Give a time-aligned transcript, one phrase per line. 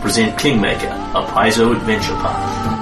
[0.00, 2.78] present Kingmaker, a Paizo adventure path.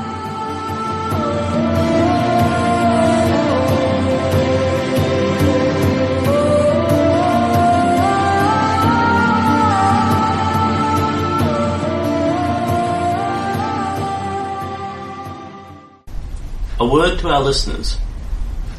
[16.80, 17.98] A word to our listeners.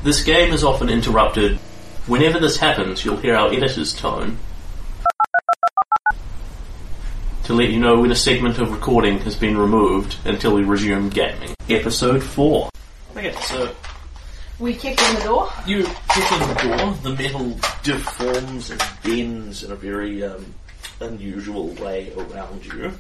[0.04, 1.58] This game is often interrupted.
[2.08, 4.38] Whenever this happens, you'll hear our editor's tone
[7.50, 11.10] to let you know when a segment of recording has been removed until we resume
[11.10, 11.50] gaming.
[11.68, 12.70] Episode 4.
[13.18, 13.76] Okay, so
[14.60, 15.52] We kick in the door.
[15.66, 15.84] You
[16.14, 20.54] kick in the door, the metal deforms and bends in a very um,
[21.02, 22.94] unusual way around you,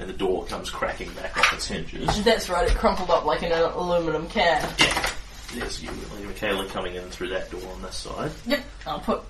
[0.00, 2.24] and the door comes cracking back off its hinges.
[2.24, 4.66] That's right, it crumpled up like an aluminum can.
[4.78, 5.10] Yeah.
[5.54, 8.30] There's you and Michaela coming in through that door on this side.
[8.46, 9.22] Yep, I'll put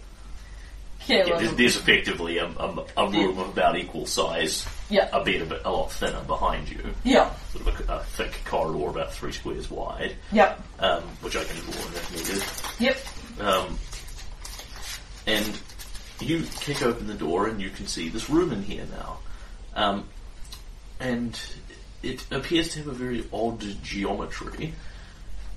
[1.07, 5.43] Yeah, there's, there's effectively a, a, a room of about equal size, Yeah, a bit
[5.43, 9.13] a bit a lot thinner behind you, yeah, sort of a, a thick corridor about
[9.13, 12.89] three squares wide, yep, um, which I can draw in if needed.
[13.39, 13.47] yep.
[13.47, 13.79] Um,
[15.27, 15.61] and
[16.21, 19.19] you kick open the door and you can see this room in here now.
[19.75, 20.09] Um,
[20.99, 21.39] and
[22.03, 24.73] it appears to have a very odd geometry.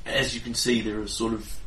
[0.06, 1.59] As you can see, there are sort of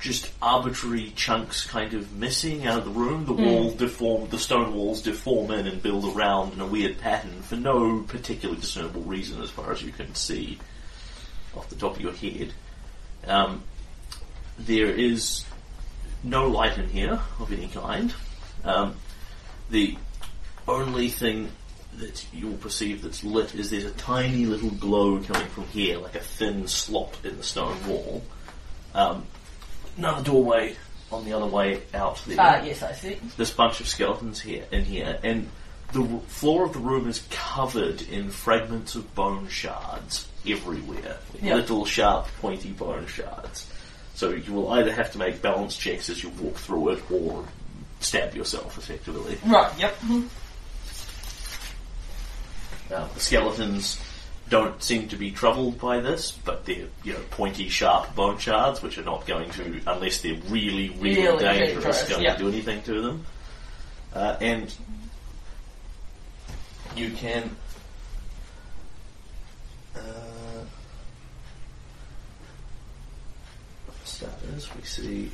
[0.00, 3.24] just arbitrary chunks kind of missing out of the room.
[3.24, 7.42] The wall deform, the stone walls deform in and build around in a weird pattern
[7.42, 10.58] for no particularly discernible reason as far as you can see
[11.56, 12.52] off the top of your head.
[13.26, 13.62] Um,
[14.58, 15.44] there is
[16.22, 18.12] no light in here of any kind.
[18.64, 18.96] Um,
[19.70, 19.96] the
[20.66, 21.50] only thing
[21.98, 26.14] that you'll perceive that's lit is there's a tiny little glow coming from here, like
[26.14, 28.22] a thin slot in the stone wall.
[28.94, 29.26] Um,
[29.96, 30.76] another doorway
[31.12, 32.36] on the other way out there.
[32.40, 33.18] Ah, yes, I see.
[33.36, 35.48] This bunch of skeletons here in here, and
[35.92, 41.54] the r- floor of the room is covered in fragments of bone shards everywhere, Yeah.
[41.54, 43.66] little sharp, pointy bone shards.
[44.14, 47.44] So you will either have to make balance checks as you walk through it, or
[48.00, 49.38] stab yourself effectively.
[49.46, 49.96] Right, yep.
[52.92, 53.98] Uh, the skeletons
[54.48, 58.82] don't seem to be troubled by this, but they're you know pointy, sharp bone shards,
[58.82, 62.34] which are not going to, unless they're really, really, Really dangerous, dangerous, going yeah.
[62.34, 63.26] to do anything to them.
[64.14, 64.74] Uh, and
[66.96, 67.50] you can.
[69.96, 70.00] Uh,
[73.86, 75.30] for starters, we see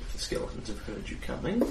[0.00, 1.62] if the skeletons have heard you coming.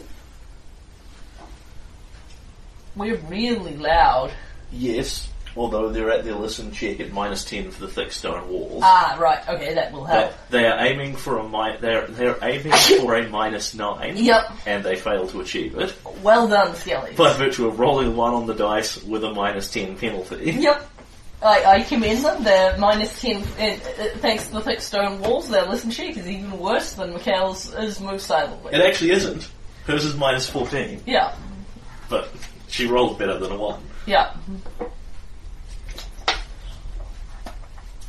[2.95, 4.31] We're really loud.
[4.73, 8.81] Yes, although they're at their listen check at minus ten for the thick stone walls.
[8.83, 10.33] Ah, right, okay, that will help.
[10.49, 14.17] they are aiming for a mi- they're they're aiming for a minus nine.
[14.17, 14.51] Yep.
[14.65, 17.13] And they fail to achieve it Well done, Skelly.
[17.13, 20.51] by virtue of rolling one on the dice with a minus ten penalty.
[20.51, 20.89] Yep.
[21.43, 22.41] I, I commend them.
[22.45, 23.77] They're minus 10, uh, uh,
[24.19, 27.99] thanks to the thick stone walls, their listen check is even worse than Michaela's is
[27.99, 28.73] move silently.
[28.73, 29.51] It actually isn't.
[29.85, 31.35] Hers is minus fourteen, Yeah,
[32.09, 32.29] but
[32.69, 33.81] she rolled better than a one.
[34.05, 34.33] Yeah.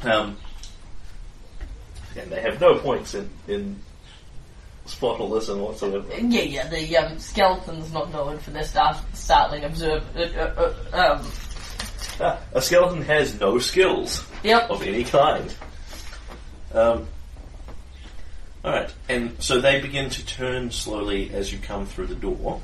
[0.02, 0.36] Um,
[2.16, 3.80] and they have no points in in
[4.86, 6.04] spot or listen whatsoever.
[6.20, 10.04] Yeah, yeah, the um, skeleton's not known for their start, startling observe.
[10.14, 11.26] Uh, uh, uh, um,
[12.20, 14.24] Ah, a skeleton has no skills.
[14.44, 14.70] yep.
[14.70, 15.52] of any kind.
[16.72, 17.08] Um,
[18.64, 22.62] Alright, and so they begin to turn slowly as you come through the door,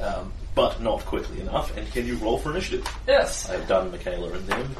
[0.00, 1.76] um, but not quickly enough.
[1.76, 2.86] And can you roll for initiative?
[3.06, 3.48] Yes.
[3.50, 4.76] I've done Michaela and them.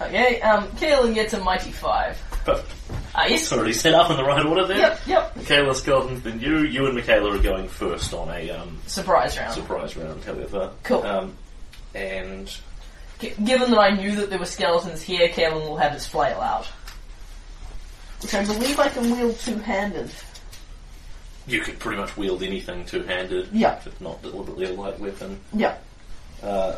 [0.00, 2.16] Okay, um, Kaylen gets a mighty five.
[2.44, 2.72] Perfect.
[3.16, 3.42] Ah, yes.
[3.42, 4.78] It's already set up in the right order there.
[4.78, 5.36] Yep, yep.
[5.36, 6.58] Michaela, Skeleton, then you.
[6.58, 9.54] You and Michaela are going first on a um, Surprise round.
[9.54, 10.70] surprise round, however.
[10.84, 11.02] Cool.
[11.02, 11.36] Um,
[11.96, 12.56] and
[13.18, 16.40] G- given that I knew that there were skeletons here, Kaylen will have his flail
[16.40, 16.66] out.
[18.22, 20.10] Which I believe I can wield two-handed.
[21.48, 23.48] You could pretty much wield anything two-handed.
[23.52, 23.76] Yeah.
[23.78, 25.40] If it's not deliberately a light weapon.
[25.54, 25.78] Yeah.
[26.42, 26.76] Uh,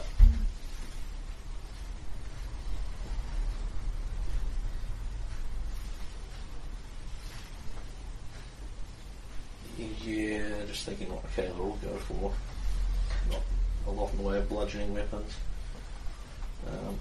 [10.04, 12.32] yeah, just thinking what Michaela will go for.
[13.30, 13.42] Not
[13.86, 15.32] a lot in the way of bludgeoning weapons.
[16.66, 16.98] Um,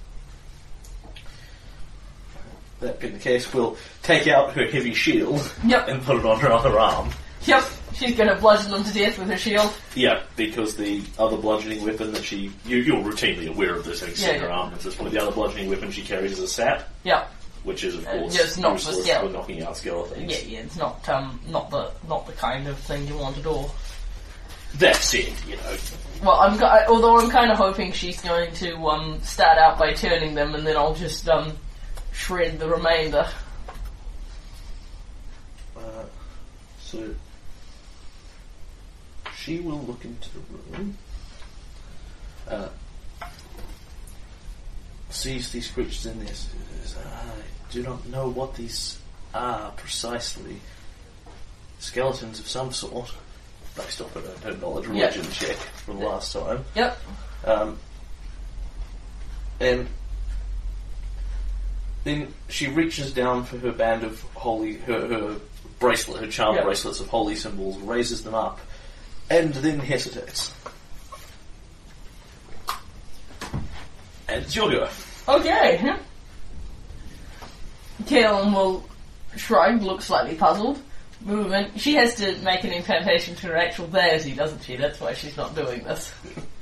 [2.79, 5.87] that being the case, we'll take out her heavy shield Yep.
[5.89, 7.09] and put it on her other arm.
[7.45, 7.63] Yep.
[7.95, 9.73] She's gonna bludgeon them to death with her shield.
[9.95, 14.15] Yeah, because the other bludgeoning weapon that she you, you're routinely aware of this, having
[14.15, 14.53] seen Yeah, her yeah.
[14.53, 15.11] arm at this point.
[15.11, 17.29] The other bludgeoning weapon she carries is a sap, Yep.
[17.63, 19.33] which is of Uh, course just not for useless skeleton.
[19.33, 20.31] knocking out skeletons.
[20.31, 23.45] Yeah, yeah, it's not um not the not the kind of thing you want at
[23.45, 23.73] all.
[24.75, 25.77] That said, you know,
[26.23, 29.77] Well, I'm go- I- although I'm kind of hoping she's going to um start out
[29.79, 31.57] by turning them, and then I'll just um
[32.13, 33.27] shred the remainder.
[35.75, 35.81] uh,
[36.81, 37.09] so
[39.39, 40.39] she will look into the
[40.77, 40.97] room,
[42.47, 42.69] uh,
[45.09, 46.33] sees these creatures in there.
[46.33, 48.97] Says, I do not know what these
[49.33, 50.57] are precisely.
[51.79, 53.13] Skeletons of some sort.
[53.75, 56.65] Based off of her, knowledge religion check from last time.
[56.75, 56.97] Yep.
[57.45, 57.77] Um,
[59.61, 59.87] and
[62.03, 65.35] then she reaches down for her band of holy, her, her
[65.79, 66.63] bracelet, her charm Yeah.
[66.63, 68.59] bracelets of holy symbols, raises them up,
[69.29, 70.53] and then hesitates.
[74.27, 74.89] And it's your go.
[75.27, 75.95] Okay.
[78.03, 78.87] Kaylen will
[79.35, 80.79] shrug, look slightly puzzled.
[81.21, 81.75] Move in.
[81.75, 84.77] She has to make an incantation to her actual deity, doesn't she?
[84.77, 86.13] That's why she's not doing this.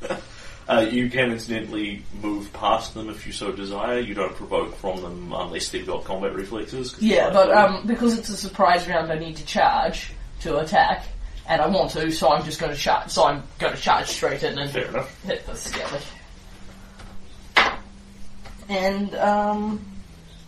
[0.69, 3.99] Uh, you can incidentally move past them if you so desire.
[3.99, 6.93] You don't provoke from them unless they've got combat reflexes.
[6.99, 10.11] Yeah, but um, because it's a surprise round, I need to charge
[10.41, 11.05] to attack,
[11.47, 13.09] and I want to, so I'm just going to charge.
[13.09, 15.23] So I'm going to charge straight in and Fair enough.
[15.23, 15.99] hit the skelly.
[18.69, 19.79] And um,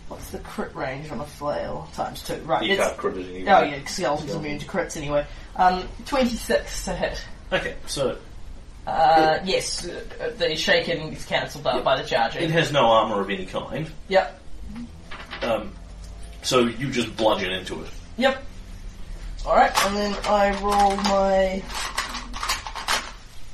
[0.09, 1.87] what's the crit range on a flail?
[1.93, 2.63] Times two, right?
[2.63, 3.51] You it's- can't crit it anyway.
[3.51, 5.25] Oh yeah, skeleton's immune to crits anyway.
[5.55, 7.23] Um, 26 to hit.
[7.51, 8.17] Okay, so
[8.85, 12.43] Uh, yes, uh, the shaken is cancelled out by the charging.
[12.43, 13.89] it has no armor of any kind.
[14.07, 14.41] Yep,
[15.43, 15.71] Um,
[16.41, 17.89] so you just bludgeon into it.
[18.17, 18.43] yep.
[19.49, 21.63] Alright, and then I roll my...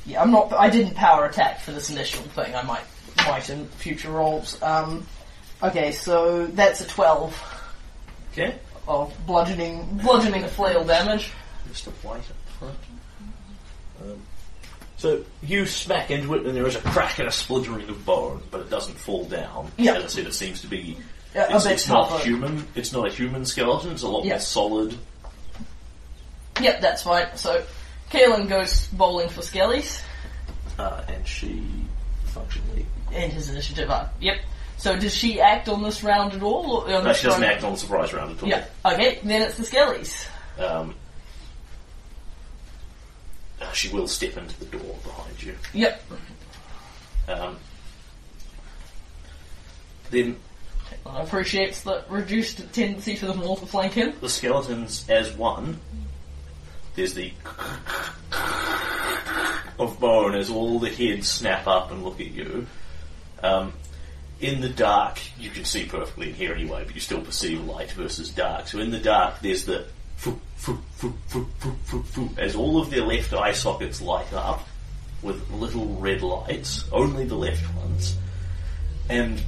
[0.05, 0.51] Yeah, I'm not...
[0.51, 2.53] I didn't power attack for this initial thing.
[2.53, 2.83] I might,
[3.25, 4.61] might in future rolls.
[4.61, 5.07] Um,
[5.63, 7.61] okay, so that's a 12
[8.33, 8.55] Okay.
[8.89, 11.31] of bludgeoning, bludgeoning flail damage.
[11.69, 12.77] Just a white up front.
[14.01, 14.21] Um,
[14.97, 18.43] so you smack into it, and there is a crack and a splintering of bone,
[18.51, 19.71] but it doesn't fall down.
[19.77, 19.93] Yeah.
[19.93, 20.97] As I said, it seems to be.
[21.33, 22.23] Yeah, a it's bit it's not tougher.
[22.25, 22.67] human.
[22.75, 23.91] It's not a human skeleton.
[23.91, 24.33] It's a lot Yeah.
[24.33, 24.97] more solid.
[26.61, 27.27] Yep, that's fine.
[27.35, 27.63] So,
[28.11, 30.01] Kaylen goes bowling for skellies.
[30.79, 31.63] Uh, and she
[32.25, 32.85] functionally.
[33.13, 34.13] And his initiative up.
[34.21, 34.37] Yep.
[34.77, 36.77] So does she act on this round at all?
[36.81, 37.53] Or on No, this she doesn't round?
[37.53, 38.49] act on the surprise round at all.
[38.49, 38.65] Yeah.
[38.85, 40.27] Okay, then it's the skellies.
[40.59, 40.93] Um,
[43.61, 45.55] uh, she will step into the door behind you.
[45.73, 46.03] Yep.
[47.29, 47.57] Um,
[50.11, 50.37] then
[51.05, 54.13] I appreciates the reduced tendency for them all to flank him.
[54.21, 55.79] the skeletons as one.
[56.95, 57.33] There's the
[59.77, 62.67] of bone as all the heads snap up and look at you.
[63.43, 63.73] Um,
[64.39, 67.91] in the dark, you can see perfectly in here anyway, but you still perceive light
[67.91, 68.67] versus dark.
[68.67, 69.85] So in the dark, there's the
[72.37, 74.67] as all of their left eye sockets light up
[75.21, 78.17] with little red lights, only the left ones.
[79.09, 79.41] And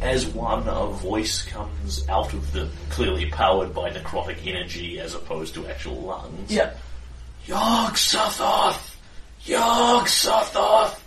[0.00, 5.54] as one, a voice comes out of them, clearly powered by necrotic energy as opposed
[5.54, 6.50] to actual lungs.
[6.50, 6.78] Yep.
[7.46, 8.96] Yog Sothoth!
[9.44, 10.98] Yog Sothoth!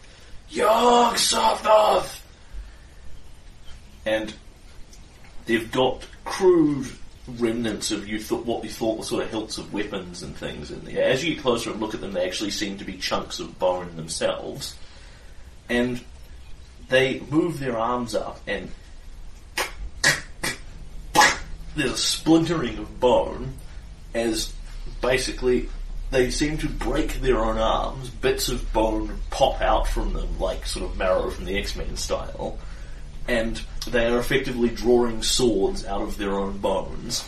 [0.50, 2.22] Yog Sothoth!
[4.06, 4.34] And
[5.46, 6.88] they've got crude
[7.28, 10.72] remnants of you thought what you thought were sort of hilts of weapons and things
[10.72, 11.04] in there.
[11.04, 13.58] As you get closer and look at them, they actually seem to be chunks of
[13.60, 14.76] bone themselves.
[15.70, 16.02] And
[16.88, 18.72] they move their arms up and
[21.76, 23.54] there's a splintering of bone
[24.14, 24.54] as
[25.02, 25.70] basically
[26.10, 30.66] they seem to break their own arms, bits of bone pop out from them like
[30.66, 32.58] sort of marrow from the X-Men style,
[33.28, 37.28] and they are effectively drawing swords out of their own bones.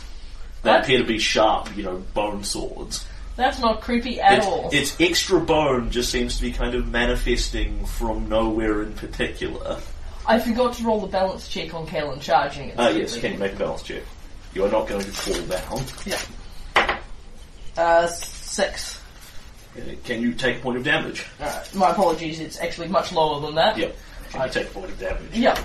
[0.62, 0.82] They What?
[0.84, 3.04] appear to be sharp, you know, bone swords.
[3.36, 4.68] That's not creepy at It's, all.
[4.72, 9.78] it's extra bone just seems to be kind of manifesting from nowhere in particular.
[10.26, 12.78] I forgot to roll the balance check on Kaylen charging it.
[12.78, 14.02] Uh, yes, can you make a balance check?
[14.52, 15.84] You are not going to fall down.
[16.76, 16.96] Yeah.
[17.76, 18.06] Uh,
[18.50, 19.00] six.
[19.76, 21.24] Uh, Can you take a point of damage?
[21.40, 23.78] Alright, my apologies, it's actually much lower than that.
[23.78, 23.96] Yep.
[24.30, 25.32] Can you take a point of damage?
[25.32, 25.62] Yeah.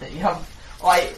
[0.00, 0.50] There you have.
[0.84, 1.10] I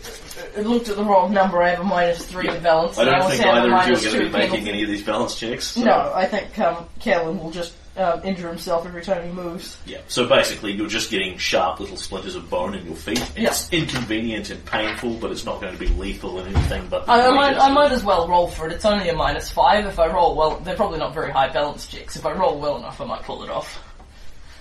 [0.57, 1.63] uh, looked at the wrong number.
[1.63, 2.97] I have a minus three in balance.
[2.99, 4.69] I don't also think either of you are going to be making penalty.
[4.71, 5.65] any of these balance checks.
[5.69, 9.79] so- No, I think um, Kaylen will just um, injure himself every time he moves.
[9.87, 9.99] Yeah.
[10.09, 13.19] So basically, you're just getting sharp little splinters of bone in your feet.
[13.37, 13.49] Yeah.
[13.49, 16.89] It's inconvenient and painful, but it's not going to be lethal in anything.
[16.89, 18.73] But I, I, might, I might as well roll for it.
[18.73, 19.85] It's only a minus five.
[19.87, 22.17] If I roll well, they're probably not very high balance checks.
[22.17, 23.85] If I roll well enough, I might pull it off.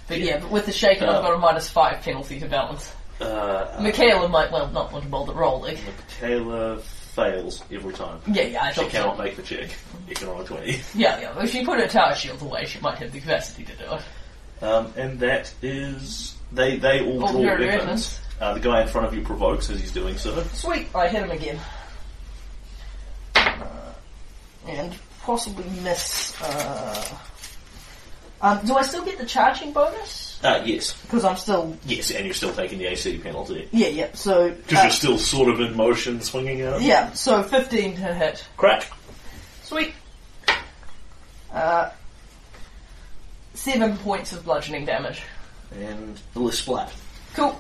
[0.08, 2.94] But yeah, but with the shaking, I've got a minus five penalty to balance.
[3.20, 5.78] Uh, uh, Michaela might well not want to bother rolling.
[6.22, 6.82] Michaela
[7.18, 8.20] fails every time.
[8.32, 9.24] Yeah, yeah, I She cannot so.
[9.24, 9.70] make the check.
[10.08, 10.80] You can roll 20.
[10.96, 11.44] Yeah, yeah.
[11.44, 14.64] If she put her tower shield away, she might have the capacity to do it.
[14.64, 16.36] Um, and that is.
[16.52, 17.76] They, they all All draw weapons.
[17.76, 18.20] weapons.
[18.40, 20.44] Uh, the guy in front of you provokes as he's doing so.
[20.54, 21.60] Sweet, I hit him again.
[23.36, 23.66] Uh,
[24.68, 26.40] and possibly miss.
[26.42, 27.18] Uh,
[28.42, 30.27] um, do I still get the charging bonus?
[30.44, 31.00] Uh, yes.
[31.02, 31.76] Because I'm still.
[31.86, 33.68] Yes, and you're still taking the AC penalty.
[33.72, 34.14] Yeah, yeah.
[34.14, 34.52] So.
[34.52, 36.82] Because uh, you're still sort of in motion swinging out.
[36.82, 38.46] yeah, so 15 to hit.
[38.56, 38.92] Crack.
[39.64, 39.94] Sweet.
[41.52, 41.90] Uh,
[43.54, 45.22] seven points of bludgeoning damage.
[45.74, 46.94] And the list splat.
[47.34, 47.60] Cool.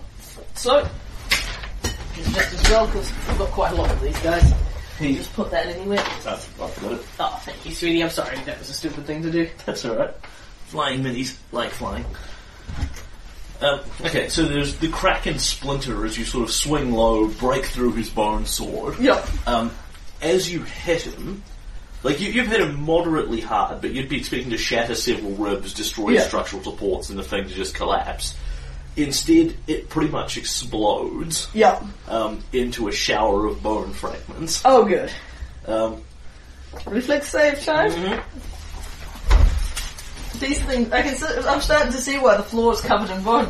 [0.53, 4.53] So, which just as well because we've got quite a lot of these guys.
[4.99, 5.15] He.
[5.15, 6.03] Just put that anywhere.
[6.25, 7.05] Oh, I've it.
[7.19, 8.03] Oh, thank you, sweetie.
[8.03, 8.37] I'm sorry.
[8.45, 9.49] That was a stupid thing to do.
[9.65, 10.13] That's alright.
[10.67, 12.05] Flying minis like flying.
[13.59, 17.65] Um, okay, so there's the crack and splinter as you sort of swing low, break
[17.65, 18.99] through his bone sword.
[18.99, 19.27] Yep.
[19.47, 19.71] Um,
[20.21, 21.43] as you hit him,
[22.03, 25.73] like you, you've hit him moderately hard, but you'd be expecting to shatter several ribs,
[25.73, 26.27] destroy Yeah.
[26.27, 28.35] structural supports, and the thing to just collapse.
[28.95, 31.83] Instead, it pretty much explodes Yep.
[32.07, 34.61] um, into a shower of bone fragments.
[34.65, 35.11] Oh, good.
[35.67, 36.01] Um,
[36.85, 38.21] Reflex save time.
[40.39, 41.15] These things, I can,
[41.47, 43.47] I'm starting to see why the floor is covered in bone.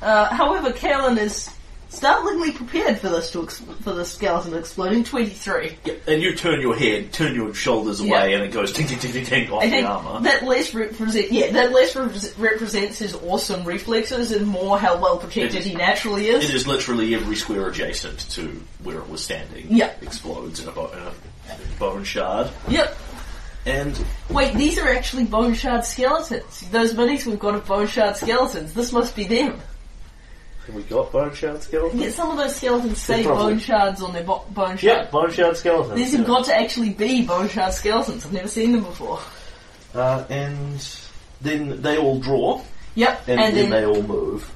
[0.00, 1.48] Uh, however, Kalen is
[1.88, 5.04] startlingly prepared for this to ex- for the skeleton exploding.
[5.04, 5.76] Twenty three.
[5.84, 8.36] yeah, and you turn your head, turn your shoulders away, Yeah.
[8.36, 10.20] and it goes ting ting ting ting ting off I the armor.
[10.22, 15.18] that less represent yeah that less repres represents his awesome reflexes and more how well
[15.18, 16.48] protected is- he naturally is.
[16.48, 19.66] It is literally every square adjacent to where it was standing.
[19.68, 19.92] Yeah.
[20.00, 21.12] explodes in a, bo- in a
[21.78, 22.50] bone shard.
[22.68, 22.96] Yep.
[23.64, 26.68] And Wait, these are actually bone shard skeletons.
[26.70, 28.74] Those minis we've got are bone shard skeletons.
[28.74, 29.60] This must be them.
[30.66, 32.02] have we got bone shard skeletons?
[32.02, 35.04] Yeah, some of those skeletons say bone shards on their bo- bone shard.
[35.04, 35.94] Yeah, bone shard skeletons.
[35.94, 38.26] These have got to actually be bone shard skeletons.
[38.26, 39.20] I've never seen them before.
[39.94, 40.84] Uh, and
[41.40, 42.62] then they all draw,
[42.94, 44.50] Yep, and, and, then, then, they all move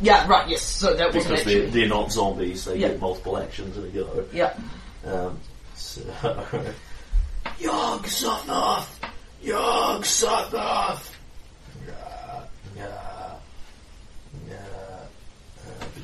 [0.00, 0.62] yeah, right, yes.
[0.62, 2.64] So that wasn't because they're, they're not zombies.
[2.64, 2.88] They Yeah.
[2.88, 4.24] get multiple actions in a go.
[4.32, 4.60] Yep.
[5.06, 5.40] Um,
[5.74, 6.02] so,
[7.60, 8.88] Yog Sothoth!
[9.42, 11.10] Yog Sothoth!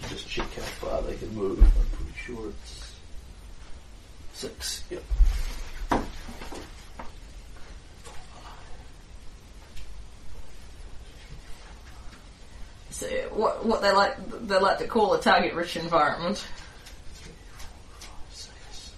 [0.09, 1.63] Just check how far they can move.
[1.63, 2.97] I'm pretty sure it's
[4.33, 4.83] six.
[4.91, 5.03] Yep.
[12.91, 14.17] So what what they like
[14.49, 16.45] they like to call a target rich environment.
[18.33, 18.93] Six.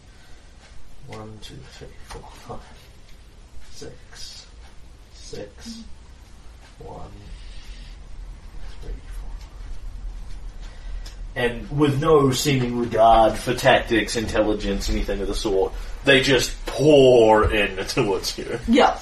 [1.09, 2.61] One, two, three, four, five.
[3.73, 4.47] Six.
[5.15, 5.83] Six.
[6.79, 7.11] One.
[8.81, 9.31] Three, four.
[11.35, 15.73] And with no seeming regard for tactics, intelligence, anything of the sort,
[16.05, 18.59] they just pour in towards you.
[18.69, 18.99] Yeah.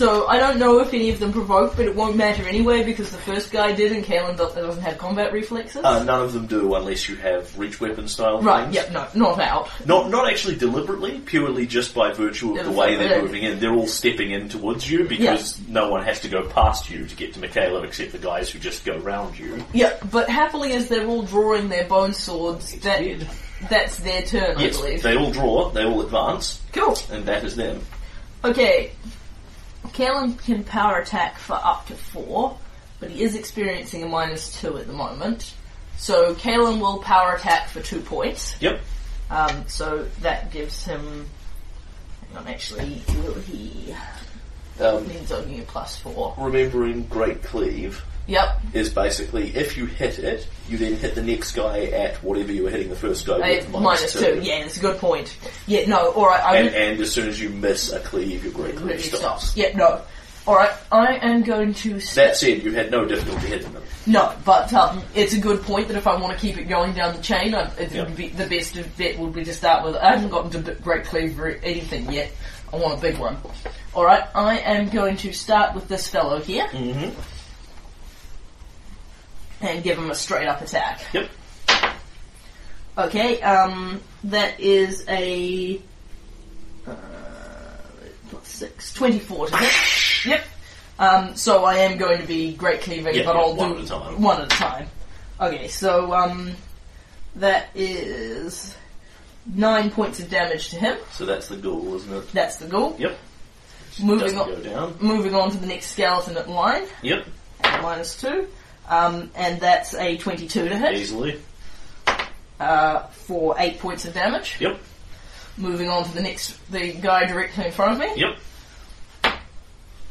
[0.00, 3.10] So I don't know if any of them provoke, but it won't matter anyway because
[3.12, 5.84] the first guy did, and Kaylen do- doesn't have combat reflexes.
[5.84, 8.62] Uh, none of them do unless you have reach weapon style right.
[8.62, 8.76] things.
[8.76, 8.92] Yep.
[8.92, 9.08] No.
[9.14, 9.68] Not out.
[9.84, 13.60] Not not actually deliberately, purely just by virtue of the way they're moving in.
[13.60, 17.14] They're all stepping in towards you because no one has to go past you to
[17.14, 19.62] get to Michaela except the guys who just go round you.
[19.74, 19.92] Yeah.
[20.10, 23.28] But happily, as they're all drawing their bone swords, that Weird.
[23.68, 25.02] that's their turn, I Yes, believe.
[25.02, 26.96] they all draw, they all advance, Cool.
[27.12, 27.82] and that is them.
[28.42, 28.92] Okay.
[29.92, 32.56] Kaylen can power attack for up to four,
[32.98, 35.54] but he is experiencing a minus two at the moment.
[35.96, 38.56] So Kaylen will power attack for two points.
[38.60, 38.80] Yep.
[39.30, 41.26] Um, so that gives him.
[42.28, 43.94] Hang on, actually, will he?
[44.80, 46.34] Um, He's only a plus four.
[46.38, 48.60] remembering Great Cleave Yep.
[48.74, 52.62] is basically if you hit it, you then hit the next guy at whatever you
[52.64, 54.40] were hitting the first guy with minus two.
[54.42, 55.36] Yeah, that's a good point.
[55.66, 56.74] Yeah, no, alright, And, would.
[56.74, 59.20] and as soon as you miss a cleave, your Great Cleave stops.
[59.20, 59.56] stops.
[59.56, 60.02] Yeah, no.
[60.46, 63.82] Alright, I am going to step That said, you had no difficulty hitting them.
[64.06, 66.94] No, but um, it's a good point that if I want to keep it going
[66.94, 68.06] down the chain, I, it Yep.
[68.08, 69.96] would be the best bet would be to start with.
[69.96, 72.32] I haven't gotten to b- Great Cleave or anything yet.
[72.72, 73.36] I want a big one.
[73.94, 77.10] All right, I am going to start with this fellow here Mm-hmm.
[79.60, 81.00] And give him a straight up attack.
[81.12, 81.28] Yep.
[82.98, 85.80] Okay, um, that is a
[86.86, 86.94] uh,
[88.30, 89.72] plus six, 24 to hit.
[90.26, 90.44] Yep.
[90.98, 93.78] Um, so I am going to be great cleaving, Yeah, but yeah, I'll one do
[93.78, 94.20] at a time.
[94.20, 94.86] one at a time.
[95.40, 96.52] Okay, so um,
[97.36, 98.76] that is
[99.46, 100.98] nine points of damage to him.
[101.12, 102.30] So that's the goal, isn't it?
[102.32, 102.96] That's the goal.
[102.98, 103.18] Yep.
[104.02, 104.96] Moving Doesn't on, go down.
[105.00, 107.26] moving on to the next skeleton at line, Yep.
[107.80, 108.48] minus two,
[108.90, 111.40] um, and that's a twenty-two to hit Easily.
[112.58, 114.56] uh, for eight points of damage.
[114.60, 114.78] Yep.
[115.56, 118.20] Moving on to the next, the guy directly in front of me.
[118.20, 118.36] Yep.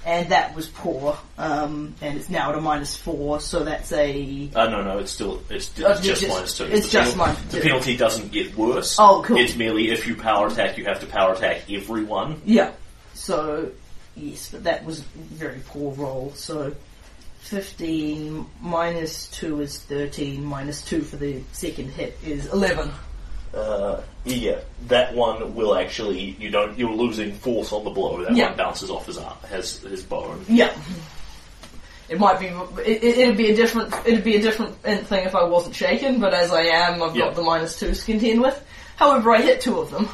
[0.05, 1.17] And that was poor.
[1.38, 4.50] Um, and it's now at a minus four, so that's a.
[4.55, 6.63] Uh, no, no, it's still it's, it's Oh, just, just- minus two.
[6.65, 7.63] it's The just minus The two.
[7.67, 8.95] penalty doesn't get worse.
[8.98, 9.38] Oh, cool.
[9.38, 12.41] It's merely if you power attack, you have to power attack everyone.
[12.45, 12.71] Yeah.
[13.13, 13.71] So,
[14.15, 16.31] yes, but that was a very poor roll.
[16.36, 16.74] So,
[17.49, 22.91] 15 minus 2 is 13, minus 2 for the second hit is 11.
[23.53, 28.23] Uh, yeah, that one will actually you don't you're losing force on the blow.
[28.23, 28.49] That Yeah.
[28.49, 30.45] one bounces off his arm, has his bone.
[30.47, 30.71] Yeah.
[32.09, 32.45] It might be.
[32.83, 33.91] It, it, it'd be a different.
[34.05, 36.19] It'd be a different thing if I wasn't shaken.
[36.19, 37.25] But as I am, I've Yeah.
[37.25, 38.63] got the minus two to contend with.
[38.97, 40.07] However, I hit two of them.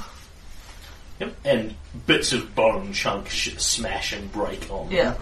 [1.20, 1.36] Yep.
[1.46, 1.76] And
[2.08, 4.88] bits of bone chunk sh- smash and break on.
[4.88, 4.96] them.
[4.96, 5.14] Yeah.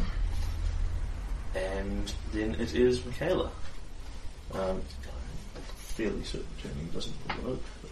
[1.56, 3.52] And then it is Michaela.
[4.54, 4.82] Um,
[5.78, 7.60] fairly certain turning doesn't work.
[7.82, 7.92] but-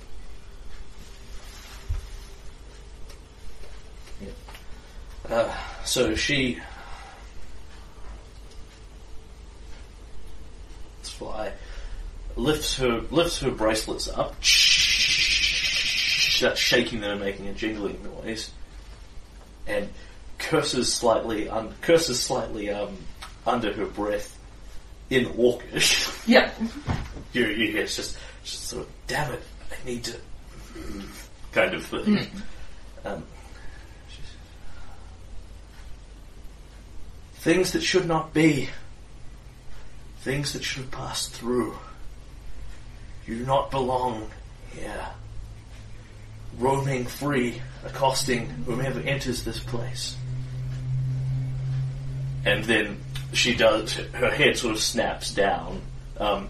[4.22, 5.36] Yeah.
[5.36, 6.60] Uh, so she.
[11.04, 11.54] Fly.
[12.36, 14.44] Lifts her lifts her bracelets up.
[14.44, 18.50] Starts shaking them and making a jingling noise.
[19.68, 19.90] And
[20.40, 22.98] curses slightly un- curses slightly um,
[23.46, 24.38] under her breath
[25.10, 26.28] in Orcish.
[26.28, 26.52] Yeah.
[27.34, 30.16] you, you hear it's just, just sort of, damn it, I need to,
[31.52, 32.28] kind of thing.
[33.04, 33.24] Um,
[37.36, 38.70] things that should not be,
[40.20, 41.76] things that should have passed through.
[43.26, 44.30] You do not belong
[44.74, 45.08] here.
[46.58, 50.16] Roaming free, accosting whomever enters this place.
[52.46, 53.01] And then
[53.34, 55.82] she does, her head sort of snaps down.
[56.18, 56.50] Um,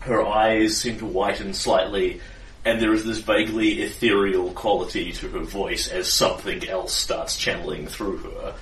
[0.00, 2.20] her eyes seem to whiten slightly,
[2.64, 7.86] and there is this vaguely ethereal quality to her voice as something else starts channeling
[7.88, 8.54] through her,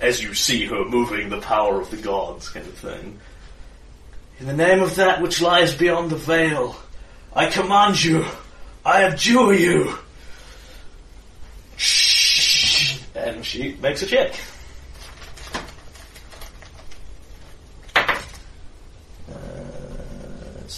[0.00, 3.18] as you see her moving the power of the gods, kind of thing.
[4.40, 6.76] In the name of that which lies beyond the veil,
[7.34, 8.24] I command you,
[8.84, 9.98] I abjure you.
[13.14, 14.34] And she makes a check.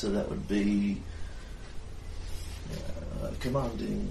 [0.05, 1.01] so that would be
[3.23, 4.07] uh, commanding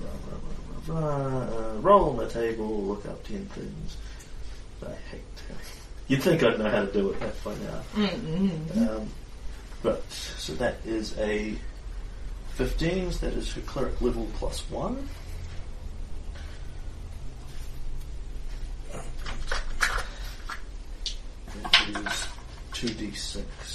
[0.00, 3.96] blah, blah, blah, blah, uh, roll on the table, look up ten things.
[4.82, 5.56] I hate that.
[6.08, 7.82] You'd think I'd know how to do it by now.
[7.94, 8.88] Mm-hmm.
[8.88, 9.08] Um,
[9.84, 11.54] but so that is a
[12.54, 15.08] 15, so that is her cleric level plus 1.
[22.72, 23.69] 2d6.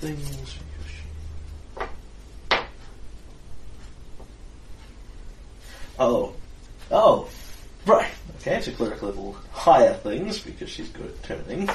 [0.00, 0.56] Things.
[5.98, 6.32] Oh,
[6.90, 7.28] oh,
[7.84, 8.10] right.
[8.38, 11.68] Okay, a cleric level higher things because she's good at turning.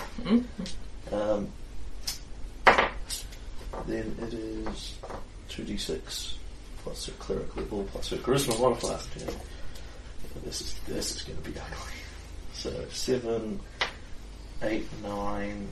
[1.11, 1.47] Um,
[3.85, 4.95] then it is
[5.47, 6.39] two d six
[6.81, 8.97] plus her cleric level plus her charisma modifier.
[9.17, 9.31] Yeah.
[10.43, 11.93] This is this is going to be ugly.
[12.53, 13.59] So seven,
[14.63, 15.67] eight, nine.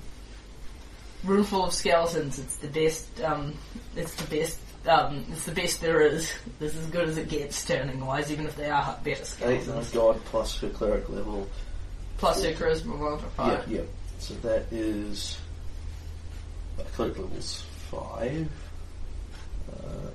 [1.23, 2.37] Room full of skeletons.
[2.39, 3.21] It's the best.
[3.21, 3.53] Um,
[3.95, 4.59] it's the best.
[4.87, 6.31] Um, it's the best there is.
[6.59, 9.25] This is as good as it gets turning wise, even if they are better Eight,
[9.25, 9.67] skeletons.
[9.67, 11.47] nine, god plus her cleric level.
[12.17, 13.63] Plus their charisma modifier.
[13.67, 13.81] Yeah, yeah.
[14.19, 15.37] So that is
[16.79, 18.49] uh, cleric levels five,
[19.71, 20.09] uh,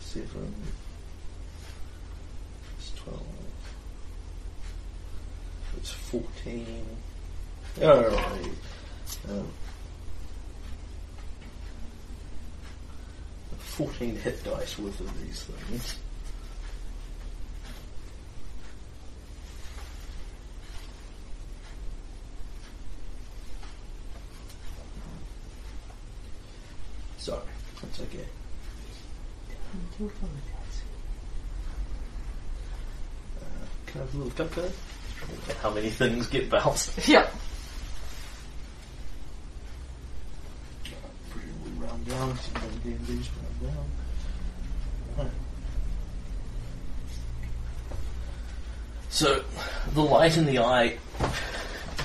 [0.00, 0.54] seven,
[2.78, 3.20] it's twelve,
[5.76, 6.86] it's fourteen.
[7.82, 8.50] All right.
[9.28, 9.48] Um,
[13.58, 15.96] 14 hit dice worth of these things.
[27.18, 27.40] Sorry,
[27.82, 28.18] that's okay.
[33.40, 33.42] Uh,
[33.86, 34.72] can I have a little cupcake?
[35.62, 36.92] How many things get bounced?
[37.08, 37.28] Yeah.
[49.94, 50.98] The light in the eye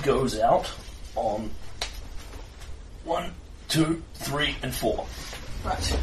[0.02, 0.70] goes out
[1.16, 1.50] on
[3.04, 3.32] one,
[3.68, 5.06] two, three, and four.
[5.64, 5.98] Right.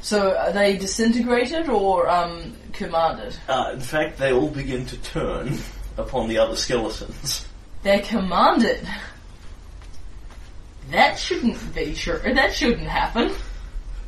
[0.00, 3.36] So are they disintegrated or um, commanded?
[3.48, 5.58] Uh, in fact, they all begin to turn
[5.96, 7.46] upon the other skeletons.
[7.82, 8.88] They're commanded.
[10.90, 12.20] That shouldn't be true.
[12.24, 13.32] That shouldn't happen.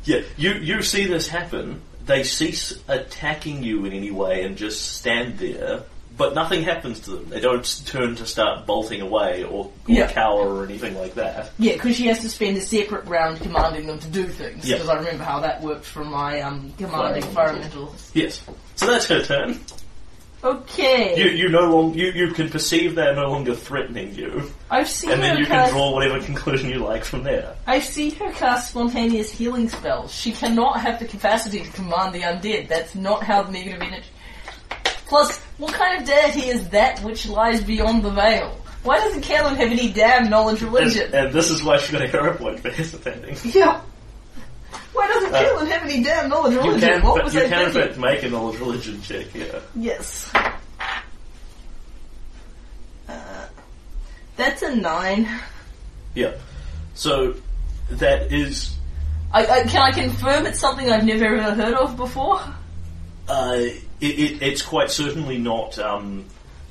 [0.03, 1.81] Yeah, you you see this happen.
[2.05, 5.83] They cease attacking you in any way and just stand there,
[6.17, 7.29] but nothing happens to them.
[7.29, 10.11] They don't turn to start bolting away or, or Yeah.
[10.11, 11.51] cower or anything like that.
[11.59, 14.67] Yeah, because she has to spend a separate round commanding them to do things.
[14.67, 14.75] Yeah.
[14.77, 17.29] Because I remember how that worked from my um, commanding Environmental.
[17.29, 17.95] environmental.
[18.13, 18.41] Yes.
[18.75, 19.59] So that's her turn.
[20.43, 21.17] Okay.
[21.17, 25.09] You you no long you, you can perceive they're no longer threatening you, I've seen
[25.11, 27.55] and then her you can draw whatever conclusion you like from there.
[27.65, 30.13] I've seen her cast spontaneous healing spells.
[30.13, 32.67] She cannot have the capacity to command the undead.
[32.67, 34.05] That's not how the negative energy.
[35.07, 38.59] Plus, what kind of deity is that which lies beyond the veil?
[38.83, 41.13] Why doesn't Kaylen have any damn knowledge of religion?
[41.13, 43.35] and this is why she got a hero point for hesitating.
[43.59, 43.81] Yeah.
[44.93, 46.89] Why doesn't Uh, Kaylen have any damn knowledge of religion?
[46.89, 47.87] can, what was you I can in thinking?
[47.89, 49.61] fact make a knowledge religion check here.
[49.75, 50.31] Yes.
[53.07, 53.45] Uh,
[54.35, 55.27] that's a nine.
[56.13, 56.33] Yeah.
[56.93, 57.35] So
[57.91, 58.75] that is
[59.31, 62.41] I, I, can I confirm it's something I've never ever heard of before?
[63.27, 63.57] uh,
[64.05, 66.25] it, it, it's quite certainly not um,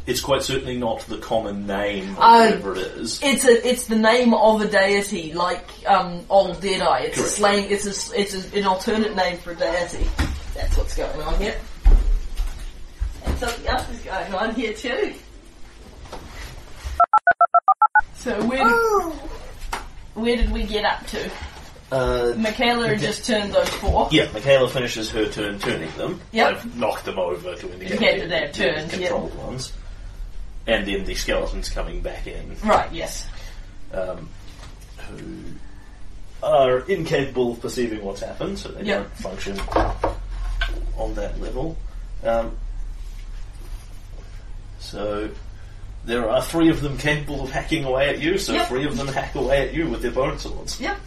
[0.06, 2.44] it's quite certainly not the common name of Oh.
[2.44, 3.20] whatever it is.
[3.22, 7.00] It's a it's the name of a deity, like um, Old Deadeye.
[7.04, 7.70] It's a slang.
[7.70, 10.06] It's a it's a, an alternate name for a deity.
[10.54, 11.56] That's what's going on here.
[13.24, 15.14] And something else is going on here too.
[18.16, 19.12] So where did,
[20.14, 21.30] where did we get up to?
[21.94, 24.08] Uh, Michaela just turned those four.
[24.10, 26.20] yeah, Michaela finishes her turn turning them.
[26.32, 26.46] Yep.
[26.56, 29.72] I've knocked them over to indicate Indicate that they've the turned, controlled ones.
[30.66, 32.56] And then the skeletons coming back in.
[32.64, 32.90] Right.
[32.92, 33.26] Yes.
[33.92, 34.28] um,
[35.08, 35.18] who
[36.42, 38.96] are incapable of perceiving what's happened, so they Yeah.
[38.98, 39.60] don't function
[40.96, 41.76] on that level.
[42.24, 42.56] Um,
[44.80, 45.30] so
[46.04, 49.06] there are three of them capable of hacking away at you, so three of them
[49.08, 50.80] hack away at you with their bone swords.
[50.80, 50.98] Yep.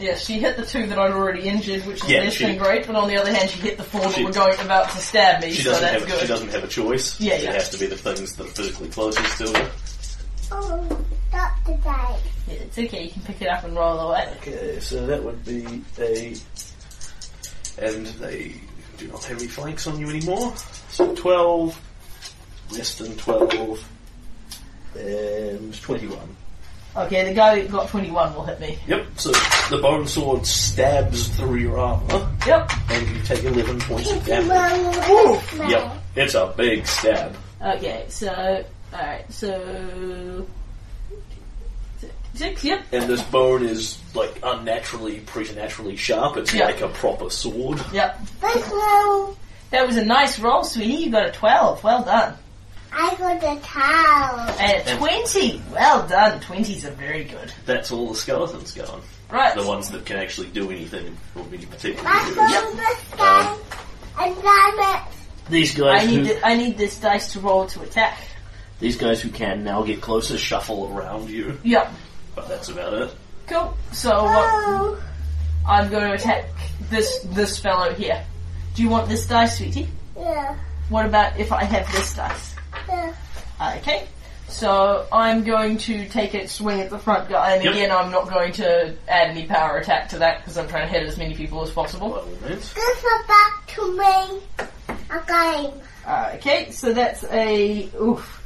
[0.00, 2.58] Yeah, she hit the two that I'd already injured, which is Yeah, less she- than
[2.58, 2.86] great.
[2.86, 4.98] But on the other hand, she hit the four that She- were going about to
[4.98, 6.20] stab me, She so doesn't that's have good.
[6.20, 7.20] she doesn't have a choice.
[7.20, 7.52] Yeah, it yeah.
[7.52, 9.70] has to be the things that are physically closest to her.
[10.52, 12.16] Oh, not today.
[12.48, 13.04] Yeah, it's okay.
[13.04, 14.28] You can pick it up and roll away.
[14.42, 16.34] Okay, so that would be a.
[17.78, 18.54] And they
[18.98, 20.54] do not have any flanks on you anymore.
[20.90, 21.80] So 12,
[22.72, 23.84] less than 12,
[24.96, 26.36] and 21.
[26.96, 28.78] Okay, the guy who got 21 will hit me.
[28.86, 29.30] Yep, so
[29.68, 32.70] the bone sword stabs through your armor, Yep.
[32.90, 34.48] and you take 11 points of damage.
[35.08, 37.36] where's my- Yep, it's a big stab.
[37.60, 40.46] Okay, so alright, so
[42.34, 42.62] six.
[42.64, 42.80] Yep.
[42.92, 46.36] And this bone is like unnaturally, preternaturally sharp.
[46.36, 46.66] It's Yeah.
[46.66, 47.80] like a proper sword.
[47.92, 48.20] Yep.
[48.40, 49.26] Where's my-
[49.70, 50.94] That was a nice roll, sweetie.
[51.04, 51.82] You got a 12.
[51.82, 52.34] Well done.
[52.96, 54.48] I got the towel.
[54.60, 55.62] And a 20.
[55.72, 56.40] Well done.
[56.40, 57.52] 20s are very good.
[57.66, 59.02] That's all the skeletons gone.
[59.30, 59.54] Right.
[59.56, 62.36] The ones that can actually do anything or any particular I good.
[62.36, 63.58] saw the sky
[64.20, 65.02] and damn it.
[65.50, 68.18] These guys, I need who, th- I need this dice to roll to attack.
[68.80, 71.92] these guys who can now get closer shuffle around you, Yep.
[72.34, 73.14] but that's about it.
[73.48, 73.76] Cool.
[73.92, 74.34] So what?
[74.54, 75.02] Oh,
[75.68, 76.46] I'm going to attack
[76.90, 78.24] this this fellow here.
[78.74, 79.88] Do you want this dice, sweetie?
[80.16, 80.56] yeah,
[80.88, 82.53] What about if I have this dice?
[82.88, 83.14] Yeah.
[83.78, 84.06] Okay.
[84.48, 87.72] So I'm going to take it swing at the front guy, and Yep.
[87.72, 90.92] again, I'm not going to add any power attack to that because I'm trying to
[90.92, 92.14] hit as many people as possible.
[92.14, 92.72] all means.
[92.72, 94.40] This is back to me
[95.10, 95.72] again.
[96.36, 98.42] Okay, so that's a oof,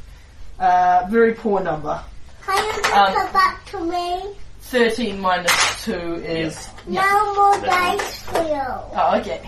[0.59, 2.01] uh, very poor number.
[2.45, 4.33] Can you give Um, it back to me?
[4.61, 7.01] Thirteen minus two is yeah.
[7.01, 8.61] No more dice for you.
[8.63, 9.47] Oh, okay.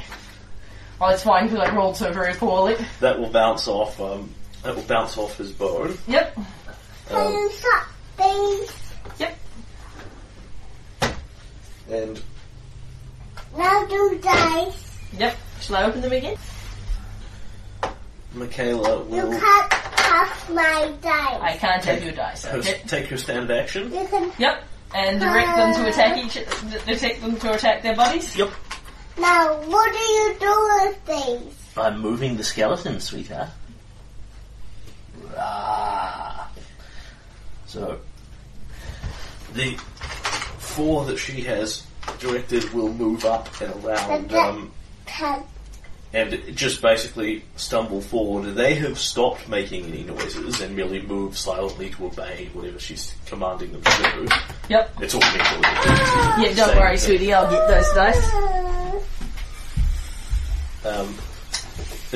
[1.00, 2.76] Well, it's fine because I rolled so very poorly.
[3.00, 4.00] That will bounce off.
[4.02, 4.30] Um,
[4.64, 5.98] that will bounce off his bone.
[6.08, 6.36] Yep.
[7.08, 8.72] Can Um, you stop these?
[9.20, 9.38] Yep.
[11.92, 12.22] and
[13.58, 14.98] Now do dice.
[15.18, 15.36] Yep.
[15.60, 16.38] Shall I open them again?
[18.34, 21.42] Michaela You will can't touch my dice.
[21.42, 22.46] I can't have your dice.
[22.46, 22.82] her- Okay.
[22.88, 23.92] take her stand action.
[23.94, 24.64] You can Yep.
[24.94, 26.34] and direct them to attack each,
[26.86, 28.36] direct them to attack their bodies.
[28.38, 28.52] Yep.
[29.18, 31.54] Now, what do you do with these?
[31.78, 33.50] I'm moving the skeleton, sweetheart.
[35.36, 36.48] Rah.
[37.68, 38.00] So,
[39.54, 39.76] the
[40.60, 41.84] four that she has
[42.20, 44.72] directed will move up and around um,
[46.14, 48.54] and just basically stumble forward.
[48.56, 53.72] They have stopped making any noises and merely move silently to obey whatever she's commanding
[53.72, 54.28] them to do.
[54.70, 55.02] Yep.
[55.02, 55.62] It's all mental.
[55.62, 57.08] Yeah, don't Same worry, thing.
[57.08, 57.34] sweetie.
[57.34, 58.34] I'll get those dice.
[60.84, 61.16] Um,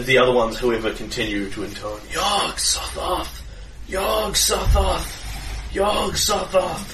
[0.04, 3.42] the other ones, however, continue to intone Yog Sothoth!
[3.88, 5.74] Yog Sothoth!
[5.74, 6.92] Yog Sothoth!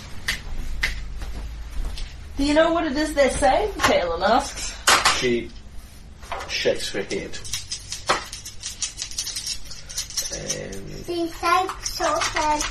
[2.37, 3.71] Do you know what it is they're saying?
[3.73, 4.75] Kaylen asks.
[5.19, 5.49] She
[6.47, 7.37] shakes her head.
[10.33, 12.69] And These like something.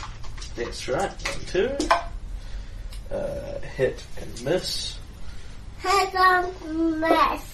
[0.56, 1.76] that's right, one, two.
[3.14, 4.96] Uh, hit and miss.
[5.78, 7.49] Head on mess.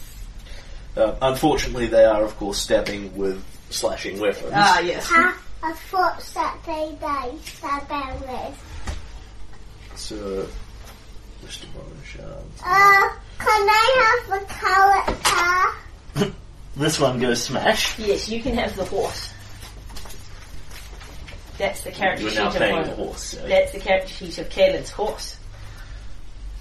[0.97, 4.53] Uh, unfortunately, they are, of course, stabbing with slashing weapons.
[4.55, 5.07] Ah, yes.
[5.07, 7.39] Ha, I thought that they died.
[7.63, 9.97] That bad with.
[9.97, 10.47] So,
[11.45, 11.67] Mr.
[11.75, 12.43] Bonesharm.
[12.65, 16.33] Uh, can I have the character?
[16.77, 17.99] This one goes smash.
[17.99, 19.33] Yes, you can have the horse.
[21.57, 23.23] That's the character You're sheet now of paying the of- horse.
[23.23, 23.49] So.
[23.49, 25.39] That's the character sheet of Kaylen's horse.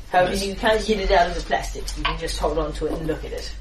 [0.09, 0.45] However, Yes.
[0.45, 1.83] you can't get it out of the plastic.
[1.97, 3.51] You can just hold on to it and look at it.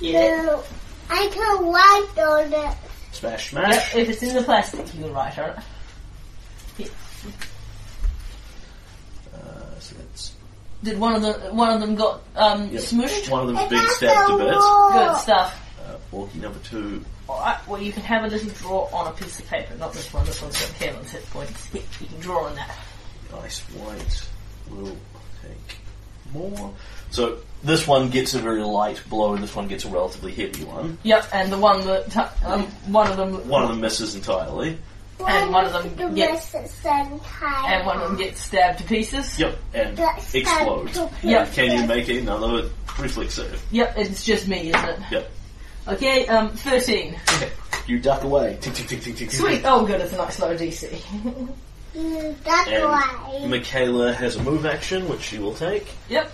[0.00, 0.42] Yeah.
[0.42, 0.62] No.
[1.10, 2.76] I can write on it.
[3.12, 3.94] Smash, Yep, smash.
[3.94, 5.50] if it's in the plastic, you can write on
[6.78, 6.90] it.
[9.34, 10.32] Uh, so that's
[10.82, 12.82] Did one of the one of them got um, Yep.
[12.82, 13.30] smushed?
[13.30, 14.56] One of them's It being has stabbed to a bits.
[14.56, 14.92] wall.
[14.92, 15.62] Good stuff.
[15.86, 17.04] Uh, Orky number two.
[17.28, 19.74] Alright, well you can have a little draw on a piece of paper.
[19.76, 21.68] Not this one, this one's got Kaylen's hit points.
[21.72, 22.76] Yeah, you can draw on that.
[23.32, 24.28] Nice white
[24.70, 24.96] will
[25.42, 25.78] take
[26.32, 26.72] more.
[27.10, 30.64] So this one gets a very light blow, and this one gets a relatively heavy
[30.64, 30.98] one.
[31.02, 34.78] Yep, and the one that um, one of them One of them misses entirely.
[35.26, 38.84] And one of them the gets- rest and and one of them gets stabbed to
[38.84, 39.38] pieces.
[39.38, 40.98] Yep, and That's explodes.
[41.22, 41.52] Yep.
[41.52, 43.62] Can you make another reflex save?
[43.70, 44.98] Yep, it's just me, isn't it?
[45.10, 45.30] Yep.
[45.88, 47.16] Okay, um, 13.
[47.36, 47.50] Okay.
[47.86, 48.58] You duck away.
[48.60, 49.30] Tick, tick, tick, tick, tick, tick.
[49.30, 49.62] Sweet.
[49.64, 51.00] Oh, good, it's a nice low DC.
[51.94, 53.48] You that And way.
[53.48, 55.86] Michaela has a move action, which she will take.
[56.10, 56.30] yep.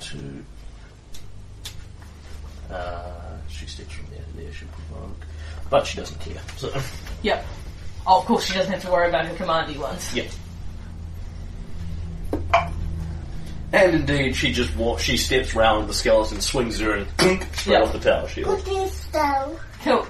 [0.00, 0.44] Two.
[2.70, 3.02] Uh,
[3.48, 5.16] she steps from there to there, she'll provoke.
[5.70, 6.40] But she doesn't care.
[6.56, 6.72] So,
[7.22, 7.44] Yep.
[8.06, 10.14] Oh, of course, she doesn't have to worry about her commandy ones.
[10.14, 10.24] yeah.
[13.70, 17.74] And indeed, she just walks, she steps round the skeleton, swings her, and clink, straight
[17.74, 17.82] Yeah.
[17.82, 18.56] off the tower shield.
[18.56, 19.58] Put this stone.
[19.84, 20.06] Cool.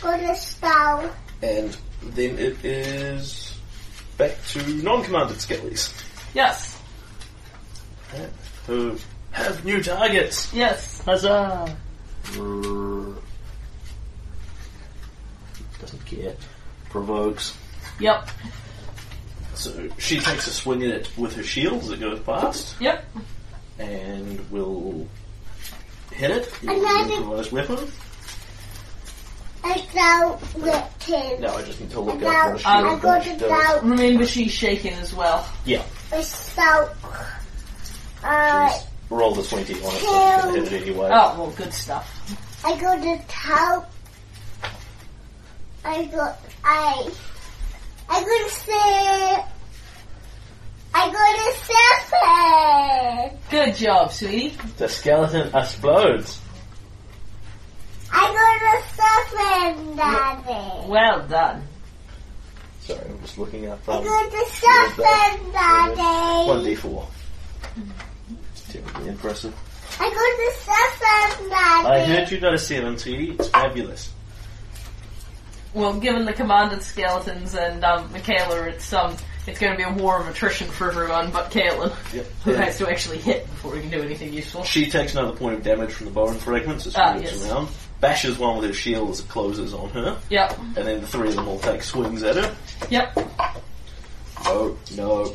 [0.00, 1.10] Put the stone.
[1.42, 3.56] And then it is
[4.18, 5.92] back to non-commanded skellies.
[6.34, 6.76] Yes.
[8.66, 8.96] Who
[9.32, 10.52] have new targets.
[10.54, 11.00] Yes.
[11.04, 11.76] Huzzah!
[15.80, 16.34] Doesn't care.
[16.90, 17.56] Provokes.
[18.00, 18.28] Yep.
[19.54, 23.04] So she takes a swing at it with her shield as it goes past, Yep.
[23.78, 25.06] and will
[26.10, 26.52] hit it.
[26.62, 27.92] And Your then it- improvised weapon.
[29.66, 31.40] I don't lift him.
[31.40, 33.38] Now I just need to look I up what a shield I got dash it
[33.38, 33.82] does.
[33.82, 35.48] Remember, she's shaken as well.
[35.64, 36.90] Yeah, I so.
[38.24, 38.72] Uh,
[39.10, 41.10] roll the twenty on it, so it's gonna hit it anyway.
[41.12, 42.08] Oh, well, good stuff.
[42.64, 43.92] I got the top.
[45.84, 47.10] I got I.
[48.08, 49.44] I got the.
[50.96, 51.52] I got a
[53.28, 53.38] seven.
[53.50, 54.56] Good job, sweetie.
[54.78, 56.40] The skeleton explodes.
[58.10, 60.88] I got a seven, Daddy.
[60.88, 61.66] Well done.
[62.80, 63.80] Sorry, I'm just looking up.
[63.88, 64.46] I got a
[64.96, 66.48] seven, Daddy.
[66.48, 67.06] one d four.
[68.94, 69.54] It's terribly impressive.
[70.00, 71.86] I got a seven, Daddy.
[71.88, 73.32] I heard you got a seven, sweetie.
[73.32, 74.12] It's fabulous.
[75.72, 79.92] Well, given the commanded skeletons and um, Michaela, it's um, it's going to be a
[79.92, 82.26] war of attrition for everyone but Kaylen, Yep.
[82.44, 84.62] who has to actually hit before he can do anything useful.
[84.64, 87.50] She takes another point of damage from the bone fragments as she Ah, moves yes.
[87.50, 87.68] around.
[88.00, 90.58] Bashes one with her shield as it closes on her, Yep.
[90.58, 92.56] and then the three of them will take swings at her.
[92.90, 93.18] Yep.
[94.44, 95.34] No, no.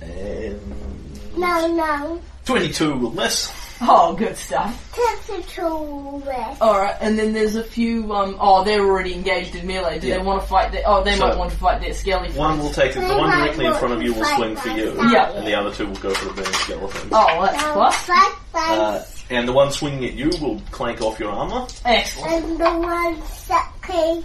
[0.00, 2.20] And No, no.
[2.44, 3.52] 22 will miss.
[3.84, 4.92] Oh, good stuff.
[4.94, 6.62] Take the two with.
[6.62, 9.98] Alright, and then there's a few, um, oh, they're already engaged in melee.
[9.98, 10.18] Do Yeah.
[10.18, 12.58] they want to fight their, oh, they So- might want to fight their skelly One
[12.58, 12.62] friends.
[12.62, 15.30] will take it, the one directly in front of you will swing for you, Yeah.
[15.32, 17.08] and the other two will go for the burning skeleton.
[17.12, 17.96] Oh, that's No, plus.
[17.96, 18.78] fight, fight.
[18.78, 21.66] Uh, and the one swinging at you will clank off your armor.
[21.84, 22.44] Excellent.
[22.44, 23.56] and the one Ocean
[23.88, 24.24] of your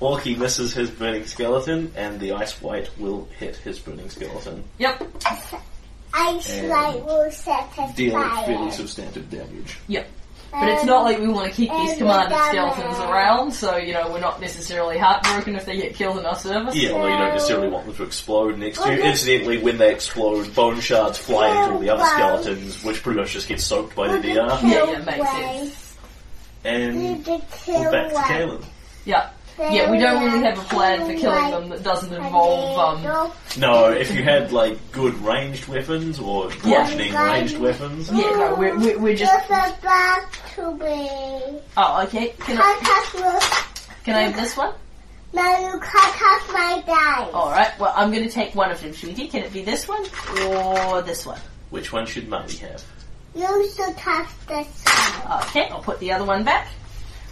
[0.00, 5.02] Orky misses his burning skeleton, and the ice white will hit his burning skeleton, Yep.
[6.14, 8.72] ice And light will set us dealing fairly fire.
[8.72, 9.78] substantive damage.
[9.88, 10.08] Yep.
[10.50, 13.10] But it's not like we want to keep these And commanded the skeletons damage.
[13.10, 16.74] around, so you know we're not necessarily heartbroken if they get killed in our service.
[16.74, 19.02] Yeah, although you don't necessarily want them to explode next to you.
[19.02, 23.32] Incidentally, when they explode, bone shards fly into all the other skeletons, which pretty much
[23.32, 24.58] just get soaked by the DR.
[24.62, 25.87] Yeah, yeah, makes sense.
[26.64, 28.64] And The we're back to Caleb.
[29.04, 29.30] Yeah.
[29.58, 33.90] Yeah, we don't really have a plan for killing them that doesn't involve um No,
[33.90, 38.98] if you had like good ranged weapons or bludgeoning ranged weapons, Yeah, no, we're we're,
[39.00, 41.10] we're just Give it back to me.
[41.76, 42.28] Oh, okay.
[42.38, 43.90] Can I Can't touch me.
[44.04, 44.74] can I have this one?
[45.32, 47.34] No, you can't touch my dice.
[47.34, 49.26] Alright, well I'm gonna take one of them, sweetie.
[49.26, 50.04] Can it be this one?
[50.46, 51.40] Or this one?
[51.70, 52.84] which one should Mummy have?
[53.38, 54.84] You should touch this
[55.24, 55.42] one.
[55.42, 56.66] Okay, I'll put the other one back.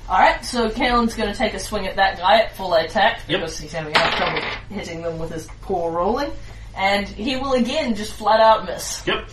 [0.08, 3.40] Alright, so Kaylen's going to take a swing at that guy at full attack Yep.
[3.40, 4.40] because he's having enough trouble
[4.70, 6.30] hitting them with his poor rolling.
[6.76, 9.04] And he will again just flat out miss.
[9.06, 9.28] Yep.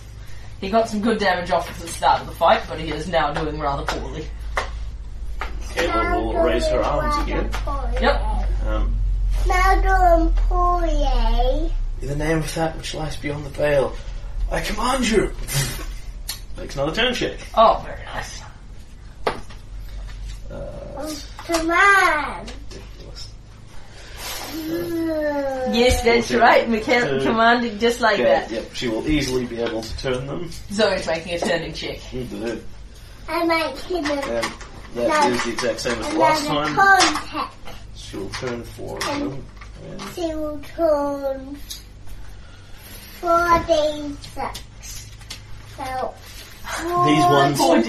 [0.62, 3.08] He got some good damage off at the start of the fight, but he is
[3.08, 4.26] now doing rather poorly.
[5.76, 7.52] Caleb will raise her arms again.
[8.02, 8.22] Yep.
[8.66, 8.96] Um,
[9.46, 9.82] Now
[10.20, 11.72] doing poorly.
[12.02, 13.96] in the name of that which lies beyond the veil,
[14.52, 15.32] I command you.
[16.58, 17.40] Makes another turn check.
[17.56, 18.42] Oh, very nice.
[20.52, 21.12] Uh,
[21.46, 22.46] Come on.
[22.46, 23.30] ridiculous.
[25.74, 26.40] Yes, that's Okay.
[26.40, 26.70] right.
[26.70, 28.52] Mikhail Uh, commanded just like Okay, that.
[28.52, 30.52] yep, she will easily be able to turn them.
[30.72, 31.98] Zoe's making a turning check.
[32.14, 32.62] And
[33.28, 34.52] I might hit him.
[34.96, 36.76] that is the exact same as last Another time.
[36.76, 37.56] contact.
[37.96, 39.46] She will turn four of them.
[39.90, 41.58] And She will turn
[43.20, 45.10] four days six.
[45.78, 46.14] So
[46.64, 47.82] These ones- Four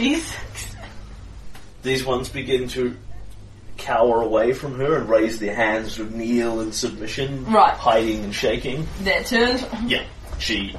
[1.82, 2.96] these ones begin to
[3.76, 7.74] cower away from her and raise their hands to kneel in submission, Right.
[7.74, 8.86] hiding and shaking.
[9.00, 9.60] Their turn.
[9.86, 10.04] Yeah,
[10.38, 10.74] she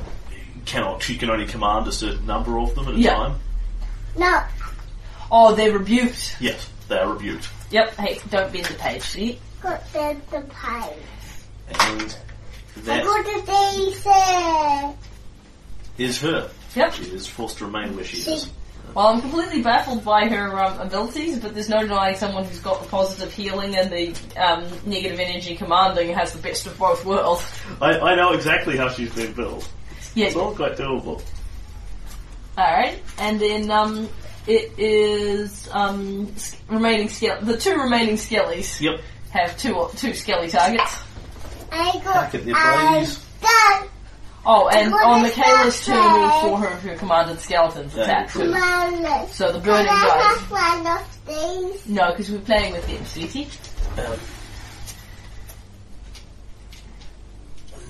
[0.65, 1.03] cannot.
[1.03, 3.13] She can only command a certain number of them at a Yeah.
[3.15, 3.35] time.
[4.17, 4.41] no,
[5.31, 6.37] Oh, they're rebuked.
[6.39, 9.39] Yes, they are rebuked, Yep, hey, don't bend the page, see?
[9.61, 10.93] got them the pie.
[11.79, 12.15] and
[12.77, 14.95] I that got the daisy.
[15.97, 16.49] is her.
[16.75, 16.93] Yep.
[16.93, 18.49] She is forced to remain where she is.
[18.93, 22.81] Well, I'm completely baffled by her um, abilities, but there's no denying someone who's got
[22.81, 27.43] the positive healing and the um, negative energy commanding has the best of both worlds.
[27.81, 29.69] I, I know exactly how she's been built.
[30.13, 30.27] Yeah.
[30.27, 31.21] It's all quite doable.
[32.57, 34.07] Alright, and then um,
[34.47, 36.33] it is um,
[36.69, 37.37] remaining skill.
[37.41, 39.01] The two remaining skellies Yep.
[39.31, 41.01] have two two skelly targets.
[41.69, 43.19] I got Back at their I bodies.
[43.41, 43.89] done.
[44.47, 46.47] Oh, and What on is Michaela's that turn, all say?
[46.49, 48.43] four of her commanded skeletons Yeah, attack cool.
[48.43, 49.27] too.
[49.33, 50.21] So the burning I guy.
[50.21, 51.87] have one of these?
[51.87, 53.47] No, because we're playing with them, sweetie.
[53.97, 54.19] Um,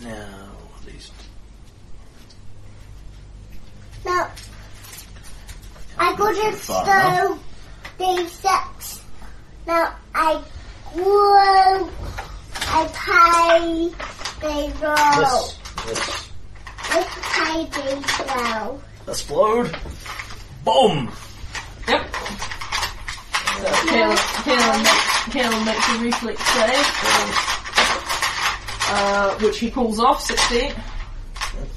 [0.02, 0.52] now,
[0.86, 1.12] these
[4.06, 4.28] No.
[5.98, 7.40] I got Too it far so
[7.98, 9.02] day six.
[9.66, 10.42] Now I
[10.94, 11.90] grew.
[12.68, 13.92] I pay
[14.42, 15.48] they roll.
[15.88, 16.30] this, this
[16.96, 17.96] Let's pay they
[18.56, 18.82] roll.
[19.08, 19.76] explode.
[20.64, 21.12] Boom.
[21.88, 22.16] Yep.
[23.56, 26.88] So Caleb, Caleb, makes, Caleb makes a reflex save,
[28.92, 30.74] uh, which he pulls off, 16.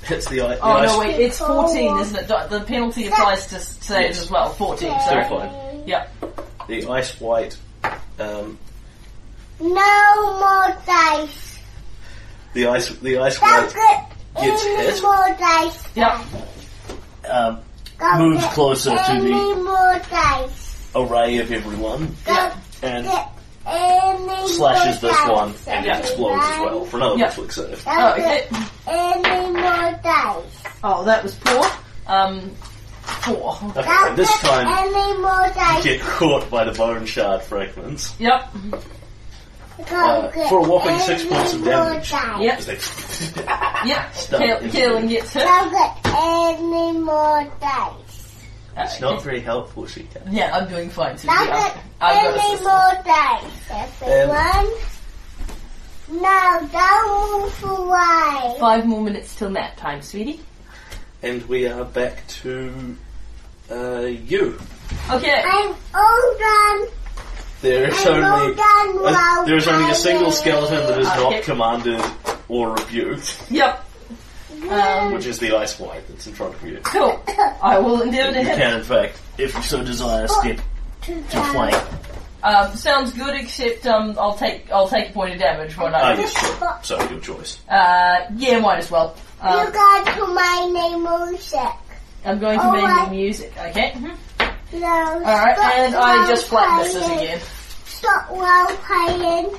[0.05, 0.55] Hits the eye.
[0.55, 2.29] the Oh ice- no, wait, it's 14, isn't it?
[2.29, 4.23] The penalty applies to saves Yes.
[4.23, 5.29] as well, 14, Still sorry.
[5.29, 5.83] fine.
[5.87, 6.15] Yep.
[6.69, 7.57] The ice white.
[8.19, 8.59] Um,
[9.61, 11.59] No more dice.
[12.55, 12.89] the ice.
[12.91, 14.08] The ice Don't white get
[14.41, 15.03] Gets any hit.
[15.03, 15.89] more dice.
[15.95, 16.21] Yep.
[17.31, 17.59] um,
[17.99, 20.89] Don't Moves get closer to the- more dice.
[20.95, 23.07] array of everyone Don't and
[24.47, 25.29] slashes more this dice.
[25.29, 25.99] one and Yeah.
[25.99, 27.25] explodes as well for another Yeah.
[27.27, 27.85] reflex save.
[27.87, 28.47] Oh, okay.
[28.87, 30.63] any more dice.
[30.85, 31.67] Oh, that was poor.
[32.07, 32.51] Um,
[33.03, 33.59] four.
[33.77, 35.83] Okay, and this get time any more dice.
[35.85, 38.15] get caught by the bone shard fragments.
[38.19, 38.49] Yep.
[39.79, 42.11] Don't Uh, for a whopping six points of more damage.
[42.11, 42.41] dice.
[42.41, 42.59] Yep.
[42.59, 42.75] As they
[43.89, 44.15] Yep.
[44.15, 45.43] Stunned Cal- into gets hit.
[45.45, 48.35] Don't get any more dice.
[48.77, 50.23] It's not very helpful, she can.
[50.33, 51.29] Yeah, I'm doing fine, Susie.
[51.35, 53.71] Don't get I've got a any more dice,
[54.03, 54.69] everyone.
[56.23, 58.57] now, don't move away.
[58.61, 60.41] Five more minutes till nap time, sweetie.
[61.23, 62.97] And we are back to
[63.71, 64.59] uh, you.
[65.11, 65.43] Okay.
[65.45, 66.87] I'm all done.
[67.61, 71.23] There is only a, there is only a single skeleton that is Okay.
[71.37, 72.01] not commanded
[72.49, 73.85] or rebuked, Yep.
[74.71, 76.79] Um, which is the ice white that's in front of you.
[76.85, 77.21] cool.
[77.63, 78.59] I will endeavour to You hit.
[78.59, 80.61] can, in fact, if you so desire, step
[81.03, 81.77] To to flank
[82.43, 85.99] Um, sounds good, except um, I'll take I'll take a point of damage when Ah,
[85.99, 86.15] I.
[86.15, 86.79] yes, sure.
[86.83, 87.59] So, your choice.
[87.69, 89.17] Uh, yeah, might as well.
[89.43, 91.61] You Um, got to my name music.
[92.25, 93.53] I'm going to Oh, make I- the music.
[93.71, 93.93] Okay.
[93.97, 94.17] mhm.
[94.73, 94.87] No.
[94.87, 97.41] All right, and I just flat misses again.
[97.87, 99.51] Stop while playing.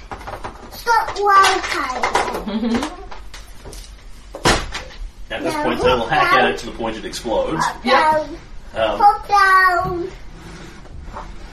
[0.71, 2.83] Stop while playing.
[5.31, 6.45] At this No, point, they'll look hack down.
[6.45, 7.63] at it to the point it explodes.
[7.63, 7.93] Hop Yep.
[7.93, 8.29] down.
[8.75, 10.11] Um, Hop down.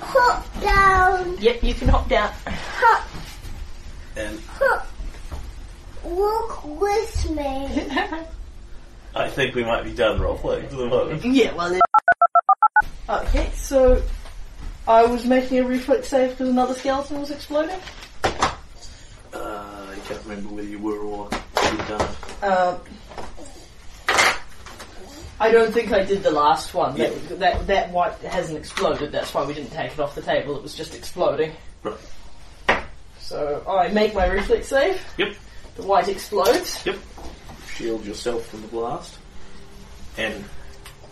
[0.01, 1.37] Hop down.
[1.39, 2.31] Yep, you can hop down.
[2.47, 3.09] Hop.
[4.17, 4.87] and Hop.
[6.05, 7.89] Walk with me.
[9.15, 11.25] I think we might be done roleplaying for the moment.
[11.25, 11.79] yeah, well.
[13.09, 14.03] Okay, so
[14.89, 17.79] I was making a reflex save because another skeleton was exploding.
[18.25, 18.33] Uh,
[19.33, 22.45] I can't remember whether you were or you'd done it.
[22.45, 22.81] Um,
[25.39, 26.97] I don't think I did the last one.
[26.97, 29.13] That, that that white hasn't exploded.
[29.13, 30.57] That's why we didn't take it off the table.
[30.57, 31.53] It was just exploding.
[31.83, 31.99] Right.
[33.21, 35.01] So I make my reflex save.
[35.19, 35.35] Yep.
[35.77, 36.85] The white explodes.
[36.87, 36.97] Yep.
[37.75, 39.19] Shield yourself from the blast.
[40.17, 40.45] And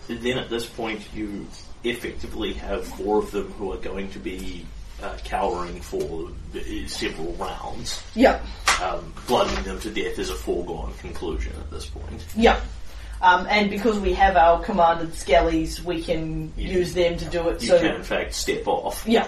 [0.07, 1.45] then at this point, you
[1.85, 4.65] effectively have four of them who are going to be
[5.03, 8.01] uh, cowering for uh, several rounds.
[8.15, 8.43] Yep.
[8.81, 12.25] Um, bludgeoning them to death is a foregone conclusion at this point.
[12.35, 12.61] Yep.
[13.21, 16.69] Um, and because we have our commanded skellies, we can Yeah.
[16.69, 17.61] use them to do it.
[17.61, 19.03] You so can, in fact, step off.
[19.07, 19.27] yeah.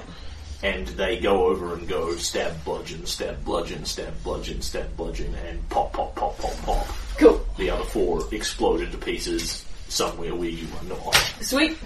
[0.64, 5.68] and they go over and go stab bludgeon, stab bludgeon, stab bludgeon, stab bludgeon, and
[5.70, 6.88] pop, pop, pop, pop, pop.
[7.18, 7.46] Cool.
[7.58, 11.16] The other four explode into pieces somewhere where you are not.
[11.42, 11.78] Sweet.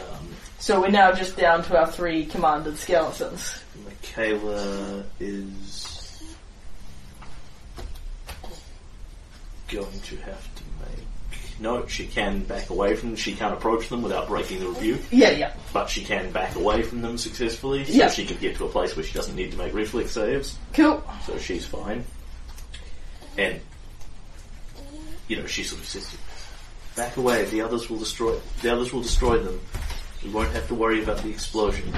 [0.00, 0.28] Um,
[0.58, 3.62] So we're now just down to our three commanded skeletons.
[3.84, 6.34] Michaela is
[9.68, 11.60] going to have to make.
[11.60, 13.16] No, she can back away from them.
[13.16, 15.52] She can't approach them without breaking the review, Yeah, yeah.
[15.72, 18.10] but she can back away from them successfully, so Yeah.
[18.10, 20.56] she can get to a place where she doesn't need to make reflex saves.
[20.74, 21.02] Cool.
[21.26, 22.04] so she's fine.
[23.38, 23.60] And
[25.28, 26.16] you know, she sort of says,
[26.96, 27.44] "Back away.
[27.44, 28.38] The others will destroy.
[28.62, 29.60] The others will destroy them.
[30.24, 31.94] We won't have to worry about the explosion."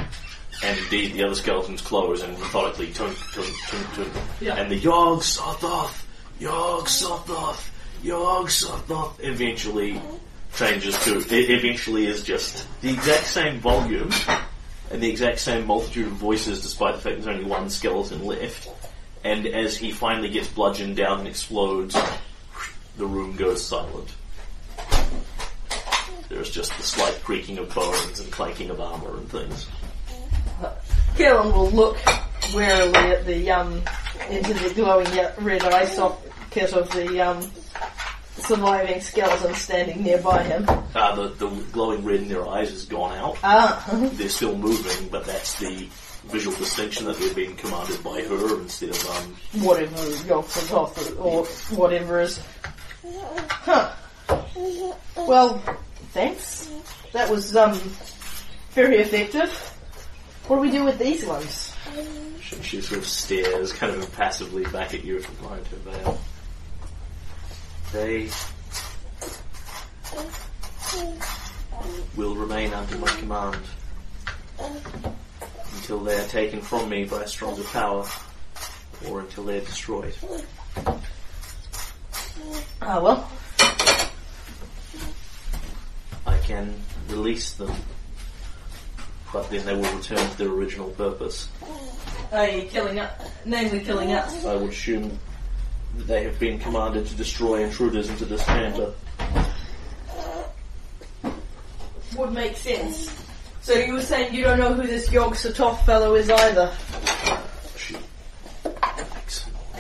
[0.63, 4.09] And indeed, the other skeletons close and methodically tunk, tunk, tunk, tunk.
[4.41, 4.57] Yeah.
[4.57, 6.03] And the Yog Sothoth,
[6.41, 7.71] Yog Sothoth,
[8.03, 10.03] Yog Sothoth eventually
[10.57, 11.19] changes to.
[11.19, 14.11] It eventually is just the exact same volume
[14.91, 18.69] and the exact same multitude of voices, despite the fact there's only one skeleton left.
[19.23, 21.97] And as he finally gets bludgeoned down and explodes,
[22.97, 24.09] the room goes silent.
[26.29, 29.67] There's just the slight creaking of bones and clanking of armor and things.
[31.17, 31.99] Kellen will look
[32.55, 33.83] warily at the um
[34.31, 35.09] into the glowing
[35.45, 37.51] red eye socket of the um
[38.37, 40.65] surviving skeleton standing nearby him.
[40.95, 43.37] Uh, the, the glowing red in their eyes has gone out.
[43.43, 45.89] Ah, They're still moving, but that's the
[46.27, 49.97] visual distinction that they're being commanded by her instead of um, whatever
[50.69, 51.45] top or
[51.77, 52.41] whatever is.
[53.49, 53.93] Huh.
[55.17, 55.63] Well,
[56.19, 56.69] thanks.
[57.13, 57.75] That was um
[58.73, 59.51] very effective.
[60.49, 61.73] What do we do with these ones?
[62.41, 66.21] She, she sort of stares kind of impassively back at you from behind her veil.
[67.93, 68.29] They
[72.17, 73.61] will remain under my command
[75.77, 78.05] until they are taken from me by a stronger power
[79.07, 80.15] or until they are destroyed.
[82.83, 83.31] Ah well.
[86.29, 86.75] I can
[87.09, 87.73] release them,
[89.33, 91.49] but then they will return to their original purpose.
[92.33, 92.69] i.e.
[92.69, 94.45] killing us, namely killing us.
[94.45, 95.19] I would assume
[95.97, 98.93] that they have been commanded to destroy intruders into this chamber.
[102.17, 103.11] Would make sense.
[103.63, 106.75] So you were saying you don't know who this Yog Sothoth fellow is either?
[107.77, 107.97] She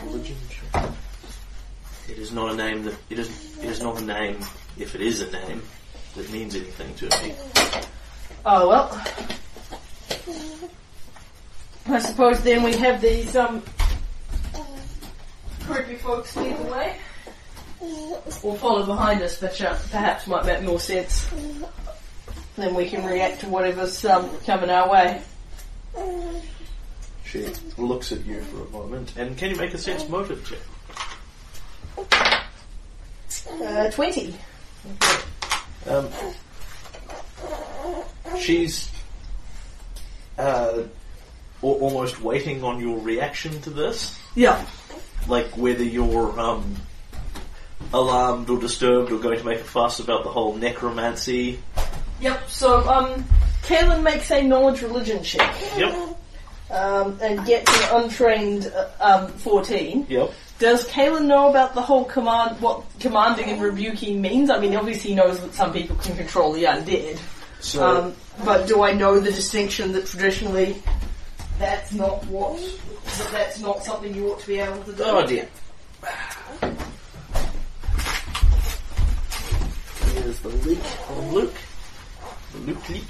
[0.03, 0.37] religion.
[2.09, 3.59] It is not a name that it is.
[3.59, 4.39] It is not a name.
[4.79, 5.63] If it is a name,
[6.19, 7.35] that means anything to me.
[8.45, 9.05] Oh well.
[11.87, 13.63] I suppose then we have these um
[15.61, 16.97] creepy folks lead the way.
[18.43, 21.31] Or follow behind us, which uh, perhaps might make more sense.
[22.57, 25.23] Then we can react to whatever's um, coming our way.
[27.25, 27.47] She
[27.77, 30.59] looks at you for a moment, and can you make a sense motive check?
[33.63, 34.35] Uh, 20.
[35.89, 36.09] Um,
[38.39, 38.91] she's
[40.39, 40.89] uh, al-
[41.63, 44.19] almost waiting on your reaction to this.
[44.35, 44.65] Yeah.
[45.27, 46.77] like whether you're um,
[47.93, 51.61] alarmed or disturbed or going to make a fuss about the whole necromancy.
[52.21, 53.25] Yep, so um,
[53.63, 55.55] Kaylen makes a knowledge religion check.
[55.77, 56.17] Yep.
[56.71, 58.89] um, and gets an untrained uh,
[59.25, 60.07] um, 14.
[60.09, 60.33] Yep.
[60.59, 64.51] Does Kaylen know about the whole command, what commanding and rebuking means?
[64.51, 67.19] I mean, obviously he knows that some people can control the undead.
[67.61, 70.83] So Um, but do I know the distinction that traditionally
[71.59, 75.03] that's not what, that that's not something you ought to be able to do?
[75.05, 75.49] Oh dear.
[80.13, 81.55] Here's the leak from Luke.
[82.53, 83.07] The Luke leak.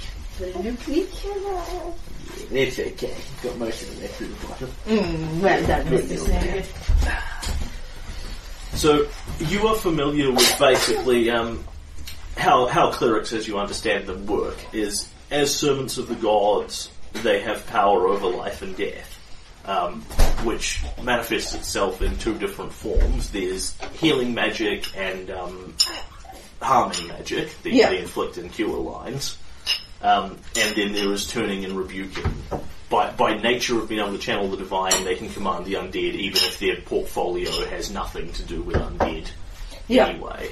[2.51, 3.15] It's okay.
[3.43, 4.69] Got most of it there through the bottom.
[4.87, 6.17] Mm, well done, Mr.
[6.17, 6.65] Snagger.
[8.77, 9.07] So
[9.39, 11.63] you are familiar with basically um,
[12.37, 14.57] how how clerics, as you understand them, work.
[14.73, 19.19] Is as servants of the gods, they have power over life and death,
[19.65, 20.01] um,
[20.45, 23.29] which manifests itself in two different forms.
[23.31, 25.75] There's healing magic and um,
[26.61, 27.89] harmony magic, the, Yeah.
[27.89, 29.37] the inflict and cure lines.
[30.01, 32.31] Um, and then there is turning and rebuking.
[32.89, 35.95] By, by nature of being able to channel the divine, they can command the undead,
[35.95, 39.29] even if their portfolio has nothing to do with undead
[39.87, 40.07] Yeah.
[40.07, 40.51] anyway.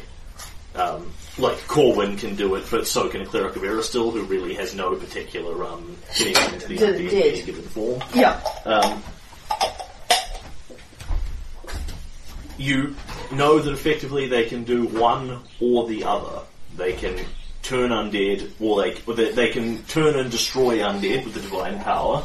[0.76, 4.54] Um, like Corwin can do it, but so can a cleric of Erastil, who really
[4.54, 8.02] has no particular um, connection to the the undead in any given form.
[8.14, 8.40] Yeah.
[8.66, 9.02] Um,
[12.58, 12.96] you
[13.32, 16.42] know that effectively they can do one or the other.
[16.76, 17.20] They can
[17.68, 21.80] turn undead, or they, or they, they can turn and destroy undead with the divine
[21.80, 22.24] power,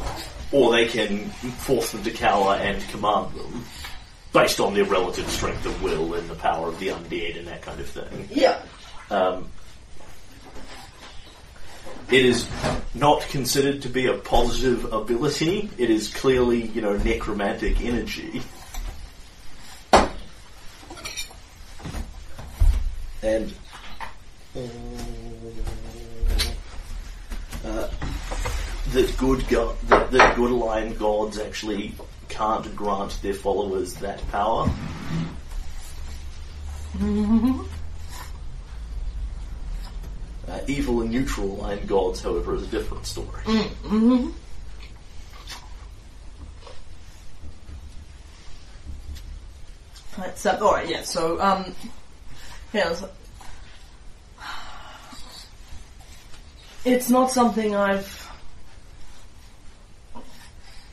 [0.52, 1.28] or they can
[1.66, 3.64] force them to cower and command them,
[4.32, 7.60] based on their relative strength of will and the power of the undead and that
[7.62, 8.28] kind of thing.
[8.30, 8.62] Yeah.
[9.10, 9.48] Um,
[12.10, 12.46] it is
[12.94, 15.70] not considered to be a positive ability.
[15.76, 18.42] It is clearly, you know, necromantic energy.
[23.22, 23.52] And
[27.64, 27.88] uh,
[28.92, 31.94] that good go- that, that good aligned gods actually
[32.28, 34.70] can't grant their followers that power.
[40.48, 43.42] Uh, evil and neutral aligned gods, however, is a different story.
[50.16, 50.88] That's uh, all right.
[50.88, 51.02] Yeah.
[51.02, 51.74] So, um,
[52.72, 52.94] yeah,
[56.84, 58.30] it's, not something I've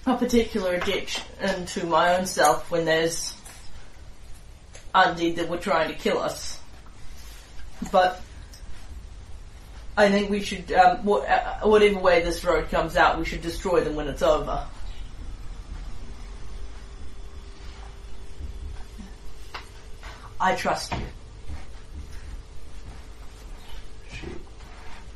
[0.06, 1.24] a particular addiction
[1.68, 3.34] to my own self when there's
[4.96, 6.60] undead that were trying to kill us,
[7.92, 8.22] but.
[9.98, 13.82] I think we should, um, uh, whatever way this road comes out, we should destroy
[13.82, 14.66] them when it's over.
[20.40, 21.00] I trust you.
[24.14, 24.28] She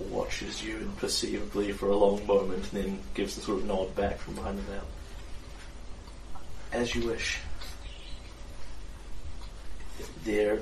[0.06, 4.18] watches you imperceivably for a long moment and then gives the sort of nod back
[4.18, 4.88] from behind the veil.
[6.72, 7.40] As you wish.
[10.24, 10.60] There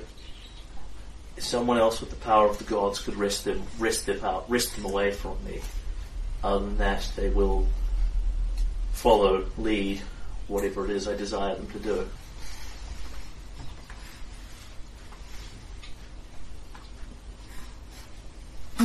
[1.38, 4.74] someone else with the power of the gods could wrest them wrest them out wrest
[4.76, 5.60] them away from me.
[6.42, 7.66] Other than that they will
[8.92, 10.02] follow, lead,
[10.48, 12.08] whatever it is I desire them to do.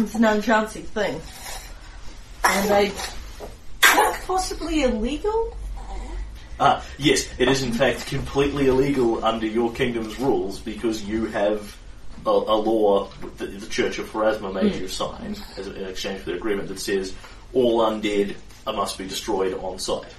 [0.03, 1.21] It's an unchancing thing.
[2.43, 2.91] And they
[3.81, 5.57] that's possibly illegal?
[6.59, 11.77] Ah, yes, it is in fact completely illegal under your kingdom's rules because you have
[12.25, 16.31] a, a law that the Church of Pharasma made you sign as in exchange for
[16.31, 17.13] the agreement that says
[17.53, 18.35] all undead
[18.65, 20.13] must be destroyed on sight.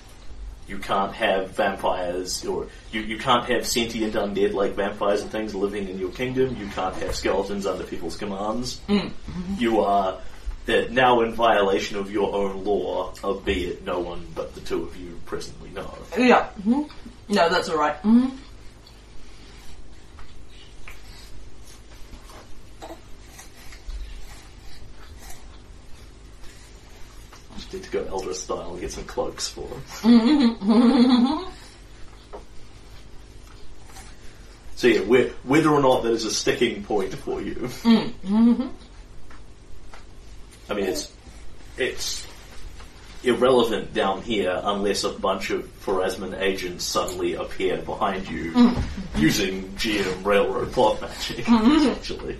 [0.69, 5.55] You can't have vampires or you, you can't have sentient undead like vampires and things
[5.55, 6.57] living in your kingdom.
[6.57, 8.81] You can't have skeletons under people's commands.
[9.59, 10.19] You are
[10.91, 15.19] now in violation of your own law, albeit no one but the two of you
[15.25, 15.93] presently know.
[16.17, 16.49] Yeah.
[16.49, 16.83] hmm
[17.29, 17.97] No, that's alright.
[17.97, 18.48] hmm Just
[27.73, 29.83] need to go Eldra style and get some cloaks for them.
[34.77, 38.13] so yeah, whe- whether or not that is a sticking point for you, I
[40.75, 41.13] mean it's
[41.77, 42.27] it's
[43.25, 48.73] irrelevant down here unless a bunch of Pharasman agents suddenly appear behind you
[49.17, 52.37] using GM railroad plot magic, essentially.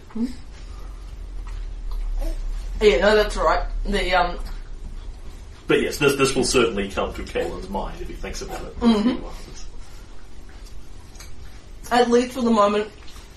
[2.81, 3.65] Yeah, no, that's right.
[3.87, 4.39] The, um,
[5.69, 8.75] But yes, this this will certainly come to Kaylen's mind if he thinks about it.
[8.81, 9.25] few
[11.91, 12.91] at least for the moment,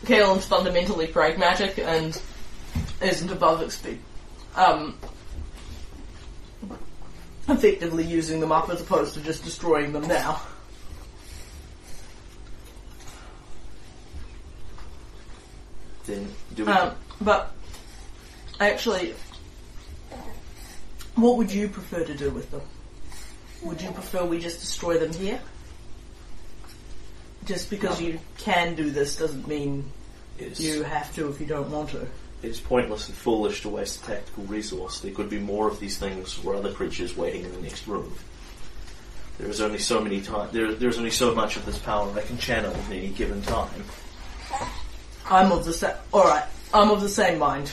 [0.05, 2.19] Kaylen's fundamentally pragmatic and
[3.01, 3.97] isn't above expe-
[4.55, 4.97] um,
[7.47, 10.41] effectively using them up as opposed to just destroying them now.
[16.05, 16.71] Then do we?
[16.71, 17.51] Um, but
[18.59, 19.13] actually,
[21.15, 22.61] what would you prefer to do with them?
[23.63, 25.39] Would you prefer we just destroy them here?
[27.45, 29.91] Just because you can do this doesn't mean
[30.37, 32.07] it's, you have to if you don't want to.
[32.43, 34.99] it's pointless and foolish to waste a tactical resource.
[34.99, 38.13] There could be more of these things or other creatures waiting in the next room.
[39.37, 40.49] There is only so many time.
[40.51, 43.83] There, there's only so much of this power I can channel at any given time.
[45.29, 45.95] I'm of the same.
[46.13, 47.71] All right, I'm of the same mind.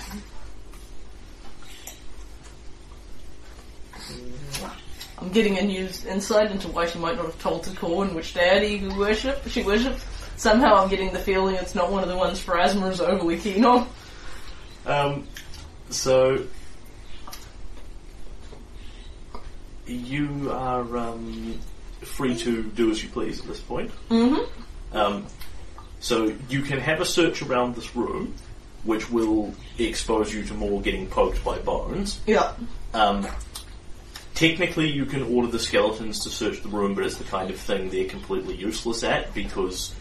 [5.20, 8.34] I'm getting a new insight into why she might not have told the Corn which
[8.34, 9.42] deity we worship.
[9.48, 10.04] She worships.
[10.36, 13.64] Somehow, I'm getting the feeling it's not one of the ones Pharasma is overly keen
[13.64, 13.88] on.
[14.86, 15.26] Um,
[15.90, 16.44] so
[19.86, 21.58] you are um,
[22.02, 23.90] free to do as you please at this point.
[24.10, 24.96] Mm-hmm.
[24.96, 25.26] Um,
[26.00, 28.34] so you can have a search around this room,
[28.84, 32.20] which will expose you to more getting poked by bones.
[32.26, 32.52] Yeah.
[32.94, 33.26] Um,
[34.38, 37.56] technically, you can order the skeletons to search the room, but it's the kind of
[37.58, 39.92] thing they're completely useless at because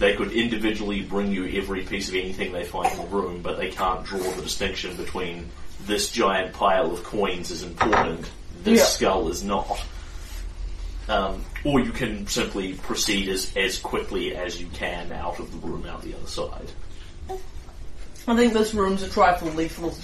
[0.00, 3.56] they could individually bring you every piece of anything they find in the room, but
[3.56, 5.48] they can't draw the distinction between
[5.86, 8.28] this giant pile of coins is important,
[8.64, 8.84] this Yeah.
[8.86, 9.80] skull is not.
[11.08, 15.66] Um, or you can simply proceed as, as quickly as you can out of the
[15.68, 16.70] room out the other side.
[18.26, 19.94] I think this room's a trifle lethal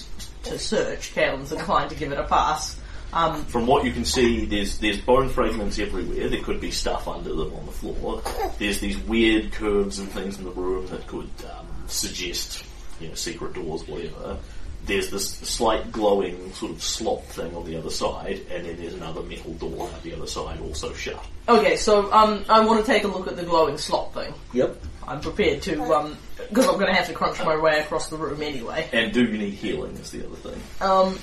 [0.45, 1.13] to search.
[1.15, 2.80] Kaylen's inclined to give it a pass.
[3.13, 6.29] Um, From what you can see, there's there's bone fragments everywhere.
[6.29, 8.23] There could be stuff under them on the floor.
[8.59, 12.65] There's these weird curves and things in the room that could um, suggest,
[13.01, 14.39] you know, secret doors, whatever.
[14.87, 18.95] There's this slight glowing sort of slot thing on the other side, and then there's
[18.95, 21.23] another metal door on the other side, also shut.
[21.49, 24.33] okay, so um, I want to take a look at the glowing slot thing.
[24.55, 24.83] Yep.
[25.07, 26.17] I'm prepared to, um,
[26.49, 28.89] because I'm going to have to crunch my way across the room anyway.
[28.93, 29.97] And do you need healing?
[29.97, 30.61] Is the other thing.
[30.81, 31.19] Um,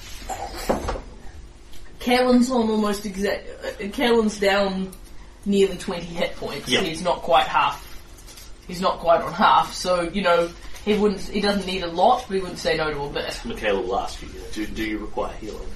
[2.07, 3.47] Kaylen's on almost exact.
[3.63, 4.91] Uh, Kaylen's down
[5.45, 6.69] nearly 20 hit points.
[6.69, 6.81] Yeah.
[6.81, 7.83] He's not quite half.
[8.65, 10.49] He's not quite on half, so, you know,
[10.85, 11.19] he wouldn't.
[11.21, 13.41] He doesn't need a lot, but he wouldn't say no to a bit.
[13.43, 14.29] Michaela will ask you.
[14.53, 15.67] Do, do you require healing?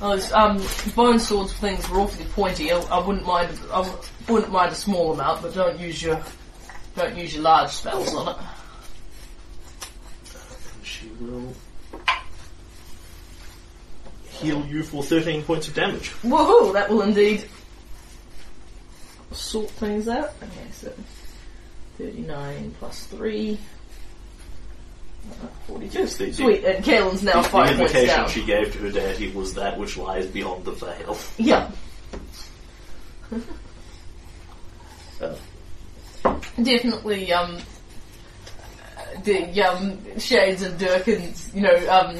[0.00, 0.60] Those um,
[0.96, 2.72] bone swords things were awfully pointy.
[2.72, 3.50] I, I wouldn't mind.
[3.72, 3.98] I w-
[4.28, 6.20] wouldn't mind a small amount, but don't use your
[6.96, 8.36] don't use your large spells on it.
[10.82, 11.54] She will
[14.34, 16.10] heal you for 13 points of damage.
[16.22, 16.72] Woohoo!
[16.72, 17.44] That will indeed
[19.32, 20.32] sort things out.
[20.42, 20.92] Okay, so
[21.98, 23.58] thirty-nine plus three.
[25.42, 25.98] uh, 42.
[25.98, 28.28] Yes, the- the- Sweet, and Kaylen's now The five points down.
[28.28, 31.16] she gave to her deity was that which lies beyond the veil.
[31.38, 31.70] Yeah.
[35.20, 35.30] Uh,
[36.62, 37.58] definitely um
[39.24, 42.18] the um shades of Durkin's you know um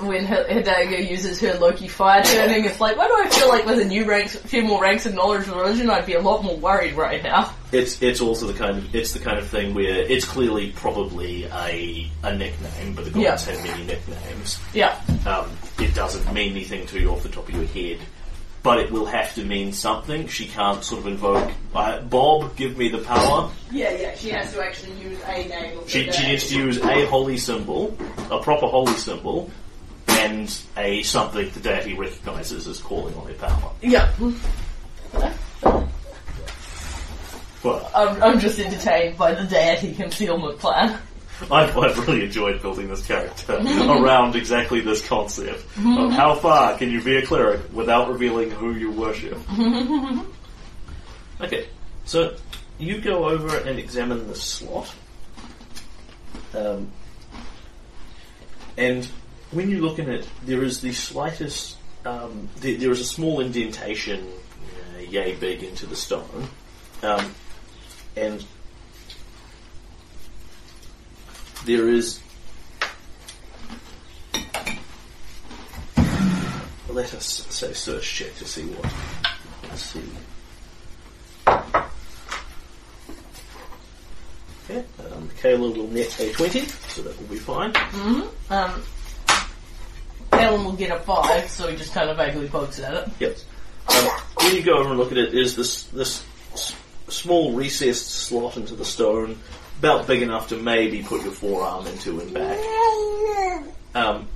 [0.00, 3.66] when H- Hidaga uses her Loki fire turning, it's like, why do I feel like
[3.66, 6.44] with a new ranks, few more ranks of knowledge of religion, I'd be a lot
[6.44, 7.52] more worried right now.
[7.72, 11.44] it's it's also the kind of it's the kind of thing where it's clearly probably
[11.46, 13.52] a a nickname, but the gods Yeah.
[13.54, 14.58] have many nicknames.
[14.72, 15.00] Yeah.
[15.26, 15.50] Um,
[15.80, 17.98] it doesn't mean anything to you off the top of your head,
[18.62, 20.28] but it will have to mean something.
[20.28, 23.50] She can't sort of invoke uh, Bob, give me the power.
[23.72, 27.06] Yeah, yeah, she has to actually use a name She, she needs to use a
[27.06, 27.96] holy symbol,
[28.30, 29.50] a proper holy symbol,
[30.20, 33.72] and a something the deity recognizes as calling on their power.
[33.80, 34.12] Yeah.
[37.62, 40.98] But I'm, I'm just entertained by the deity concealment plan.
[41.50, 46.90] I've, I've really enjoyed building this character around exactly this concept of how far can
[46.90, 49.38] you be a cleric without revealing who you worship.
[51.40, 51.66] okay,
[52.04, 52.36] so
[52.78, 54.94] you go over and examine the slot,
[56.54, 56.90] um,
[58.76, 59.08] and
[59.50, 63.40] when you look in it, there is the slightest, um, there, there is a small
[63.40, 64.26] indentation,
[64.94, 66.48] uh, yay big into the stone,
[67.02, 67.34] um,
[68.16, 68.44] and
[71.64, 72.20] there is.
[76.88, 78.92] Let us say search check to see what.
[79.68, 80.02] Let's see.
[84.64, 87.72] Okay, um, Kayla will net a 20, so that will be fine.
[88.48, 88.82] Um,
[90.40, 93.08] Alan will get a five, so he just kind of vaguely pokes at it.
[93.20, 93.36] Yep.
[93.88, 94.04] Um,
[94.36, 96.74] when you go over and look at it, there's this this s-
[97.08, 99.38] small recessed slot into the stone,
[99.78, 102.58] about big enough to maybe put your forearm into and back.
[103.94, 104.28] Um,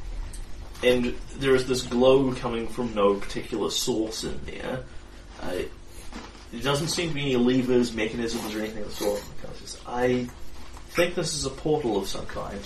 [0.84, 4.84] and there is this glow coming from no particular source in there.
[5.42, 5.56] Uh,
[6.62, 9.24] doesn't seem to be any levers, mechanisms, or anything of the sort.
[9.86, 10.28] I
[10.90, 12.60] think this is a portal of some kind.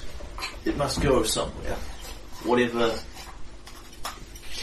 [0.64, 1.76] It must go somewhere.
[2.44, 2.96] Whatever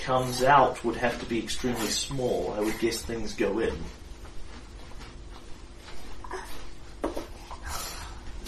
[0.10, 2.56] comes out would have to be extremely small.
[2.58, 3.78] I would guess things go in.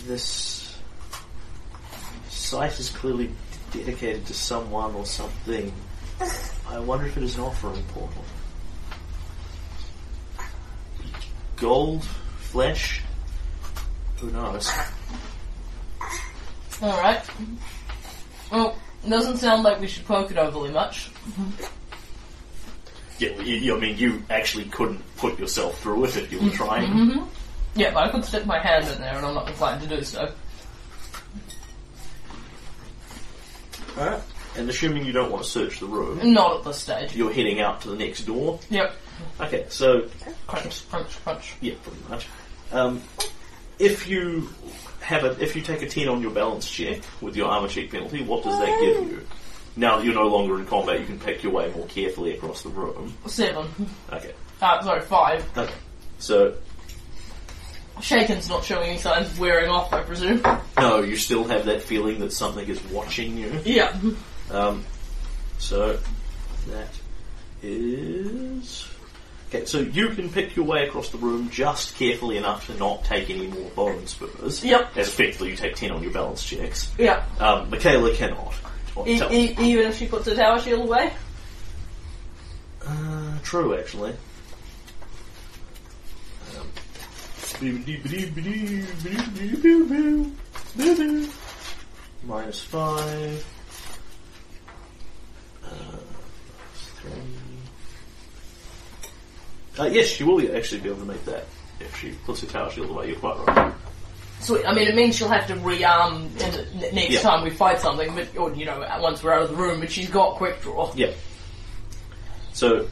[0.08, 0.76] This
[2.30, 3.30] site is clearly
[3.72, 5.72] dedicated to someone or something.
[6.68, 8.26] I wonder if it is an offering portal.
[11.58, 12.04] Gold,
[12.40, 13.04] flesh,
[14.18, 14.68] who knows?
[16.82, 17.24] Alright.
[18.52, 18.76] Well,
[19.10, 21.10] doesn't sound like we should poke it overly much.
[23.20, 26.50] Yeah, you, you- I mean, you actually couldn't put yourself through it if you were
[26.52, 27.28] trying.
[27.76, 30.04] Yeah, but I could stick my hand in there and I'm not inclined to do
[30.04, 30.32] so.
[33.98, 34.22] Alright.
[34.58, 37.16] And assuming you don't want to search the room, Not at this stage.
[37.16, 38.60] you're heading out to the next door.
[38.70, 38.94] Yep.
[39.40, 40.10] Okay, so
[40.48, 41.54] Crunch, crunch, crunch.
[41.62, 42.28] yeah, pretty much.
[42.74, 43.02] Um,
[43.80, 44.50] if you
[45.02, 47.90] have a, if you take a ten on your balance check with your armor check
[47.90, 49.28] penalty, what does that give you?
[49.76, 52.64] Now that you're no longer in combat, you can pick your way more carefully across
[52.64, 53.16] the room.
[53.28, 53.68] Seven.
[54.12, 54.34] Okay.
[54.62, 55.58] Uh, sorry, five.
[55.58, 55.74] Okay.
[56.20, 56.56] So
[58.00, 60.42] Shaken's not showing any signs of wearing off, I presume.
[60.78, 63.60] no, you still have that feeling that something is watching you.
[63.64, 63.96] Yeah.
[64.50, 64.84] Um,
[65.58, 66.00] so
[66.68, 66.90] that
[67.64, 68.88] is
[69.54, 69.66] okay.
[69.66, 73.30] So you can pick your way across the room just carefully enough to not take
[73.30, 74.64] any more bone spurs.
[74.64, 74.98] Yep.
[74.98, 76.92] As effectively you take ten on your balance checks.
[76.98, 77.26] Yeah.
[77.40, 78.54] Um, Michaela cannot.
[79.06, 81.14] E- e- even if she puts her tower shield away?
[82.86, 84.14] Uh, true, actually.
[86.58, 86.68] Um,
[92.24, 93.46] Minus five.
[95.64, 95.70] Uh,
[96.74, 97.12] three.
[99.82, 101.46] Uh, yes, she will actually be able to make that
[101.80, 103.08] if she puts her tower shield away.
[103.08, 103.74] You're quite right.
[104.40, 107.22] So I mean, it means she'll have to rearm in the, next Yeah.
[107.22, 109.80] time we fight something, but or you know, once we're out of the room.
[109.80, 110.92] But she's got quick draw.
[110.96, 111.12] Yeah.
[112.54, 112.88] So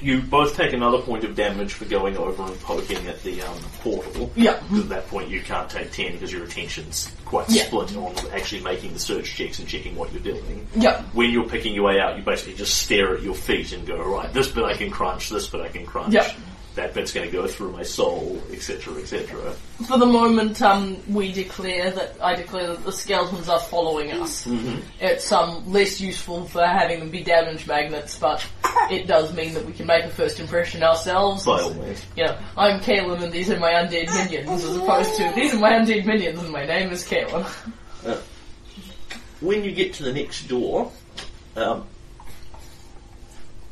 [0.00, 3.56] you both take another point of damage for going over and poking at the um,
[3.80, 4.30] portal.
[4.36, 4.60] Yeah.
[4.72, 7.64] At that point, you can't take ten because your attention's quite Yeah.
[7.64, 10.66] split on actually making the search checks and checking what you're doing.
[10.74, 11.00] Yep.
[11.12, 13.96] When you're picking your way out, you basically just stare at your feet and go,
[14.02, 16.12] right, this bit I can crunch, this bit I can crunch.
[16.14, 16.32] Yeah.
[16.76, 19.52] That bit's going to go through my soul, etc., etc.
[19.88, 24.46] For the moment, um, we declare that I declare that the skeletons are following us.
[24.46, 24.78] Mm-hmm.
[25.00, 28.46] It's um less useful for having them be damage magnets, but
[28.90, 31.44] it does mean that we can make a first impression ourselves.
[31.44, 32.04] By all means.
[32.16, 35.58] You know, I'm Kaylen and these are my undead minions, as opposed to these are
[35.58, 37.44] my undead minions and my name is Kaylen.
[39.40, 40.92] when you get to the next door,
[41.56, 41.84] um,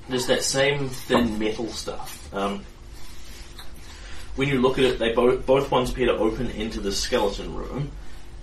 [0.09, 2.33] there's that same thin metal stuff.
[2.35, 2.65] Um,
[4.39, 7.55] when you look at it, they both both ones appear to open into the skeleton
[7.55, 7.91] room,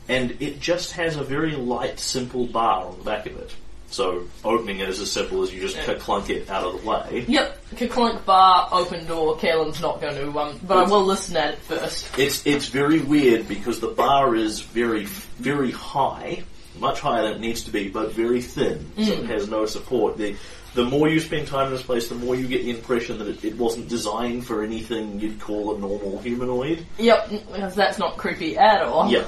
[0.09, 3.51] and it just has a very light, simple bar on the back of it.
[3.89, 5.93] So opening it is as simple as you just Yeah.
[5.93, 7.23] clunk it out of the way.
[7.27, 11.53] Yep, clunk bar, open door, Kaylen's not going to, um, but I will listen at
[11.53, 12.05] it first.
[12.17, 15.05] It's it's very weird because the bar is very
[15.39, 16.43] very high,
[16.77, 20.17] much higher than it needs to be, but very thin, so it has no support.
[20.17, 20.35] The
[20.75, 23.27] the more you spend time in this place, the more you get the impression that
[23.27, 26.85] it, it wasn't designed for anything you'd call a normal humanoid.
[26.99, 27.31] Yep,
[27.73, 29.09] that's not creepy at all.
[29.09, 29.25] Yeah,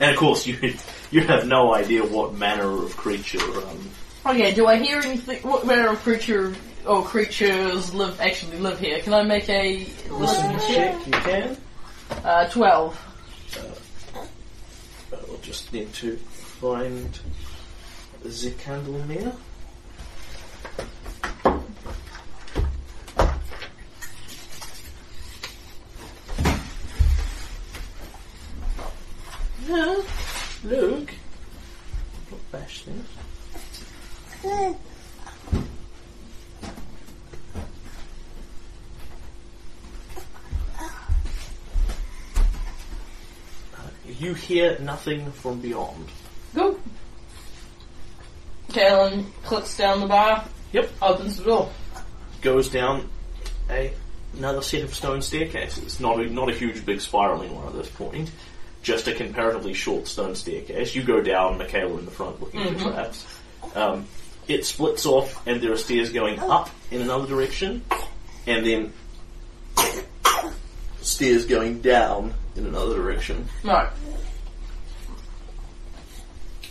[0.00, 0.74] and of course you
[1.10, 3.40] you have no idea what manner of creature.
[3.40, 3.90] Um,
[4.26, 5.40] Okay, do I hear anything?
[5.42, 6.54] What manner of creature
[6.86, 9.00] or creatures live actually live here?
[9.00, 11.06] Can I make a listen check?
[11.06, 11.56] You can.
[12.22, 13.00] Uh, twelve.
[15.12, 17.18] I'll just need to find
[18.22, 18.98] the candle
[29.70, 31.10] look.
[32.30, 33.06] Not bash things.
[43.76, 46.06] Uh, you hear nothing from beyond.
[46.54, 46.78] Go.
[48.70, 50.90] Kaylen clicks down the bar, Yep.
[51.02, 51.70] opens the door.
[52.40, 53.08] Goes down
[53.68, 53.92] a
[54.36, 55.98] another set of stone staircases.
[56.00, 58.30] Not a not a huge big spiraling one at this point.
[58.82, 60.94] Just a comparatively short stone staircase.
[60.94, 63.26] You go down, Michaela in the front looking for traps.
[63.74, 64.06] Um,
[64.48, 67.84] it splits off and there are stairs going up in another direction
[68.46, 68.92] and then
[71.02, 73.46] stairs going down in another direction.
[73.62, 73.88] Right.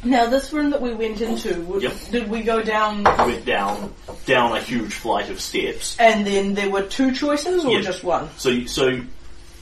[0.03, 1.93] Now, this room that we went into, w- Yep.
[2.12, 3.93] did we go down went down
[4.26, 5.97] down a huge flight of steps.
[5.99, 7.82] and then there were two choices or Yeah.
[7.82, 8.30] just one?
[8.38, 9.01] So, so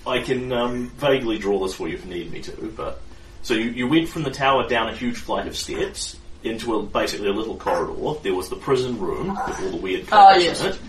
[0.08, 2.74] I can um, vaguely draw this for you if you need me to.
[2.76, 3.02] But
[3.44, 6.84] so you, you went from the tower down a huge flight of steps into a,
[6.84, 8.20] basically a little corridor.
[8.24, 10.62] There was the prison room with all the weird Ah, covers yes.
[10.62, 10.80] in it,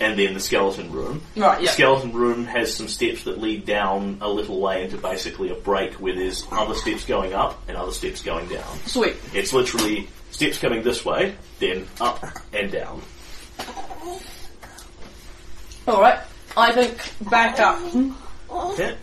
[0.00, 1.20] and then the skeleton room.
[1.36, 1.70] Right, The yeah.
[1.70, 5.94] skeleton room has some steps that lead down a little way into basically a break
[5.94, 8.78] where there's other steps going up and other steps going down.
[8.86, 9.16] Sweet.
[9.34, 13.02] It's literally steps coming this way, then up and down.
[15.86, 16.20] Alright.
[16.56, 17.80] I think back up.
[18.52, 18.96] Okay.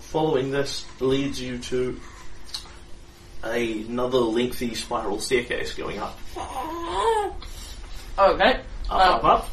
[0.00, 2.00] Following this leads you to
[3.42, 6.18] another lengthy spiral staircase going up.
[8.18, 8.52] Okay.
[8.56, 9.48] Up, Uh, up, up.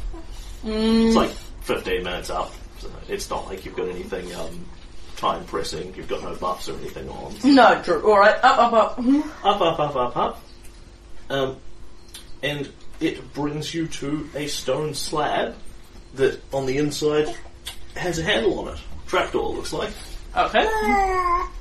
[0.64, 1.32] mm, It's like
[1.62, 2.54] 15 minutes up.
[2.80, 4.66] So it's not like you've got anything um,
[5.18, 5.94] time pressing.
[5.96, 7.34] You've got no buffs or anything on.
[7.44, 8.04] no, true.
[8.12, 9.00] Alright, up, up, up.
[9.44, 10.44] Up, up, up, up, up.
[11.30, 11.58] Um,
[12.44, 12.70] and
[13.00, 15.56] it brings you to a stone slab
[16.16, 17.36] that on the inside
[17.96, 18.80] has a handle on it.
[19.08, 19.92] Trapdoor looks like.
[20.36, 20.66] Okay.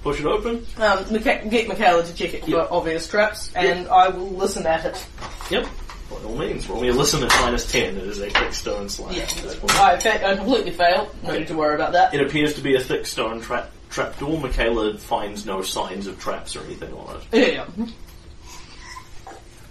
[0.02, 0.64] Push it open.
[0.76, 5.06] Um, get Michaela to check it for obvious traps, and I will listen at it.
[5.50, 5.66] Yep.
[6.08, 7.96] By all means, roll me a listen at minus 10.
[7.96, 9.12] It is a thick stone slab.
[9.12, 9.22] Yeah.
[9.22, 9.74] at this point.
[9.80, 11.14] I, fa- I completely failed.
[11.22, 12.14] No need to worry about that.
[12.14, 14.38] It appears to be a thick stone trap trapdoor.
[14.40, 17.22] Michaela finds no signs of traps or anything on it.
[17.32, 17.86] Yeah, yeah.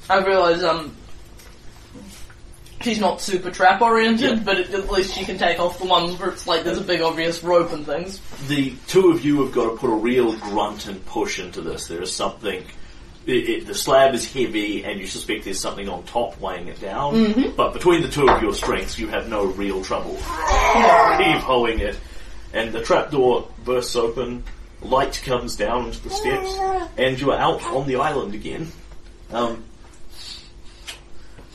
[0.10, 0.96] I realise um,
[2.82, 4.44] she's not super trap oriented, Yeah.
[4.44, 6.84] but it, at least she can take off the ones where it's like there's a
[6.84, 8.20] big obvious rope and things.
[8.48, 11.88] the two of you have got to put a real grunt and push into this.
[11.88, 12.64] There is something.
[13.26, 16.80] It, it, the slab is heavy, and you suspect there's something on top weighing it
[16.82, 17.54] down.
[17.56, 20.24] But between the two of your strengths, you have no real trouble heave
[21.44, 22.00] hoeing it.
[22.54, 24.44] And the trapdoor bursts open,
[24.82, 26.50] light comes down into the steps,
[26.98, 28.72] and you are out on the island again.
[29.32, 29.64] Um,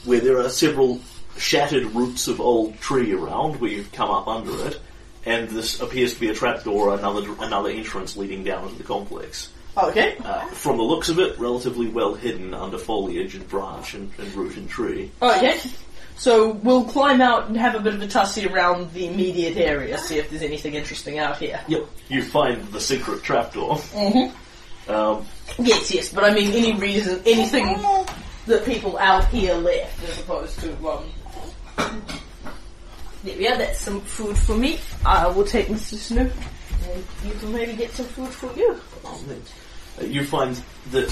[0.04, 1.00] where there are several
[1.36, 4.80] shattered roots of old tree around where you've come up under it,
[5.24, 9.50] and this appears to be a trapdoor, another another entrance leading down into the complex.
[9.76, 10.16] Okay.
[10.24, 14.32] Uh, from the looks of it, relatively well hidden under foliage and branch and, and
[14.34, 15.10] root and tree.
[15.20, 15.58] Okay.
[16.16, 19.98] So we'll climb out and have a bit of a tussy around the immediate area,
[19.98, 21.60] see if there's anything interesting out here.
[21.66, 21.88] Yep.
[22.08, 23.76] You find the secret trapdoor.
[23.76, 24.90] Mm-hmm.
[24.92, 25.26] Um,
[25.58, 27.76] Yes, yes, but I mean any reason, anything
[28.46, 31.04] that people out here left as opposed to, um...
[31.76, 34.78] There we are, that's some food for me.
[35.04, 35.94] I will take Mr.
[35.96, 36.32] Snoop,
[36.90, 38.78] and you can maybe get some food for you.
[40.06, 40.60] You find
[40.90, 41.08] that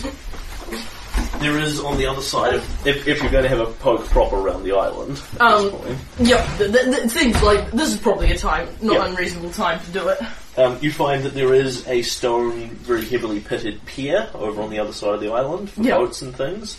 [1.41, 4.05] there is on the other side of if, if you're going to have a poke
[4.09, 5.99] proper around the island at Um, this point,
[6.29, 9.07] Yep, th- th- th- things like, this is probably a time, not Yeah.
[9.07, 10.19] unreasonable time to do it.
[10.59, 14.79] um, you find that there is a stone, very heavily pitted pier over on the
[14.79, 15.97] other side of the island for Yeah.
[15.97, 16.77] boats and things.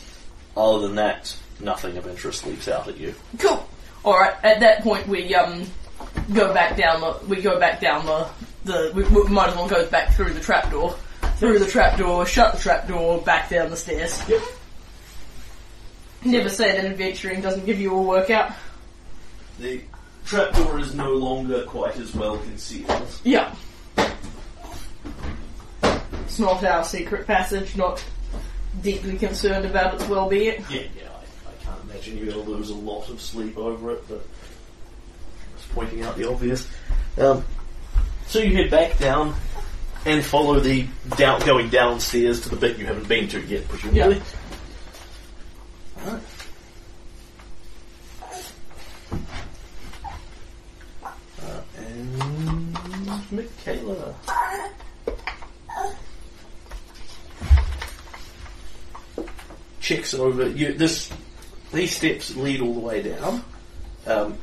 [0.56, 3.16] Other than that, nothing of interest leaps out at you.
[3.40, 3.68] Cool.
[4.06, 5.66] Alright, at that point we, um,
[6.34, 8.28] go back down the, we go back down the,
[8.66, 10.96] the, we, we might as well go back through the trapdoor.
[11.38, 14.22] Through the trapdoor, shut the trapdoor, back down the stairs.
[14.30, 14.42] Yep.
[16.26, 18.54] Never say that adventuring doesn't give you a workout.
[19.60, 19.82] The
[20.26, 23.08] trapdoor is no longer quite as well concealed.
[23.24, 23.54] Yeah.
[26.26, 28.04] It's not our secret passage, not
[28.82, 30.64] deeply concerned about its well-being.
[30.70, 31.13] Yeah, yeah, I, I can't
[31.94, 34.26] imagine you're going to lose a lot of sleep over it, but
[35.56, 36.68] just pointing out the obvious.
[37.18, 37.46] Um,
[38.26, 39.36] so you head back down
[40.06, 40.88] and follow the
[41.18, 44.22] down, going downstairs to the bit you haven't been to yet, presumably.
[46.00, 46.22] Alright.
[51.42, 54.16] Uh, and Michaela.
[59.80, 60.48] checks over.
[60.48, 61.12] You, this
[61.74, 63.44] these steps lead all the way down,
[64.08, 64.38] um,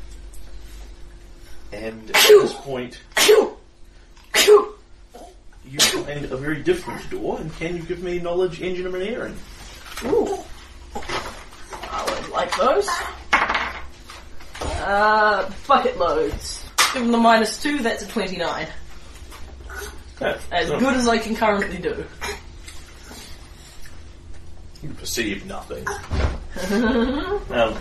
[1.72, 2.98] and at this point
[5.70, 7.38] you find a very different door.
[7.38, 9.36] And can you give me knowledge, engineering?
[10.04, 10.38] Ooh.
[10.94, 12.88] I would like those.
[14.62, 16.64] Uh, bucket loads.
[16.92, 18.66] Given the minus two, that's a 29.
[20.20, 22.04] Yeah, As so good as I can currently do.
[24.82, 25.86] You perceive nothing.
[27.50, 27.74] um,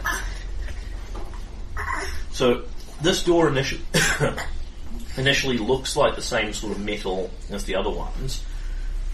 [2.32, 2.64] so
[3.02, 3.82] this door initially
[5.18, 8.44] initially looks like the same sort of metal as the other ones,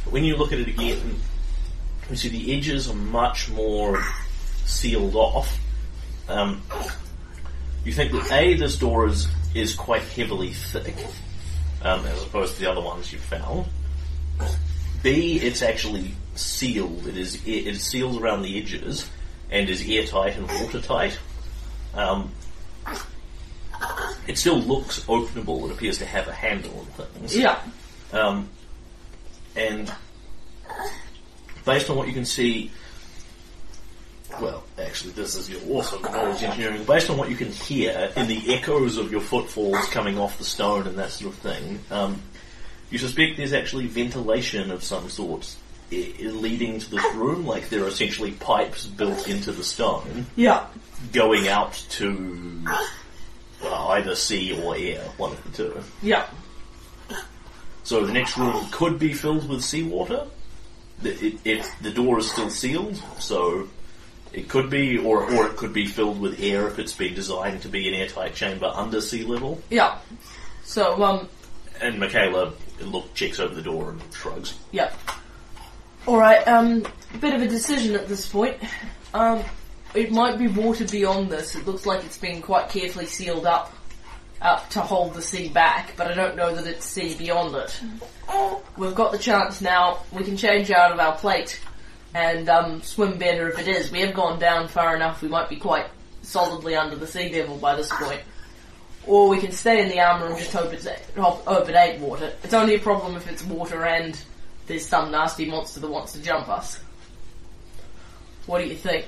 [0.03, 1.19] but when you look at it again,
[2.09, 4.01] you see the edges are much more
[4.63, 5.59] sealed off.
[6.29, 6.61] Um,
[7.83, 10.95] you think that A, this door is, is quite heavily thick,
[11.81, 13.65] um, as opposed to the other ones you've found.
[15.03, 17.07] B, it's actually sealed.
[17.07, 19.09] It is it is sealed around the edges
[19.51, 21.17] and is airtight and watertight.
[21.93, 22.31] Um,
[24.27, 25.69] it still looks openable.
[25.69, 27.37] It appears to have a handle and things.
[27.37, 27.59] Yeah.
[28.11, 28.49] Um,
[29.55, 29.91] and
[31.65, 32.71] based on what you can see,
[34.41, 36.83] well, actually, this is your awesome knowledge engineering.
[36.83, 40.43] Based on what you can hear in the echoes of your footfalls coming off the
[40.43, 42.21] stone and that sort of thing, um,
[42.89, 45.55] you suspect there's actually ventilation of some sort
[45.91, 47.45] leading to this room.
[47.45, 50.65] Like there are essentially pipes built into the stone Yeah.
[51.13, 52.63] going out to
[53.63, 55.83] uh, either sea or air, one of the two.
[56.01, 56.25] Yeah.
[57.83, 60.25] So the next room could be filled with seawater.
[61.01, 63.67] The, it, it, the door is still sealed, so
[64.33, 67.61] it could be, or, or it could be filled with air if it's been designed
[67.61, 69.61] to be an airtight chamber under sea level.
[69.69, 69.97] Yeah.
[70.63, 71.29] So, um,
[71.81, 74.55] And Michaela look checks over the door and shrugs.
[74.71, 74.91] yeah.
[76.07, 76.85] Alright, um,
[77.19, 78.57] bit of a decision at this point.
[79.15, 79.43] Um,
[79.95, 81.55] it might be water beyond this.
[81.55, 83.73] It looks like it's been quite carefully sealed up,
[84.39, 87.81] up to hold the sea back, but I don't know that it's sea beyond it.
[88.77, 91.59] We've got the chance now, we can change out of our plate
[92.13, 93.91] and, um, swim better if it is.
[93.91, 95.87] We have gone down far enough, we might be quite
[96.21, 98.21] solidly under the sea level by this point.
[99.07, 102.31] Or we can stay in the armor and just hope it's hope it ain't water.
[102.43, 104.15] It's only a problem if it's water and
[104.67, 106.79] there's some nasty monster that wants to jump us.
[108.45, 109.05] What do you think?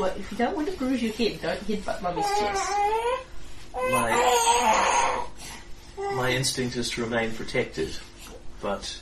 [0.00, 2.70] Well, if you don't want to bruise your head, don't headbutt mummy's chest.
[3.74, 5.26] My,
[6.14, 7.96] my instinct is to remain protected,
[8.60, 9.00] but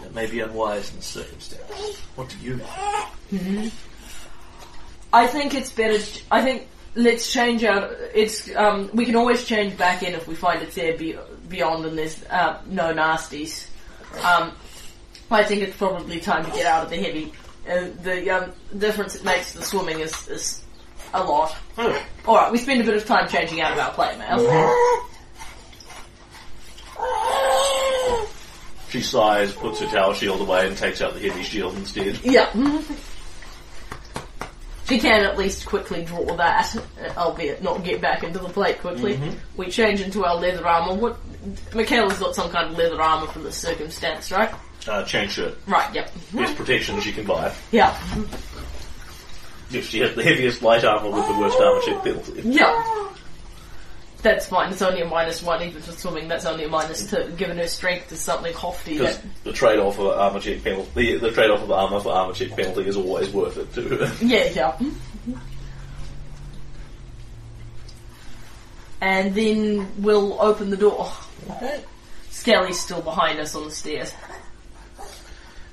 [0.00, 1.98] it may be unwise in the circumstance.
[2.16, 2.70] What do you think?
[3.32, 3.68] Mm-hmm.
[5.12, 5.98] I think it's better.
[6.30, 7.90] I think let's change out.
[8.14, 11.16] It's um, we can always change back in if we find it's there be,
[11.48, 13.66] beyond and there's uh, no nasties.
[14.24, 14.52] Um,
[15.30, 17.32] I think it's probably time to get out of the heavy.
[17.68, 20.64] Uh, the um, difference it makes to the swimming is, is
[21.12, 21.56] a lot.
[21.78, 24.38] Oh, All right, we spend a bit of time changing out of our plate mail.
[28.90, 32.20] She sighs, puts her tower shield away, and takes out the heavy shield instead.
[32.22, 32.48] Yeah.
[34.86, 36.76] She can at least quickly draw that,
[37.16, 39.18] albeit not get back into the plate quickly.
[39.56, 40.94] We change into our leather armor.
[40.94, 41.16] What?
[41.74, 44.52] Michaela's got some kind of leather armor for this circumstance, right?
[44.86, 45.56] Uh, chain shirt.
[45.66, 45.94] Right.
[45.94, 46.12] Yep.
[46.34, 47.54] Best protection she can buy.
[47.72, 47.96] Yeah.
[49.72, 52.42] If she has the heaviest light armor with the worst armor check penalty.
[52.44, 53.08] Yeah.
[54.24, 54.72] That's fine.
[54.72, 56.28] It's only a minus one even for swimming.
[56.28, 57.30] That's only a minus two.
[57.36, 58.96] Given her strength is something hofty.
[58.96, 62.32] Because That, the trade-off of armor check penalty, the, the trade-off of armor for armor
[62.32, 64.16] check penalty is always worth it to her.
[64.24, 64.48] yeah.
[64.48, 64.90] Yeah.
[69.02, 71.12] And then we'll open the door.
[72.30, 74.14] Skelly's still behind us on the stairs.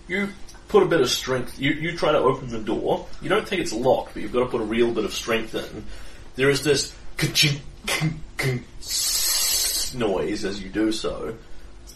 [0.10, 0.28] You
[0.68, 1.58] put a bit of strength.
[1.58, 3.08] You you try to open the door.
[3.22, 5.56] You don't think it's locked, but you've got to put a real bit of strength
[5.56, 5.86] in.
[6.36, 7.71] There is this ka-ching, kung, kung, sss
[9.96, 11.36] noise as you do so.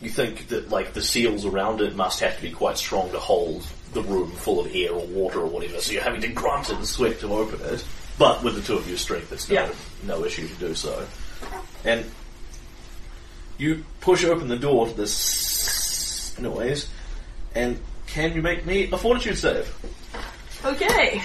[0.01, 3.19] You think that like the seals around it must have to be quite strong to
[3.19, 5.79] hold the room full of air or water or whatever.
[5.79, 7.83] So you're having to grunt and sweat to open it.
[8.17, 9.71] But with the two of your strength, it's no, Yeah.
[10.03, 11.05] no issue to do so.
[11.83, 12.05] And
[13.57, 16.87] you push open the door to this noise,
[17.53, 19.73] and can you make me a fortitude save?
[20.65, 21.21] Okay.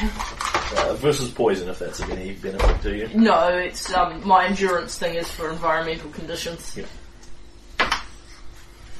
[0.76, 3.08] Uh, versus poison, if that's of any benefit to you.
[3.14, 6.76] No, it's um my endurance thing is for environmental conditions.
[6.76, 6.84] Yeah.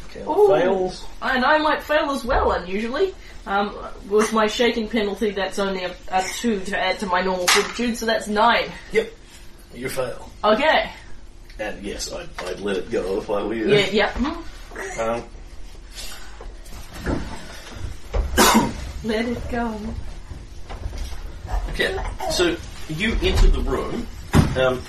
[0.07, 0.49] Okay, Ooh.
[0.49, 1.07] fails.
[1.23, 3.15] And I might fail as well, unusually.
[3.47, 3.77] Um,
[4.09, 7.97] with my shaking penalty, that's only a, a two to add to my normal fortitude,
[7.97, 8.71] so that's nine.
[8.93, 9.13] Yep.
[9.75, 10.31] You fail.
[10.43, 10.91] Okay.
[11.61, 13.69] And yes, I'd, I'd let it go if I were you.
[13.69, 14.11] Yeah, yeah.
[14.13, 14.41] Hmm.
[15.01, 15.25] Um,
[19.03, 19.81] Let it go.
[21.71, 21.97] Okay,
[22.31, 22.57] so
[22.89, 24.07] you enter the room.
[24.57, 24.83] Um,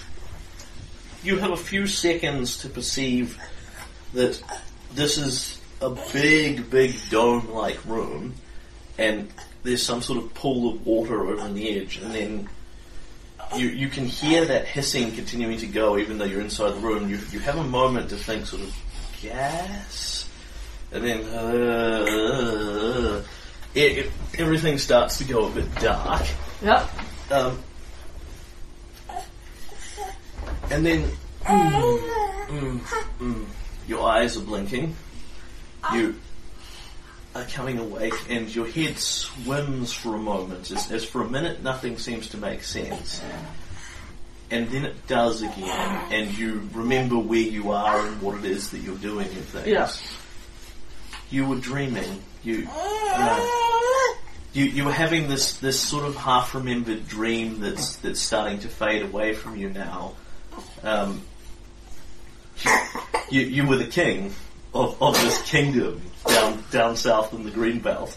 [1.24, 3.38] you have a few seconds to perceive
[4.14, 4.42] that
[4.94, 8.34] this is a big, big dome-like room,
[8.98, 9.32] and
[9.64, 12.50] there's some sort of pool of water over the edge, and then
[13.56, 17.10] you you can hear that hissing continuing to go, even though you're inside the room.
[17.10, 18.76] You you have a moment to think, sort of
[19.22, 20.30] gas,
[20.92, 23.24] and then uh,
[23.76, 26.26] it, it, everything starts to go a bit dark.
[26.62, 26.90] Yep.
[27.32, 27.60] Um,
[30.70, 31.10] and then
[31.44, 32.00] mm,
[32.48, 32.80] mm,
[33.20, 33.46] mm,
[33.88, 34.96] your eyes are blinking.
[35.94, 36.16] You
[37.34, 41.64] are coming awake, and your head swims for a moment, as, as for a minute
[41.64, 43.22] nothing seems to make sense.
[44.52, 48.70] And then it does again, and you remember where you are and what it is
[48.72, 49.68] that you're doing and things.
[49.68, 49.90] Yeah.
[51.30, 52.22] You were dreaming.
[52.44, 52.68] You,
[54.54, 58.68] you, you were having this, this sort of half remembered dream that's that's starting to
[58.68, 60.14] fade away from you now.
[60.84, 61.22] Um,
[63.30, 64.34] you, you were the king
[64.74, 68.16] of, of this kingdom down down south in the Greenbelt.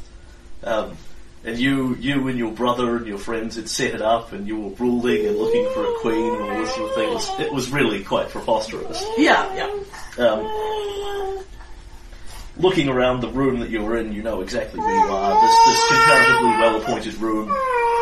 [0.62, 0.96] Um,
[1.44, 4.58] and you you and your brother and your friends had set it up and you
[4.58, 7.08] were ruling and looking for a queen and all this sort of thing.
[7.10, 9.04] It was, it was really quite preposterous.
[9.18, 10.26] Yeah, yeah.
[10.26, 11.44] Um,
[12.56, 15.40] looking around the room that you're in, you know exactly where you are.
[15.42, 17.48] This, this comparatively well-appointed room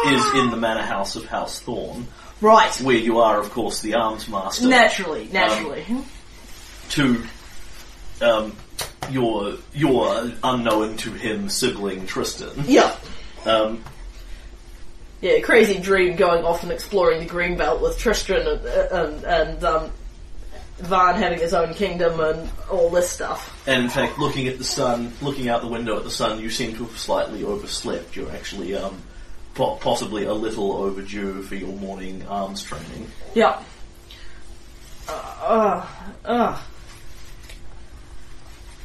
[0.07, 2.07] is in the manor house of House Thorn,
[2.40, 2.74] Right.
[2.82, 5.84] where you are, of course, the arms master Naturally, naturally.
[6.90, 7.22] to
[8.20, 8.55] um,
[9.11, 12.50] your your unknown to him sibling Tristan.
[12.66, 12.94] yeah.
[13.46, 13.82] Um,
[15.20, 19.90] Yeah, crazy dream going off and exploring the Greenbelt with Tristan and, and, and um,
[20.83, 23.57] Van having his own kingdom and all this stuff.
[23.66, 26.51] and in fact, looking at the sun, looking out the window at the sun, you
[26.51, 28.16] seem to have slightly overslept.
[28.16, 29.01] You're actually um,
[29.55, 33.09] po- possibly a little overdue for your morning arms training.
[33.35, 33.62] Yeah.
[35.09, 35.87] Uh,
[36.24, 36.62] uh,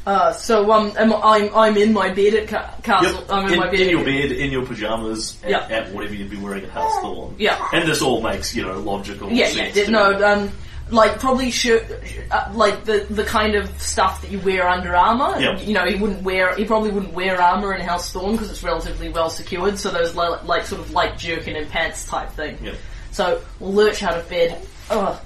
[0.06, 3.20] uh, so um, am, I'm I'm in my bed at ca- castle.
[3.22, 3.32] Yep.
[3.32, 3.80] I'm in, in, my bed.
[3.82, 5.68] in your bed, in your pajamas, at, Yeah.
[5.70, 7.36] at whatever you'd be wearing at House Thorn.
[7.38, 7.68] Yeah.
[7.74, 9.72] And this all makes, you know, logical Yeah, yeah.
[9.72, 9.76] sense.
[9.86, 10.52] To no, um,
[10.89, 11.85] like probably shirt,
[12.31, 15.39] uh, like the the kind of stuff that you wear under armor.
[15.39, 15.59] Yeah.
[15.59, 16.55] You know, he wouldn't wear.
[16.55, 19.77] He probably wouldn't wear armor in House Thorn because it's relatively well secured.
[19.77, 22.57] So those li- like sort of light jerkin and pants type thing.
[22.61, 22.75] Yeah.
[23.11, 24.61] So we'll lurch out of bed.
[24.89, 25.21] Oh,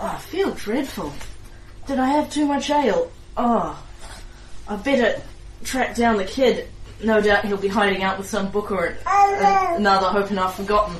[0.00, 1.12] oh, I feel dreadful.
[1.86, 3.10] Did I have too much ale?
[3.36, 3.80] Oh,
[4.68, 5.20] I better
[5.64, 6.68] track down the kid.
[7.02, 8.46] No doubt he'll be hiding out with some
[9.06, 10.96] and, and another hoping I've forgotten.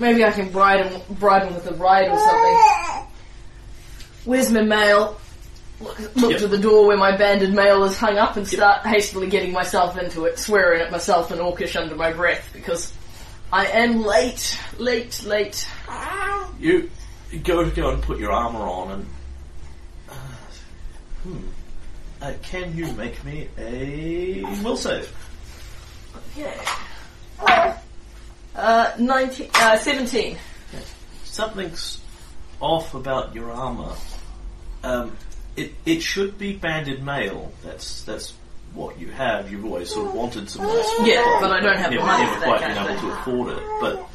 [0.00, 3.06] Maybe I can bribe him, bribe him with a ride or something.
[4.24, 5.20] Where's my mail?
[5.80, 6.40] Look, look Yep.
[6.40, 9.96] to the door where my banded mail is hung up and start hastily getting myself
[9.98, 12.92] into it, swearing at myself in Orcish under my breath because
[13.52, 15.66] I am late, late, late.
[16.58, 16.90] You
[17.44, 19.06] go to go and put your armor on, and
[20.08, 20.14] uh,
[21.22, 21.38] hmm,
[22.20, 25.10] uh, can you make me a will save?
[26.36, 27.74] Okay.
[28.54, 30.36] Uh, 19, uh, 17.
[31.24, 32.00] Something's
[32.60, 33.94] off about your armor.
[34.82, 35.16] Um,
[35.56, 37.52] it it should be banded mail.
[37.64, 38.34] That's that's
[38.74, 39.50] what you have.
[39.50, 40.92] You've always sort of wanted some nice.
[41.02, 42.82] Yeah, cloth, but I don't have the never, money never for that quite kind been
[42.84, 43.62] of able to afford it.
[43.80, 44.10] But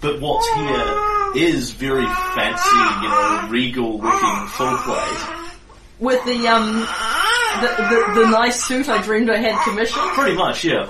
[0.00, 5.36] but what's here is very fancy, you know, regal looking full plate.
[5.98, 6.86] With the, um,
[7.60, 10.08] the, the, the nice suit I dreamed I had commissioned.
[10.12, 10.86] Pretty much, yeah.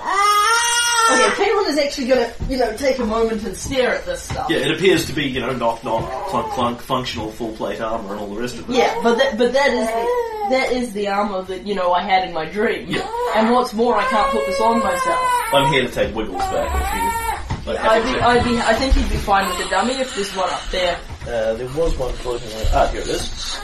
[1.10, 4.48] Okay, Kaylen is actually gonna, you know, take a moment and stare at this stuff.
[4.48, 8.12] Yeah, it appears to be, you know, knock knock, clunk clunk, functional full plate armor
[8.12, 8.76] and all the rest of it.
[8.76, 12.02] Yeah, but that, but that is the, that is the armor that, you know, I
[12.02, 12.88] had in my dream.
[12.88, 13.08] Yeah.
[13.34, 15.18] And what's more, I can't put this on myself.
[15.52, 17.72] I'm here to take Wiggles back if you.
[17.72, 18.20] Like, I'd be.
[18.20, 20.98] I'd be, I think he'd be fine with the dummy if there's one up there.
[21.22, 22.68] Uh, there was one floating around.
[22.72, 23.60] Ah, here it is.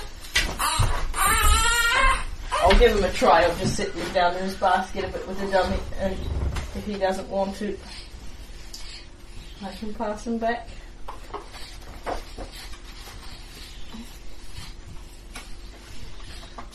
[2.63, 3.43] I'll give him a try.
[3.45, 6.17] I'll just sit him down in his basket a bit with the dummy, and
[6.77, 7.77] if he doesn't want to,
[9.63, 10.69] I can pass him back.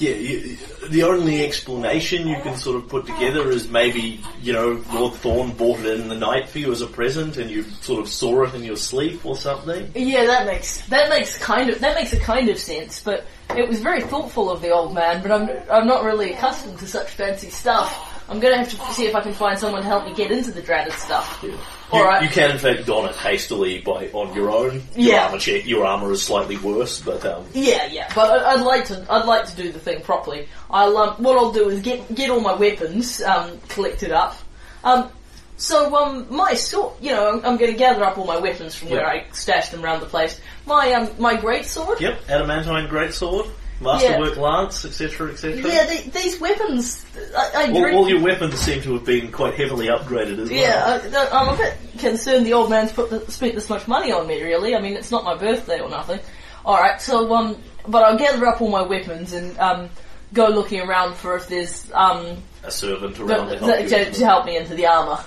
[0.02, 0.58] Yeah, you,
[0.90, 5.52] the only explanation you can sort of put together is maybe, you know, Lord Thorn
[5.52, 8.46] bought it in the night for you as a present and you sort of saw
[8.46, 9.92] it in your sleep or something.
[9.94, 13.68] Yeah, that makes that makes kind of that makes a kind of sense, but it
[13.70, 15.22] was very thoughtful of the old man.
[15.22, 18.11] But I'm I'm not really accustomed to such fancy stuff.
[18.32, 20.52] I'm gonna have to see if I can find someone to help me get into
[20.52, 21.40] the dreaded stuff.
[21.44, 21.54] You,
[21.92, 22.24] Alright.
[22.24, 24.82] you can in fact don it hastily by on your own.
[24.96, 25.26] Your Yeah.
[25.26, 28.86] armor check, your armor is slightly worse, but um, Yeah, yeah, but I- I'd like
[28.86, 29.06] to.
[29.10, 30.48] I'd like to do the thing properly.
[30.70, 30.98] I'll.
[30.98, 34.38] Um, what I'll do is get get all my weapons um, collected up.
[34.86, 35.10] Um,
[35.58, 36.94] so um, my sword.
[37.02, 39.72] You know, I'm, I'm going to gather up all my weapons from where I stashed
[39.74, 40.40] them around the place.
[40.66, 42.00] My um, my great sword.
[42.00, 43.50] yep, adamantine greatsword,
[43.82, 45.58] masterwork lance, etc., etc.
[45.58, 47.06] Yeah, the, these weapons.
[47.36, 50.60] I, I All, all your weapons seem to have been quite heavily upgraded as well.
[50.60, 54.28] Yeah, I'm a bit concerned the old man's put the, spent this much money on
[54.28, 54.42] me.
[54.42, 56.20] Really, I mean, it's not my birthday or nothing.
[56.64, 59.90] All right, so um, but I'll gather up all my weapons and um,
[60.34, 64.46] go looking around for if there's um, A servant around to help to, to help
[64.46, 65.24] me into the armor.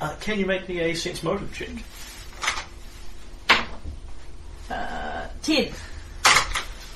[0.00, 1.68] Uh, can you make me a sense motive check?
[4.70, 5.72] Uh, ten.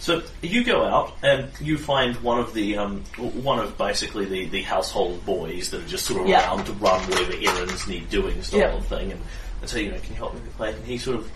[0.01, 4.47] So you go out and you find one of the um, one of basically the,
[4.47, 6.41] the household boys that are just sort of Yeah.
[6.49, 8.73] around to run whatever errands need doing style Yeah.
[8.77, 9.21] of thing, and,
[9.61, 10.75] and so you know, can you help me with the plate?
[10.77, 11.31] And he sort of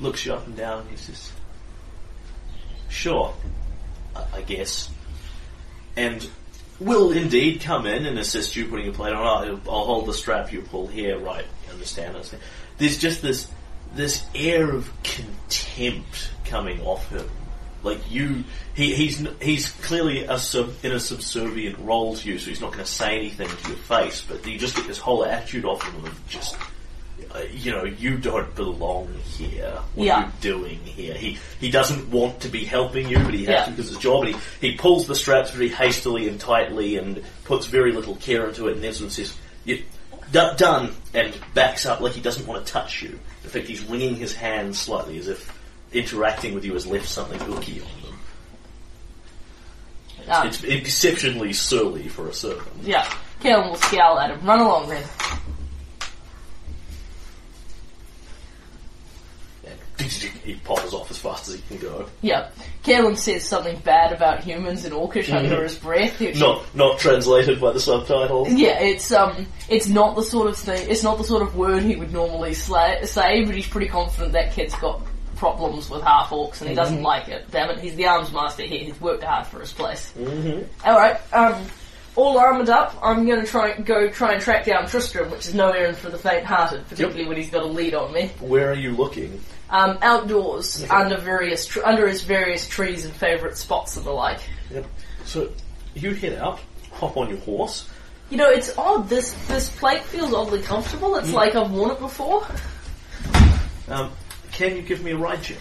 [0.00, 0.80] looks you up and down.
[0.80, 1.30] and He says,
[2.88, 3.32] "Sure,
[4.16, 4.90] I, I guess,"
[5.96, 6.28] and
[6.80, 9.24] will indeed come in and assist you putting your plate on.
[9.24, 11.20] I'll, I'll hold the strap you pull here.
[11.20, 12.16] Right, understand?
[12.16, 12.42] understand.
[12.78, 13.46] There's just this
[13.94, 17.28] this air of contempt coming off him.
[17.82, 18.44] Like you,
[18.74, 22.72] he, he's he's clearly a sub, in a subservient role to you, so he's not
[22.72, 24.22] going to say anything to your face.
[24.22, 26.56] But you just get this whole attitude off him of just,
[27.34, 29.78] uh, you know, you don't belong here.
[29.94, 30.22] What Yeah.
[30.22, 31.14] are you doing here?
[31.14, 33.64] He he doesn't want to be helping you, but he has Yeah.
[33.64, 34.24] to because it's his job.
[34.26, 38.46] And he, he pulls the straps very hastily and tightly, and puts very little care
[38.48, 39.34] into it, and then sort of says,
[39.64, 39.82] "You
[40.30, 43.18] d- done," and backs up like he doesn't want to touch you.
[43.42, 45.52] In fact, he's wringing his hands slightly as if
[45.94, 48.18] interacting with you has left something hooky on them.
[50.28, 52.68] Um, It's exceptionally surly for a servant.
[52.82, 53.04] yeah.
[53.40, 54.40] Kaylen will scowl at him.
[54.46, 55.02] Run along then.
[60.44, 62.06] He poppers off as fast as he can go.
[62.22, 62.48] Yeah.
[62.82, 66.20] Kaylen says something bad about humans in Orcish under his breath.
[66.36, 68.48] Not not translated by the subtitle.
[68.48, 70.90] Yeah, it's um, it's not the sort of thing.
[70.90, 74.32] It's not the sort of word he would normally sla- say, but he's pretty confident
[74.32, 75.00] that kid's got
[75.42, 77.50] problems with half orcs and he doesn't like it.
[77.50, 78.84] Damn it, he's the arms master here.
[78.84, 80.12] He's worked hard for his place.
[80.16, 80.88] Mm-hmm.
[80.88, 81.66] All right, um,
[82.14, 82.96] all armored up.
[83.02, 86.10] I'm going to try go try and track down Tristram, which is no errand for
[86.10, 88.30] the faint-hearted, particularly when he's got a lead on me.
[88.38, 89.40] Where are you looking?
[89.68, 94.38] Um, outdoors, under various tr- under his various trees and favourite spots and the like.
[94.70, 94.86] Yep.
[95.24, 95.50] So
[95.94, 96.60] you head out,
[96.92, 97.88] hop on your horse.
[98.30, 99.08] You know, it's odd.
[99.08, 101.16] This this plate feels oddly comfortable.
[101.16, 102.46] It's like I've worn it before.
[103.88, 104.12] Um,
[104.52, 105.58] can you give me a ride check?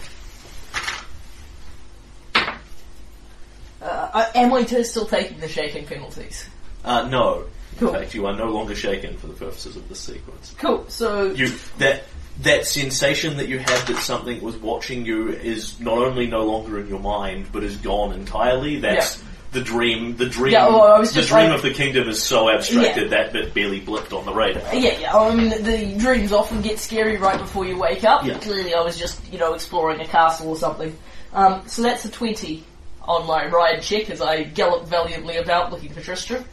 [3.81, 6.45] Uh, I- am I t- still taking the shaking penalties?
[6.85, 7.45] Uh, no.
[7.77, 7.89] Cool.
[7.95, 10.53] In fact, you are no longer shaken for the purposes of this sequence.
[10.59, 10.85] Cool.
[10.89, 12.03] So You that
[12.41, 16.79] that sensation that you had that something was watching you is not only no longer
[16.79, 18.79] in your mind, but is gone entirely.
[18.79, 19.23] That's Yeah.
[19.51, 20.15] The dream.
[20.15, 20.53] The dream.
[20.53, 23.35] Yeah, well, I was the just dream like- of the kingdom is so abstracted that
[23.35, 24.63] it barely blipped on the radar.
[24.73, 25.17] yeah, yeah.
[25.17, 28.25] I mean, the dreams often get scary right before you wake up.
[28.25, 28.37] Yeah.
[28.39, 30.95] Clearly, I was just you know exploring a castle or something.
[31.33, 32.63] Um, so that's a twenty
[33.03, 36.45] on my ride check as I gallop valiantly about looking for Tristram.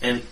[0.00, 0.22] And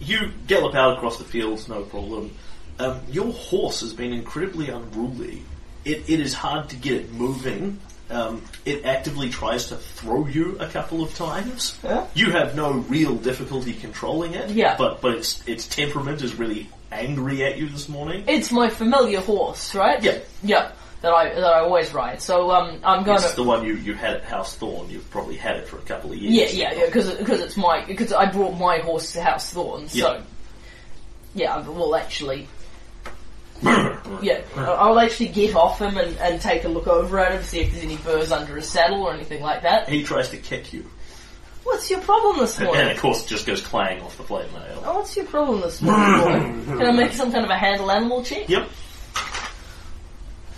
[0.00, 2.34] you gallop out across the fields, no problem.
[2.78, 5.42] Um, your horse has been incredibly unruly.
[5.84, 7.78] It, it is hard to get it moving.
[8.12, 11.78] Um, it actively tries to throw you a couple of times.
[11.82, 12.06] Yeah.
[12.14, 14.50] You have no real difficulty controlling it.
[14.50, 14.76] Yeah.
[14.76, 18.24] But but its its temperament is really angry at you this morning.
[18.28, 20.02] It's my familiar horse, right?
[20.02, 20.18] Yeah.
[20.42, 20.72] Yeah.
[21.00, 22.20] That I that I always ride.
[22.22, 23.18] So um, I'm gonna.
[23.18, 24.88] It's the one you, you had at House Thorn.
[24.88, 26.54] You've probably had it for a couple of years.
[26.54, 29.98] Yeah, yeah, yeah, because it's my because I brought my horse to House Thorn, so
[29.98, 30.20] Yeah.
[31.34, 31.62] yeah, I
[34.20, 37.60] yeah, I'll actually get off him and, and take a look over at him, see
[37.60, 39.88] if there's any burrs under his saddle or anything like that.
[39.88, 40.84] He tries to kick you.
[41.64, 42.80] What's your problem this morning?
[42.82, 44.82] And of course, it just goes clang off the plate mail.
[44.84, 46.64] Oh, what's your problem this morning?
[46.64, 46.72] boy?
[46.78, 48.48] Can I make some kind of a handle animal check?
[48.48, 48.68] Yep.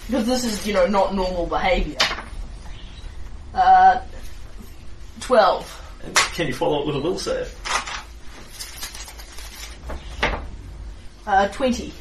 [0.06, 1.96] Because this is, you know, not normal behaviour.
[3.54, 4.00] Uh,
[5.20, 5.80] twelve.
[6.04, 7.54] And can you follow it with a will save?
[11.26, 11.92] Uh, twenty.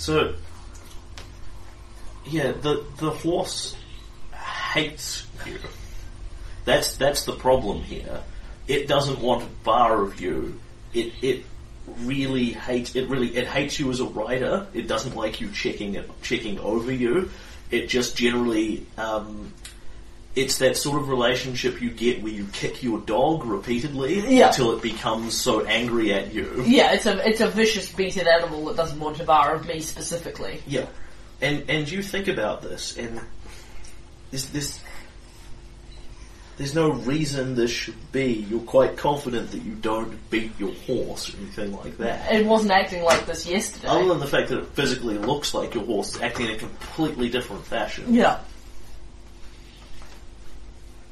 [0.00, 0.34] So,
[2.24, 3.76] yeah, the the horse
[4.72, 5.58] hates you.
[6.64, 8.22] That's that's the problem here.
[8.66, 10.58] It doesn't want a bar of you.
[10.94, 11.44] It it
[11.98, 13.10] really hates it.
[13.10, 14.66] Really, it hates you as a rider.
[14.72, 17.30] It doesn't like you checking it, checking over you.
[17.70, 18.86] It just generally.
[18.96, 19.52] Um,
[20.36, 24.48] it's that sort of relationship you get where you kick your dog repeatedly Yeah.
[24.48, 26.62] until it becomes so angry at you.
[26.66, 29.80] Yeah, it's a it's a vicious beaten animal that doesn't want a bar of me
[29.80, 30.62] specifically.
[30.66, 30.86] Yeah,
[31.40, 33.20] and and you think about this, and
[34.30, 34.80] there's this.
[36.58, 38.46] There's no reason this should be.
[38.50, 42.30] You're quite confident that you don't beat your horse or anything like that.
[42.30, 43.88] It wasn't acting like this yesterday.
[43.88, 46.58] Other than the fact that it physically looks like your horse is acting in a
[46.58, 48.12] completely different fashion.
[48.12, 48.40] Yeah.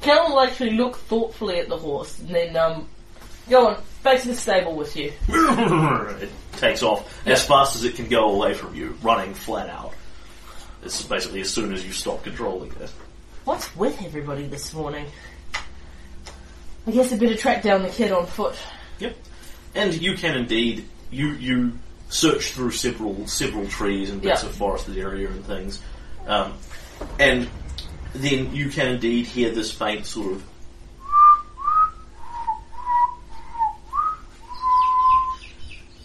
[0.00, 2.88] Kel will actually look thoughtfully at the horse and then um,
[3.48, 5.12] go on back to the stable with you.
[5.28, 9.92] it takes off as fast as it can go away from you, running flat out.
[10.82, 12.90] It's basically as soon as you stop controlling it.
[13.44, 15.06] What's with everybody this morning?
[16.86, 18.54] I guess I better track down the kid on foot.
[19.00, 19.16] Yep.
[19.74, 24.48] And you can indeed you you search through several several trees and bits Yeah.
[24.48, 25.80] of forested area and things,
[26.26, 26.54] um,
[27.18, 27.48] and
[28.14, 30.42] then you can indeed hear this faint sort of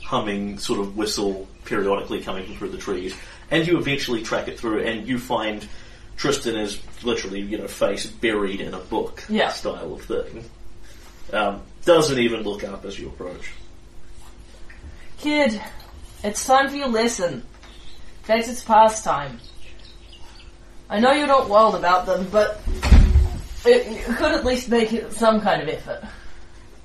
[0.04, 3.16] humming sort of whistle periodically coming through the trees.
[3.52, 5.68] And you eventually track it through and you find
[6.18, 9.50] Tristan is literally, you know, face buried in a book Yeah.
[9.50, 10.46] style of thing.
[11.32, 13.50] Um, doesn't even look up as you approach.
[15.20, 15.60] Kid,
[16.24, 17.34] it's time for your lesson.
[17.34, 19.40] In fact, it's past time.
[20.94, 22.62] I know you're not wild about them, but
[23.66, 26.04] it, you could at least make it some kind of effort.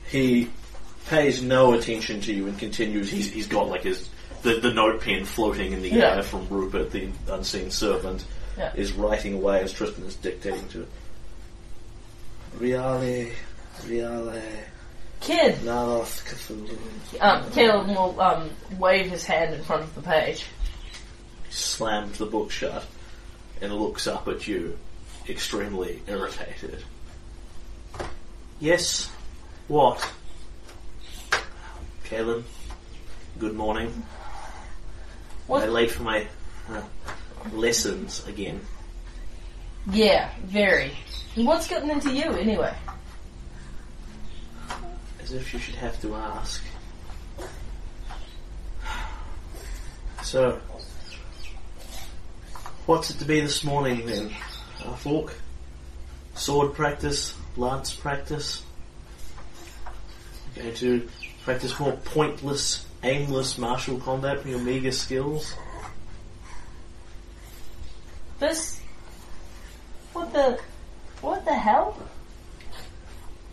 [0.08, 0.48] He
[1.08, 3.10] pays no attention to you and continues.
[3.10, 4.08] He's, he's got like his
[4.40, 6.16] the, the note pen floating in the Yeah.
[6.16, 8.24] air from Rupert, the unseen servant,
[8.56, 8.72] Yeah.
[8.74, 10.88] is writing away as Tristan is dictating to it.
[12.58, 13.26] Reale,
[13.86, 14.42] reale,
[15.20, 16.78] Kid, naroth Cthulhu.
[17.20, 18.48] um, Kaylen will um,
[18.78, 20.46] wave his hand in front of the page.
[21.46, 22.86] He slams the book shut
[23.60, 24.78] and looks up at you,
[25.28, 26.84] extremely irritated.
[28.60, 29.10] Yes,
[29.68, 30.10] what?
[32.04, 32.42] Kaylen,
[33.38, 34.02] good morning.
[35.46, 35.62] What?
[35.62, 36.26] Am I late for my
[36.68, 36.82] uh,
[37.52, 38.60] lessons again?
[39.90, 40.92] Yeah, very.
[41.34, 42.74] What's gotten into you, anyway?
[45.22, 46.62] As if you should have to ask.
[50.22, 50.60] So,
[52.88, 54.30] what's it to be this morning then?
[54.82, 55.34] Uh, fork?
[56.34, 57.36] Sword practice?
[57.54, 58.62] Lance practice?
[60.56, 61.08] Going to
[61.44, 65.54] practice more pointless, aimless martial combat from your meager skills?
[68.40, 68.80] This.
[70.14, 70.58] What the.
[71.20, 71.94] What the hell?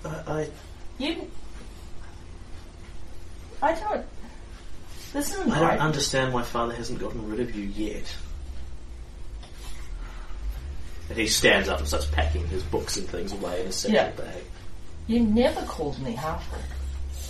[0.05, 0.49] I, I
[0.97, 1.29] You.
[3.61, 4.05] I don't.
[5.11, 8.15] This isn't I don't understand why father hasn't gotten rid of you yet.
[11.09, 13.95] And he stands up and starts packing his books and things away in his satchel
[13.95, 14.09] Yeah.
[14.11, 14.43] bag.
[15.07, 16.59] You never called me halfway.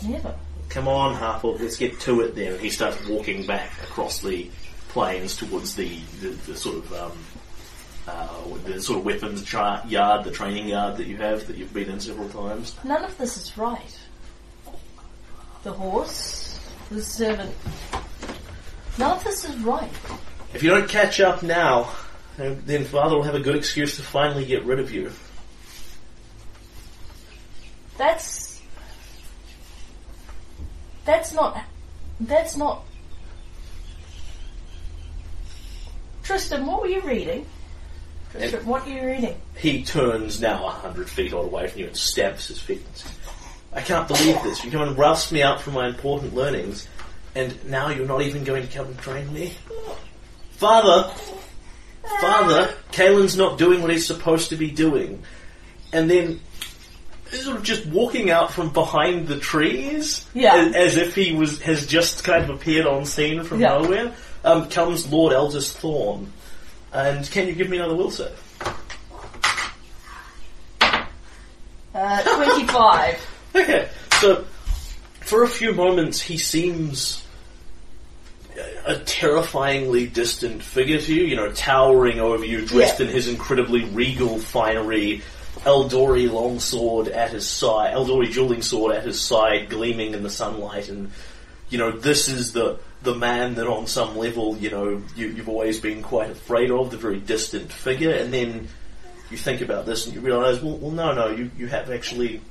[0.09, 0.33] Never.
[0.69, 2.53] Come on, Harple, let's get to it then.
[2.53, 4.49] And he starts walking back across the
[4.89, 7.11] plains towards the, the, the sort of um,
[8.07, 8.27] uh,
[8.65, 11.89] the sort of weapons tra- yard, the training yard that you have that you've been
[11.89, 12.75] in several times.
[12.83, 13.99] None of this is right.
[15.63, 16.59] The horse,
[16.91, 17.53] the servant.
[18.97, 19.89] None of this is right.
[20.53, 21.89] If you don't catch up now,
[22.37, 25.11] then father will have a good excuse to finally get rid of you.
[27.97, 28.61] That's.
[31.05, 31.63] That's not.
[32.19, 32.83] That's not.
[36.23, 37.45] Tristan, what were you reading?
[38.31, 39.39] Tristan, what are you reading?
[39.55, 42.81] He turns now a hundred feet away from you and stamps his feet
[43.75, 44.63] I can't believe this.
[44.63, 46.87] You come and roust me out from my important learnings,
[47.35, 49.53] and now you're not even going to come and train me?
[50.51, 51.13] Father!
[52.21, 52.73] Father!
[52.91, 55.23] Kaylen's not doing what he's supposed to be doing.
[55.91, 56.39] And then,
[57.31, 60.55] sort of just walking out from behind the trees, Yeah.
[60.55, 63.77] as, as if he was has just kind of appeared on scene from Yeah.
[63.79, 64.13] nowhere,
[64.43, 66.31] um, comes Lord Eldest Thorn.
[66.93, 68.29] And can you give me another will save?
[71.93, 73.31] Uh, 25.
[73.55, 73.87] Okay,
[74.19, 74.43] so
[75.21, 77.24] for a few moments he seems
[78.85, 83.07] a terrifyingly distant figure to you, you know, towering over you, dressed Yeah.
[83.07, 85.21] in his incredibly regal finery,
[85.65, 90.89] Aldori longsword at his side, Aldori dueling sword at his side, gleaming in the sunlight,
[90.89, 91.11] and
[91.69, 95.49] you know, this is the the man that on some level, you know, you, you've
[95.49, 98.67] always been quite afraid of, the very distant figure, and then
[99.29, 102.41] you think about this and you realise, well, well, no, no, you, you have actually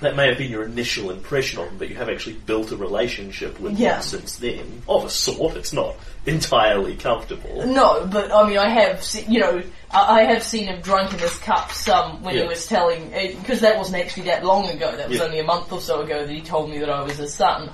[0.00, 2.76] that may have been your initial impression of him, but you have actually built a
[2.76, 3.96] relationship with Yeah.
[3.96, 4.82] him since then.
[4.88, 5.94] Of a sort, it's not
[6.26, 7.66] entirely comfortable.
[7.66, 11.12] No, but I mean, I have, se- you know, I, I have seen him drunk
[11.12, 12.42] in his cup some when Yeah.
[12.42, 13.10] he was telling,
[13.40, 14.94] because that wasn't actually that long ago.
[14.96, 15.24] That was Yeah.
[15.24, 17.70] only a month or so ago that he told me that I was his son.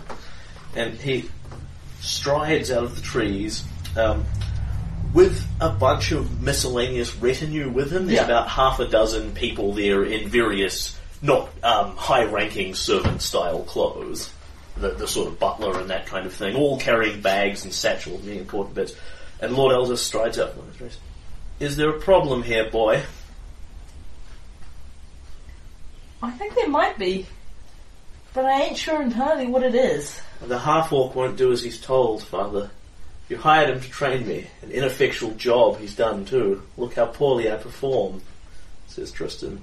[0.75, 1.29] And he
[2.01, 3.65] strides out of the trees
[3.97, 4.25] um,
[5.15, 8.07] with a bunch of miscellaneous retinue with him.
[8.07, 10.96] There's about half a dozen people there in various,
[11.27, 14.33] not um, high-ranking servant-style clothes.
[14.79, 18.21] The, the sort of butler and that kind of thing, all carrying bags and satchels
[18.21, 18.95] and the important bits.
[19.41, 20.55] And Lord Elder strides up.
[20.55, 20.99] from his dress.
[21.59, 23.03] Is there a problem here, boy?
[26.23, 27.27] I think there might be,
[28.35, 30.21] but I ain't sure entirely what it is.
[30.43, 32.71] The half-orc won't do as he's told, father.
[33.29, 34.47] You hired him to train me.
[34.63, 36.63] An ineffectual job he's done too.
[36.77, 38.23] Look how poorly I perform,
[38.89, 39.63] says Tristan.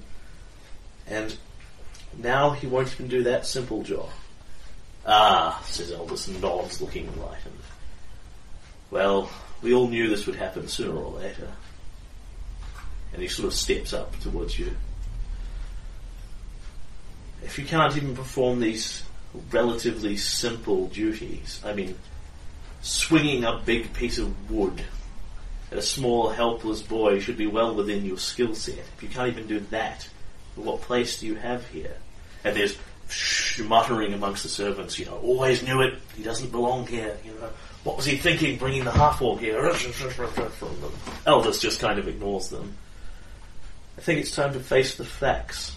[1.06, 1.36] And
[2.18, 4.08] now he won't even do that simple job.
[5.06, 7.58] Ah, says and nods, looking enlightened.
[8.90, 9.30] Well,
[9.62, 11.48] we all knew this would happen sooner or later.
[13.12, 14.74] and he sort of steps up towards you.
[17.42, 19.02] If you can't even perform these
[19.50, 21.96] relatively simple duties, I mean,
[22.80, 24.82] swinging a big piece of wood
[25.70, 28.78] at a small, helpless boy should be well within your skill set.
[28.78, 30.08] If you can't even do that,
[30.56, 31.96] what place do you have here?
[32.44, 32.76] And there's
[33.66, 37.48] muttering amongst the servants, you know, always knew it, he doesn't belong here, you know.
[37.84, 39.58] What was he thinking bringing the half-orc here?
[41.26, 42.74] Eldest just kind of ignores them.
[43.98, 45.76] I think it's time to face the facts.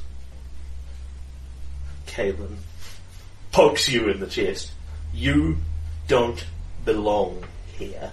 [2.08, 2.56] Kaylen
[3.52, 4.72] pokes you in the chest.
[5.14, 5.58] You
[6.08, 6.44] don't
[6.86, 7.44] belong
[7.78, 8.12] here.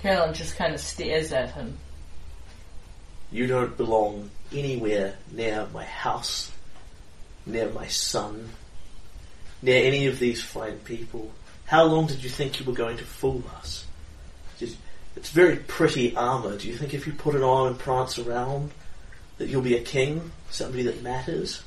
[0.00, 1.76] Carolyn just kind of stares at him.
[3.30, 6.50] You don't belong anywhere near my house,
[7.44, 8.48] near my son,
[9.62, 11.30] near any of these fine people.
[11.66, 13.84] How long did you think you were going to fool us?
[15.18, 16.56] It's very pretty armour.
[16.56, 18.70] Do you think if you put it on and prance around
[19.38, 21.60] that you'll be a king, somebody that matters?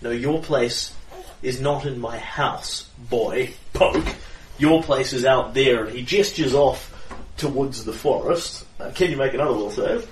[0.00, 0.94] No, your place
[1.42, 3.52] is not in my house, boy.
[3.74, 4.16] Poke.
[4.58, 6.90] Your place is out there, and he gestures off
[7.36, 8.64] towards the forest.
[8.80, 10.08] Uh, can you make another will save?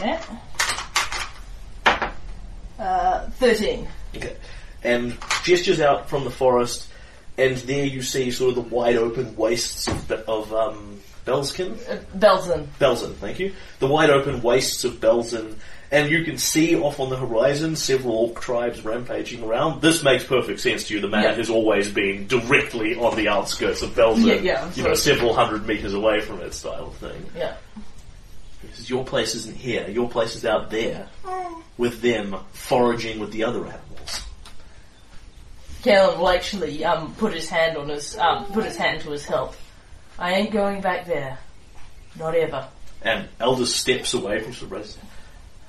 [0.00, 0.20] Yeah.
[2.78, 3.86] Uh, 13.
[4.16, 4.36] Okay.
[4.82, 6.88] And gestures out from the forest,
[7.38, 11.72] and there you see sort of the wide open wastes of, of um, Belskin.
[11.88, 12.66] Uh, Belkzen.
[12.80, 13.54] Belkzen, thank you.
[13.78, 15.54] The wide open wastes of Belkzen,
[15.92, 19.80] and you can see off on the horizon several orc tribes rampaging around.
[19.80, 21.00] This makes perfect sense to you.
[21.00, 21.34] The man Yeah.
[21.34, 25.64] has always been directly on the outskirts of Belkzen, Yeah, yeah, you know, several hundred
[25.66, 27.24] meters away from it, style of thing.
[27.36, 27.54] Yeah.
[28.82, 29.88] Because your place isn't here.
[29.88, 31.06] Your place is out there
[31.78, 34.26] with them, foraging with the other animals.
[35.84, 39.24] Kaylen will actually um, put his hand on his um, put his hand to his
[39.24, 39.56] hilt.
[40.18, 41.38] I ain't going back there.
[42.18, 42.66] Not ever.
[43.02, 44.84] And Elder steps away from Sabrina.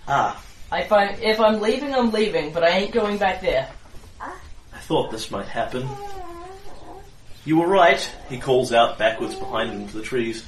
[0.07, 3.69] Ah, If I'm if I'm leaving, I'm leaving, but I ain't going back there.
[4.19, 5.87] I thought this might happen.
[7.45, 10.43] You were right, he calls out backwards behind him to the trees.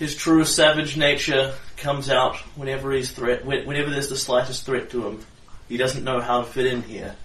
[0.00, 5.06] His true savage nature comes out whenever he's threat, whenever there's the slightest threat to
[5.06, 5.26] him.
[5.68, 7.16] He doesn't know how to fit in here.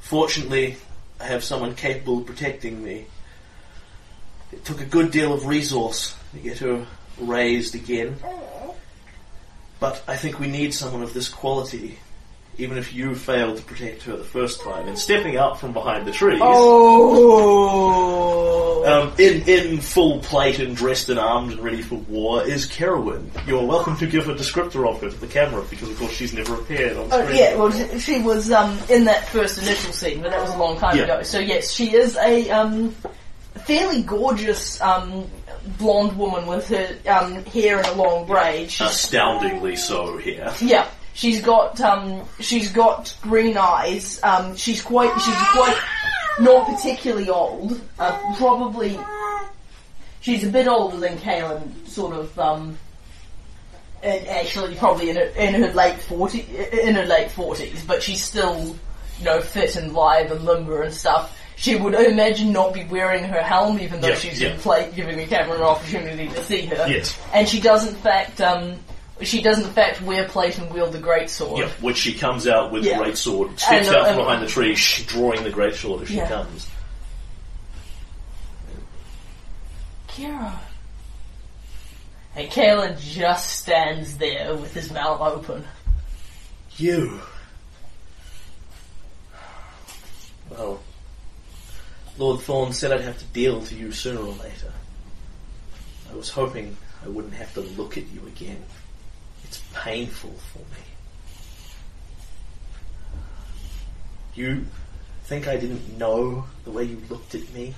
[0.00, 0.76] Fortunately,
[1.20, 3.06] I have someone capable of protecting me.
[4.50, 6.88] It took a good deal of resource to get her
[7.20, 8.16] raised again.
[9.78, 12.00] But I think we need someone of this quality,
[12.58, 14.86] even if you failed to protect her the first time.
[14.88, 16.40] And stepping out from behind the trees,
[17.24, 18.84] Oh.
[18.84, 23.30] um, in, in full plate and dressed and armed and ready for war, is Carowin.
[23.46, 26.32] You're welcome to give a descriptor of her to the camera, because of course she's
[26.34, 27.22] never appeared on screen.
[27.22, 27.38] Oh, screen.
[27.38, 30.58] yeah, well, she- she was um, in that first initial scene, but that was a
[30.58, 31.04] long time Yeah.
[31.04, 31.22] ago.
[31.22, 32.94] So yes, she is a um,
[33.66, 35.26] fairly gorgeous um,
[35.78, 38.70] blonde woman with her um, hair in a long braid.
[38.70, 40.52] She's Astoundingly so here.
[40.60, 44.20] Yeah, she's got um, she's got green eyes.
[44.22, 45.80] Um, she's quite she's quite
[46.40, 47.80] not particularly old.
[47.98, 48.98] Uh, probably
[50.20, 52.38] she's a bit older than Kaylen, sort of.
[52.38, 52.78] Um,
[54.02, 56.40] and actually, probably in her, in her late forty
[56.72, 58.76] in her late forties, but she's still
[59.18, 61.40] you know fit and live and limber and stuff.
[61.56, 64.90] She would I imagine not be wearing her helm, even though Yeah, she's in play,
[64.94, 66.86] giving the camera an opportunity to see her.
[66.88, 67.18] Yes.
[67.32, 68.74] And she does in fact, um,
[69.22, 71.60] she does in fact wear plate and wield the great sword.
[71.60, 72.98] Yeah, which she comes out with Yeah.
[72.98, 75.74] great sword, steps And, uh, out from and- behind the tree, sh- drawing the great
[75.76, 76.28] sword as she Yeah.
[76.28, 76.68] comes.
[80.08, 80.52] Kira.
[82.36, 85.64] And Kaylen just stands there with his mouth open.
[86.76, 87.20] You.
[90.50, 90.80] Well,
[92.18, 94.72] Lord Thorn said I'd have to deal to you sooner or later.
[96.10, 98.62] I was hoping I wouldn't have to look at you again.
[99.74, 100.84] Painful for me.
[104.34, 104.66] You
[105.24, 107.74] think I didn't know the way you looked at me?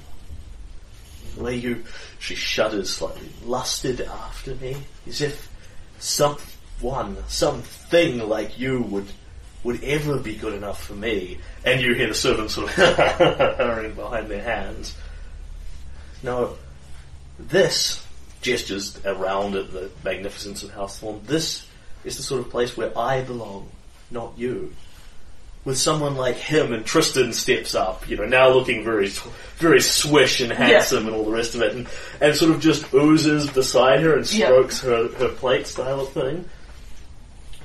[1.37, 1.85] The way you,
[2.19, 5.51] she shudders slightly, lusted after me, as if
[5.99, 9.09] someone, something like you would
[9.67, 11.39] would ever be good enough for me.
[11.65, 12.75] And you hear the servants sort of
[13.57, 14.95] hurrying behind their hands.
[16.23, 16.57] No,
[17.39, 18.05] this
[18.43, 21.03] gestures around at the magnificence of House.
[21.25, 21.66] This
[22.07, 23.69] is the sort of place where I belong,
[24.11, 24.73] not you.
[25.65, 29.09] With someone like him, and Tristan steps up, you know, now looking very,
[29.57, 31.89] very swish and handsome and all the rest of it, and,
[32.21, 34.47] and sort of just oozes beside her and Yeah.
[34.47, 36.49] strokes her, her plate style of thing.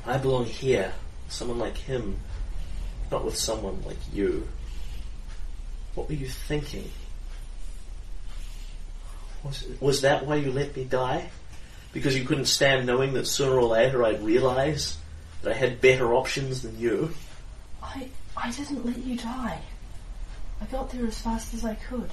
[0.06, 0.92] I belong here,
[1.30, 2.18] someone like him,
[3.12, 4.48] not with someone like you.
[5.94, 6.90] What were you thinking?
[9.44, 11.30] Was, was that why you let me die?
[11.94, 14.98] Because you couldn't stand knowing that sooner or later I'd realise
[15.42, 17.14] that I had better options than you?
[17.84, 18.08] I
[18.38, 19.60] I didn't let you die.
[20.62, 22.10] I got there as fast as I could.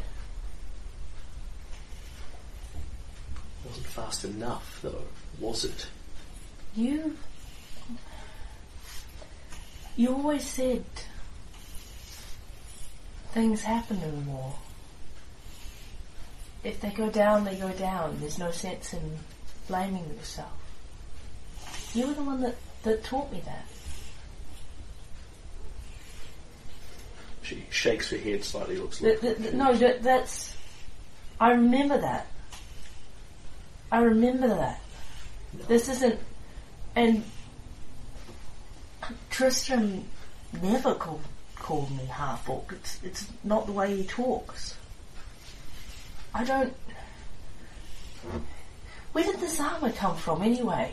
[3.68, 5.04] wasn't fast enough, though,
[5.38, 5.86] was it?
[6.74, 7.16] You
[9.96, 10.84] you always said
[13.32, 14.54] things happen in war.
[16.64, 18.18] If they go down, they go down.
[18.20, 19.18] There's no sense in
[19.68, 20.50] blaming yourself.
[21.94, 23.66] You were the one that, that taught me that.
[27.42, 29.20] She shakes her head slightly, looks Th- like.
[29.20, 30.54] th- th- no, that, that's.
[31.40, 32.26] I remember that.
[33.92, 34.80] I remember that.
[35.68, 36.18] This isn't.
[36.96, 37.24] And.
[39.30, 40.04] Tristram
[40.60, 41.22] never called,
[41.54, 42.72] called me half orc.
[42.72, 44.76] It's, it's not the way he talks.
[46.34, 46.74] I don't.
[49.12, 50.92] Where did this armour come from anyway?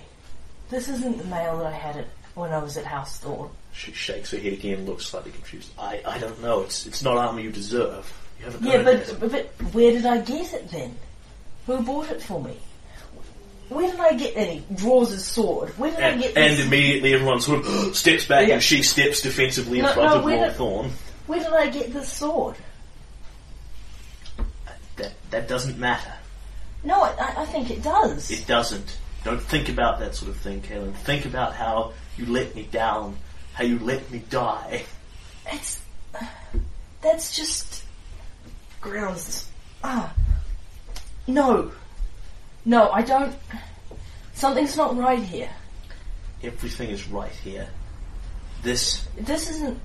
[0.70, 3.50] This isn't the mail that I had it when I was at House Thorn.
[3.74, 5.70] She shakes her head again, looks slightly confused.
[5.78, 6.62] I, I don't know.
[6.62, 8.12] It's it's not armour you deserve.
[8.40, 9.20] You haven't Yeah, earned but, it.
[9.20, 10.96] but but where did I get it then?
[11.68, 12.58] Who bought it for me?
[13.70, 15.70] Where did I get he draws his sword.
[15.78, 16.66] Where did I And, get and this?
[16.66, 18.56] immediately everyone sort of steps back Yeah.
[18.56, 20.92] and she steps defensively in No, front no, of where Lord Thorn.
[21.28, 22.56] Where did I get this sword?
[24.98, 26.14] That that doesn't matter.
[26.84, 28.30] No, I, I think it does.
[28.31, 28.97] It doesn't.
[29.23, 30.93] Don't think about that sort of thing, Kaylen.
[30.93, 33.18] Think about how you let me down,
[33.53, 34.84] how you let me die.
[35.52, 35.81] It's
[37.02, 37.84] that's just
[38.81, 39.49] grounds.
[39.84, 40.14] Ah,
[41.27, 41.72] no,
[42.65, 43.35] no, I don't.
[44.34, 45.49] Something's not right here.
[46.43, 47.68] Everything is right here.
[48.61, 49.80] This This isn't.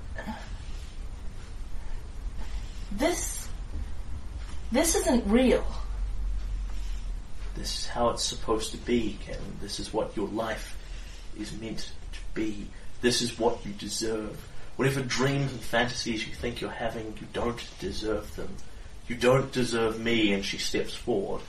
[2.91, 3.47] This.
[4.71, 5.65] This isn't real.
[7.55, 9.59] This is how it's supposed to be, Kaylen.
[9.59, 10.77] This is what your life
[11.37, 12.67] is meant to be.
[13.01, 14.37] This is what you deserve.
[14.75, 18.49] Whatever dreams and fantasies you think you're having, you don't deserve them.
[19.07, 21.41] You don't deserve me, and she steps forward.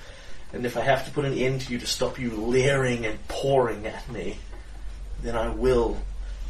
[0.52, 3.26] And if I have to put an end to you to stop you leering and
[3.28, 4.38] pouring at me,
[5.22, 5.96] then I will.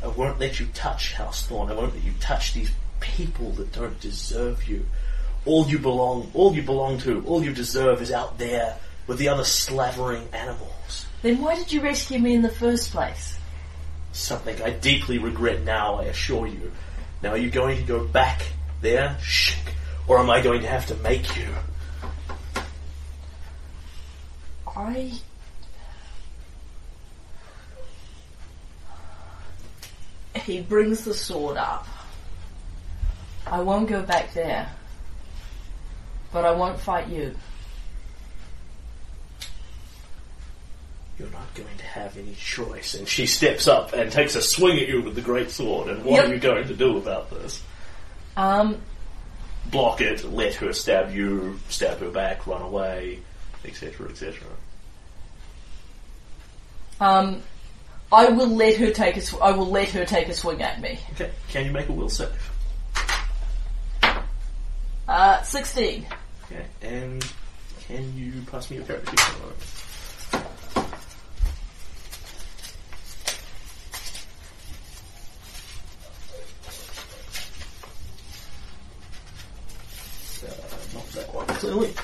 [0.02, 1.70] I won't let you touch House Thorn.
[1.70, 4.86] I won't let you touch these people that don't deserve you.
[5.44, 8.76] All you belong, all you belong to, all you deserve is out there
[9.06, 11.06] with the other slavering animals.
[11.22, 13.36] Then why did you rescue me in the first place?
[14.12, 16.72] Something I deeply regret now, I assure you.
[17.22, 18.42] Now, are you going to go back
[18.80, 19.56] there, shh,
[20.06, 21.48] or am I going to have to make you?
[24.66, 25.12] I.
[30.34, 31.86] He brings the sword up.
[33.46, 34.68] I won't go back there.
[36.32, 37.34] But I won't fight you.
[41.18, 42.94] You're not going to have any choice.
[42.94, 45.88] And she steps up and takes a swing at you with the great sword.
[45.88, 46.24] And what Yep.
[46.30, 47.62] are you going to do about this?
[48.36, 48.80] Um,
[49.70, 53.20] Block it, let her stab you, stab her back, run away,
[53.64, 54.40] etc., etc.
[57.00, 57.42] um,
[58.10, 59.20] I will let her take a.
[59.20, 60.98] Sw- I will let her take a swing at me.
[61.12, 62.28] Okay, can you make a will save?
[65.08, 66.06] Uh, sixteen.
[66.50, 67.24] Okay, and
[67.86, 70.72] can you pass me your character sheet for a moment?
[80.42, 80.48] Uh,
[80.94, 81.94] not clearly.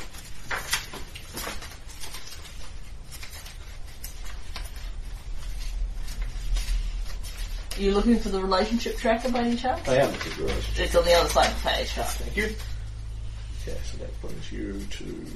[7.76, 9.88] Are you looking for the relationship tracker by any chance?
[9.88, 10.84] I am looking your relationship.
[10.84, 11.88] It's on the other side of the page.
[11.90, 12.44] Thank you.
[12.44, 15.26] Okay, so that brings you to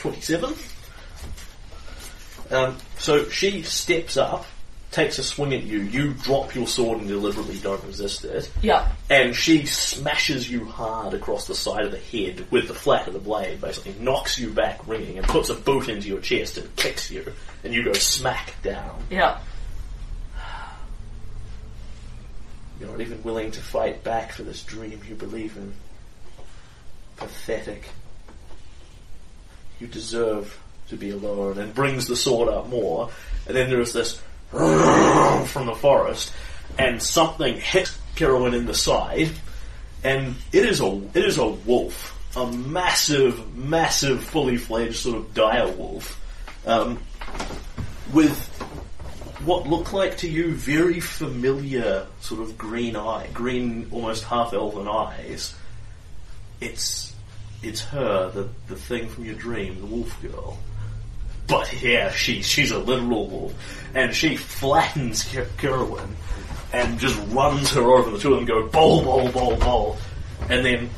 [0.00, 0.54] 27.
[2.50, 4.46] Um, so she steps up,
[4.90, 8.90] takes a swing at you, you drop your sword and deliberately don't resist it, Yeah.
[9.08, 13.12] and she smashes you hard across the side of the head with the flat of
[13.12, 16.74] the blade, basically knocks you back ringing and puts a boot into your chest and
[16.76, 19.00] kicks you, and you go smack down.
[19.10, 19.38] Yeah.
[22.80, 25.72] You're not even willing to fight back for this dream you believe in.
[27.16, 27.84] Pathetic.
[29.78, 30.58] You deserve
[30.88, 33.10] to be alone, and brings the sword up more.
[33.46, 36.32] And then there is this from the forest,
[36.78, 39.30] and something hits Kirwin in the side,
[40.02, 45.34] and it is a it is a wolf, a massive, massive, fully fledged sort of
[45.34, 46.20] dire wolf,
[46.66, 47.00] um,
[48.12, 48.36] with
[49.44, 54.86] what look like to you very familiar sort of green eye, green almost half elven
[54.86, 55.54] eyes.
[56.60, 57.14] It's
[57.62, 60.58] it's her, the the thing from your dream, the wolf girl.
[61.50, 63.54] But yeah, she she's a literal wolf,
[63.94, 66.16] and she flattens Ker- Kerwin
[66.72, 68.10] and just runs her over.
[68.10, 69.98] The two of them go bowl, bowl, bowl, bowl,
[70.48, 70.88] and then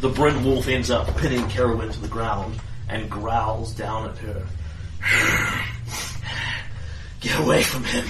[0.00, 2.58] the Bryn wolf ends up pinning Kerwin to the ground
[2.88, 4.46] and growls down at her.
[7.20, 8.06] Get away from him.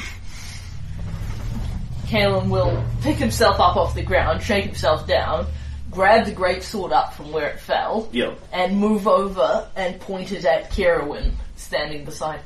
[2.07, 5.47] Kaylen will pick himself up off the ground, shake himself down,
[5.91, 8.39] grab the great sword up from where it fell, Yep.
[8.53, 11.33] and move over and point it at Kerwin,
[11.69, 12.41] standing beside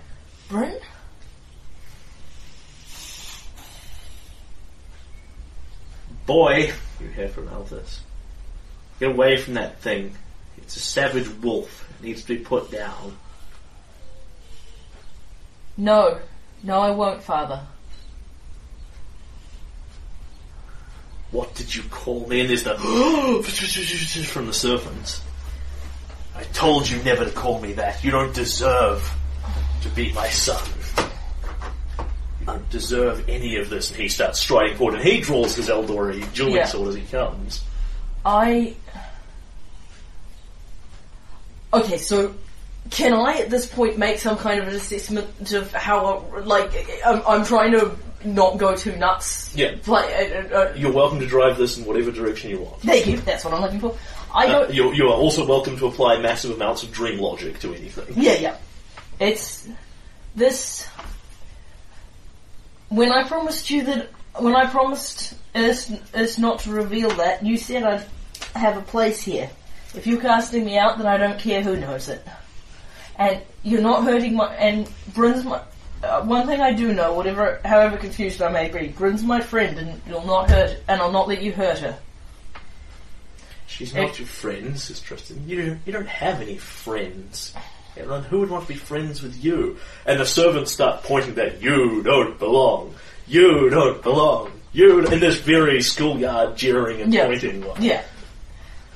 [0.49, 0.81] Bryn.
[6.27, 8.01] Boy, you hear from Elvis.
[8.99, 10.17] Get away from that thing.
[10.59, 11.89] It's a savage wolf.
[12.01, 13.17] It needs to be put down.
[15.77, 16.19] No,
[16.65, 17.61] no, I won't, Father.
[21.31, 22.41] What did you call me?
[22.41, 22.75] And there's the
[24.33, 25.23] from the servants.
[26.35, 28.03] I told you never to call me that.
[28.03, 29.15] You don't deserve
[29.83, 30.63] to be my son.
[32.41, 33.91] You don't deserve any of this.
[33.91, 36.65] And he starts striding forward, and he draws his Aldori dueling Yeah.
[36.67, 37.63] sword as he comes.
[38.25, 38.75] I.
[41.75, 42.35] Okay, so
[42.91, 46.71] can I at this point make some kind of an assessment of how, like,
[47.07, 47.93] I'm, I'm trying to
[48.25, 49.55] not go too nuts?
[49.57, 49.77] Yeah.
[49.83, 52.81] Play, uh, uh, You're welcome to drive this in whatever direction you want.
[52.83, 53.97] thank you, that's what I'm looking for.
[54.35, 54.75] I Uh, don't.
[54.75, 58.07] you, you are also welcome to apply massive amounts of dream logic to anything.
[58.17, 58.57] Yeah, yeah.
[59.21, 59.69] It's.
[60.35, 60.87] This.
[62.89, 64.09] When I promised you that.
[64.39, 68.07] When I promised us, us not to reveal that, you said I'd
[68.57, 69.51] have a place here.
[69.95, 72.27] If you're casting me out, then I don't care who knows it.
[73.19, 74.55] And you're not hurting my.
[74.55, 75.61] And Bryn's my.
[76.03, 79.79] Uh, one thing I do know, whatever, however confused I may be, Bryn's my friend,
[79.79, 81.97] and you'll not hurt, and I'll not let you hurt her.
[83.73, 85.49] She's not your friend, says Tristan.
[85.49, 87.55] You don't, you don't have any friends.
[87.97, 89.79] And who would want to be friends with you?
[90.07, 92.95] And the servants start pointing that you don't belong.
[93.27, 94.53] You don't belong.
[94.75, 97.27] You in this very schoolyard jeering and Yeah.
[97.27, 97.83] pointing one.
[97.83, 98.03] Yeah.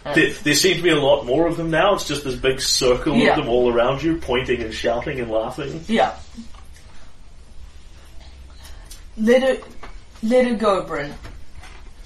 [0.04, 1.94] Uh, there, there seem to be a lot more of them now.
[1.94, 3.30] It's just this big circle Yeah.
[3.30, 5.84] of them all around you, pointing and shouting and laughing.
[5.88, 6.14] Yeah.
[9.18, 9.56] Let her,
[10.22, 11.14] let her go, Bryn,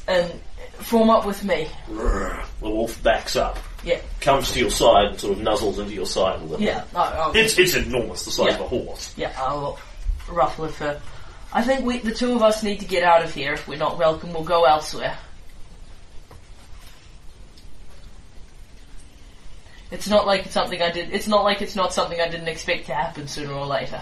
[0.06, 0.40] and
[0.80, 1.68] form up with me.
[1.88, 6.06] The wolf backs up, Yeah, comes to your side, and sort of nuzzles into your
[6.06, 6.60] side a little.
[6.64, 6.84] yeah.
[6.94, 8.54] I, I'll, It's it's enormous, the size Yeah.
[8.54, 9.14] of a horse.
[9.16, 9.78] yeah, I'll
[10.28, 11.00] ruffle her fur.
[11.52, 13.54] I think we, the two of us, need to get out of here.
[13.54, 15.18] If we're not welcome, we'll go elsewhere.
[19.90, 21.12] It's not like it's something I did.
[21.12, 24.00] It's not like it's not something I didn't expect to happen sooner or later.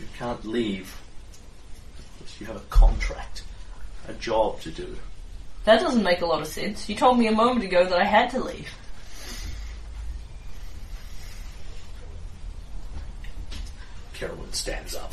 [0.00, 0.95] You can't leave.
[2.38, 3.42] You have a contract,
[4.08, 4.96] a job to do.
[5.64, 6.88] That doesn't make a lot of sense.
[6.88, 8.70] You told me a moment ago that I had to leave.
[14.14, 15.12] Carolyn stands up,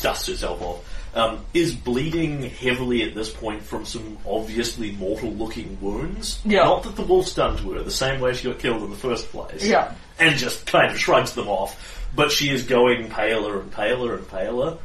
[0.00, 0.96] dusts herself off.
[1.12, 6.40] Um, is bleeding heavily at this point from some obviously mortal-looking wounds.
[6.44, 6.62] Yeah.
[6.62, 8.96] Not that the wolf's done to her, the same way she got killed in the
[8.96, 9.66] first place.
[9.66, 9.92] Yeah.
[10.20, 12.06] And just kind of shrugs them off.
[12.14, 14.78] But she is going paler and paler and paler.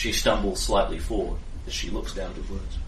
[0.00, 2.78] She stumbles slightly forward as she looks down to words.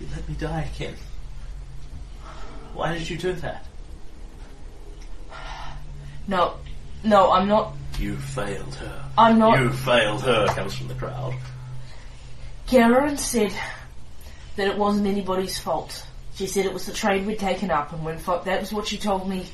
[0.00, 0.94] You let me die again.
[2.72, 3.66] Why did you do that?
[6.26, 6.54] No,
[7.04, 7.74] no, I'm not.
[7.98, 9.04] You failed her.
[9.18, 9.60] I'm not.
[9.60, 11.34] You failed her, comes from the crowd.
[12.68, 13.52] Karen said
[14.56, 16.06] that it wasn't anybody's fault.
[16.36, 18.96] She said it was the trade we'd taken up, and when that was what she
[18.96, 19.44] told me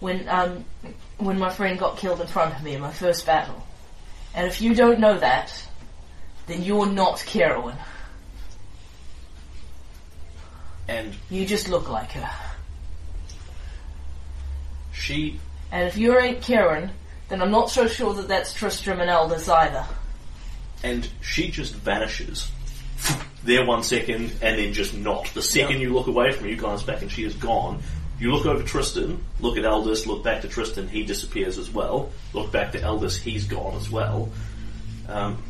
[0.00, 0.64] when um
[1.18, 3.66] when my friend got killed in front of me in my first battle.
[4.34, 5.52] And if you don't know that,
[6.46, 7.76] then you're not Carolyn.
[10.86, 12.30] And You just look like her.
[14.92, 15.38] she,
[15.70, 16.90] And if you ain't Karen,
[17.28, 19.84] then I'm not so sure that that's Tristram and Aldous either.
[20.82, 22.50] and she just vanishes.
[23.44, 25.26] There one second, and then just not.
[25.34, 27.82] The second you look away from her, you glance back and she is gone.
[28.18, 32.10] You look over Tristan, look at Aldous, look back to Tristan, he disappears as well.
[32.32, 34.30] Look back to Aldous, he's gone as well.
[35.08, 35.42] Um,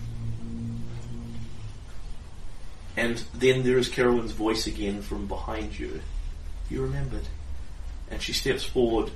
[2.96, 6.00] and then there is Carolyn's voice again from behind you.
[6.68, 7.26] You remembered.
[8.10, 9.10] And she steps forward,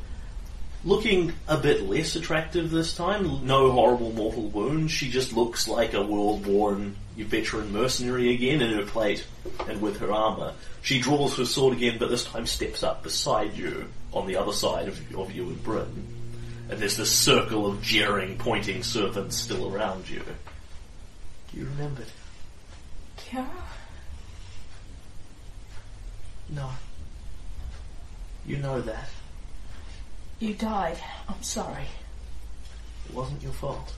[0.83, 3.47] looking a bit less attractive this time.
[3.47, 4.93] No horrible mortal wounds.
[4.93, 9.25] She just looks like a world-worn veteran mercenary again in her plate
[9.69, 10.55] and with her armour.
[10.83, 14.53] She draws her sword again, but this time steps up beside you on the other
[14.53, 16.07] side of, of you and Bryn.
[16.71, 20.23] and there's this circle of jeering, pointing servants still around you.
[21.53, 22.03] Do you remember?
[23.17, 23.47] Kara?
[26.49, 26.71] No.
[28.47, 29.09] You know that.
[30.41, 30.99] You died.
[31.29, 31.87] I'm sorry.
[33.09, 33.95] It wasn't your fault.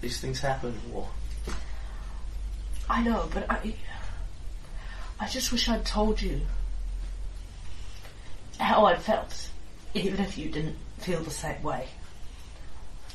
[0.00, 1.08] These things happen, or
[2.88, 3.74] I know, but I.
[5.18, 6.40] I just wish I'd told you
[8.58, 9.48] how I felt,
[9.94, 11.88] even if you didn't feel the same way.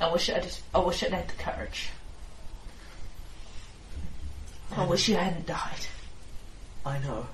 [0.01, 0.47] I wish I'd.
[0.73, 1.89] I wish I'd had the courage.
[4.75, 5.87] I wish you hadn't died.
[6.85, 7.27] I know.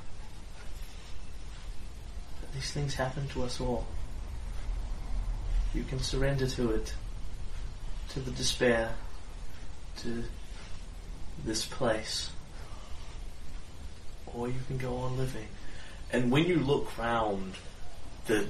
[2.42, 3.86] But these things happen to us all.
[5.74, 6.94] You can surrender to it,
[8.10, 8.96] to the despair,
[9.98, 10.24] to
[11.44, 12.30] this place,
[14.26, 15.48] or you can go on living.
[16.12, 17.56] And when you look round,
[18.28, 18.48] the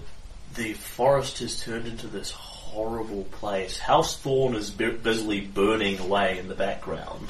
[0.55, 3.77] the forest has turned into this horrible place.
[3.77, 7.27] House Thorn is bu- busily burning away in the background.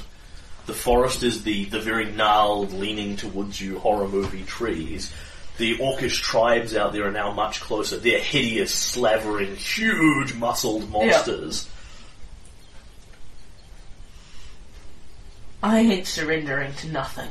[0.65, 5.13] The forest is the, the very gnarled, leaning towards you horror movie trees.
[5.57, 7.97] The orcish tribes out there are now much closer.
[7.97, 11.69] They're hideous, slavering, huge, muscled monsters.
[15.65, 17.27] I ain't surrendering to nothing.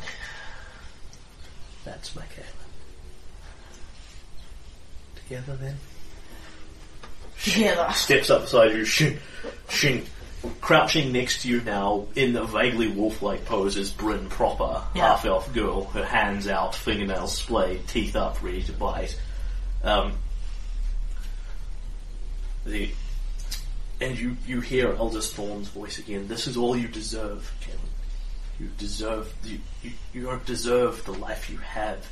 [1.85, 2.47] That's Michaela.
[5.15, 5.77] Together then?
[7.41, 7.93] Together.
[7.93, 9.21] Steps up beside you, shin,
[9.69, 10.05] shin,
[10.61, 15.11] crouching next to you now in a vaguely wolf-like pose is Bryn proper, Yeah.
[15.11, 19.17] half-elf girl, her hands out, fingernails splayed, teeth up, ready to bite.
[19.85, 20.15] Um,
[22.67, 22.91] the
[24.01, 26.27] and you you hear Aldous Thorn's voice again.
[26.27, 27.79] This is all you deserve, Kevin.
[28.59, 32.07] You deserve you, you you don't deserve the life you have.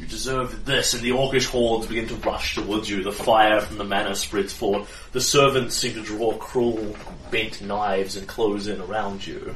[0.00, 3.02] You deserve this, and the orcish hordes begin to rush towards you.
[3.04, 5.10] The fire from the manor spreads forth.
[5.12, 6.96] The servants seem to draw cruel,
[7.30, 9.54] bent knives and close in around you.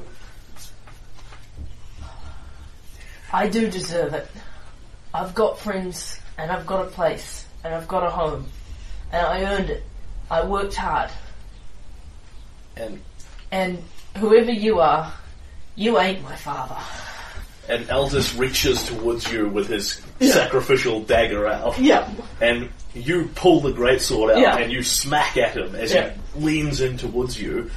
[3.32, 4.28] I do deserve it.
[5.12, 8.46] I've got friends, and I've got a place, and I've got a home,
[9.10, 9.84] and I earned it.
[10.30, 11.10] I worked hard,
[12.76, 13.00] And
[13.50, 13.82] and
[14.16, 15.12] whoever you are,
[15.76, 16.76] you ain't my father.
[17.68, 21.78] and Aldous reaches towards you with his sacrificial dagger out.
[21.78, 22.08] Yeah.
[22.40, 24.56] and you pull the greatsword out Yeah.
[24.56, 26.12] and you smack at him as Yeah.
[26.34, 27.70] he leans in towards you,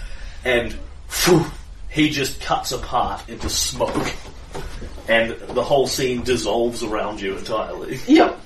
[0.46, 0.76] and
[1.08, 1.46] phew,
[1.90, 4.08] he just cuts apart into smoke,
[5.10, 8.00] and the whole scene dissolves around you entirely.
[8.08, 8.40] Yep.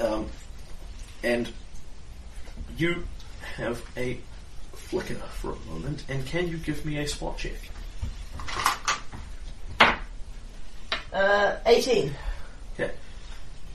[0.00, 0.26] Um,
[1.22, 1.48] and
[2.76, 3.04] you
[3.56, 4.18] have a
[4.92, 7.56] flicker for a moment, and can you give me a spot check?
[11.10, 12.12] Uh, 18.
[12.74, 12.92] Okay.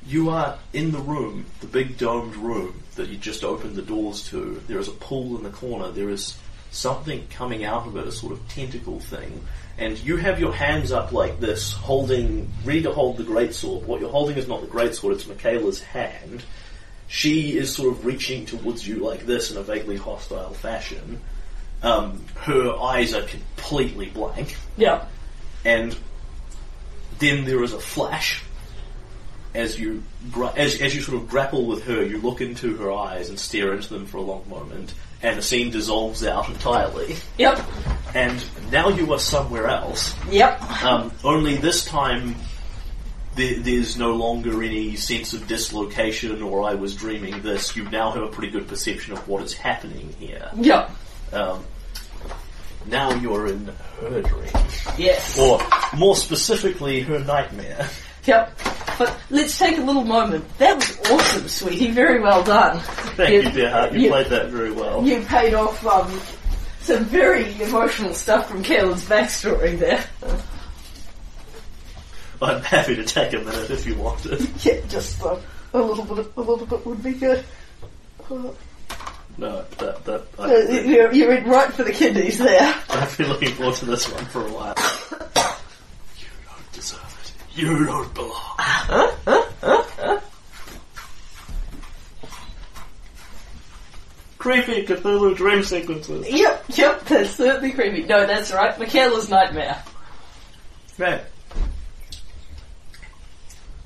[0.06, 4.30] You are in the room, the big domed room that you just opened the doors
[4.30, 4.62] to.
[4.68, 5.90] There is a pool in the corner.
[5.90, 6.38] There is
[6.70, 9.44] something coming out of it, a sort of tentacle thing.
[9.80, 13.86] And you have your hands up like this, holding, ready to hold the greatsword.
[13.86, 16.44] What you're holding is not the greatsword, it's Michaela's hand.
[17.08, 21.22] She is sort of reaching towards you like this in a vaguely hostile fashion.
[21.82, 25.10] Um, her eyes are completely blank Yep.
[25.64, 25.96] and
[27.20, 28.44] then there is a flash
[29.54, 32.04] as you gra- as, as you sort of grapple with her.
[32.04, 34.94] You look into her eyes and stare into them for a long moment,
[35.24, 37.16] and the scene dissolves out entirely.
[37.38, 37.60] Yep.
[38.14, 40.14] And now you are somewhere else.
[40.30, 40.62] Yep.
[40.84, 42.36] Um, only this time.
[43.38, 47.76] There, there's no longer any sense of dislocation or I was dreaming this.
[47.76, 50.50] You now have a pretty good perception of what is happening here.
[50.56, 50.92] Yep.
[51.34, 51.64] Um,
[52.88, 53.66] now you're in
[54.02, 54.50] her dream.
[54.98, 55.38] Yes.
[55.38, 55.62] Or,
[55.96, 57.88] more specifically, her nightmare.
[58.26, 58.60] Yep.
[58.98, 60.46] But let's take a little moment.
[60.58, 61.92] That was awesome, sweetie.
[61.92, 62.80] Very well done.
[63.16, 63.94] Thank you, dear heart.
[63.94, 65.04] You, you- played that very well.
[65.06, 66.10] You paid off um,
[66.82, 70.04] some very emotional stuff from Kaylen's backstory there.
[72.42, 74.42] I'm happy to take a minute if you want it.
[74.66, 75.38] Yeah, just uh,
[75.74, 76.20] a little bit.
[76.20, 77.44] Of, A little bit would be good.
[78.30, 78.50] Uh,
[79.38, 80.48] No, that, that, Uh,
[80.82, 82.76] You're, you're in right for the kidneys there.
[82.90, 84.76] I've been looking forward to this one for a while.
[86.20, 87.60] You don't deserve it.
[87.60, 88.34] You don't belong.
[88.36, 89.12] Huh?
[89.26, 90.20] Huh?
[94.38, 96.28] Creepy Cthulhu dream sequences.
[96.30, 98.04] Yep, yep, that's certainly creepy.
[98.04, 98.78] No, that's right.
[98.80, 99.82] Michaela's nightmare.
[100.98, 101.22] Right.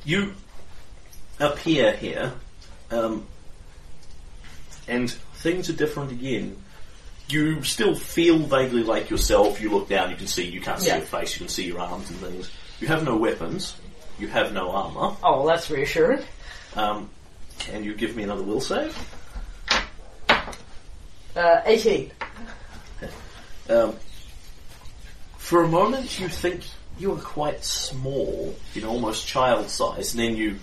[0.03, 0.33] You
[1.39, 2.33] appear here,
[2.89, 3.25] um,
[4.87, 6.57] and things are different again.
[7.29, 9.61] You still feel vaguely like yourself.
[9.61, 10.97] You look down, you can see, you can't see Yeah.
[10.97, 12.49] your face, you can see your arms and things.
[12.79, 13.75] You have no weapons.
[14.19, 15.15] You have no armor.
[15.23, 16.23] Oh, well, that's reassuring.
[16.75, 17.09] Um,
[17.59, 18.95] can you give me another will save?
[21.35, 22.11] Uh, 18.
[23.69, 23.95] Um,
[25.37, 26.63] for a moment, you think
[26.99, 30.57] you are quite small, you know, almost child-sized, and then you,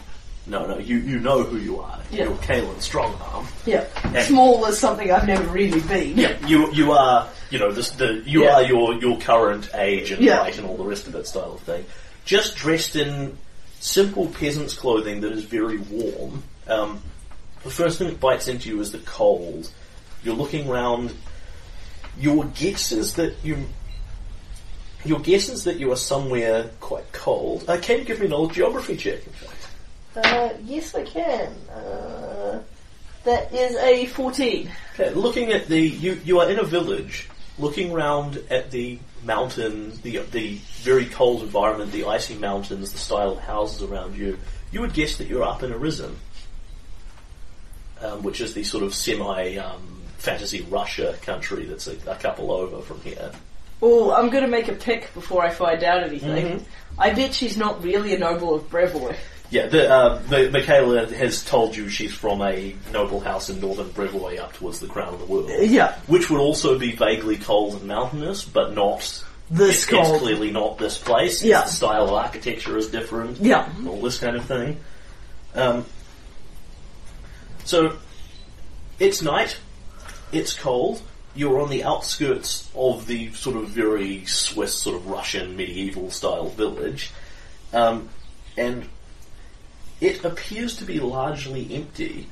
[0.47, 1.99] no, no, you, you know who you are.
[2.11, 2.25] Yeah.
[2.25, 3.47] You're Kaylen Strongarm.
[3.67, 3.85] Yeah.
[4.05, 6.17] And- Small is something I've never really been.
[6.17, 8.55] Yeah, you you are you know this the you Yeah.
[8.57, 10.37] are your your current age and Yeah.
[10.39, 11.85] height and all the rest of that style of thing.
[12.25, 13.37] Just dressed in
[13.81, 16.43] simple peasant's clothing that is very warm.
[16.67, 17.03] Um,
[17.63, 19.71] the first thing that bites into you is the cold.
[20.23, 21.13] You're looking round.
[22.19, 23.67] Your guess is that you.
[25.05, 27.65] Your guess is that you are somewhere quite cold.
[27.69, 29.27] Uh, can you give me an old geography check?
[29.27, 29.55] In fact,
[30.17, 31.53] Uh, yes, I can.
[31.71, 32.61] Uh,
[33.25, 34.71] that is a 14.
[34.95, 39.93] Okay, looking at the you you are in a village, looking round at the mountain,
[40.03, 44.39] the the very cold environment, the icy mountains, the style of houses around you.
[44.73, 46.15] You would guess that you're up in Irrisen,
[48.01, 52.51] um, which is the sort of semi um, fantasy Russia country that's a, a couple
[52.51, 53.31] over from here.
[53.81, 56.47] Oh, I'm gonna make a pick before I find out anything.
[56.61, 56.63] Mhm.
[56.99, 59.15] I bet she's not really a noble of Brevoy.
[59.51, 63.89] Yeah, the, uh, the, Michaela has told you she's from a noble house in northern
[63.91, 65.49] Brevoy up towards the crown of the world.
[65.61, 65.95] Yeah.
[66.07, 70.21] Which would also be vaguely cold and mountainous, but not This It's cold.
[70.21, 71.43] clearly not this place.
[71.43, 71.63] Yeah.
[71.63, 73.39] The style of architecture is different.
[73.41, 73.67] Yeah.
[73.89, 74.79] All this kind of thing.
[75.55, 75.87] Um,
[77.65, 77.95] so,
[78.99, 79.57] it's night.
[80.33, 81.01] It's cold.
[81.39, 86.49] You're on the outskirts of the sort of very Swiss, sort of Russian medieval style
[86.49, 87.13] village.
[87.73, 88.09] Um,
[88.57, 88.89] and
[90.01, 92.27] it appears to be largely empty.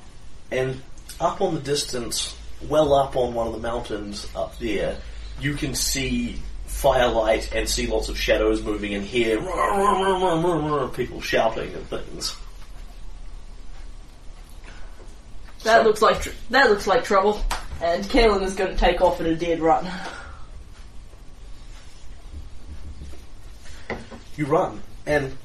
[0.50, 0.82] And
[1.20, 2.34] up on the distance,
[2.68, 4.96] well up on one of the mountains up there,
[5.40, 9.38] you can see firelight and see lots of shadows moving and hear
[10.88, 12.34] people shouting and things.
[15.62, 17.44] That So- looks like tr- that looks like trouble.
[17.82, 19.90] And Kaylen is going to take off in a dead run.
[24.36, 25.36] You run, and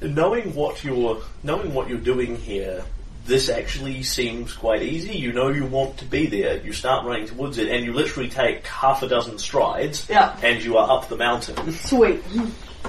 [0.00, 2.82] knowing what you're knowing what you're doing here,
[3.26, 5.18] this actually seems quite easy.
[5.18, 6.56] You know you want to be there.
[6.58, 10.34] You start running towards it, and you literally take half a dozen strides, Yeah.
[10.42, 11.72] and you are up the mountain.
[11.72, 12.22] Sweet.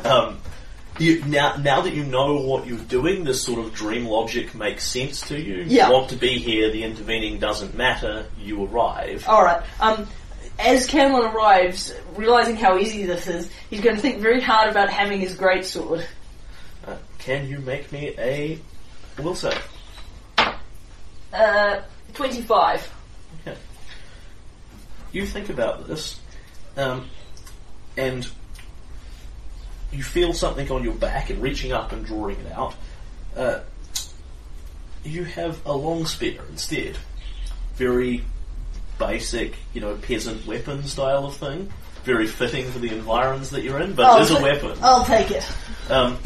[0.06, 0.40] Um,
[1.02, 4.86] you, now, now that you know what you're doing, this sort of dream logic makes
[4.86, 5.64] sense to you.
[5.68, 5.88] Yeah.
[5.88, 6.72] You want to be here.
[6.72, 8.26] The intervening doesn't matter.
[8.40, 9.28] You arrive.
[9.28, 9.64] Alright.
[9.80, 10.08] Um,
[10.60, 14.90] as Kaylen arrives, realizing how easy this is, he's going to think very hard about
[14.90, 16.06] having his great sword.
[16.86, 18.60] Uh, can you make me a
[19.20, 19.62] will save?
[21.34, 21.82] Uh,
[22.14, 22.94] 25.
[23.42, 23.58] Okay.
[25.12, 26.20] You think about this,
[26.78, 27.08] um,
[27.98, 28.30] and
[29.92, 32.76] you feel something on your back, and reaching up and drawing it out.
[33.36, 33.60] Uh,
[35.04, 36.98] you have a long spear instead.
[37.76, 38.24] Very
[39.00, 41.72] basic, you know, peasant weapon style of thing.
[42.04, 44.78] Very fitting for the environs that you're in, but I'll it is a weapon.
[44.82, 45.48] I'll take it.
[45.90, 46.18] Um,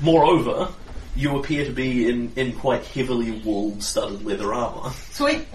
[0.00, 0.68] moreover,
[1.16, 4.90] you appear to be in, in quite heavily wool studded leather armour.
[5.10, 5.46] Sweet.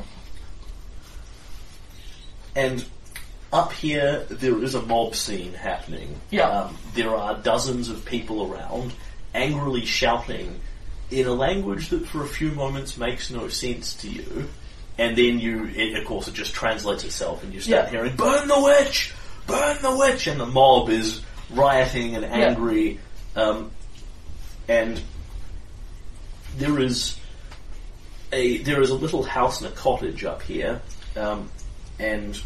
[2.55, 2.85] And
[3.53, 6.19] up here, there is a mob scene happening.
[6.31, 6.47] Yeah.
[6.49, 8.91] Um, there are dozens of people around,
[9.33, 10.59] angrily shouting
[11.11, 14.49] in a language that for a few moments makes no sense to you.
[14.97, 17.89] And then you, it, of course, it just translates itself, and you start Yeah.
[17.91, 19.13] hearing, Burn the witch!
[19.47, 20.27] Burn the witch!
[20.27, 21.21] And the mob is
[21.51, 22.99] rioting and angry.
[23.35, 23.71] Um,
[24.67, 25.01] and
[26.57, 27.17] there is
[28.31, 30.81] a there is a little house and a cottage up here,
[31.15, 31.49] um,
[31.99, 32.39] and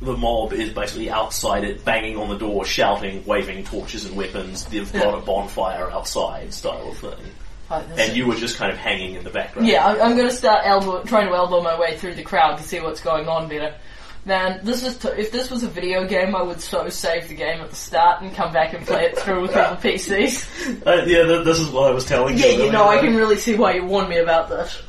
[0.00, 4.64] the mob is basically outside it, banging on the door, shouting, waving torches and weapons.
[4.66, 5.18] They've got Yeah.
[5.18, 7.32] a bonfire outside, style of thing.
[7.68, 9.66] That's And you were just kind of hanging in the background.
[9.66, 12.58] Yeah, I'm, I'm going to start elbow, trying to elbow my way through the crowd
[12.58, 13.74] to see what's going on better.
[14.24, 17.34] Man, this is t- if this was a video game, I would so save the
[17.36, 20.82] game at the start and come back and play it through with all the PCs.
[20.86, 22.58] Uh, yeah, th- this is what I was telling Yeah, you.
[22.58, 24.80] Yeah, you know, I can really see why you warned me about this.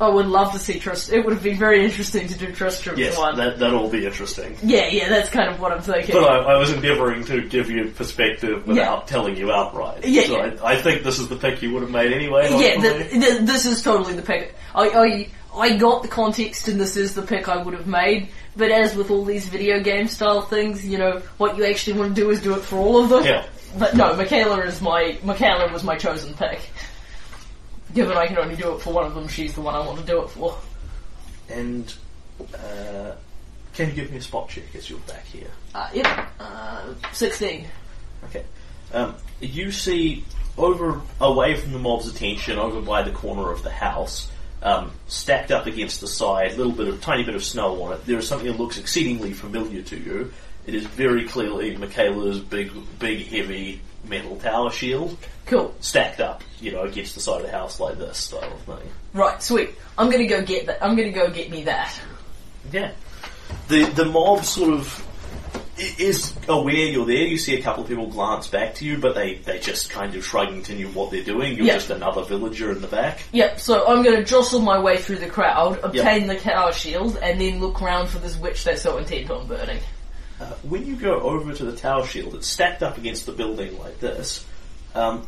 [0.00, 1.10] I would love to see Trist.
[1.12, 3.36] It would have been very interesting to do Tristram Yes, one.
[3.36, 4.56] that that'll be interesting.
[4.62, 6.14] yeah, yeah, that's kind of what I'm thinking.
[6.14, 10.04] But I, I was endeavouring to give you perspective without telling you outright.
[10.06, 10.56] Yeah, so yeah.
[10.62, 12.48] I, I think this is the pick you would have made anyway.
[12.50, 13.08] yeah, hopefully.
[13.08, 14.54] th- th- this is totally the pick.
[14.74, 18.28] I, I I got the context, and this is the pick I would have made.
[18.56, 22.14] But as with all these video game style things, you know, what you actually want
[22.14, 23.24] to do is do it for all of them.
[23.24, 23.46] Yeah.
[23.78, 26.60] But no, Michaela is my Michaela was my chosen pick.
[27.94, 29.98] Given I can only do it for one of them, she's the one I want
[29.98, 30.56] to do it for.
[31.48, 31.92] And
[32.54, 33.12] uh,
[33.74, 35.50] can you give me a spot check as you're back here?
[35.74, 37.66] Uh, yep, uh, sixteen.
[38.24, 38.44] Okay.
[38.92, 40.24] Um, you see
[40.56, 44.30] over away from the mob's attention, over by the corner of the house,
[44.62, 47.92] um, stacked up against the side, a little bit of tiny bit of snow on
[47.92, 48.04] it.
[48.04, 50.32] There is something that looks exceedingly familiar to you.
[50.66, 55.16] It is very clearly Michaela's big, big, heavy metal tower shield
[55.48, 55.74] Cool.
[55.80, 58.88] stacked up, you know, against the side of the house like this style of thing.
[59.14, 59.70] Right, sweet.
[59.96, 60.84] I'm gonna go get that.
[60.84, 61.98] I'm gonna go get me that.
[62.72, 62.92] Yeah.
[63.68, 65.04] The the mob sort of
[65.78, 67.16] is aware you're there.
[67.16, 70.12] You see a couple of people glance back to you, but they, they just kind
[70.16, 71.56] of shrug and continue what they're doing.
[71.56, 71.74] You're Yeah.
[71.74, 73.20] just another villager in the back.
[73.32, 77.40] Yep, so I'm gonna jostle my way through the crowd, obtain the tower shield, and
[77.40, 79.78] then look round for this witch they're so intent on burning.
[80.40, 83.78] Uh, when you go over to the tower shield, it's stacked up against the building
[83.78, 84.44] like this,
[84.96, 85.26] um,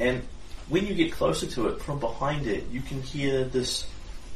[0.00, 0.22] and
[0.68, 3.86] when you get closer to it, from behind it, you can hear this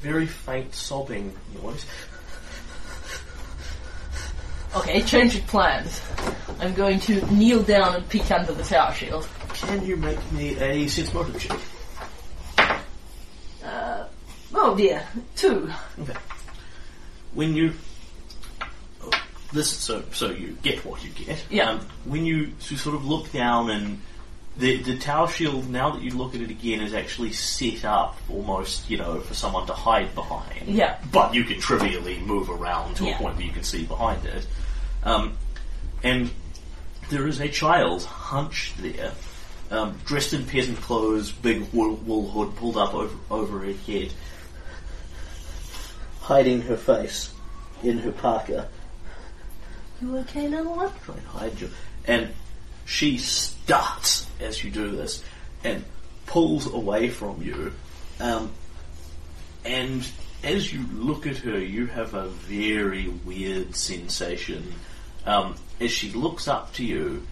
[0.01, 1.87] very faint sobbing noise.
[4.77, 6.03] Okay, change of plans.
[6.61, 9.29] I'm going to kneel down and peek under the tower shield.
[9.55, 11.59] Can you make me a sense motive check?
[14.55, 15.71] Oh dear, two.
[16.01, 16.15] Okay.
[17.35, 17.75] When you
[19.03, 19.11] oh,
[19.53, 21.45] this so so you get what you get.
[21.51, 21.71] Yeah.
[21.71, 24.01] Um, when you to sort of look down and
[24.57, 28.17] the the tower shield now that you look at it again is actually set up
[28.31, 30.67] almost you know for someone to hide behind.
[30.67, 30.99] Yeah.
[31.13, 33.17] But you can trivially move around to Yeah.
[33.17, 34.47] a point where you can see behind it.
[35.03, 35.37] Um,
[36.03, 36.31] and
[37.11, 39.13] there is a child hunched there,
[39.71, 44.13] um, dressed in peasant clothes, big wool, wool hood pulled up over, over her head,
[46.21, 47.33] hiding her face
[47.83, 48.69] in her parka,
[50.01, 50.93] You okay, little one?
[51.05, 51.71] trying to hide you.
[52.07, 52.29] And
[52.85, 55.23] she starts as you do this
[55.63, 55.85] and
[56.27, 57.73] pulls away from you.
[58.21, 58.53] Um,
[59.65, 60.07] and
[60.43, 64.75] as you look at her, you have a very weird sensation
[65.25, 67.27] um, as she looks up to you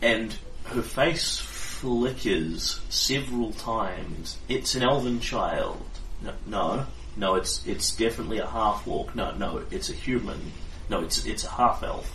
[0.00, 4.38] and her face flickers several times.
[4.48, 5.84] It's an elven child.
[6.20, 6.86] No, no,
[7.16, 7.34] no.
[7.36, 9.14] It's it's definitely a half orc.
[9.14, 9.62] No, no.
[9.70, 10.52] It's a human.
[10.88, 12.12] No, it's it's a half elf.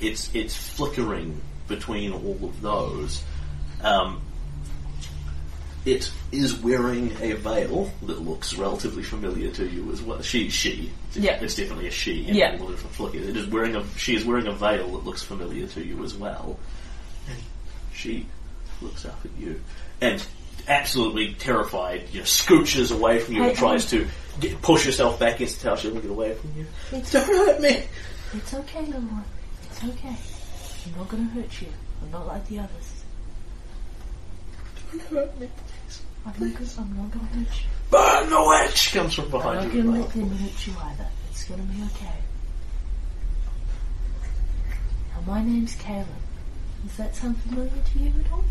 [0.00, 1.40] It's it's flickering
[1.70, 3.22] between all of those.
[3.82, 4.20] Um,
[5.86, 10.20] it is wearing a veil that looks relatively familiar to you as well.
[10.20, 10.92] She, she.
[11.14, 11.40] Yeah.
[11.42, 12.26] It's definitely a she.
[12.28, 12.58] and Yeah.
[12.60, 13.26] all the different flickers.
[13.26, 13.84] It is wearing a.
[13.96, 16.58] She is wearing a veil that looks familiar to you as well.
[17.30, 17.38] And
[17.94, 18.26] she
[18.82, 19.58] looks up at you
[20.02, 20.22] and
[20.68, 24.06] absolutely terrified, you know, scooches away from you and tries to
[24.40, 26.66] get, push herself back against the tower shield and get away from you.
[26.92, 27.84] It's, Don't hurt me.
[28.34, 29.24] it's okay, one.
[29.70, 30.16] It's okay.
[30.86, 31.68] I'm not gonna hurt you.
[32.02, 33.04] I'm not like the others.
[34.90, 35.48] Don't hurt me,
[35.86, 36.02] please.
[36.26, 37.66] I'm not gonna, I'm not gonna hurt you.
[37.90, 39.82] Burn the witch comes from I'm behind not you.
[39.84, 41.06] gonna let them hurt you either.
[41.30, 42.14] It's gonna be okay.
[45.14, 46.06] Now, my name's Caleb.
[46.86, 48.44] Does that sound familiar to you at all?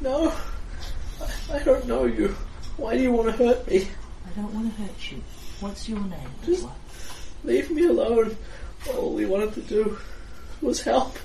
[0.00, 0.32] No,
[1.50, 2.34] I, I don't know you.
[2.76, 3.86] Why do you want to hurt me?
[4.26, 5.22] I don't want to hurt you.
[5.60, 6.66] What's your name, Just-
[7.44, 8.36] Leave me alone.
[8.90, 9.98] All we wanted to do
[10.60, 11.16] was help.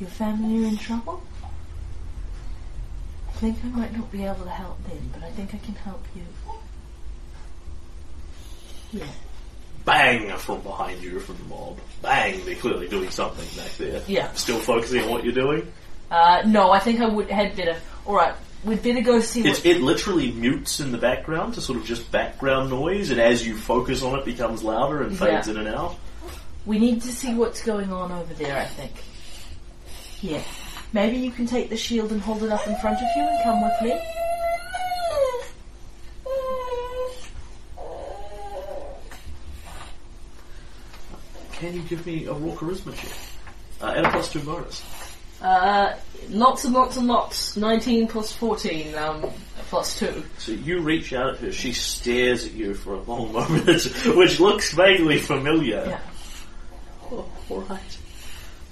[0.00, 1.22] Your family are in trouble?
[3.28, 5.74] I think I might not be able to help them, but I think I can
[5.74, 6.22] help you.
[8.92, 9.06] Yeah.
[9.84, 11.78] Bang from behind you from the mob.
[12.02, 14.02] Bang, they're clearly doing something back there.
[14.06, 14.32] Yeah.
[14.32, 15.70] Still focusing on what you're doing?
[16.10, 17.76] Uh, no, I think I would had better.
[18.06, 18.34] Alright,
[18.66, 19.66] we'd better go see It's, what.
[19.66, 23.56] it literally mutes in the background to sort of just background noise, and as you
[23.56, 25.54] focus on it, becomes louder and fades Yeah.
[25.54, 25.96] in and out.
[26.66, 28.92] We need to see what's going on over there, I think.
[30.20, 30.42] Yeah.
[30.92, 33.42] Maybe you can take the shield and hold it up in front of you and
[33.44, 34.00] come with me?
[41.52, 43.12] Can you give me a raw charisma check?
[43.80, 44.82] Uh, and a plus two bonus.
[45.40, 45.94] Uh,
[46.30, 47.56] lots and lots and lots.
[47.56, 49.24] 19 plus 14, um,
[49.68, 50.24] plus 2.
[50.38, 53.84] So you reach out at her, she stares at you for a long moment,
[54.16, 55.84] which looks vaguely familiar.
[55.86, 56.00] Yeah.
[57.12, 57.98] Oh, alright.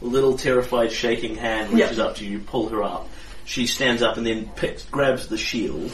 [0.02, 1.84] A little terrified shaking hand Yeah.
[1.84, 3.08] reaches up to you, you pull her up.
[3.44, 5.92] She stands up and then picks, grabs the shield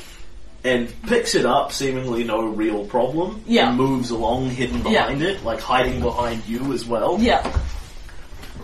[0.63, 3.43] and picks it up, seemingly no real problem.
[3.47, 3.69] Yeah.
[3.71, 5.03] And moves along hidden Yeah.
[5.07, 7.19] behind it, like hiding behind you as well.
[7.21, 7.51] Yeah.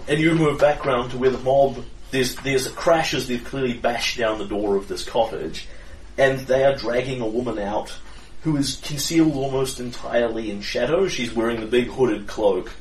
[0.08, 1.82] And you move back round to where the mob,
[2.16, 5.68] there's, there's a crash as they've clearly bashed down the door of this cottage,
[6.16, 7.93] and they are dragging a woman out
[8.40, 11.09] who is concealed almost entirely in shadow.
[11.09, 12.72] She's wearing the big hooded cloak,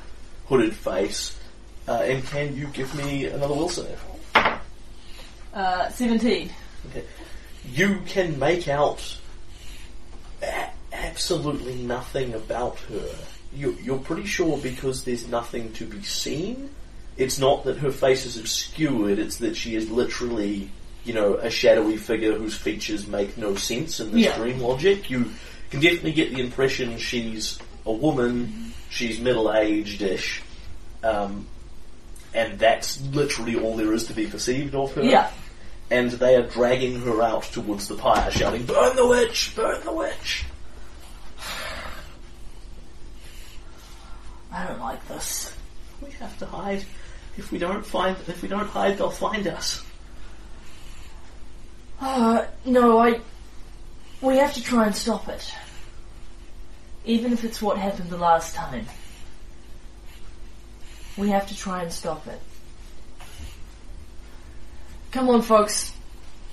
[0.48, 1.38] hooded face.
[1.86, 4.02] Uh, and can you give me another will save?
[5.54, 6.50] Uh, 17.
[7.70, 9.18] You can make out
[10.42, 13.10] a- absolutely nothing about her.
[13.54, 16.70] You, you're pretty sure because there's nothing to be seen.
[17.18, 20.70] It's not that her face is obscured, it's that she is literally
[21.06, 24.36] you know, a shadowy figure whose features make no sense in this Yeah.
[24.38, 25.08] dream logic.
[25.12, 25.30] You
[25.70, 30.42] can definitely get the impression she's a woman, she's middle-aged-ish,
[31.04, 31.46] um,
[32.34, 35.04] and that's literally all there is to be perceived of her.
[35.04, 35.30] Yeah.
[35.92, 39.52] And they are dragging her out towards the pyre, shouting, "Burn the witch!
[39.56, 40.44] Burn the witch!"
[44.52, 45.54] I don't like this.
[46.02, 46.84] We have to hide.
[47.38, 49.84] If we don't find, if we don't hide, they'll find us.
[52.00, 53.20] Uh, no, I.
[54.22, 55.54] We have to try and stop it.
[57.06, 58.88] Even if it's what happened the last time.
[61.18, 62.40] We have to try and stop it.
[65.12, 65.95] Come on, folks.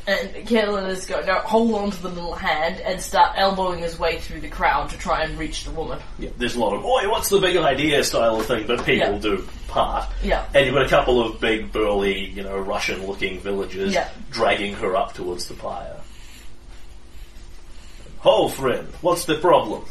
[0.04, 3.96] And Caitlin is going to hold on to the little hand and start elbowing his
[3.98, 6.00] way through the crowd to try and reach the woman.
[6.18, 9.12] Yeah, there's a lot of, oi, what's the big idea style of thing, but people
[9.12, 9.18] Yeah.
[9.18, 10.08] do part.
[10.22, 10.44] Yeah.
[10.54, 14.08] And you've got a couple of big, burly, you know, Russian looking villagers Yeah.
[14.32, 15.96] dragging her up towards the pyre.
[18.20, 19.84] Ho, friend, what's the problem?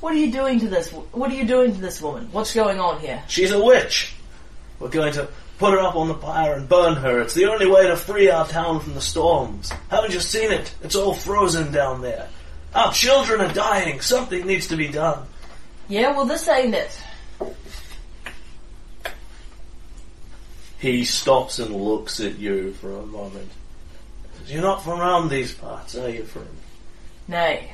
[0.00, 0.90] What are you doing to this?
[0.92, 2.28] What are you doing to this woman?
[2.32, 3.22] What's going on here?
[3.28, 4.14] She's a witch.
[4.78, 5.28] We're going to
[5.64, 7.22] put her up on the pyre and burn her.
[7.22, 9.72] It's the only way to free our town from the storms.
[9.88, 10.74] Haven't you seen it?
[10.82, 12.28] It's all frozen down there.
[12.74, 14.02] Our children are dying.
[14.02, 15.26] Something needs to be done.
[15.88, 17.00] Yeah, well, this ain't it.
[20.78, 23.50] He stops and looks at you for a moment.
[24.46, 26.46] You're not from around these parts, are you, friend?
[27.26, 27.72] Nay.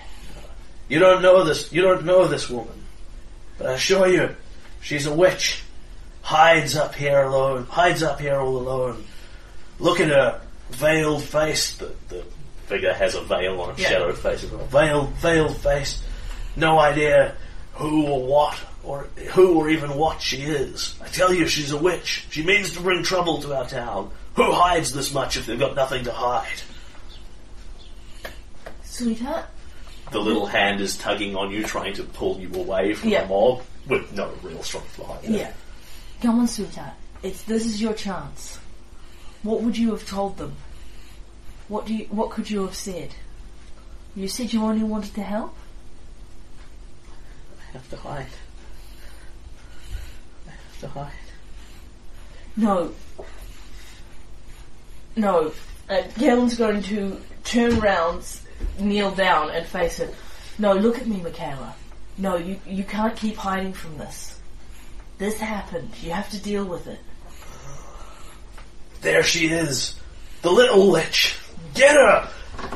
[0.88, 1.72] You don't know this.
[1.72, 2.84] You don't know this woman,
[3.58, 4.36] but I assure you,
[4.80, 5.64] she's a witch.
[6.22, 7.64] Hides up here alone.
[7.64, 9.04] Hides up here all alone.
[9.78, 10.40] Look at her
[10.70, 11.76] veiled face.
[11.76, 12.24] The, the
[12.66, 13.88] figure has a veil on its Yeah.
[13.90, 14.66] shadowed face as well.
[14.66, 16.02] Veiled, veiled face.
[16.56, 17.34] No idea
[17.74, 20.94] who or what or who or even what she is.
[21.02, 22.26] I tell you, she's a witch.
[22.30, 24.10] She means to bring trouble to our town.
[24.34, 26.46] Who hides this much if they've got nothing to hide?
[28.84, 29.46] Sweetheart?
[30.12, 33.22] The little hand is tugging on you, trying to pull you away from Yeah.
[33.22, 35.30] the mob with no real strength behind it.
[35.30, 35.52] Yeah.
[36.20, 36.92] Come on, sweetheart.
[37.22, 38.58] It's this is your chance.
[39.42, 40.56] What would you have told them?
[41.68, 43.14] What do you, what could you have said?
[44.14, 45.54] You said you only wanted to help?
[47.58, 48.26] I have to hide.
[50.46, 51.12] I have to hide.
[52.56, 52.92] No.
[55.16, 55.52] No.
[55.88, 58.24] And Kaylen's going to turn round,
[58.78, 60.14] kneel down, and face it.
[60.58, 61.74] No, look at me, Michaela.
[62.18, 64.39] No, you, you can't keep hiding from this.
[65.20, 65.90] This happened.
[66.00, 66.98] You have to deal with it.
[69.02, 69.94] There she is,
[70.40, 71.36] the little witch.
[71.74, 72.28] Get her!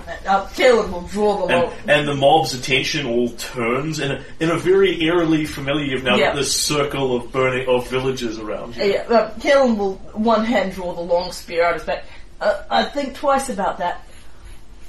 [0.07, 4.25] And, uh, Caleb will draw the And, and the mob's attention all turns in a,
[4.41, 5.87] in a very eerily familiar.
[5.87, 6.27] You've now Yeah.
[6.29, 8.85] got this circle of burning of villagers around you.
[8.85, 12.05] Yeah, uh, Kaylen will one hand draw the long spear out of his back.
[12.43, 14.07] Uh, I think twice about that.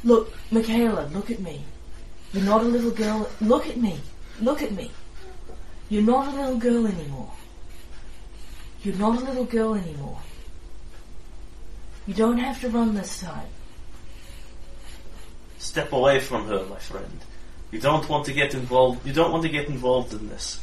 [0.03, 1.61] Look, Michaela, look at me.
[2.33, 3.29] You're not a little girl.
[3.39, 3.97] Look at me.
[4.41, 4.91] Look at me.
[5.87, 7.31] You're not a little girl anymore.
[8.85, 10.19] You're not a little girl anymore.
[12.05, 13.47] You don't have to run this time.
[15.57, 17.19] Step away from her, my friend.
[17.71, 19.03] You don't want to get involved.
[19.07, 20.61] You don't want to get involved in this.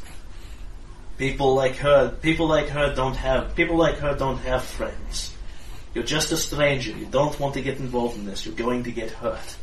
[1.17, 5.35] People like her, people like her don't have, people like her don't have friends.
[5.93, 6.91] You're just a stranger.
[6.91, 8.45] You don't want to get involved in this.
[8.45, 9.57] You're going to get hurt.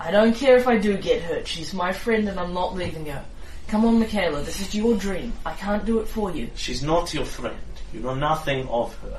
[0.00, 1.46] I don't care if I do get hurt.
[1.46, 3.24] She's my friend and I'm not leaving her.
[3.68, 4.42] Come on, Michaela.
[4.42, 5.32] This is your dream.
[5.44, 6.50] I can't do it for you.
[6.54, 7.56] She's not your friend.
[7.92, 9.18] You know nothing of her.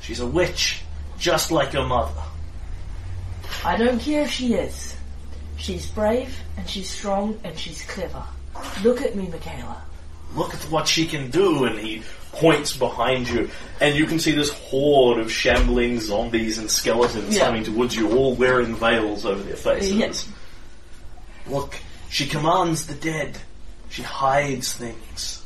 [0.00, 0.82] She's a witch,
[1.18, 2.20] just like your mother.
[3.64, 4.94] I don't care if she is.
[5.56, 8.22] She's brave and she's strong and she's clever.
[8.82, 9.82] Look at me, Michaela.
[10.34, 12.02] Look at what she can do, and he
[12.32, 13.48] points behind you,
[13.80, 17.46] and you can see this horde of shambling zombies and skeletons Yeah.
[17.46, 19.92] coming towards you, all wearing veils over their faces.
[19.92, 20.28] Yes.
[21.46, 21.76] Look,
[22.10, 23.38] she commands the dead.
[23.94, 25.44] She hides things.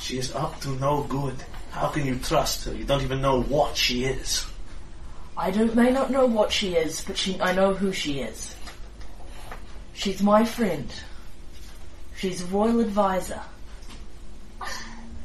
[0.00, 1.36] She is up to no good.
[1.70, 2.74] How can you trust her?
[2.74, 4.44] You don't even know what she is.
[5.36, 8.56] I don't may not know what she is, but she I know who she is.
[9.92, 10.92] She's my friend.
[12.16, 13.40] She's a royal advisor.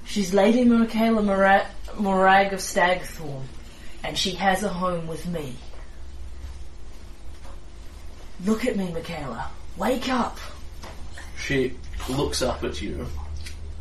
[0.06, 1.66] She's Lady Michaela Morag,
[1.98, 3.46] Morag of Stagthorn,
[4.04, 5.56] and she has a home with me.
[8.46, 9.50] Look at me, Michaela.
[9.78, 10.38] Wake up.
[11.40, 11.74] She
[12.10, 13.08] looks up at you.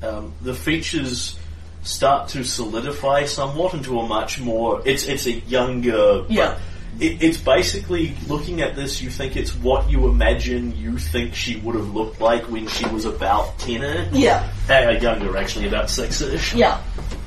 [0.03, 1.39] Um, the features
[1.82, 4.82] start to solidify somewhat into a much more.
[4.85, 6.24] It's it's a younger.
[6.28, 6.59] Yeah.
[7.01, 9.03] It, it's basically looking at this.
[9.03, 12.86] You think it's what you imagine you think she would have looked like when she
[12.89, 14.09] was about ten.
[14.15, 14.49] Yeah.
[14.69, 16.55] Uh, younger, actually, about six-ish.
[16.55, 16.81] Yeah.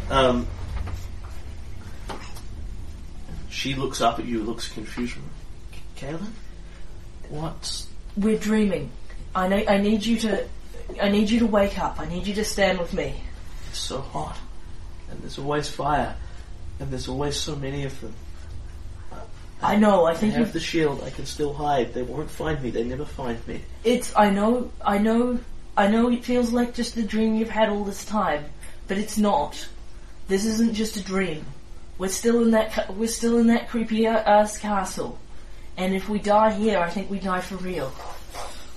[0.09, 0.47] Um,
[3.57, 5.15] She looks up at you, looks confused.
[5.97, 6.31] Kaylen?
[7.29, 7.87] What?
[8.15, 8.91] We're dreaming.
[9.33, 10.47] I need, I need you to,
[11.01, 11.99] I need you to wake up.
[11.99, 13.21] I need you to stand with me.
[13.69, 14.37] It's so hot.
[15.09, 16.15] And there's always fire.
[16.79, 18.13] And there's always so many of them.
[19.61, 20.05] I know.
[20.05, 21.03] I I think have you've the shield.
[21.03, 21.93] I can still hide.
[21.93, 22.69] They won't find me.
[22.69, 23.61] They never find me.
[23.83, 24.15] It's.
[24.15, 24.71] I know.
[24.85, 25.39] I know.
[25.75, 26.09] I know.
[26.11, 28.45] It feels like just a dream you've had all this time,
[28.87, 29.67] but it's not.
[30.27, 31.45] This isn't just a dream.
[31.97, 32.95] We're still in that.
[32.95, 35.17] We're still in that creepy ass castle,
[35.75, 37.91] and if we die here, I think we die for real.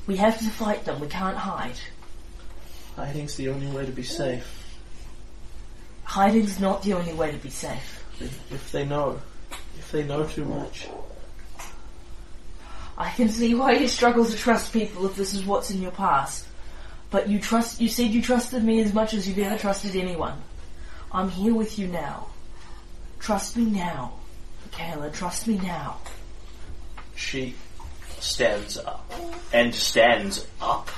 [0.06, 0.98] We have to fight them.
[1.00, 1.78] We can't hide.
[2.96, 4.46] Hiding's the only way to be safe.
[6.04, 8.04] Hiding's not the only way to be safe.
[8.20, 9.20] If if they know.
[9.78, 10.88] If they know too much.
[12.98, 15.92] I can see why you struggle to trust people if this is what's in your
[15.92, 16.46] past.
[17.10, 17.80] But you trust.
[17.80, 20.40] You said you trusted me as much as you've ever trusted anyone.
[21.12, 22.26] I'm here with you now.
[23.18, 24.14] Trust me now,
[24.72, 25.98] Kayla, Trust me now.
[27.16, 27.54] She
[28.18, 29.12] stands up.
[29.52, 30.88] And stands up.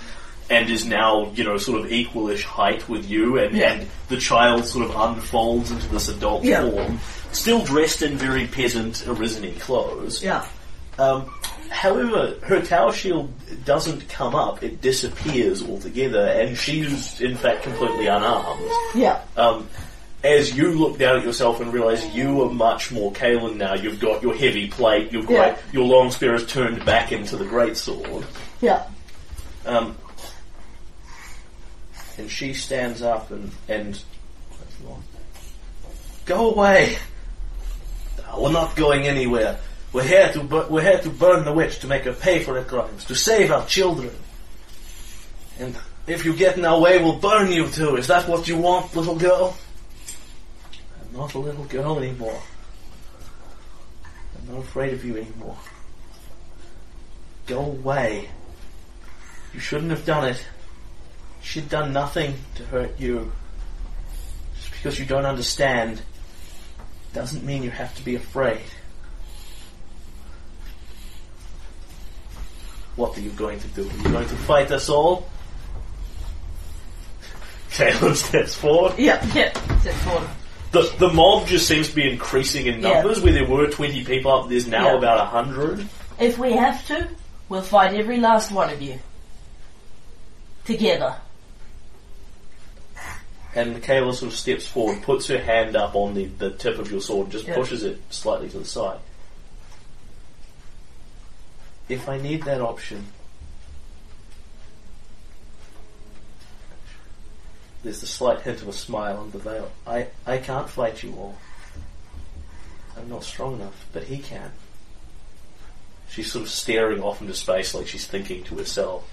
[0.52, 3.72] And is now, you know, sort of equalish height with you, and, Yeah.
[3.72, 6.60] and the child sort of unfolds into this adult Yeah.
[6.68, 7.00] form,
[7.32, 10.22] still dressed in very peasant, Irrisen clothes.
[10.22, 10.44] Yeah.
[10.98, 11.24] Um,
[11.70, 13.32] however, her tower shield
[13.64, 18.60] doesn't come up, it disappears altogether, and she's in fact completely unarmed.
[18.94, 19.20] Yeah.
[19.38, 19.66] Um,
[20.22, 24.00] as you look down at yourself and realise you are much more Kaylen now, you've
[24.00, 25.56] got your heavy plate, your great, Yeah.
[25.72, 28.26] your long spear is turned back into the great sword.
[28.60, 28.82] Yeah.
[29.64, 29.96] Um,
[32.18, 34.02] and she stands up and, and
[36.24, 36.96] go away.
[38.36, 39.58] We're not going anywhere.
[39.92, 42.54] We're here to bu- we're here to burn the witch to make her pay for
[42.54, 44.14] her crimes, to save our children.
[45.58, 45.76] And
[46.06, 47.96] if you get in our way, we'll burn you too.
[47.96, 49.56] Is that what you want, little girl?
[51.00, 52.40] I'm not a little girl anymore.
[54.38, 55.58] I'm not afraid of you anymore.
[57.46, 58.30] Go away.
[59.52, 60.42] You shouldn't have done it.
[61.42, 63.32] She'd done nothing to hurt you.
[64.56, 66.00] Just because you don't understand
[67.12, 68.60] doesn't mean you have to be afraid.
[72.96, 73.82] What are you going to do?
[73.88, 75.28] Are you going to fight us all?
[77.70, 78.98] Caleb steps forward.
[78.98, 79.24] Yeah.
[79.34, 79.52] Yeah.
[79.80, 80.28] Step forward.
[80.72, 83.20] The, the mob just seems to be increasing in numbers.
[83.20, 84.98] Where there were 20 people up, there's now Yeah.
[84.98, 85.86] about 100.
[86.18, 87.08] If we have to,
[87.48, 88.98] we'll fight every last one of you.
[90.64, 91.16] Together.
[93.54, 96.90] And Michaela sort of steps forward, puts her hand up on the, the tip of
[96.90, 97.54] your sword, just Yeah.
[97.54, 98.98] pushes it slightly to the side.
[101.88, 103.06] If I need that option,
[107.82, 109.70] there's the slight hint of a smile on the veil.
[109.86, 111.36] I, I can't fight you all.
[112.96, 114.52] I'm not strong enough, but he can.
[116.08, 119.08] She's sort of staring off into space like she's thinking to herself.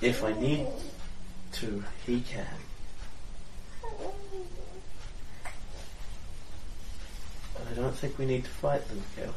[0.00, 0.66] If I need
[1.52, 2.46] to, he can.
[7.72, 9.34] I don't think we need to fight them, Caleb.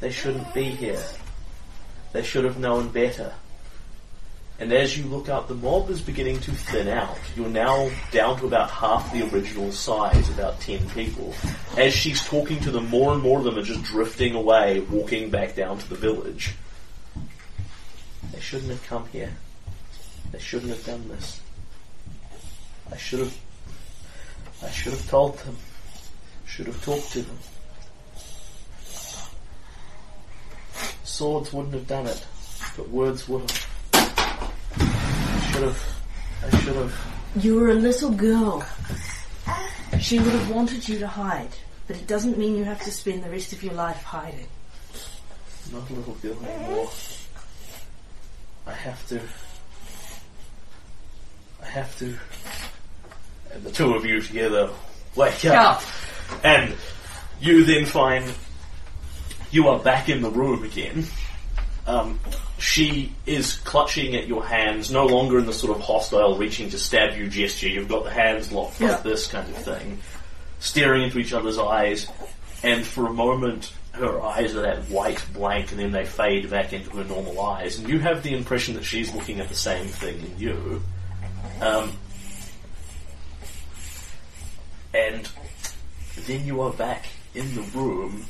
[0.00, 1.02] They shouldn't be here.
[2.14, 3.34] They should have known better.
[4.58, 7.18] And as you look up, the mob is beginning to thin out.
[7.36, 11.34] You're now down to about half the original size, about ten people.
[11.76, 15.28] As she's talking to them, more and more of them are just drifting away, walking
[15.28, 16.54] back down to the village.
[18.32, 19.34] They shouldn't have come here.
[20.32, 21.40] They shouldn't have done this.
[22.90, 23.36] I should have.
[24.62, 25.56] I should have told them.
[26.46, 27.38] Should have talked to them.
[31.02, 32.24] Swords wouldn't have done it,
[32.76, 33.68] but words would have.
[33.94, 36.02] I should have.
[36.44, 36.94] I should have.
[37.36, 38.64] You were a little girl.
[40.00, 41.54] She would have wanted you to hide,
[41.86, 44.48] but it doesn't mean you have to spend the rest of your life hiding.
[45.72, 46.90] Not a little girl anymore.
[48.66, 49.20] I have to.
[51.62, 52.18] I have to.
[53.52, 54.70] And the two of you together
[55.14, 55.82] wake up.
[56.42, 56.74] And
[57.40, 58.32] you then find
[59.50, 61.06] you are back in the room again.
[61.86, 62.18] Um,
[62.58, 66.78] she is clutching at your hands, no longer in the sort of hostile reaching to
[66.78, 67.68] stab you gesture.
[67.68, 68.92] You've got the hands locked Yeah.
[68.92, 69.98] like this kind of thing,
[70.60, 72.06] staring into each other's eyes,
[72.62, 76.72] and for a moment her eyes are that white blank and then they fade back
[76.72, 79.86] into her normal eyes, and you have the impression that she's looking at the same
[79.86, 80.82] thing in you.
[81.60, 81.92] Um,
[84.92, 85.28] and
[86.26, 88.26] then you are back in the room.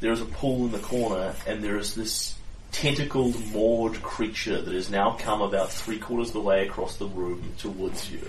[0.00, 2.36] There is a pool in the corner, and there is this
[2.72, 7.06] tentacled, moored creature that has now come about three quarters of the way across the
[7.06, 8.20] room towards you.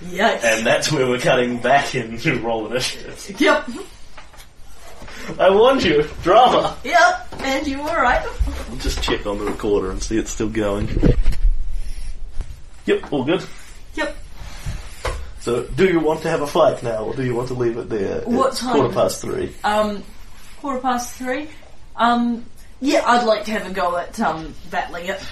[0.00, 0.44] Yikes.
[0.44, 3.40] And that's where we're cutting back into roll initiative.
[3.40, 3.68] yep.
[5.38, 6.08] I warned you.
[6.22, 6.76] Drama.
[6.84, 8.24] Yep, and you were right.
[8.70, 10.88] I'll just check on the recorder and see it's still going.
[12.86, 13.44] Yep, all good.
[13.94, 14.16] Yep.
[15.46, 17.76] So, do you want to have a fight now, or do you want to leave
[17.76, 18.22] it there?
[18.22, 18.74] What it's time?
[18.74, 19.54] Quarter past three.
[19.62, 20.02] Um,
[20.56, 21.46] quarter past three.
[21.94, 22.44] Um,
[22.80, 25.22] yeah, I'd like to have a go at um battling it.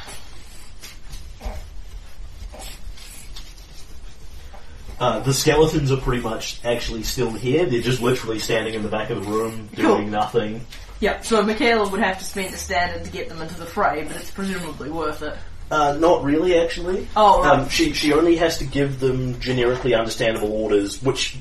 [5.00, 7.66] Uh, the skeletons are pretty much actually still here.
[7.66, 10.06] They're just literally standing in the back of the room, doing Cool.
[10.06, 10.64] nothing.
[11.00, 11.24] Yep.
[11.24, 14.14] So Michaela would have to spend a standard to get them into the fray, but
[14.14, 15.34] it's presumably worth it.
[15.70, 17.08] Uh, not really, actually.
[17.16, 17.58] Oh, right.
[17.60, 21.36] Um, she she only has to give them generically understandable orders, which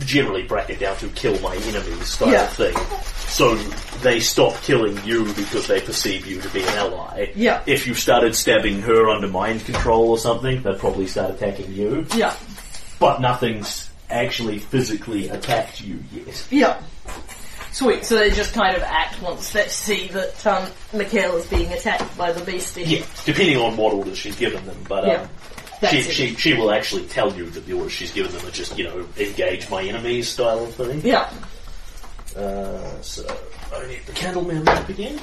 [0.00, 2.46] generally bracket down to kill my enemies style Yeah.
[2.46, 2.74] thing.
[3.28, 3.54] So
[4.02, 7.32] they stop killing you because they perceive you to be an ally.
[7.36, 7.62] Yeah.
[7.66, 12.06] If you started stabbing her under mind control or something, they'd probably start attacking you.
[12.16, 12.34] Yeah.
[12.98, 16.46] But nothing's actually physically attacked you yet.
[16.50, 16.80] Yeah.
[17.72, 18.04] Sweet.
[18.04, 22.32] So they just kind of act once they see that um, Michaela's being attacked by
[22.32, 22.82] the beastie.
[22.82, 25.28] Yeah, depending on what orders she's given them, but um,
[25.82, 25.88] Yeah.
[25.90, 26.12] She, it.
[26.12, 28.84] she she will actually tell you that the orders she's given them are just you
[28.84, 31.00] know engage my enemies style of thing.
[31.02, 31.30] Yeah.
[32.36, 33.24] Uh, so
[33.74, 35.18] I need the Candlemere map again,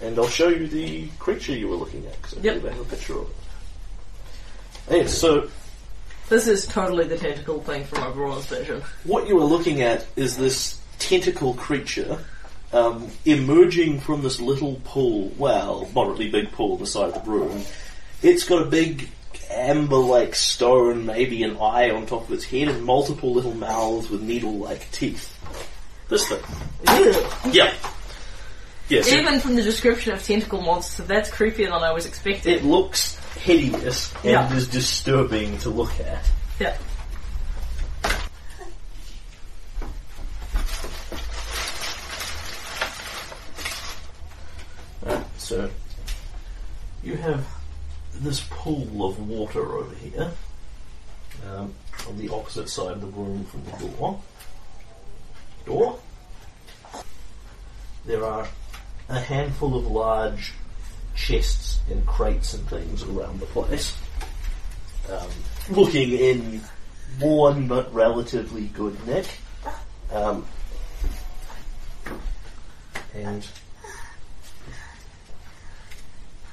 [0.00, 2.62] and I'll show you the creature you were looking at because I Yep.
[2.64, 3.28] have a picture of
[4.90, 4.96] it.
[4.98, 5.50] Yeah, so
[6.28, 8.82] This is totally the tentacle thing from Oberon's vision.
[9.04, 12.18] what you are looking at is this tentacle creature
[12.72, 17.30] um, emerging from this little pool, well, moderately big pool on the side of the
[17.30, 17.62] room.
[18.22, 19.08] It's got a big
[19.50, 24.20] amber-like stone, maybe an eye on top of its head, and multiple little mouths with
[24.22, 25.34] needle-like teeth.
[26.08, 26.42] This thing.
[26.98, 27.52] Ew.
[27.52, 27.72] Yeah.
[28.88, 29.12] Yes.
[29.12, 32.54] Even from the description of tentacle monster, that's creepier than I was expecting.
[32.54, 34.54] It looks hideous and Yeah.
[34.54, 36.24] is disturbing to look at.
[36.58, 36.76] yeah.
[45.48, 45.70] So
[47.02, 47.48] you have
[48.16, 50.30] this pool of water over here
[51.48, 51.72] um,
[52.06, 54.20] on the opposite side of the room from the door.
[55.64, 55.98] Door.
[58.04, 58.46] There are
[59.08, 60.52] a handful of large
[61.14, 63.96] chests and crates and things around the place.
[65.10, 65.30] Um,
[65.70, 66.60] looking in
[67.22, 69.26] worn but relatively good nick.
[70.12, 70.44] Um,
[73.14, 73.46] and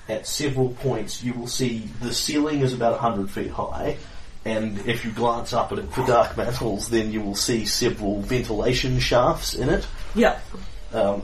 [0.07, 3.98] at several points you will see the ceiling is about 100 feet high
[4.45, 8.22] and if you glance up at it for dark metals then you will see several
[8.22, 10.40] ventilation shafts in it Yeah.
[10.94, 11.23] um,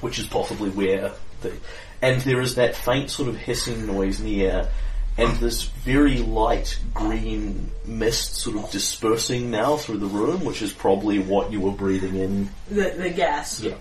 [0.00, 1.52] which is possibly where the
[2.00, 4.68] and there is that faint sort of hissing noise in the air,
[5.16, 10.72] and this very light green mist sort of dispersing now through the room which is
[10.72, 13.60] probably what you were breathing in The, the gas.
[13.60, 13.74] yeah.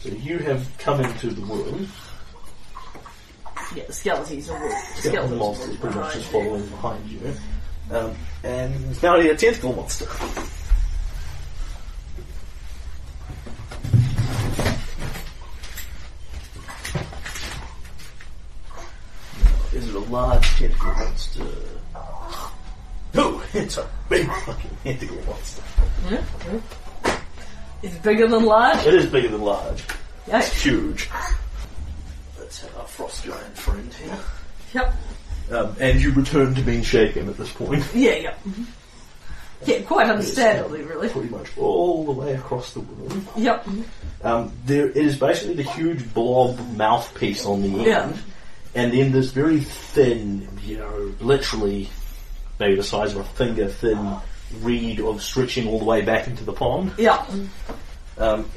[0.00, 1.88] So you have come into the room.
[3.74, 7.34] Yeah, the skeletons are The skeletons monster pretty much just following behind you.
[7.90, 8.14] Um,
[8.44, 10.06] and now you're a tentacle monster.
[19.72, 21.46] Is it a large tentacle monster?
[23.14, 25.62] No, it's a big fucking tentacle monster.
[26.08, 26.22] Yeah.
[27.82, 28.84] It's bigger than large.
[28.86, 29.82] It is bigger than large.
[30.26, 31.08] It's huge.
[32.38, 34.18] Let's have our frost giant friend here.
[34.74, 34.94] Yep.
[35.50, 37.84] Um, and you return to being shaken at this point.
[37.94, 38.34] Yeah, yeah.
[38.46, 38.64] Mhm.
[39.66, 41.08] Yeah, quite understandably, really.
[41.08, 43.26] Pretty much all the way across the room.
[43.36, 43.66] Yep.
[44.22, 48.12] Um, there it is basically the huge blob mouthpiece on the end, Yeah.
[48.76, 51.88] and then this very thin, you know, literally
[52.60, 54.16] maybe the size of a finger thin
[54.60, 56.92] reed of stretching all the way back into the pond.
[56.98, 57.24] Yeah.
[58.16, 58.48] Um,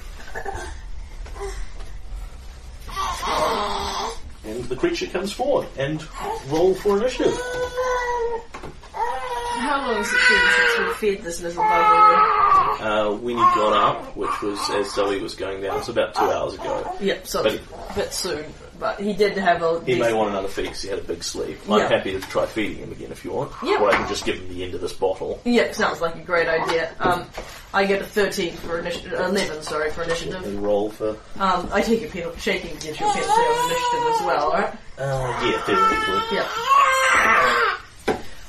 [4.44, 6.04] and the creature comes forward and
[6.50, 7.38] roll for initiative.
[8.94, 12.82] How long has it been since we fed this little bugger?
[12.82, 16.22] Uh, when he got up, which was as Zoe was going down, it's about two
[16.24, 16.96] hours ago.
[17.00, 18.46] Yep, so But- a bit soon.
[18.82, 19.80] But he did have a.
[19.86, 21.60] He may want another feed because he had a big sleep.
[21.70, 21.88] I'm Yeah.
[21.88, 23.52] happy to try feeding him again if you want.
[23.64, 23.78] Yeah.
[23.80, 25.40] Or I can just give him the end of this bottle.
[25.46, 26.90] Yeah, sounds like a great idea.
[27.00, 27.28] Um,
[27.76, 30.44] I get a 13 for initiative, 11, sorry, for initiative.
[30.44, 31.10] And roll for.
[31.40, 34.74] Um, I take a penalty, shaking gives you a penalty on initiative as well, alright?
[34.98, 36.38] Uh, yeah, theoretically.
[36.38, 37.78] Yeah.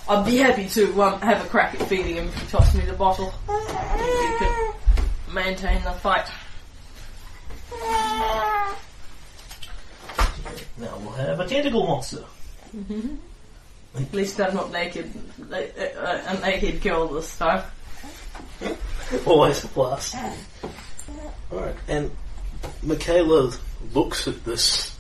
[0.08, 2.86] I'd be happy to um, have a crack at feeding him if he tossed me
[2.86, 3.34] the bottle.
[3.50, 4.46] If you
[5.28, 6.26] could maintain the fight.
[10.82, 12.24] Now we'll have a tentacle monster.
[13.94, 15.10] At least I'm not naked,
[15.50, 17.62] uh, uh, a naked girl this time.
[19.24, 20.16] Always a plus.
[21.52, 22.10] Alright, and
[22.82, 23.52] Michaela
[23.94, 24.96] looks at this,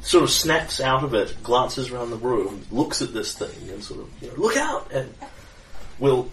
[0.00, 3.84] sort of snaps out of it, glances around the room, looks at this thing, and
[3.84, 4.90] sort of, you know, look out!
[4.92, 5.14] And
[5.98, 6.30] will,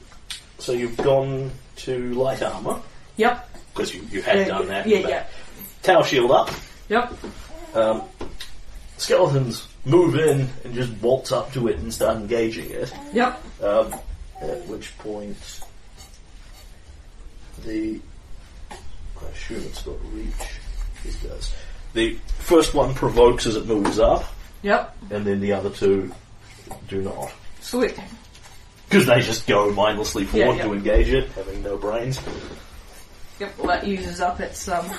[0.58, 2.82] so you've gone to light armour,
[3.18, 3.50] Yep.
[3.74, 4.88] because you, you had Yeah, done that.
[4.88, 5.26] Yeah, yeah.
[5.84, 6.50] Tower shield up.
[6.90, 7.14] Yep.
[7.76, 8.04] Um,
[8.98, 12.94] skeletons move in and just waltz up to it and start engaging it.
[13.14, 13.64] Yep.
[13.64, 13.94] Um,
[14.42, 15.38] at which point,
[17.64, 18.00] the
[18.72, 20.34] I assume it's got reach.
[21.06, 21.54] It does.
[21.94, 24.26] The first one provokes as it moves up,
[24.62, 24.96] Yep.
[25.12, 26.12] and then the other two
[26.88, 27.32] do not.
[27.62, 27.98] Sweet.
[28.90, 32.20] Because they just go mindlessly forward Yeah, to engage it, having no brains.
[33.40, 33.58] Yep.
[33.58, 34.90] Well, that uses up its um.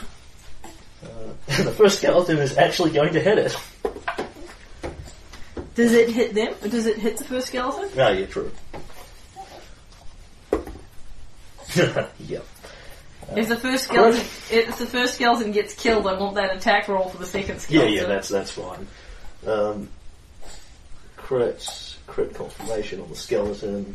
[1.03, 3.57] And the first skeleton is actually going to hit it.
[5.75, 6.55] Does it hit them?
[6.63, 7.89] Or does it hit the first skeleton?
[7.99, 8.51] Ah, yeah, true.
[12.19, 12.45] yep.
[13.37, 14.21] If the first skeleton,
[14.51, 17.93] if the first skeleton gets killed, I want that attack roll for the second skeleton.
[17.93, 18.87] yeah, yeah, that's that's fine.
[19.47, 19.89] Um,
[21.17, 23.95] crit, crit confirmation on the skeleton,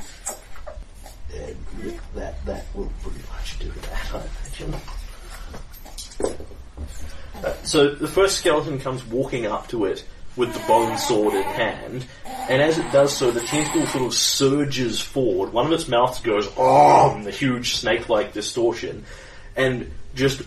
[1.36, 4.22] and that that will pretty much do that, I
[4.62, 4.82] imagine.
[7.64, 10.06] So the first skeleton comes walking up to it
[10.36, 12.06] with the bone sword in hand,
[12.50, 15.54] and as it does so, the tentacle sort of surges forward.
[15.54, 19.06] One of its mouths goes, oh, the huge snake-like distortion,
[19.56, 20.42] and just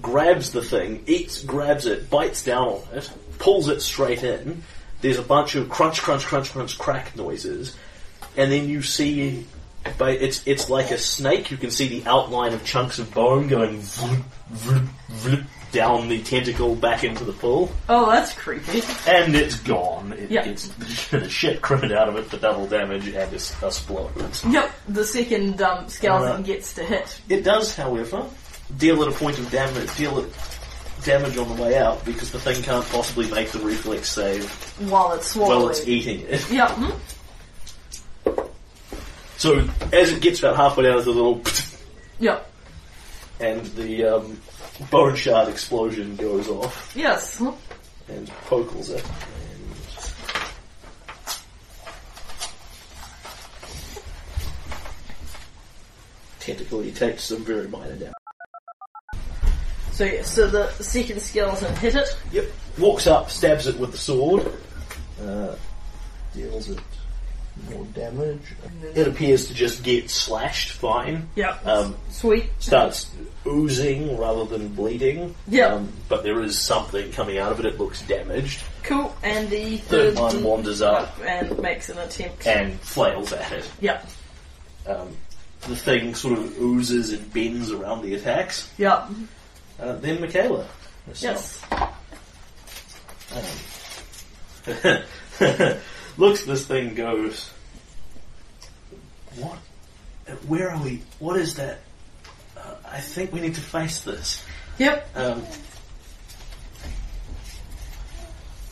[0.00, 4.62] grabs the thing, eats, grabs it, bites down on it, pulls it straight in.
[5.00, 7.76] There's a bunch of crunch, crunch, crunch, crunch, crack noises,
[8.36, 9.46] and then you see,
[9.98, 11.50] but it's it's like a snake.
[11.50, 16.22] You can see the outline of chunks of bone going vroom, vroom, vroom, down the
[16.22, 18.82] tentacle back into the pool, Oh, that's creepy.
[19.06, 20.12] and it's gone.
[20.14, 20.44] It Yeah.
[20.44, 20.68] gets
[21.10, 23.32] the shit critted out of it for double damage and it
[23.62, 24.44] explodes.
[24.44, 24.70] Yep.
[24.88, 26.46] The second um, skeleton Alright.
[26.46, 27.20] gets to hit.
[27.28, 28.24] It does, however,
[28.78, 30.26] deal at a point of damage, deal at
[31.04, 34.48] damage on the way out because the thing can't possibly make the reflex save
[34.88, 35.60] While it's swallowing.
[35.60, 36.50] while it's eating it.
[36.50, 36.70] Yep.
[36.70, 36.90] hmm?
[39.36, 41.42] So as it gets about halfway down, there's a little
[42.20, 42.50] Yep.
[43.40, 44.40] and the um,
[44.90, 47.40] bone shard explosion goes off Yes.
[48.08, 49.04] and pokles it.
[49.04, 49.74] And
[56.40, 58.12] tentacly takes some very minor damage.
[59.92, 62.08] So yeah, so the second skeleton hit it.
[62.32, 62.46] Yep.
[62.78, 64.52] Walks up, stabs it with the sword,
[65.22, 65.54] uh,
[66.34, 66.80] deals it
[67.70, 68.40] more damage.
[68.94, 71.28] It appears to just get slashed fine.
[71.34, 71.56] Yeah.
[71.64, 72.50] Um, Sweet.
[72.58, 73.10] starts
[73.46, 75.34] oozing rather than bleeding.
[75.48, 75.74] Yeah.
[75.74, 77.66] Um, but there is something coming out of it.
[77.66, 78.62] It looks damaged.
[78.82, 79.14] Cool.
[79.22, 82.46] And the Third third one wanders up and makes an attempt.
[82.46, 83.70] and flails at it.
[83.80, 84.06] Yep.
[84.86, 85.16] Um,
[85.62, 88.70] the thing sort of oozes and bends around the attacks.
[88.78, 89.08] Yep.
[89.80, 90.66] Uh, then Michaela.
[91.20, 91.62] Yes.
[91.70, 91.88] Um,
[96.16, 97.50] looks at this thing, goes,
[99.36, 99.58] "What?
[100.46, 101.02] Where are we?
[101.18, 101.80] What is that?
[102.56, 104.44] Uh, I think we need to face this."
[104.78, 105.08] Yep.
[105.16, 105.46] Um,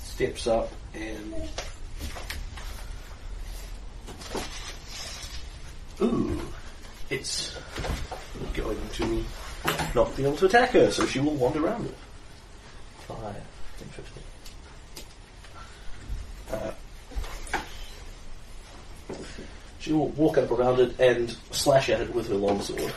[0.03, 1.35] steps up and
[6.01, 6.41] ooh,
[7.11, 7.57] it's
[8.55, 9.25] going to
[9.95, 11.95] not be able to attack her, so she will wander around it.
[13.09, 13.35] Five,
[13.79, 14.23] 10, 15.
[16.53, 16.71] Uh,
[19.79, 22.93] she will walk up around it and slash at it with her longsword.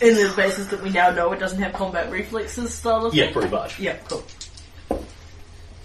[0.00, 3.24] In the basis that we now know it doesn't have combat reflexes style of Yeah,
[3.26, 3.32] thing.
[3.34, 3.78] pretty much.
[3.78, 4.24] Yeah, cool.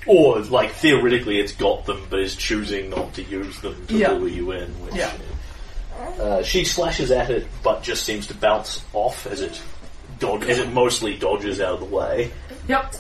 [0.07, 4.11] Or, like, theoretically it's got them, but is choosing not to use them to Yeah.
[4.11, 4.69] lure you in.
[4.85, 5.11] Which, Yeah.
[6.19, 9.61] Uh, she slashes at it, but just seems to bounce off as it
[10.19, 12.31] dod- as it mostly dodges out of the way.
[12.68, 12.95] Yep.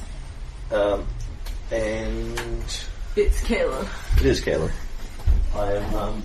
[0.71, 1.07] Um,
[1.71, 2.63] and
[3.15, 3.87] It's Kaylen.
[4.19, 4.71] it is Caleb.
[5.55, 6.23] I am um,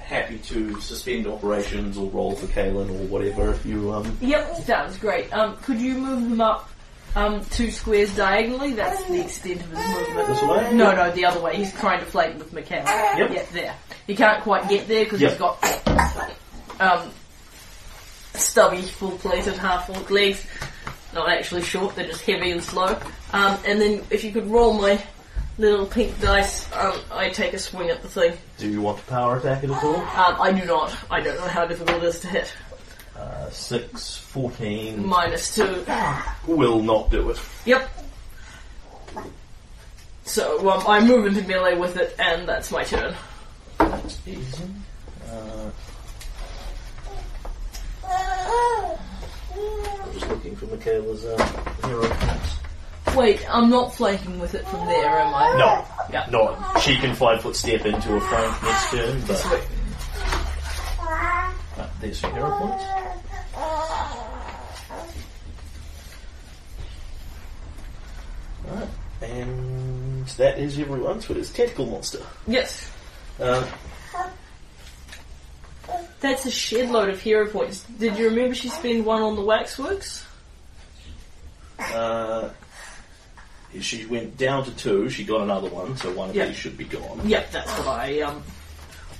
[0.00, 4.16] happy to suspend operations or roll for Kaylen or whatever if you um.
[4.20, 5.32] Yep, sounds great.
[5.32, 6.70] Um, could you move them up
[7.16, 8.72] um, two squares diagonally?
[8.74, 10.28] That's the extent of his movement.
[10.28, 10.74] This way?
[10.74, 11.56] No, no, the other way.
[11.56, 12.84] He's trying to flank with Michaela.
[13.18, 13.30] Yep.
[13.32, 13.74] Yeah, there.
[14.06, 15.30] He can't quite get there because Yep.
[15.32, 17.10] he's got um,
[18.34, 20.46] stubby, full-plated, half-forked legs.
[21.14, 22.98] Not actually short, they're just heavy and slow.
[23.32, 25.02] Um, and then if you could roll my
[25.58, 28.36] little pink dice, um, I take a swing at the thing.
[28.58, 29.96] Do you want to power attack it at all?
[29.96, 30.94] Um, I do not.
[31.10, 32.52] I don't know how difficult it is to hit.
[33.16, 35.06] Uh, 6, 14.
[35.06, 35.86] Minus 2.
[36.46, 37.40] Will not do it.
[37.64, 37.90] Yep.
[40.24, 43.14] So um, I move into melee with it, and that's my turn.
[43.78, 44.64] That's easy.
[45.30, 45.70] Uh,
[48.04, 51.36] I'm just looking for Michaela's uh,
[51.86, 52.02] hero.
[53.16, 55.56] Wait, I'm not flanking with it from there, am I?
[55.58, 56.26] No, Yeah.
[56.30, 56.80] not.
[56.82, 59.62] She can five foot step into a flank next turn, but Sweet.
[61.78, 62.84] uh, there's some hero points.
[68.68, 68.88] Right,
[69.22, 71.20] and that is everyone.
[71.20, 72.20] So it is tentacle monster.
[72.46, 72.90] Yes.
[73.40, 73.64] Um,
[76.20, 77.80] That's a shed load of hero points.
[77.98, 80.24] Did you remember she spent one on the waxworks?
[81.78, 82.48] uh,
[83.80, 85.08] she went down to two.
[85.10, 86.46] She got another one, so one of Yeah.
[86.46, 87.20] these should be gone.
[87.24, 88.42] Yep, that's what I um,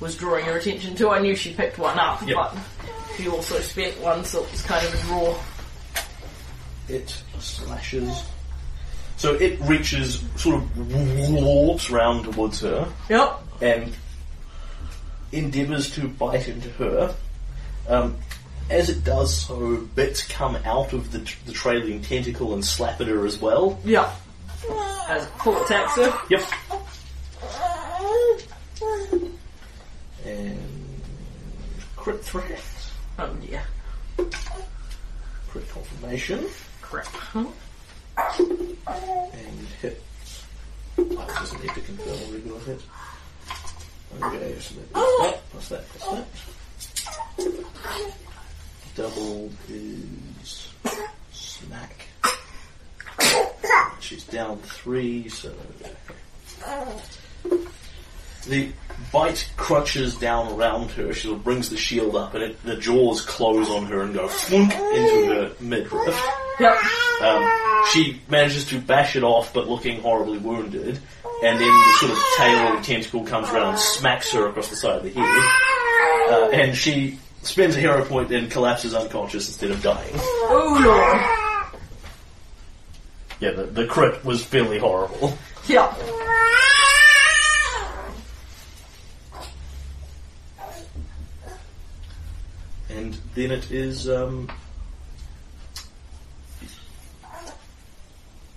[0.01, 1.10] was drawing her attention to.
[1.10, 2.36] I knew she picked one up, Yep.
[2.36, 2.56] but
[3.16, 5.35] she also spent one, so it was kind of a draw.
[6.89, 8.23] It slashes.
[9.16, 13.40] So it reaches, sort of warps round towards her, Yep.
[13.62, 13.94] and
[15.32, 17.14] endeavours to bite into her.
[17.89, 18.16] Um,
[18.68, 23.06] as it does so, bits come out of the, the trailing tentacle and slap at
[23.06, 23.78] her as well.
[23.85, 24.12] Yep.
[25.09, 26.12] As attacks her.
[26.30, 26.43] Yep.
[30.24, 30.59] And
[31.97, 32.60] crit threat,
[33.18, 33.62] Oh yeah.
[35.48, 36.44] crit confirmation,
[36.82, 37.06] Crap.
[37.06, 37.47] Huh?
[39.32, 40.02] and hit.
[40.98, 42.80] It doesn't need to confirm a regular hit.
[44.22, 46.24] Okay, so that plus that, plus that, plus
[47.38, 48.14] that.
[48.97, 50.68] Double is
[51.32, 52.05] smack.
[54.00, 55.52] She's down three, so.
[58.46, 58.70] The
[59.12, 61.12] bite crunches down around her.
[61.12, 64.14] She sort of brings the shield up, and it, the jaws close on her and
[64.14, 66.28] go flunk into her midriff.
[66.60, 66.76] Yep.
[67.22, 67.50] Um,
[67.92, 71.00] she manages to bash it off, but looking horribly wounded.
[71.42, 74.70] And then the sort of tail of the tentacle comes around and smacks her across
[74.70, 76.32] the side of the head.
[76.32, 80.12] Uh, and she spends a hero point and collapses unconscious instead of dying.
[80.14, 81.45] Oh lord.
[83.40, 85.36] Yeah, the, the crit was fairly horrible.
[85.68, 85.92] Yeah.
[92.88, 94.48] And then it is um,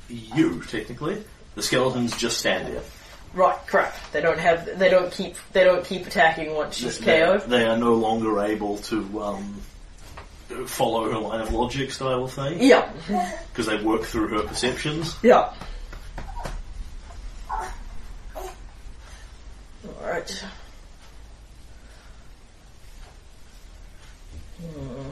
[0.08, 1.24] you, technically.
[1.56, 2.84] The skeletons just stand there.
[3.34, 3.96] Right, crap.
[4.12, 4.78] They don't have.
[4.80, 5.36] They don't keep.
[5.52, 7.50] They don't keep attacking once she's They, KO'd.
[7.50, 9.62] they are no longer able to um,
[10.66, 12.92] follow her line of logic style of thing Yeah.
[13.52, 15.16] because they work through her perceptions.
[15.24, 15.54] Yeah.
[20.02, 20.44] Alright.
[24.62, 25.10] Hmm.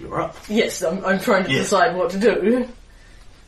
[0.00, 0.36] You're up.
[0.48, 1.64] Yes, I'm, I'm trying to Yes.
[1.64, 2.68] decide what to do.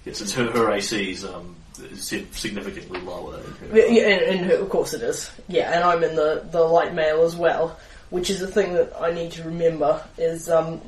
[0.04, 1.56] Yes, it's her, her AC's um,
[1.94, 3.36] significantly lower.
[3.38, 3.78] Than her.
[3.78, 5.30] Yeah, yeah, and, and of course it is.
[5.48, 7.78] Yeah, and I'm in the, the light mail as well,
[8.10, 10.80] which is a thing that I need to remember is um,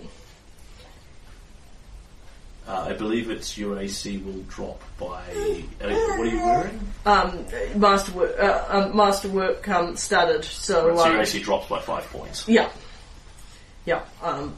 [2.66, 5.06] Uh, I believe it's your AC will drop by.
[5.82, 6.81] Uh, what are you wearing?
[7.05, 7.44] um,
[7.77, 10.44] masterwork uh, um, masterwork um, studded.
[10.44, 12.48] So, so your um, AC drops by five points.
[12.48, 12.70] yeah,
[13.85, 14.01] yeah.
[14.23, 14.56] Um,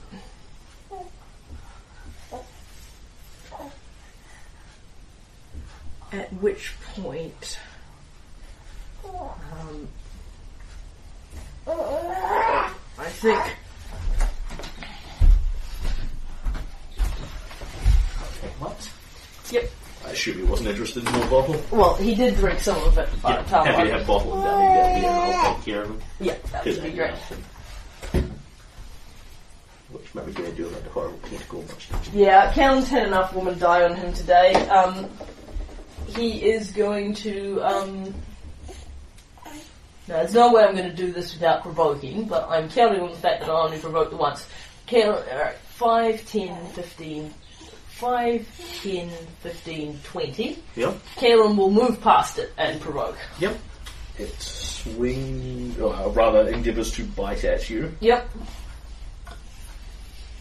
[6.17, 7.59] at which point,
[9.05, 9.89] um,
[11.69, 13.41] I think
[18.59, 18.91] What?
[19.51, 19.71] Yep.
[20.07, 21.61] I assume he wasn't interested in the bottle.
[21.71, 23.09] Well, he did drink some of it.
[23.13, 25.07] Yeah, But, um, happy to have bottle and down down and
[25.47, 26.03] I'll take care of him.
[26.21, 27.15] yeah, that would be great.
[29.91, 31.89] Which maybe going to do like a horrible tentacle much.
[32.13, 34.55] Yeah, Kaylen's had enough woman die on him today.
[34.69, 35.09] Um,
[36.09, 37.61] he is going to.
[37.63, 38.15] Um,
[40.09, 43.11] no, there's no way I'm going to do this without provoking, but I'm counting on
[43.11, 44.47] the fact that I only provoked the once.
[44.87, 47.35] Kaylen, alright, 5, 10, 15,
[47.89, 49.11] 5, 10,
[49.41, 50.59] 15, 20.
[50.77, 50.95] Yep.
[51.17, 53.19] Kaylen will move past it and provoke.
[53.41, 53.59] Yep.
[54.19, 57.93] It swings, or rather endeavours to bite at you.
[57.99, 58.31] Yep.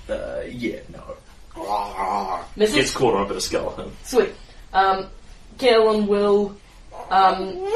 [0.08, 1.18] Uh, yeah, no.
[2.56, 2.76] Misses?
[2.76, 3.92] Gets caught on a bit of skeleton.
[4.04, 4.34] Sweet.
[4.74, 5.08] Um,
[5.58, 6.56] Kaylen will
[7.10, 7.68] um,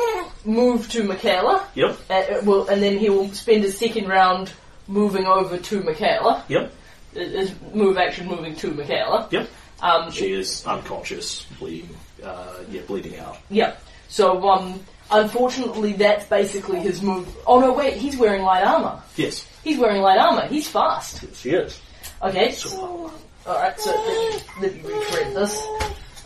[0.46, 1.68] move to Michaela.
[1.76, 1.98] Yep.
[2.10, 4.52] Uh, will, and then he will spend his second round
[4.88, 6.44] moving over to Michaela.
[6.48, 6.74] Yep.
[7.14, 9.28] His move action moving to Michaela.
[9.32, 9.50] Yep.
[9.82, 13.38] Um, She is unconscious, bleeding, uh, yeah, bleeding out.
[13.50, 13.76] yeah.
[14.10, 14.80] So, um,
[15.10, 17.28] unfortunately, that's basically his move.
[17.48, 19.02] Oh no, wait, he's wearing light armor.
[19.16, 19.46] Yes.
[19.64, 20.48] He's wearing light armor.
[20.48, 21.24] He's fast.
[21.24, 21.82] Yes, she is.
[22.22, 22.52] Okay.
[22.52, 23.12] So,
[23.48, 25.64] Alright, so let me, let me retread this.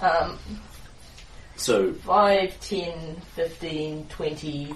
[0.01, 0.39] Um,
[1.63, 4.73] so 5, 10, 15, 20,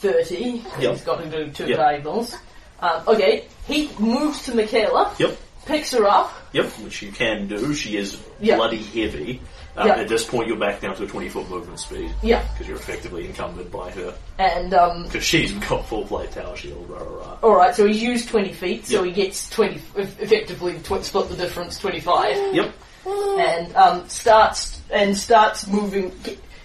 [0.00, 0.62] 30.
[0.80, 0.92] Yep.
[0.92, 1.76] He's got to do two Yep.
[1.76, 2.34] diagonals.
[2.80, 5.36] Um, okay, he moves to Michaela, Yep.
[5.66, 6.32] picks her up.
[6.52, 7.74] Yep, which you can do.
[7.74, 8.56] She is Yeah.
[8.56, 9.40] bloody heavy.
[9.76, 9.94] Um, Yeah.
[9.96, 12.12] At this point, you're back down to a 20 foot movement speed.
[12.22, 12.42] Yeah.
[12.52, 14.14] Because you're effectively encumbered by her.
[14.38, 17.36] And, um, Because she's got full plate tower shield, rah rah rah.
[17.48, 21.36] alright, so he's used 20 feet, so he gets 20, eff- effectively tw- split the
[21.36, 22.36] difference, 25.
[22.54, 22.72] Yep.
[23.06, 26.12] And, um, starts, and starts moving.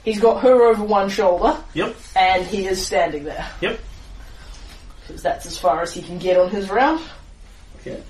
[0.03, 1.95] He's got her over one shoulder, Yep.
[2.15, 3.47] and he is standing there.
[3.61, 3.79] Yep.
[5.07, 7.01] Because that's as far as he can get on his round.
[7.81, 8.01] Okay.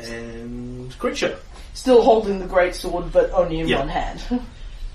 [0.00, 1.36] And creature.
[1.74, 3.78] Still holding the great sword, but only in Yeah.
[3.80, 4.20] one hand.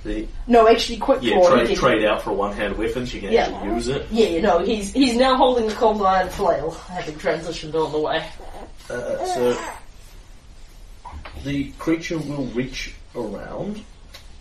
[0.04, 1.50] The no, actually, quick yeah, draw.
[1.50, 3.06] trade trade out for a one hand weapon.
[3.08, 3.46] She can Yeah.
[3.48, 4.06] actually use it.
[4.12, 8.00] Yeah, you know, he's he's now holding the cold iron flail, having transitioned on the
[8.00, 8.24] way.
[8.90, 9.58] Uh, so
[11.44, 13.84] the creature will reach around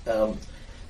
[0.08, 0.38] um,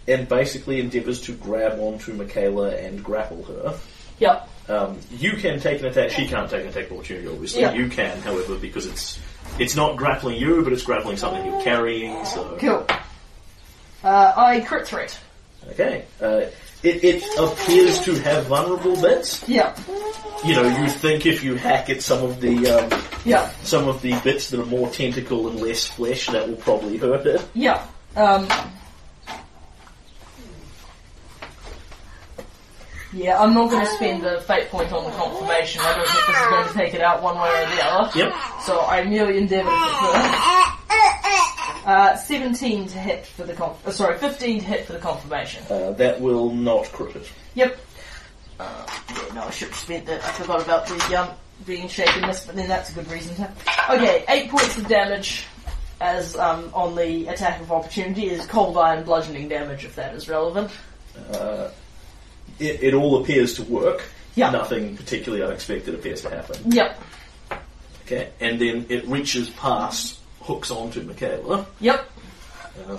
[0.08, 3.78] and basically endeavours to grab onto Michaela and grapple her.
[4.18, 4.48] Yep.
[4.68, 6.10] Um, you can take an attack.
[6.10, 7.60] She can't take an attack of opportunity, obviously.
[7.62, 7.72] Yeah.
[7.72, 9.20] You can, however, because it's
[9.58, 12.24] it's not grappling you, but it's grappling something you're carrying.
[12.24, 12.86] So Cool.
[14.02, 15.18] Uh, I crit threat.
[15.70, 16.42] okay, uh,
[16.82, 19.48] it, it appears to have vulnerable bits.
[19.48, 19.78] Yep.
[20.44, 23.54] You know, you think if you hack at some of the um, Yep.
[23.64, 27.26] some of the bits that are more tentacle and less flesh, that will probably hurt
[27.26, 27.44] it.
[27.54, 27.88] Yep.
[28.16, 28.48] Um.
[33.12, 35.80] Yeah, I'm not going to spend the fate point on the confirmation.
[35.84, 38.18] I don't think this is going to take it out one way or the other.
[38.18, 38.34] Yep.
[38.62, 40.76] So I merely endeavour to
[41.86, 45.62] Uh, 17 to hit for the conf- uh, sorry, 15 to hit for the confirmation.
[45.70, 47.30] Uh, that will not crit it.
[47.54, 47.78] Yep.
[48.58, 50.24] Uh, yeah, no, I should have spent that.
[50.24, 51.28] I forgot about the um,
[51.64, 53.52] being shakenness, but then that's a good reason to.
[53.88, 55.44] Okay, eight points of damage
[56.00, 60.28] as um, on the attack of opportunity is cold iron bludgeoning damage, if that is
[60.28, 60.72] relevant.
[61.34, 61.68] Uh,
[62.58, 64.04] it, it all appears to work.
[64.34, 64.50] Yeah.
[64.50, 66.70] Nothing particularly unexpected appears to happen.
[66.70, 67.02] Yep.
[68.04, 71.66] Okay, and then it reaches past, hooks onto Michaela.
[71.80, 72.10] Yep.
[72.88, 72.98] Um,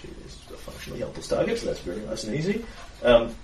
[0.00, 2.64] she is a functionally helpless target, so that's very nice and easy.
[3.02, 3.34] Um,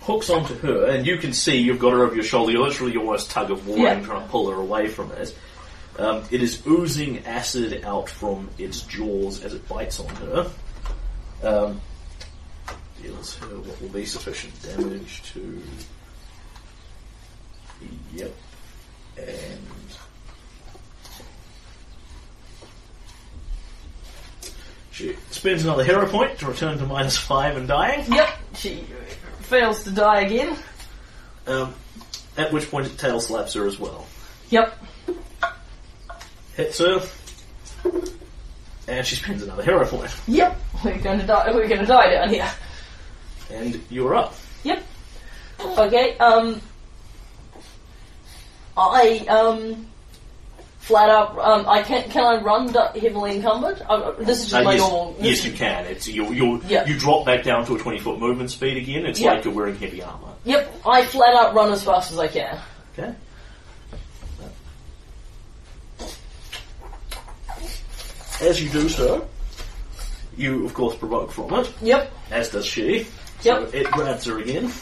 [0.00, 2.52] hooks onto her, and you can see you've got her over your shoulder.
[2.52, 4.00] You're literally almost tug of war Yeah.
[4.00, 5.36] trying to pull her away from it.
[5.98, 10.50] Um, it is oozing acid out from its jaws as it bites on her.
[11.44, 11.80] Um,
[13.04, 15.62] deals her what will be sufficient damage to.
[18.14, 18.34] Yep.
[19.18, 19.60] And
[24.90, 28.10] She spends another hero point to return to minus five and dying.
[28.12, 28.28] Yep.
[28.54, 28.84] She
[29.40, 30.56] fails to die again.
[31.48, 31.74] Um,
[32.36, 34.06] at which point it tail slaps her as well.
[34.50, 34.78] Yep.
[36.56, 37.02] Hits her.
[38.86, 40.14] And she spends another hero point.
[40.28, 40.56] Yep.
[40.84, 41.50] We're going to die.
[41.52, 42.48] We're going to die down here.
[43.50, 44.34] And you're up.
[44.62, 44.82] Yep.
[45.60, 46.16] Okay.
[46.18, 46.60] Um.
[48.76, 49.86] I um.
[50.78, 51.38] Flat out.
[51.38, 51.68] Um.
[51.68, 52.08] I can.
[52.10, 53.80] Can I run heavily encumbered?
[53.88, 55.16] Uh, this is just Uh, my yes, normal.
[55.20, 55.84] yes, you can.
[55.86, 56.32] It's you.
[56.32, 56.86] You Yeah.
[56.86, 59.06] you drop back down to a twenty foot movement speed again.
[59.06, 59.34] It's Yeah.
[59.34, 60.28] like you're wearing heavy armor.
[60.44, 60.74] Yep.
[60.86, 62.58] I flat out run as fast as I can.
[62.98, 63.14] Okay.
[68.42, 69.26] As you do so,
[70.36, 72.12] you of course provoke from it, Yep.
[72.30, 73.06] as does she.
[73.44, 73.70] Yep.
[73.70, 74.72] So it grabs her again.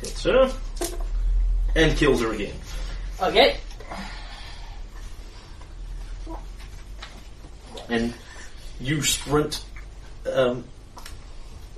[0.00, 0.52] Hits her.
[1.74, 2.54] And kills her again.
[3.20, 3.56] Okay.
[7.88, 8.14] And
[8.80, 9.64] you sprint
[10.32, 10.64] um,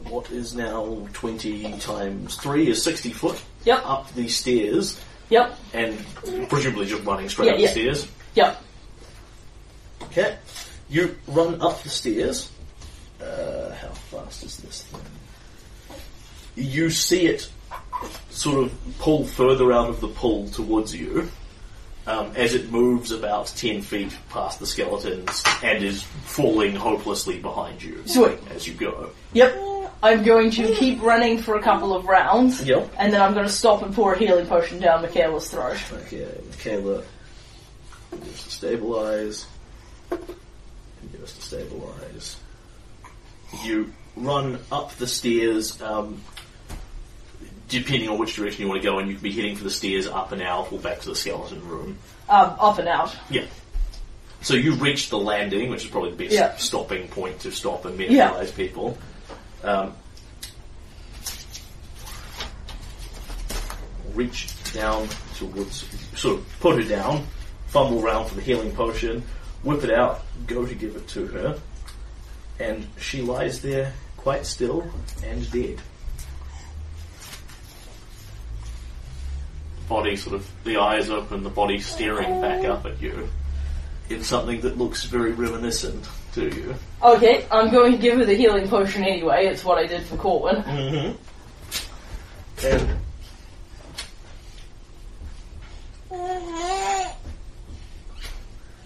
[0.05, 3.83] what is now 20 times 3 is 60 foot Yep.
[3.84, 5.00] up the stairs
[5.31, 5.58] Yep.
[5.73, 5.99] and
[6.50, 8.07] presumably just running straight up the stairs.
[8.34, 8.62] Yep.
[10.02, 10.36] Okay.
[10.91, 12.50] You run up the stairs.
[13.20, 15.01] Uh, how fast is this thing?
[16.57, 17.49] You see it
[18.31, 21.31] sort of pull further out of the pull towards you
[22.07, 27.83] um, as it moves about 10 feet past the skeletons and is falling hopelessly behind
[27.83, 28.39] you Sweet.
[28.51, 29.10] as you go.
[29.33, 29.60] Yep.
[30.02, 32.62] I'm going to keep running for a couple of rounds.
[32.62, 32.93] Yep.
[32.99, 35.78] And then I'm going to stop and pour a healing potion down Michaela's throat.
[35.93, 37.02] Okay, Michaela.
[38.25, 39.47] Just to stabilize.
[40.10, 42.36] Just to stabilize.
[43.62, 45.81] You run up the stairs.
[45.83, 46.20] Um,
[47.68, 49.70] depending on which direction you want to go, and you can be heading for the
[49.70, 51.99] stairs up and out or back to the skeleton room.
[52.28, 53.16] Um, up and out.
[53.31, 53.47] Yeah.
[54.42, 56.55] So you reach the landing, which is probably the best Yeah.
[56.57, 58.31] stopping point to stop and Yeah.
[58.31, 58.99] mentalize people.
[59.62, 59.94] Um,
[64.15, 65.84] reach down towards,
[66.15, 67.26] sort of put her down,
[67.68, 69.24] fumble around for the healing potion,
[69.62, 71.58] whip it out, go to give it to her,
[72.58, 74.91] and she lies there quite still
[75.24, 75.81] and dead.
[79.89, 83.28] Body sort of, the eyes open, the body staring back up at you
[84.08, 86.74] in something that looks very reminiscent to you.
[87.02, 89.47] Okay, I'm going to give her the healing potion anyway.
[89.47, 90.57] It's what I did for Corwin.
[90.57, 91.16] Mm-hmm.
[92.66, 92.99] And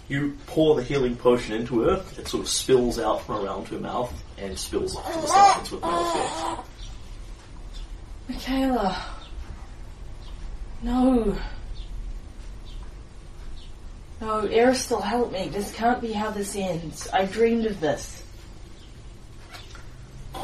[0.08, 3.78] you pour the healing potion into her, it sort of spills out from around her
[3.78, 6.68] mouth and spills off to the sides with no effect.
[8.28, 9.04] Michaela.
[10.82, 11.36] No.
[14.20, 15.48] No, Erastil, help me.
[15.48, 17.08] This can't be how this ends.
[17.12, 18.22] I dreamed of this.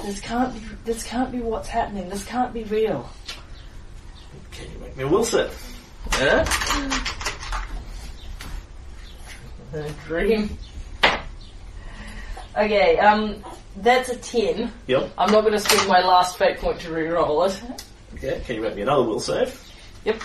[0.02, 0.60] This can't be.
[0.84, 2.08] This can't be what's happening.
[2.08, 3.08] This can't be real.
[4.52, 5.50] Can you make me a will set?
[9.74, 10.56] A dream.
[12.56, 13.42] Okay, um,
[13.76, 14.72] that's a ten.
[14.86, 15.10] Yep.
[15.18, 17.60] I'm not going to spend my last fate point to re-roll it.
[18.14, 18.40] Okay.
[18.46, 19.60] Can you make me another will save?
[20.04, 20.22] Yep.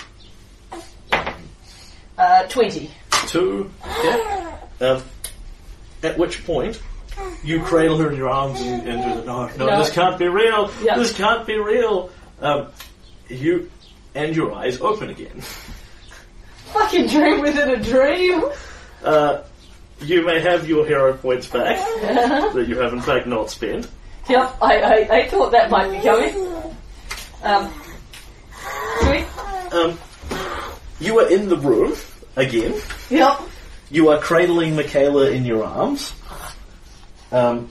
[2.17, 2.91] Uh, twenty.
[3.27, 3.71] Two.
[3.83, 4.53] Okay.
[4.81, 5.01] Um,
[6.03, 6.79] at which point,
[7.43, 9.79] you cradle her in your arms and, and do the no, no, No.
[9.79, 10.71] this can't be real.
[10.83, 10.95] Yeah.
[10.97, 12.11] This can't be real.
[12.41, 12.67] Um,
[13.27, 13.71] you
[14.13, 15.41] and your eyes open again.
[16.73, 18.43] Fucking dream within a dream.
[19.03, 19.41] Uh,
[20.01, 23.87] you may have your hero points back that you have in fact not spent.
[24.29, 26.73] Yep, I, I, I thought that might be coming.
[27.43, 27.73] Um.
[29.71, 29.97] Um,
[30.99, 31.93] you are in the room
[32.35, 32.75] again.
[33.09, 33.41] Yep.
[33.91, 36.13] You are cradling Michaela in your arms.
[37.31, 37.69] Um,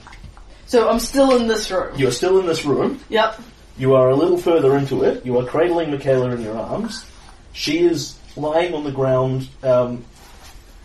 [0.65, 1.97] So I'm still in this room.
[1.97, 2.99] you are still in this room.
[3.09, 3.41] Yep.
[3.77, 5.25] You are a little further into it.
[5.25, 7.05] You are cradling Michaela in your arms.
[7.53, 10.03] She is lying on the ground, um,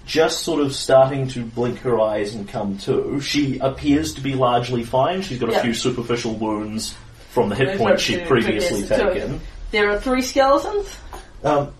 [0.06, 3.20] just sort of starting to blink her eyes and come to.
[3.20, 5.22] She appears to be largely fine.
[5.22, 5.62] She's got a Yeah.
[5.62, 6.94] few superficial wounds
[7.30, 9.40] from the hit They've got she'd previously previous taken.
[9.70, 10.96] There are three skeletons.
[11.42, 11.72] Um,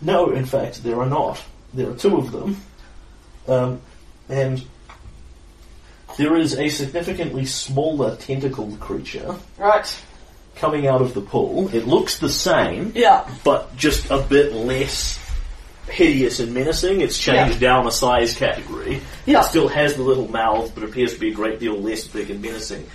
[0.00, 1.40] no, in fact, there are not.
[1.74, 2.56] There are two of them.
[3.48, 3.80] Um,
[4.28, 4.62] and
[6.18, 9.96] there is a significantly smaller tentacled creature Right.
[10.56, 11.70] coming out of the pool.
[11.74, 13.24] It looks the same, Yeah.
[13.44, 15.18] but just a bit less
[15.88, 17.00] hideous and menacing.
[17.00, 19.00] It's changed down a size category.
[19.26, 19.40] Yeah.
[19.40, 22.30] It still has the little mouth, but appears to be a great deal less big
[22.30, 22.86] and menacing.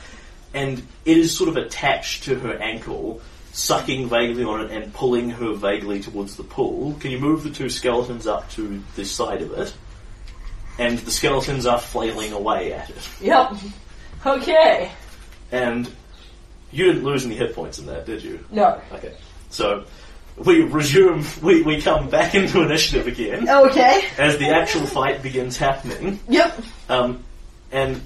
[0.54, 5.30] And it is sort of attached to her ankle, sucking vaguely on it and pulling
[5.32, 6.96] her vaguely towards the pool.
[7.00, 9.74] Can you move the two skeletons up to the side of it?
[10.80, 13.10] And the skeletons are flailing away at it.
[13.20, 13.54] Yep.
[14.26, 14.92] Okay.
[15.52, 15.90] And
[16.72, 18.44] you didn't lose any hit points in that, did you?
[18.52, 18.80] No.
[18.92, 19.14] Okay.
[19.50, 19.86] So
[20.38, 24.06] we resume, we, we come back into initiative again Okay.
[24.18, 26.20] as the actual fight begins happening.
[26.30, 26.62] Yep.
[26.90, 27.24] Um,
[27.72, 28.02] and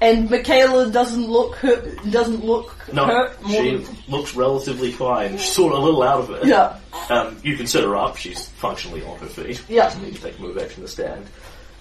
[0.00, 1.98] And Michaela doesn't look hurt.
[2.10, 3.36] Doesn't look no, hurt.
[3.48, 5.38] She than, looks relatively fine.
[5.38, 6.46] She's sort of a little out of it.
[6.46, 6.78] yeah.
[7.08, 8.16] Um, you can set her up.
[8.16, 9.62] She's functionally on her feet.
[9.68, 9.84] Yeah.
[9.84, 11.26] Doesn't need to take a move action to stand.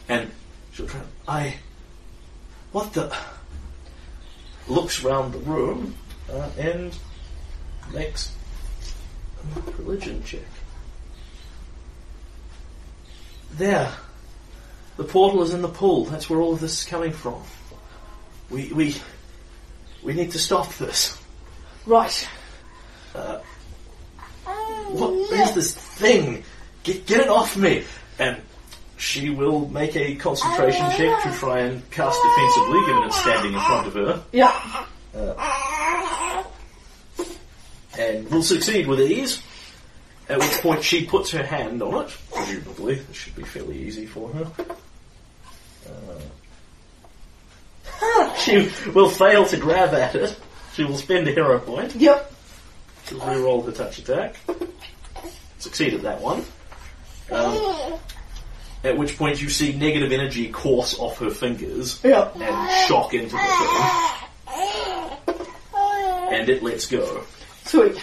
[0.08, 0.32] And
[0.74, 1.02] she'll try.
[1.28, 1.56] I.
[2.72, 3.16] What the?
[4.68, 5.96] Looks round the room
[6.32, 6.96] uh, and
[7.94, 8.32] makes
[9.78, 10.42] religion check.
[13.54, 13.92] There.
[14.98, 16.06] The portal is in the pool.
[16.06, 17.42] That's where all of this is coming from.
[18.50, 18.96] We we
[20.04, 21.18] we need to stop this.
[21.86, 22.28] Right.
[23.16, 23.40] Uh,
[24.46, 26.44] oh, what is this thing?
[26.84, 27.84] Get, get it off me!
[28.20, 28.42] And
[28.98, 33.54] she will make a concentration oh, check to try and cast defensively, given it's standing
[33.54, 34.86] in front of her, Yeah.
[35.16, 35.34] Uh,
[38.00, 39.42] and will succeed with ease.
[40.30, 42.96] At which point she puts her hand on it, presumably.
[42.96, 44.48] This should be fairly easy for her.
[48.02, 50.40] Uh, she will fail to grab at it.
[50.74, 51.96] She will spend a hero point.
[51.96, 52.32] Yep.
[53.08, 54.36] She'll re-roll the touch attack.
[55.58, 56.44] Succeeded that one.
[57.32, 58.00] Um,
[58.84, 62.36] at which point you see negative energy course off her fingers Yep.
[62.40, 63.42] and shock into the
[64.48, 65.36] thing.
[66.32, 67.24] And it lets go.
[67.70, 67.96] Sweet.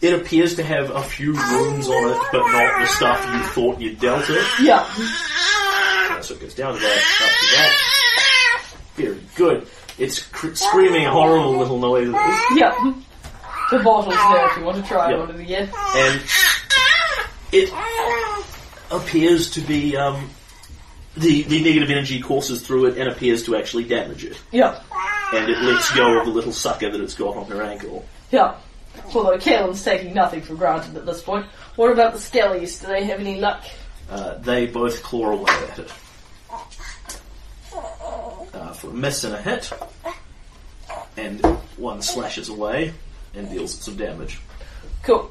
[0.00, 3.80] It appears to have a few wounds on it, but not the stuff you thought
[3.80, 4.46] you dealt it.
[4.62, 4.86] Yeah.
[4.88, 8.66] Uh, So it goes down to that, up to that.
[8.94, 9.66] Very good.
[9.98, 12.14] It's cr- screaming horrible little noises.
[12.54, 12.74] Yep.
[13.72, 15.18] The bottle's there if you want to try Yep.
[15.20, 15.70] on it again.
[15.96, 16.20] and
[17.52, 17.70] it
[18.90, 20.30] appears to be um,
[21.16, 24.84] the the negative energy courses through it and appears to actually damage it, Yep.
[25.34, 28.04] and it lets go of the little sucker that it's got on her ankle.
[28.30, 28.60] Yep.
[29.14, 31.46] Although Kaylen's taking nothing for granted at this point.
[31.76, 32.80] What about the skellies?
[32.80, 33.64] Do they have any luck?
[34.10, 35.92] Uh, they both claw away at it.
[38.52, 39.72] Uh, for a miss and a hit.
[41.16, 41.44] and
[41.76, 42.92] one slashes away
[43.34, 44.40] and deals some damage.
[45.02, 45.30] Cool.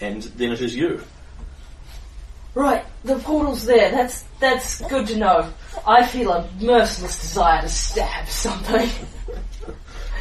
[0.00, 1.02] And then it is you.
[2.54, 3.90] Right, the portal's there.
[3.90, 5.52] That's that's good to know.
[5.86, 8.88] I feel a merciless desire to stab something.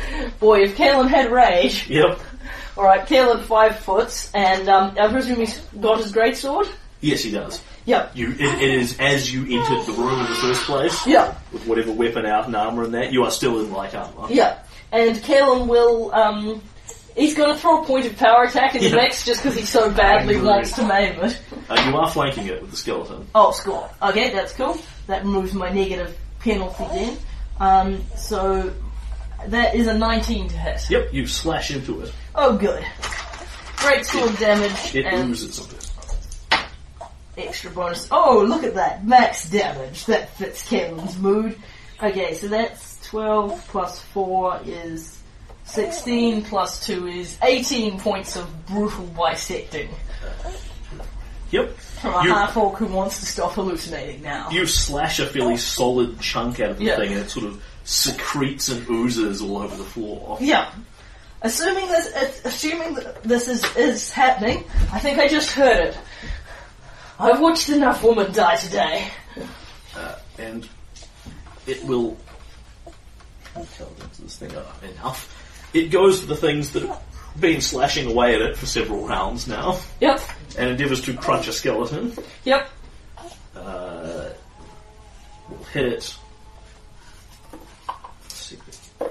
[0.40, 1.90] Boy, if Kaylen had rage.
[1.90, 2.20] Yep.
[2.78, 6.68] Alright, Kaylen five foots, and um, I presume he's got his great sword.
[7.00, 7.62] Yes, he does.
[7.86, 8.12] Yep.
[8.16, 11.40] You, it, it is as you entered the room in the first place, Yep.
[11.54, 14.28] with whatever weapon out and armor and that, you are still in light armor.
[14.30, 14.68] Yep.
[14.92, 16.62] And Kaylen will, um,
[17.16, 19.90] he's gonna throw a point of power attack in the next just because he so
[19.92, 20.48] badly Angry.
[20.52, 21.40] wants to maim it.
[21.70, 23.26] Uh, you are flanking it with the skeleton.
[23.36, 23.90] Oh, score.
[24.02, 24.78] Okay, that's cool.
[25.08, 27.18] That removes my negative penalty then.
[27.60, 28.74] Um, so
[29.52, 30.90] that is a 19 to hit.
[30.90, 32.14] Yep, you slash into it.
[32.34, 32.84] Oh, good.
[33.78, 36.62] Great sword damage It and oozes of it.
[37.38, 38.08] extra bonus.
[38.12, 39.06] Oh, look at that.
[39.06, 40.06] Max damage.
[40.06, 41.58] That fits Kevin's mood.
[42.02, 45.18] Okay, so that's 12 plus 4 is
[45.66, 49.90] 16 plus 2 is 18 points of brutal bisecting.
[51.52, 51.78] Yep.
[51.78, 54.50] From a You- half orc who wants to stop hallucinating now.
[54.50, 56.96] You slash a fairly solid chunk out of the Yeah.
[56.98, 60.38] thing and it sort of secretes and oozes all over the floor.
[60.42, 60.70] Yeah.
[61.42, 65.98] Assuming this, uh, assuming that this is, is happening, I think I just heard it.
[67.20, 69.08] I've watched enough women die today.
[69.96, 70.68] Uh, and
[71.68, 72.18] it will.
[74.20, 75.32] This thing up enough.
[75.74, 77.02] It goes for the things that have
[77.40, 80.20] been slashing away at it for several rounds now, Yep.
[80.58, 82.14] and endeavours to crunch a skeleton.
[82.44, 82.70] Yep.
[83.56, 84.30] Uh,
[85.50, 86.16] will hit it.
[87.88, 88.58] Let's see.
[89.02, 89.06] Ah,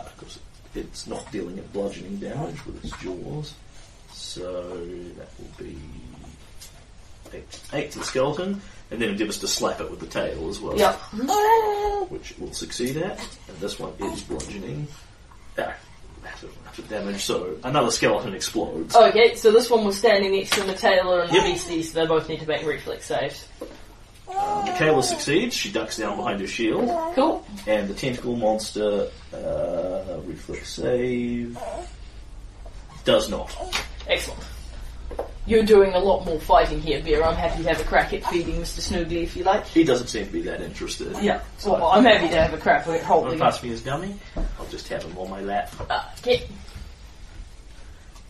[0.00, 0.38] of course,
[0.76, 3.54] it's not dealing it bludgeoning damage with its jaws,
[4.12, 4.42] so
[5.16, 5.76] that will be
[7.32, 10.60] eight, eight to the skeleton, and then endeavours to slap it with the tail as
[10.60, 10.76] well.
[10.76, 10.94] Yep.
[12.10, 13.18] which it will succeed at.
[13.48, 14.86] And this one is bludgeoning.
[15.58, 15.74] Ah,
[16.22, 17.22] massive amount of damage.
[17.22, 18.94] So another skeleton explodes.
[18.94, 21.44] Okay, so this one was standing next to Michaela and Yep.
[21.44, 23.46] Beastie, so they both need to make reflex saves.
[24.28, 25.54] Uh, Michaela succeeds.
[25.54, 27.44] She ducks down behind her shield, Cool.
[27.66, 31.58] and the tentacle monster uh, reflex save
[33.04, 33.54] does not.
[34.08, 34.42] Excellent.
[35.46, 37.22] You're doing a lot more fighting here, Beer.
[37.22, 38.80] I'm happy to have a crack at feeding Mr.
[38.80, 39.66] Snoogly if you like.
[39.66, 41.14] He doesn't seem to be that interested.
[41.22, 41.42] Yeah.
[41.66, 43.40] Well, I'm happy to have a crack at Want holding to him.
[43.40, 44.14] pass me his dummy?
[44.58, 45.70] I'll just have him on my lap.
[45.90, 46.48] Uh, okay.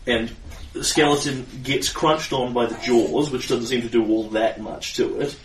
[0.05, 0.29] And
[0.73, 4.59] the skeleton gets crunched on by the jaws, which doesn't seem to do all that
[4.59, 5.37] much to it,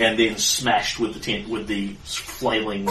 [0.00, 2.88] and then smashed with the tent with the flailing.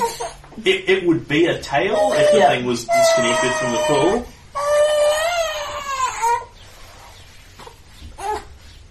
[0.64, 2.50] It, it would be a tail if the Yeah.
[2.50, 4.28] thing was disconnected from the pool.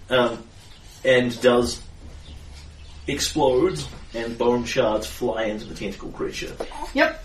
[0.09, 0.43] Um,
[1.05, 1.81] and does
[3.07, 3.79] explode,
[4.13, 6.55] and bone shards fly into the tentacle creature.
[6.93, 7.23] Yep.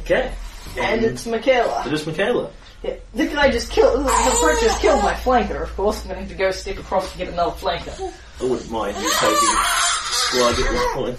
[0.00, 0.32] Okay.
[0.78, 1.84] And it's Michaela.
[1.86, 2.50] it is Michaela.
[2.82, 2.94] Yeah.
[3.14, 6.00] The guy just killed, the bird just killed my flanker, of course.
[6.02, 8.12] I'm going to have to go step across to get another flanker.
[8.40, 9.56] I wouldn't mind you taking
[10.10, 11.18] Slug at this point.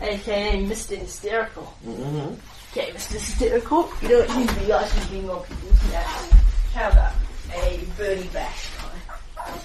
[0.00, 0.96] AKA Mr.
[0.98, 1.64] Hysterical.
[1.84, 2.34] hmm
[2.72, 3.12] Okay, Mr.
[3.12, 6.32] Hysterical, you know what you'd be like in being on people's necks.
[6.74, 7.12] How about
[7.54, 9.58] a birdie bash time?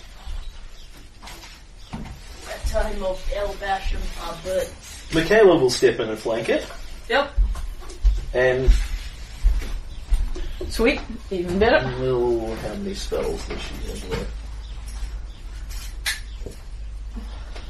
[2.48, 5.08] A time of El Basham our birdies.
[5.14, 6.66] Michaela will step in and flank it,
[7.10, 7.34] Yep.
[8.34, 8.72] and
[10.70, 11.02] Sweet.
[11.32, 11.86] Even better.
[12.00, 14.32] will how many spells does she have left?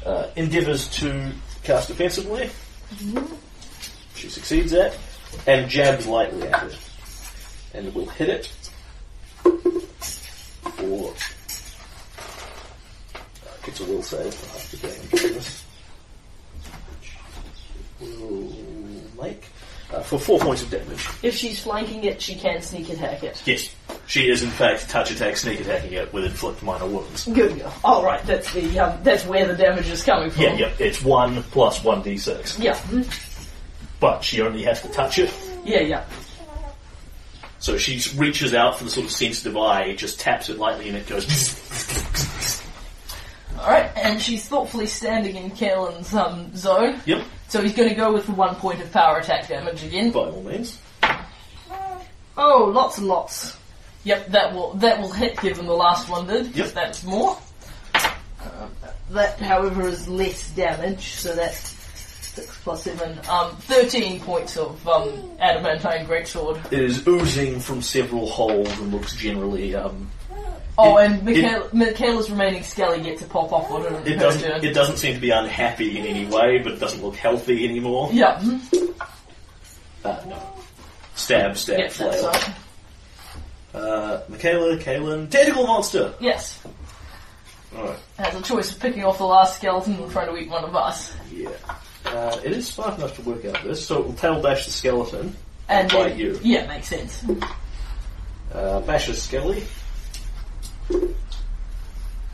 [0.04, 1.30] Uh, endeavours to
[1.62, 2.50] cast offensively.
[4.16, 4.98] She succeeds at,
[5.46, 6.78] and jabs lightly at it,
[7.72, 8.46] and will hit it
[10.76, 11.14] for.
[13.14, 15.62] Uh, gets a will save for.
[18.04, 18.52] Will
[19.22, 19.44] make
[19.92, 21.06] uh, for four points of damage.
[21.22, 23.42] If she's flanking it, she can sneak attack it.
[23.46, 23.74] Yes,
[24.06, 27.26] she is in fact touch attack, sneak attacking it with inflict minor wounds.
[27.26, 27.72] Good girl.
[27.84, 30.42] All right, that's the um, that's where the damage is coming from.
[30.42, 32.78] Yeah, yeah, it's one plus one d6, Yeah.
[34.00, 35.32] but she only has to touch it.
[35.64, 36.04] Yeah, yeah.
[37.58, 40.96] So she reaches out for the sort of sensitive eye, just taps it lightly, and
[40.98, 41.24] it goes.
[43.60, 46.98] All right, and she's thoughtfully standing in Kaylen's um, zone.
[47.06, 50.10] yep, So he's going to go with the one point of power attack damage again.
[50.10, 50.78] by all means.
[52.34, 53.58] Oh, lots and lots.
[54.04, 56.56] Yep, that will that will hit given the last one did.
[56.56, 56.68] Yep.
[56.68, 57.36] That's more.
[57.94, 58.70] Um,
[59.10, 61.74] that, however, is less damage, so that's
[62.32, 63.20] six plus seven.
[63.28, 66.72] Um, thirteen points of um, adamantine greatsword.
[66.72, 70.10] It is oozing from several holes and looks generally um,
[70.78, 74.42] Oh, It- and Michaela, Michaela's remaining skelly gets to pop off on her, It doesn't.
[74.42, 74.64] turn.
[74.64, 78.08] It doesn't seem to be unhappy in any way, but it doesn't look healthy anymore.
[78.12, 78.40] yeah.
[80.04, 80.36] Uh, no.
[81.14, 82.32] Stab, stab, that's flail.
[83.74, 86.12] Uh, Michaela, Kaylen, tentacle monster.
[86.20, 86.58] Yes,
[87.76, 87.98] Alright.
[88.18, 90.74] has a choice of picking off the last skeleton or trying to eat one of
[90.74, 91.12] us.
[91.32, 91.48] Yeah.
[92.04, 94.72] Uh, it is smart enough to work out this, so it will tail bash the
[94.72, 95.36] skeleton.
[95.68, 96.38] And Bite you.
[96.42, 97.24] yeah, makes sense.
[98.52, 99.62] Uh, bashes Skelly.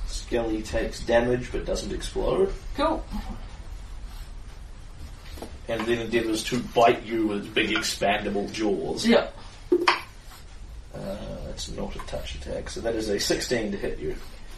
[0.06, 3.04] Skelly takes damage but doesn't explode, Cool.
[5.68, 9.06] and then endeavours to bite you with big expandable jaws.
[9.06, 9.28] Yeah,
[10.94, 14.16] Uh, that's not a touch attack, so that is a 16 to hit you.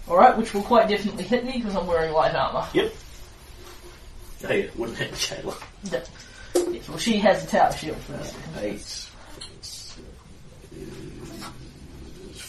[0.08, 2.66] alright, which will quite definitely hit me because I'm wearing light armour.
[2.74, 2.92] Yep.
[4.40, 5.54] Hey, it wouldn't hit Kayla.
[5.84, 6.00] Yeah.
[6.72, 8.34] Yes, well, she has a tower shield for this.
[8.60, 9.09] Eight.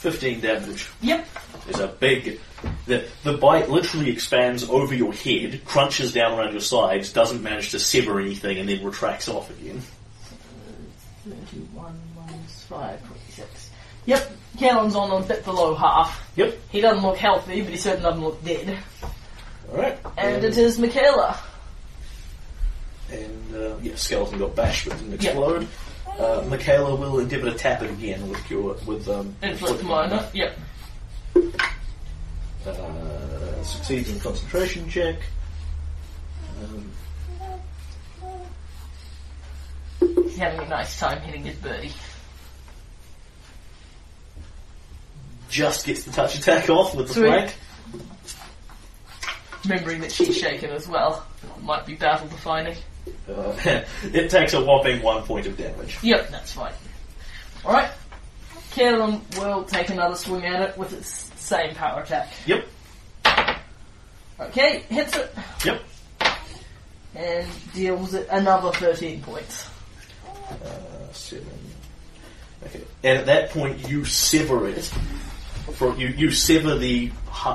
[0.02, 0.90] Fifteen damage.
[1.02, 1.28] Yep.
[1.66, 2.40] There's a big.
[2.88, 7.70] The, the bite literally expands over your head, crunches down around your sides, doesn't manage
[7.70, 9.80] to sever anything, and then retracts off again.
[11.24, 13.70] 31 minus 5, 26.
[14.08, 16.32] Yep, Kaylen's on a bit below half.
[16.36, 16.58] Yep.
[16.72, 18.80] He doesn't look healthy, but he certainly doesn't look dead.
[19.70, 20.00] Alright.
[20.18, 21.40] And it is Michaela.
[23.12, 25.68] And, uh, yeah, skeleton got bashed but didn't explode.
[26.20, 30.28] Uh, Michaela will endeavour to tap it again with your with um Inflict inflict minor.
[30.34, 30.58] Yep.
[32.66, 35.16] Uh, succeeds in concentration check.
[36.62, 36.92] Um,
[40.00, 41.92] He's having a nice time hitting his birdie.
[45.50, 47.26] just gets the touch attack off with the Sweet.
[47.28, 47.56] flank.
[49.66, 51.26] Remembering that she's shaken as well.
[51.62, 52.76] Might be battle defining.
[53.30, 53.54] Uh,
[54.14, 55.98] it takes a whopping one point of damage.
[56.02, 56.74] Yep, that's fine.
[57.66, 57.92] Alright.
[58.72, 61.08] Kaylen will take another swing at it with its
[61.40, 62.30] same power attack.
[62.46, 62.66] Yep.
[64.40, 65.82] Okay, hits it Yep.
[67.16, 69.68] and deals it another 13 points.
[70.50, 71.48] Uh, seven.
[72.66, 72.82] Okay.
[73.04, 74.84] And at that point, you sever it.
[75.74, 77.12] For you, you sever the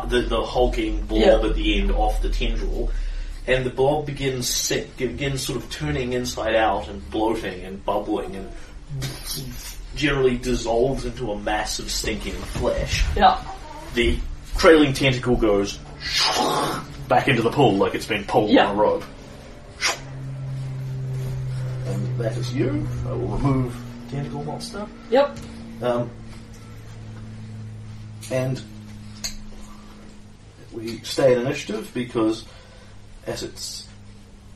[0.08, 1.48] the, the hulking blob Yeah.
[1.48, 2.90] at the end off the tendril,
[3.46, 8.34] and the blob begins se- begins sort of turning inside out and bloating and bubbling
[8.36, 8.50] and
[9.94, 13.04] generally dissolves into a mass of stinking flesh.
[13.16, 13.40] Yeah.
[13.94, 14.18] The
[14.58, 15.78] trailing tentacle goes
[17.08, 18.66] back into the pool like it's been pulled Yeah.
[18.66, 19.04] on a rope.
[21.86, 22.86] And that is you.
[23.06, 23.76] I will remove
[24.10, 24.86] tentacle monster.
[25.10, 25.38] Yep.
[25.82, 26.10] Um,
[28.30, 28.60] and
[30.72, 32.44] we stay in initiative because
[33.26, 33.86] as its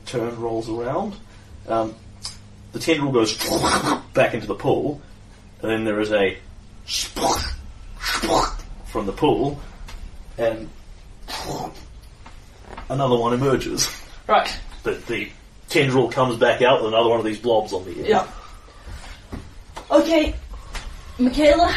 [0.06, 1.14] turn rolls around,
[1.68, 1.94] um,
[2.72, 3.36] the tendril goes
[4.14, 5.00] back into the pool,
[5.62, 6.36] and then there is a
[8.86, 9.60] from the pool,
[10.38, 10.68] and
[12.88, 13.88] another one emerges.
[14.26, 14.50] Right.
[14.82, 15.28] The, the
[15.68, 18.06] tendril comes back out with another one of these blobs on the end.
[18.06, 18.26] Yeah.
[19.90, 20.34] Okay,
[21.18, 21.74] Michaela,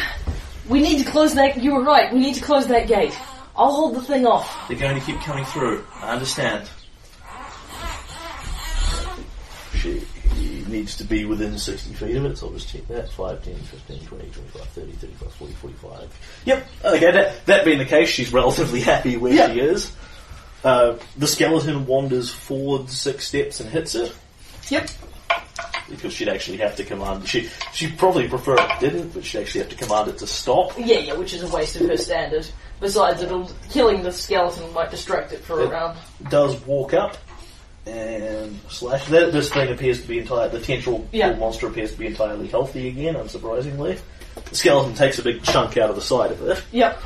[0.68, 1.62] we need to close that.
[1.62, 2.12] You were right.
[2.12, 3.16] We need to close that gate.
[3.56, 4.68] I'll hold the thing off.
[4.68, 5.84] They're going to keep coming through.
[6.00, 6.68] I understand.
[10.74, 13.08] Needs to be within 60 feet of it, so I'll just check that.
[13.10, 16.18] 5, 10, 15, 20, 25, 30, 35, 40, 45.
[16.44, 19.52] Yep, okay, that, that being the case, she's relatively happy where Yeah.
[19.52, 19.92] she is.
[20.64, 24.14] Uh, the skeleton wanders forward six steps and hits it,
[24.70, 24.88] Yep.
[25.90, 29.60] because she'd actually have to command She She'd probably prefer it didn't, but she'd actually
[29.60, 30.72] have to command it to stop.
[30.78, 32.46] Yeah, yeah, which is a waste of her standard.
[32.80, 35.98] Besides, it'll killing the skeleton might distract it for a round.
[36.30, 37.16] does walk up
[37.86, 39.06] and slash.
[39.06, 40.58] That, this thing appears to be entirely.
[40.58, 41.34] The tentral Yeah.
[41.34, 43.98] monster appears to be entirely healthy again, unsurprisingly.
[44.50, 47.00] The skeleton takes a big chunk out of the side of it, Yep.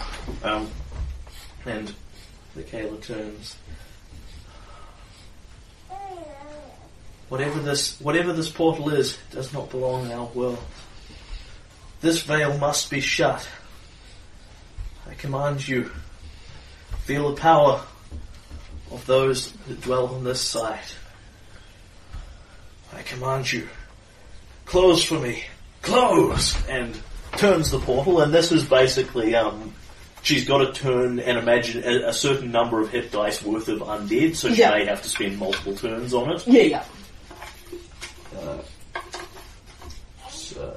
[0.44, 0.70] um,
[1.66, 1.92] and
[2.55, 3.57] the Kayla turns.
[7.28, 10.58] Whatever this, whatever this portal is, does not belong in our world.
[12.00, 13.47] This veil must be shut.
[15.10, 15.90] I command you.
[17.05, 17.82] Feel the power
[18.91, 20.81] of those that dwell on this side.
[22.94, 23.68] I command you,
[24.65, 25.44] close for me,
[25.83, 26.99] close, and
[27.36, 28.20] turns the portal.
[28.23, 29.75] And this is basically, um,
[30.23, 33.81] she's got to turn and imagine a, a certain number of hit dice worth of
[33.81, 34.70] undead, so she Yeah.
[34.70, 36.47] may have to spend multiple turns on it.
[36.47, 36.84] Yeah, yeah.
[40.31, 40.75] So,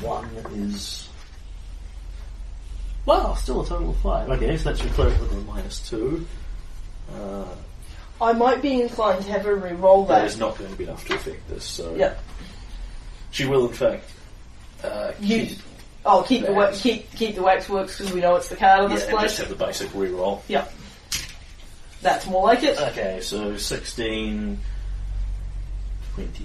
[0.00, 1.03] one is
[3.06, 4.28] wow, still a total of five.
[4.30, 6.26] Okay, so that's your cleric with a minus two.
[7.14, 7.44] Uh,
[8.20, 10.26] I might be inclined to have her re-roll that that.
[10.26, 11.64] is not going to be enough to affect this.
[11.64, 12.22] So Yep.
[13.32, 14.04] she will, in fact,
[14.82, 15.58] uh, Use- keep,
[16.06, 18.90] Oh, keep the wax, keep keep the waxworks because we know it's the card of
[18.90, 19.30] Yeah, this and place.
[19.30, 20.42] just have the basic reroll.
[20.48, 20.66] Yeah,
[22.02, 22.78] that's more like it.
[22.78, 24.60] Okay, so 16,
[26.14, 26.44] 22,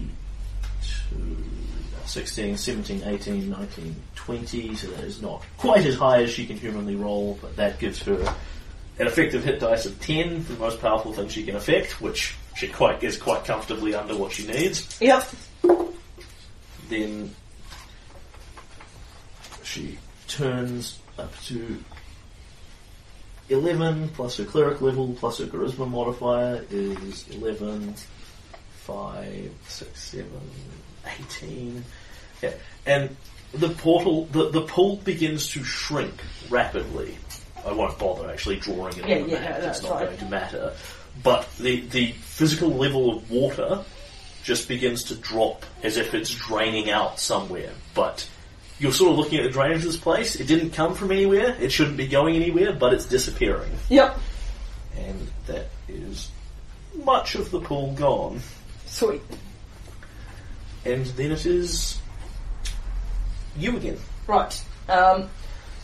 [2.05, 3.95] 16, 17, 18, 19,
[4.29, 7.79] 20, so that is not quite as high as she can humanly roll, but that
[7.79, 8.13] gives her
[8.99, 12.35] an effective hit dice of 10, for the most powerful thing she can affect, which
[12.55, 15.01] she quite is quite comfortably under what she needs.
[15.01, 15.27] Yep.
[16.89, 17.33] Then
[19.63, 21.83] she turns up to
[23.49, 27.95] 11 plus her cleric level plus her charisma modifier is 11,
[28.75, 30.29] 5, 6, 7,
[31.19, 31.83] 18.
[32.43, 32.53] Yeah.
[32.85, 33.15] And
[33.53, 36.13] the portal, the, the pool begins to shrink
[36.49, 37.17] rapidly.
[37.65, 40.05] I won't bother actually drawing it Yeah, on the yeah, map, no, it's not fine.
[40.05, 40.73] going to matter.
[41.23, 43.83] But the, the physical level of water
[44.43, 47.71] just begins to drop as if it's draining out somewhere.
[47.93, 48.27] But
[48.79, 50.35] you're sort of looking at the drainage of this place.
[50.37, 51.57] It didn't come from anywhere.
[51.59, 53.71] It shouldn't be going anywhere, but it's disappearing.
[53.89, 54.17] Yep.
[54.97, 56.29] And that is
[57.03, 58.39] much of the pool gone.
[58.85, 59.21] Sweet.
[60.85, 61.98] And then it is
[63.59, 63.97] you again.
[64.27, 64.63] Right.
[64.87, 65.29] Um,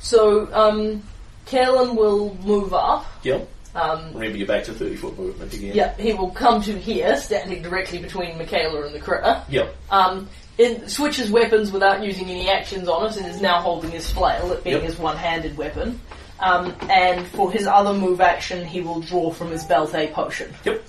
[0.02, 1.04] so um,
[1.48, 3.06] Kaylen will move up.
[3.24, 3.50] Yep.
[3.76, 5.76] Um, Remember, you're back to 30 foot movement again.
[5.76, 9.44] yeah, he will come to here, standing directly between Michaela and the critter.
[9.50, 9.76] Yep.
[9.92, 14.10] Um, in, switches weapons without using any actions on it and is now holding his
[14.10, 14.84] flail, it being Yep.
[14.86, 16.00] his one-handed weapon.
[16.40, 20.54] Um, and for his other move action, he will draw from his belt a potion.
[20.64, 20.82] Yep.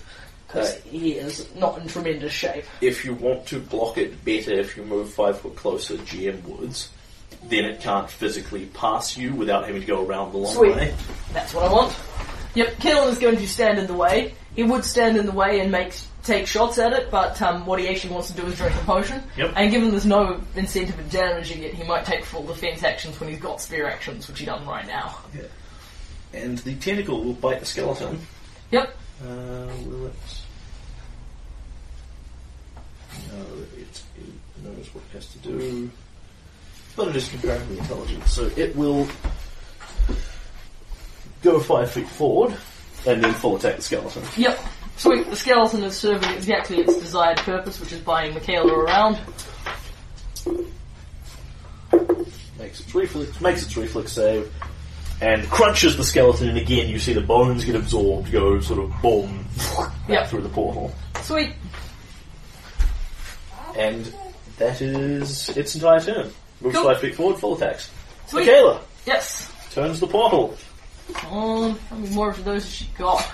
[0.47, 2.65] Because he is not in tremendous shape.
[2.81, 6.91] If you want to block it better, if you move five foot closer, GM woods,
[7.45, 10.77] then it can't physically pass you without having to go around the long Sweet.
[10.77, 10.95] way.
[11.33, 11.97] That's what I want.
[12.55, 14.35] Yep, Kaylen is going to stand in the way.
[14.55, 15.93] He would stand in the way and make
[16.23, 18.81] take shots at it, but um, what he actually wants to do is drink the
[18.85, 19.23] potion.
[19.37, 19.53] Yep.
[19.57, 23.29] And given there's no incentive in damaging it, he might take full defense actions when
[23.29, 25.19] he's got spear actions, which he doesn't right now.
[25.35, 25.43] Yeah.
[26.33, 28.27] And the tentacle will bite the skeleton.
[28.71, 28.97] Yep.
[29.23, 30.15] Uh, will it?
[33.33, 33.41] No,
[33.77, 35.91] it, it knows what it has to do.
[36.97, 39.07] But it is comparatively intelligent, so it will
[41.43, 42.55] go five feet forward
[43.07, 44.23] and then full attack the skeleton.
[44.37, 44.59] Yep.
[44.97, 45.29] Sweet.
[45.29, 49.21] The skeleton is serving exactly its desired purpose, which is buying Michaela around.
[52.59, 54.51] Makes its reflex, makes its reflex save,
[55.21, 56.49] and crunches the skeleton.
[56.49, 59.47] And again, you see the bones get absorbed, go sort of boom
[59.77, 60.27] back Yep.
[60.29, 60.95] through the portal.
[61.23, 61.53] Sweet.
[63.77, 64.13] And
[64.59, 66.31] that is its entire turn.
[66.61, 66.85] Moves Cool.
[66.85, 67.91] five feet forward, full attacks.
[68.27, 68.47] Sweet.
[68.47, 69.51] Michaela Yes.
[69.73, 70.57] turns the portal.
[71.31, 73.25] Um, how many more of those has she got?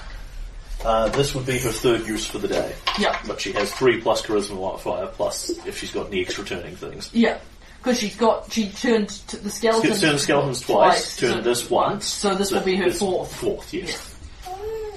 [0.85, 3.17] Uh, this would be her third use for the day, Yep.
[3.29, 7.09] but she has three plus charisma modifier plus if she's got any extra turning things.
[7.13, 7.39] Yeah.
[7.83, 9.91] Because she's got, she turned to the skeleton.
[9.91, 12.05] She's turned the skeletons twice, turned this once.
[12.07, 13.35] So this will be her fourth.
[13.35, 14.17] Fourth, yes.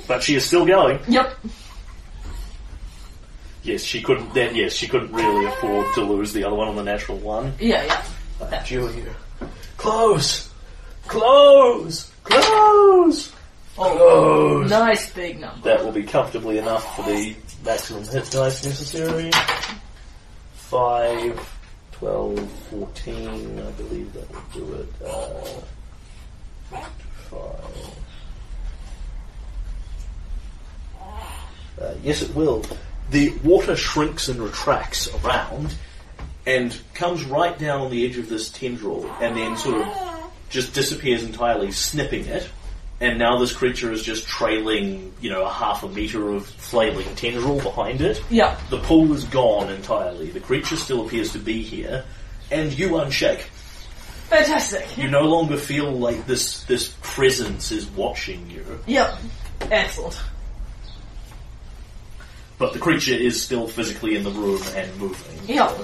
[0.07, 0.99] But she is still going.
[1.07, 1.35] Yep.
[3.63, 4.35] Yes, she couldn't.
[4.35, 7.53] Then yes, she couldn't really afford to lose the other one on the natural one.
[7.59, 8.05] Yeah, yeah.
[8.39, 9.15] Uh, Julia,
[9.77, 10.51] close,
[11.07, 13.31] close, close.
[13.77, 14.69] Oh, Close.
[14.69, 15.67] nice big number.
[15.67, 19.31] That will be comfortably enough for the maximum hit dice necessary.
[20.53, 21.54] 5,
[21.99, 24.89] 12, 14, I believe that will do it.
[25.05, 26.81] Uh,
[27.29, 27.95] 5.
[31.81, 32.65] Uh, yes, it will.
[33.11, 35.75] The water shrinks and retracts around
[36.45, 40.73] and comes right down on the edge of this tendril and then sort of just
[40.73, 42.49] disappears entirely, snipping it.
[43.01, 47.13] And now this creature is just trailing, you know, a half a meter of flailing
[47.15, 48.23] tendril behind it.
[48.29, 48.57] Yeah.
[48.69, 50.29] The pool is gone entirely.
[50.29, 52.05] The creature still appears to be here,
[52.51, 53.41] and you unshake.
[54.29, 54.97] Fantastic.
[54.97, 59.17] You no longer feel like this this presence is watching you, Yep.
[59.69, 60.19] Excellent.
[62.57, 65.39] but the creature is still physically in the room and moving.
[65.53, 65.77] Yep.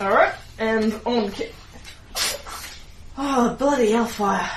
[0.00, 1.52] Alright, and on K-
[3.16, 4.50] Oh, bloody hellfire.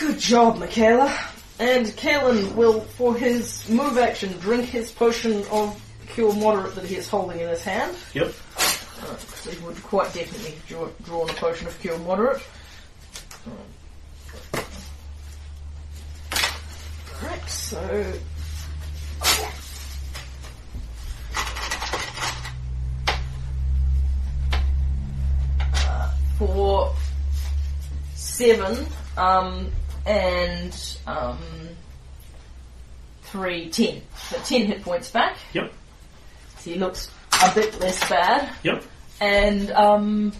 [0.00, 1.14] Good job, Michaela.
[1.58, 6.96] And Kaylen will, for his move action, drink his potion of Cure Moderate that he
[6.96, 7.94] is holding in his hand.
[8.14, 8.32] Yep.
[9.18, 12.42] So he would quite definitely have draw, drawn a potion of Cure Moderate.
[17.22, 18.12] Alright, so...
[25.74, 26.94] Uh, for
[28.14, 28.86] seven,
[29.18, 29.70] um,
[30.06, 31.38] and um,
[33.22, 34.02] three, ten.
[34.30, 35.36] So ten hit points back.
[35.52, 35.72] Yep.
[36.58, 37.10] So he looks
[37.42, 38.52] a bit less bad.
[38.62, 38.84] Yep.
[39.20, 40.32] And um,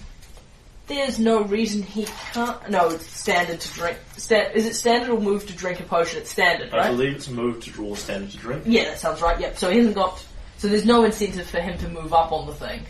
[0.87, 2.71] there's no reason he can't.
[2.71, 3.99] No, it's standard to drink.
[4.17, 6.21] Sta- is it standard or move to drink a potion?
[6.21, 6.87] It's standard, right?
[6.87, 8.65] I believe it's move to draw standard to drink.
[8.67, 9.39] Yeah, that sounds right.
[9.39, 9.59] Yep.
[9.59, 10.25] So he hasn't got.
[10.59, 12.83] So there's no incentive for him to move up on the thing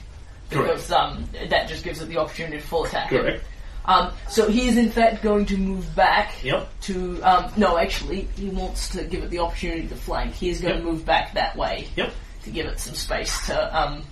[0.49, 3.10] because um, that just gives it the opportunity to full attack.
[3.10, 3.44] Correct.
[3.84, 6.68] Um, so he is in fact going to move back Yep.
[6.83, 7.23] to.
[7.23, 10.34] Um, no, actually, he wants to give it the opportunity to flank.
[10.34, 10.84] He is going Yep.
[10.84, 12.12] to move back that way Yep.
[12.44, 14.02] to give it some space to um,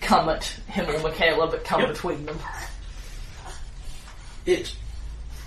[0.00, 2.38] come at him or Michaela, but come between them.
[4.46, 4.74] It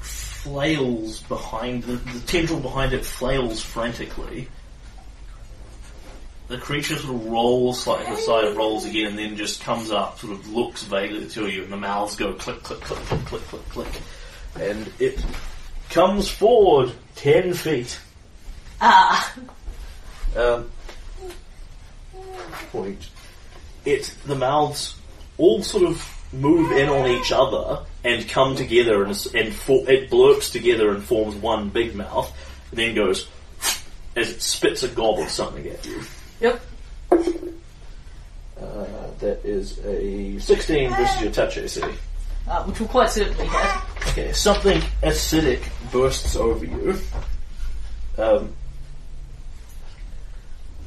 [0.02, 4.50] flails behind the, the tendril behind it flails frantically.
[6.54, 9.90] The creature sort of rolls slightly to the side, rolls again, and then just comes
[9.90, 13.26] up, sort of looks vaguely to you, and the mouths go click, click, click, click,
[13.26, 14.02] click, click, click,
[14.60, 15.26] and it
[15.90, 18.00] comes forward ten feet.
[18.80, 19.34] Ah,
[20.36, 20.70] Um,
[22.72, 23.10] point.
[23.84, 24.94] It the mouths
[25.40, 30.12] all sort of move in on each other and come together and and for, it
[30.12, 32.32] blurps together and forms one big mouth,
[32.70, 33.28] and then goes
[34.16, 36.04] as it spits a gob of something at you.
[36.40, 36.62] Yep.
[37.12, 38.86] Uh,
[39.20, 41.82] that is a 16 versus your touch AC.
[42.48, 43.72] Uh, which will quite certainly hit.
[44.10, 47.00] Okay, something acidic bursts over you.
[48.18, 48.54] Um,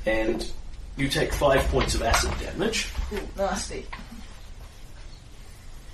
[0.05, 0.51] and
[0.97, 3.87] you take five points of acid damage, Ooh, nasty.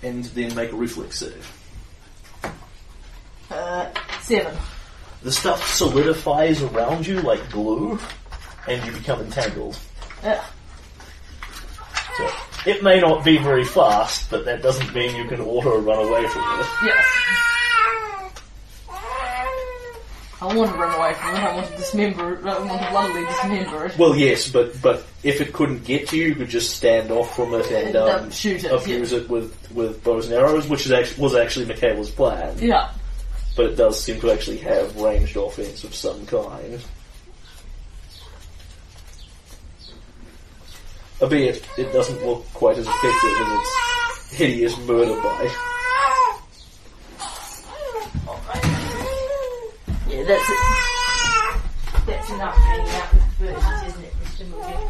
[0.02, 1.58] and then make a reflex save.
[3.50, 3.88] Uh,
[4.20, 4.56] seven.
[5.22, 7.98] The stuff solidifies around you like glue,
[8.68, 9.78] and you become entangled.
[10.22, 10.44] Yeah.
[12.16, 12.30] So,
[12.66, 16.26] it may not be very fast, but that doesn't mean you can auto run away
[16.28, 16.66] from it.
[16.84, 17.06] Yes.
[20.42, 21.38] I want to run away from it.
[21.38, 22.44] I want to dismember it.
[22.44, 23.96] I want to bloodily dismember it.
[23.96, 27.36] Well, yes, but but if it couldn't get to you, you could just stand off
[27.36, 30.84] from it and And, um, shoot it, abuse it with, with bows and arrows, which
[30.84, 32.58] is actually, was actually Michaela's plan.
[32.58, 32.90] Yeah.
[33.56, 36.82] But it does seem to actually have ranged offense of some kind.
[41.22, 45.52] Albeit, it doesn't look quite as effective as its hideous murder bite.
[50.08, 50.58] Yeah, that's it.
[52.06, 54.48] That's enough hanging out with the virgins, isn't it, Mr.
[54.50, 54.88] Morgan?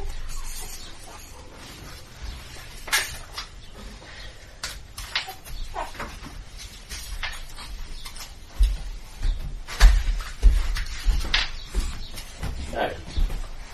[12.73, 12.97] Alright.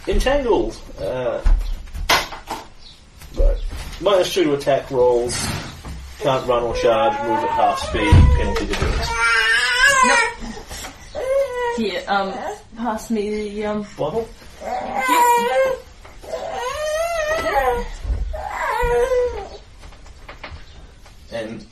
[0.09, 0.77] Entangled.
[1.01, 1.41] Uh,
[3.39, 3.57] right.
[4.01, 5.35] Minus two to attack rolls.
[6.21, 7.13] Can't run or charge.
[7.23, 8.13] Move at half speed.
[8.13, 9.09] Penalty to hit.
[11.77, 12.33] Here, um,
[12.77, 14.29] pass me the, um, Bottle.
[21.31, 21.67] And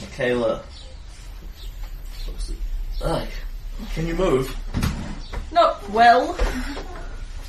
[0.00, 0.62] Michaela.
[2.26, 2.50] looks
[3.00, 3.28] at- Aye.
[3.94, 4.54] Can you move?
[5.52, 6.34] no, well,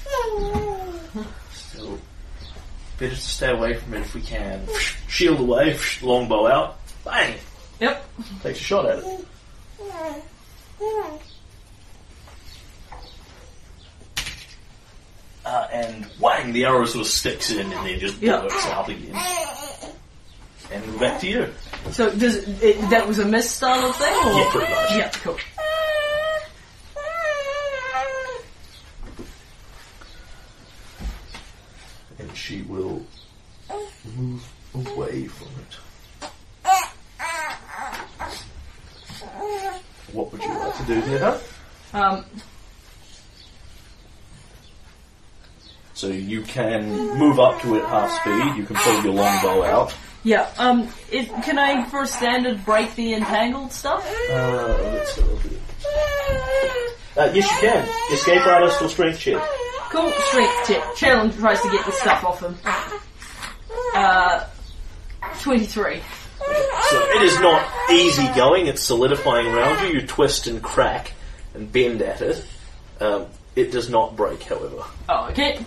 [0.01, 1.25] Still,
[2.97, 4.67] better to stay away from it if we can.
[5.07, 7.37] Shield away, longbow out, bang!
[7.79, 8.05] yep.
[8.41, 9.25] Takes a shot at it.
[15.45, 19.15] Uh, and whang, the arrow sort of sticks in and then just works out again.
[20.71, 21.53] And back to you.
[21.91, 24.33] So, does it, that was a miss style of thing, or?
[24.33, 24.91] Yeah, pretty much.
[24.91, 25.37] Yeah, cool.
[32.17, 33.01] And she will
[34.15, 35.77] move away from it.
[40.11, 41.39] What would you like to do, Nita?
[41.93, 42.25] Um,
[45.93, 48.57] So you can move up to it half speed.
[48.57, 49.95] You can pull your longbow out.
[50.23, 54.05] yeah, um, if, can I, for a standard, break the entangled stuff?
[54.29, 55.59] Uh, let's have a look at it.
[57.17, 57.87] Uh, yes, you can.
[58.13, 59.41] Escape artist or strength check.
[59.95, 60.95] Cool, strength check.
[60.95, 62.57] Challenge tries to get the stuff off him.
[63.95, 64.45] Uh,
[65.41, 66.01] 23.
[66.89, 68.67] So it is not easy going.
[68.67, 70.01] It's solidifying around you.
[70.01, 71.13] You twist and crack
[71.53, 72.45] and bend at it.
[72.99, 74.83] Um, it does not break, however.
[75.07, 75.65] Oh, okay.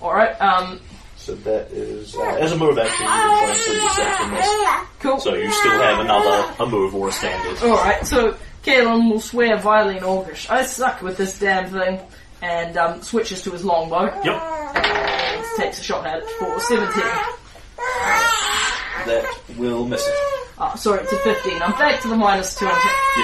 [0.00, 0.80] Alright, um,
[1.18, 3.04] So that is uh, as a move action.
[3.04, 4.88] You can try and free yourself from this.
[5.00, 5.20] cool.
[5.20, 7.62] So you still have another a move or a standard.
[7.62, 10.48] Alright, so Kaylen will swear vilely in Orcish.
[10.50, 12.00] I suck with this damn thing.
[12.42, 14.04] And um, switches to his longbow.
[14.22, 14.42] Yep.
[14.76, 16.92] And takes a shot at it for 17.
[19.06, 19.24] That
[19.58, 20.14] will miss it.
[20.58, 21.62] Oh, sorry, it's a 15.
[21.62, 22.66] I'm back to the minus 2.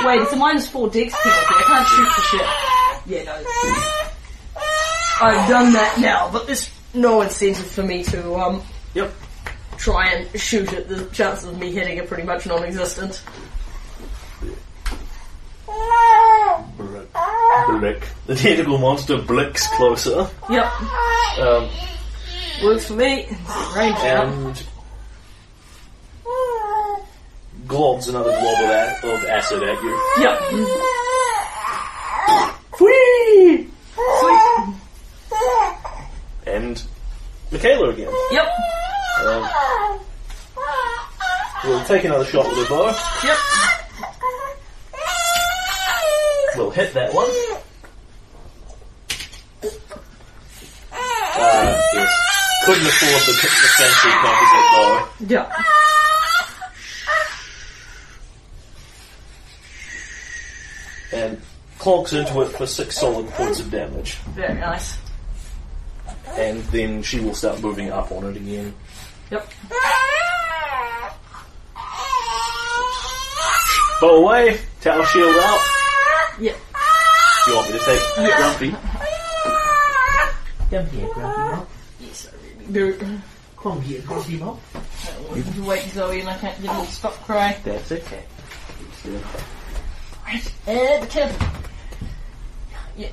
[0.05, 1.55] Wait, it's a minus 4 dex penalty.
[1.57, 2.47] I can't shoot for shit.
[3.07, 3.37] Yeah, no.
[5.23, 8.63] I've done that now, but there's no incentive for me to um,
[8.95, 9.13] Yep.
[9.77, 10.89] try and shoot it.
[10.89, 13.23] The chances of me hitting are pretty much non-existent.
[16.77, 17.09] Blick.
[17.81, 18.03] Blick.
[18.27, 20.29] The tentacle monster blicks closer.
[20.51, 20.67] Yep,
[21.39, 21.69] Um,
[22.63, 23.27] works for me.
[23.77, 24.63] Range and
[27.67, 30.01] globs another glob of, a- of acid at you.
[30.19, 30.41] Yep.
[32.81, 33.69] Whee!
[34.21, 34.75] Sweet.
[36.47, 36.83] And
[37.53, 38.13] Michaela again.
[38.33, 38.49] Yep.
[39.25, 39.49] Um,
[41.65, 42.87] we'll take another shot with her bow.
[43.25, 43.37] Yep.
[46.61, 47.25] We'll hit that one.
[50.93, 52.11] Uh, yes.
[52.67, 53.49] Couldn't afford the, the
[53.79, 55.09] fancy composite bow.
[55.27, 55.53] Yep.
[61.15, 61.41] And
[61.79, 64.17] clonks into it for six solid points of damage.
[64.35, 64.99] Very nice.
[66.37, 68.75] And then she will start moving up on it again.
[69.31, 69.51] Yep.
[74.03, 75.80] Bow away, tower shield out.
[76.41, 76.57] Yep.
[77.45, 78.71] Do you want me to take Grumpy?
[80.71, 81.71] Come here, Grumpy Mop.
[82.01, 83.19] Yes, I really do.
[83.59, 84.59] Come here, Grumpy Mop.
[84.75, 87.57] I don't to wait Zoe and I can't get him to stop crying.
[87.63, 88.23] That's okay.
[90.27, 90.55] Right.
[90.67, 91.35] Uh, and Tim.
[92.97, 93.09] You,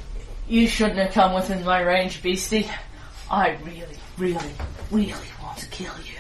[0.48, 2.70] you shouldn't have come within my range, beastie.
[3.30, 4.54] I really, really,
[4.90, 6.18] really want to kill you.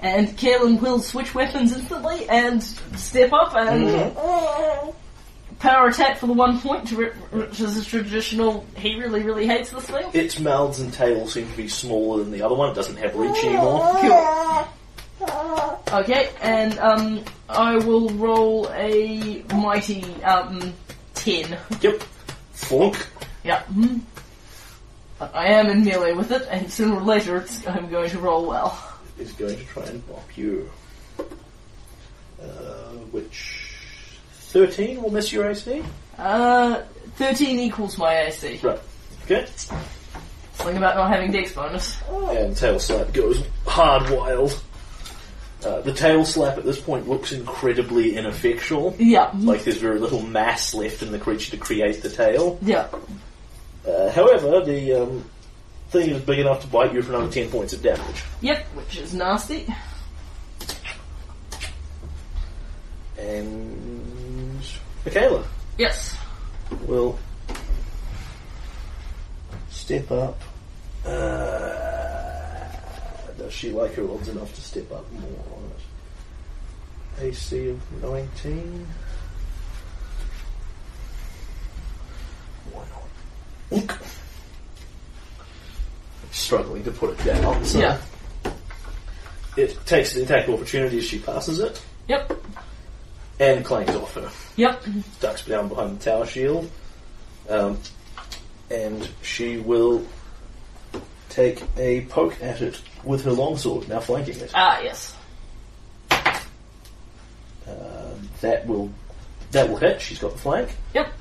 [0.00, 4.88] And Kaylen will switch weapons instantly and step up and mm-hmm.
[4.88, 4.92] uh,
[5.58, 8.64] power attack for the one point, which is a traditional.
[8.76, 10.08] He really, really hates this thing.
[10.12, 12.70] Its mouths and tail seem to be smaller than the other one.
[12.70, 13.96] It doesn't have reach anymore.
[14.00, 14.68] Cool.
[15.92, 20.74] Okay, and um, I will roll a mighty um
[21.14, 21.58] ten.
[21.80, 22.02] Yep.
[22.52, 23.06] Flunk.
[23.44, 23.62] Yeah.
[23.72, 24.00] mhm.
[25.18, 28.18] But I am in melee with it, and sooner or later it's, I'm going to
[28.18, 28.98] roll well.
[29.18, 30.70] is going to try and bop you.
[32.38, 32.44] Uh,
[33.12, 33.55] which
[34.56, 35.82] 13 will miss your AC?
[36.16, 36.80] Uh,
[37.16, 38.58] 13 equals my AC.
[38.62, 38.80] Right.
[39.24, 39.46] Okay.
[40.54, 41.98] Something about not having dex bonus.
[42.08, 44.58] And tail slap goes hard wild.
[45.62, 48.96] Uh, the tail slap at this point looks incredibly ineffectual.
[48.98, 49.30] Yeah.
[49.36, 52.58] Like there's very little mass left in the creature to create the tail.
[52.62, 52.88] Yeah.
[53.86, 55.24] Uh, however, the um,
[55.90, 58.24] thing is big enough to bite you for another 10 points of damage.
[58.40, 59.66] Yep, which is nasty.
[63.18, 64.15] And
[65.06, 65.44] Michaela
[65.78, 66.16] Yes.
[66.82, 67.16] will
[69.70, 70.40] step up.
[71.04, 72.66] Uh,
[73.38, 77.24] does she like her odds enough to step up more on it?
[77.24, 78.86] AC of 19.
[82.72, 83.80] Why not?
[83.80, 83.96] Oink.
[86.32, 87.64] Struggling to put it down.
[87.64, 87.98] So Yeah.
[89.56, 92.32] It takes an attack opportunity as she passes it Yep.
[93.38, 94.30] And clanks off her.
[94.56, 94.82] Yep.
[95.20, 96.70] ducks down behind the tower shield,
[97.50, 97.78] um,
[98.70, 100.06] and she will
[101.28, 104.50] take a poke at it with her longsword, now flanking it.
[104.54, 105.14] Ah, yes.
[106.10, 106.38] Uh,
[108.40, 108.90] that will
[109.50, 110.00] that will hit.
[110.00, 111.12] She's got the flank, Yep.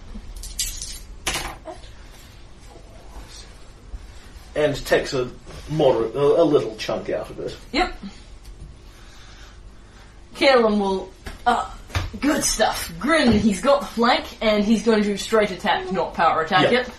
[4.55, 5.29] and takes a
[5.69, 7.57] moderate, a, a little chunk out of it.
[7.73, 7.93] Yep.
[10.35, 11.11] Kaylen will.
[11.45, 11.69] Uh,
[12.21, 12.91] good stuff.
[12.99, 16.71] Grin, he's got the flank, and he's going to do straight attack, not power attack
[16.71, 16.81] Yeah.
[16.81, 16.89] it.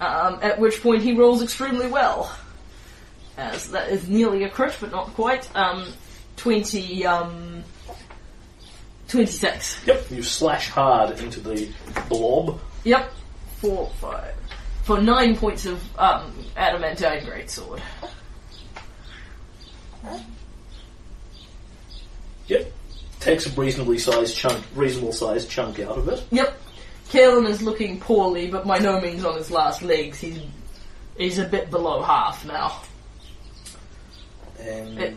[0.00, 2.34] Um, at which point he rolls extremely well.
[3.36, 5.48] As that is nearly a crit, but not quite.
[5.56, 5.86] Um,
[6.36, 7.64] 20, um,
[9.08, 9.86] 26.
[9.86, 11.68] Yep, you slash hard into the
[12.08, 12.60] blob.
[12.84, 13.12] Yep.
[13.58, 14.34] Four, five.
[14.82, 17.80] For nine points of um, adamantine greatsword.
[22.46, 22.72] Yep,
[23.24, 26.22] takes a reasonably sized chunk, reasonable sized chunk out of it.
[26.30, 26.60] Yep.
[27.10, 30.18] Kaylen is looking poorly, but by no means on his last legs.
[30.20, 30.40] He's
[31.16, 32.80] he's a bit below half now.
[34.60, 35.14] And It-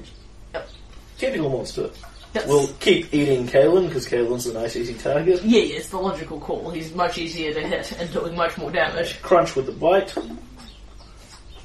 [0.53, 0.69] yep.
[1.17, 1.89] tentacle monster
[2.33, 5.41] That's, will keep eating Kaylen because Kaylen's a nice easy target.
[5.43, 6.69] yeah, yeah, it's the logical call.
[6.71, 9.21] He's much easier to hit and doing much more damage.
[9.21, 10.15] Crunch with the bite.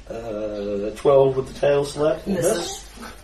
[0.09, 2.25] Uh, 12 with the tail slap.
[2.27, 2.82] Misses.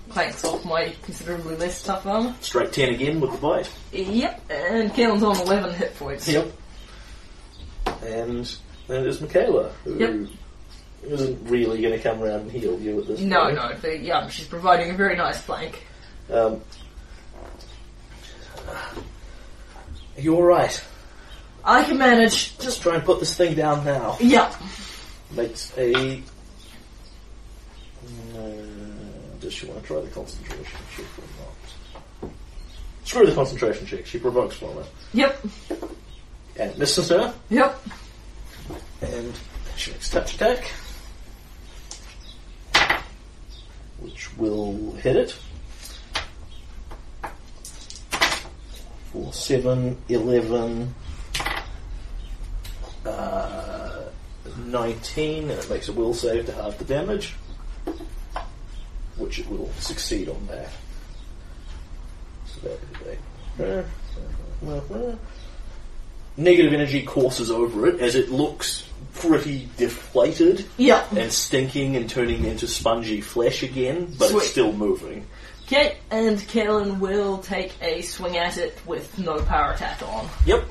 [0.09, 2.35] Clanks off my considerably less tough armor.
[2.41, 3.71] Straight 10 again with the bite.
[3.91, 6.27] Yep, and Kaylen's on 11 hit points.
[6.27, 6.51] Yep.
[8.03, 8.45] And
[8.87, 10.29] then there's Michaela, who Yep.
[11.11, 13.55] isn't really going to come around and heal you at this No, point.
[13.55, 15.85] no, the, yeah, she's providing a very nice flank.
[16.31, 16.61] Um,
[18.67, 20.83] are you alright?
[21.63, 22.57] I can manage.
[22.57, 24.17] Just try and put this thing down now.
[24.19, 24.53] Yep.
[25.31, 26.21] Makes a.
[28.35, 28.68] Um,
[29.39, 32.31] does she want to try the concentration check or not?
[33.03, 34.05] Screw the concentration check.
[34.05, 34.85] She provokes from it.
[35.13, 35.45] Yep.
[36.57, 37.33] And misses her.
[37.49, 37.81] Yep.
[39.01, 39.33] And
[39.75, 40.71] she makes touch attack.
[43.99, 45.35] Which will hit it.
[49.11, 50.93] For 7, 11,
[53.05, 54.01] uh,
[54.57, 57.33] 19, and it makes a will save to half the damage.
[59.19, 60.69] Which it will succeed on that.
[62.47, 62.79] So that
[63.59, 63.83] is eh?
[64.67, 65.17] a.
[66.37, 71.11] Negative energy courses over it as it looks pretty deflated Yep.
[71.13, 74.41] and stinking and turning into spongy flesh again, but Sweet.
[74.43, 75.25] it's still moving.
[75.65, 80.27] Okay, and Kaylen will take a swing at it with no power attack on.
[80.45, 80.63] Yep.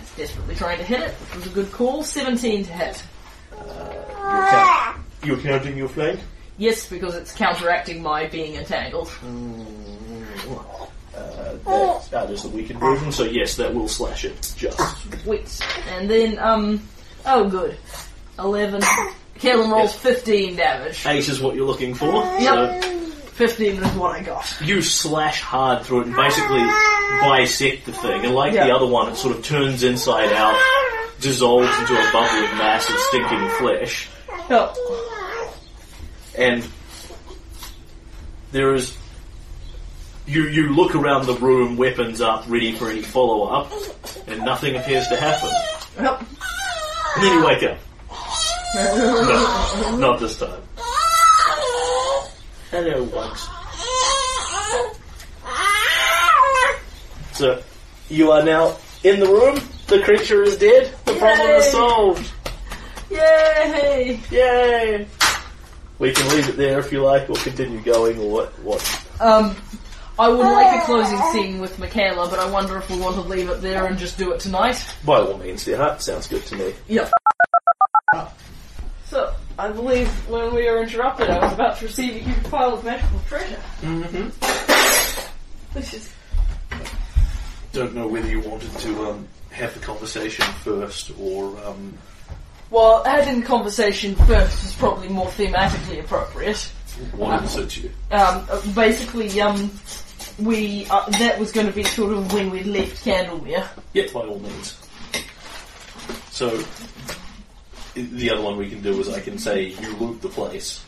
[0.00, 2.02] He's desperately trying to hit it, which was a good call.
[2.02, 3.02] 17 to hit.
[3.56, 6.20] Uh, you're, count- you're counting your flank?
[6.58, 9.10] Yes, because it's counteracting my being entangled.
[11.14, 14.80] Uh, that, that is the weakened version, so yes, that will slash it just.
[15.26, 15.60] Wait.
[15.90, 16.82] And then, um,
[17.26, 17.76] oh good.
[18.38, 18.80] 11.
[19.38, 21.04] Kaylen rolls 15 damage.
[21.06, 22.12] Eight is what you're looking for.
[22.40, 22.82] Yep.
[22.82, 22.90] So
[23.32, 24.60] 15 is what I got.
[24.62, 26.62] you slash hard through it and basically
[27.20, 28.74] bisect the thing, and like the Yeah.
[28.76, 30.58] other one, it sort of turns inside out,
[31.20, 34.08] dissolves into a bubbling mass of stinking flesh.
[34.50, 34.72] Oh,
[36.36, 36.66] and
[38.52, 38.96] there is
[40.26, 43.72] you you look around the room, weapons up, ready for any follow up,
[44.26, 45.50] and nothing appears to happen.
[46.00, 46.24] yep.
[47.14, 47.78] And then you wake up.
[48.74, 50.62] No, not this time.
[52.70, 53.48] Hello, once.
[57.32, 57.62] So
[58.08, 59.58] you are now in the room.
[59.88, 60.94] The creature is dead.
[61.04, 62.32] The problem is solved.
[63.10, 64.20] Yay!
[64.30, 65.06] Yay!
[66.02, 68.48] We can leave it there if you like, or continue going, or what?
[68.64, 69.06] What?
[69.20, 69.54] Um,
[70.18, 73.20] I would like a closing scene with Michaela, but I wonder if we want to
[73.20, 74.84] leave it there and just do it tonight.
[75.06, 76.74] By all means, yeah, sounds good to me.
[76.88, 77.12] Yep.
[79.06, 82.74] So, I believe when we were interrupted, I was about to receive a huge pile
[82.74, 83.62] of magical treasure.
[83.82, 85.78] Mm-hmm.
[85.78, 86.12] Which is
[87.72, 91.96] Don't know whether you wanted to um, have the conversation first, or um,
[92.72, 96.58] well, having conversation first is probably more thematically appropriate.
[97.14, 97.90] what suits you.
[98.10, 99.70] Um, basically, um,
[100.38, 103.66] we uh, that was going to be sort of when we left Candlemere.
[103.92, 104.78] Yeah, by all means.
[106.30, 106.64] So,
[107.94, 110.82] the other one we can do is I can say you loot the place,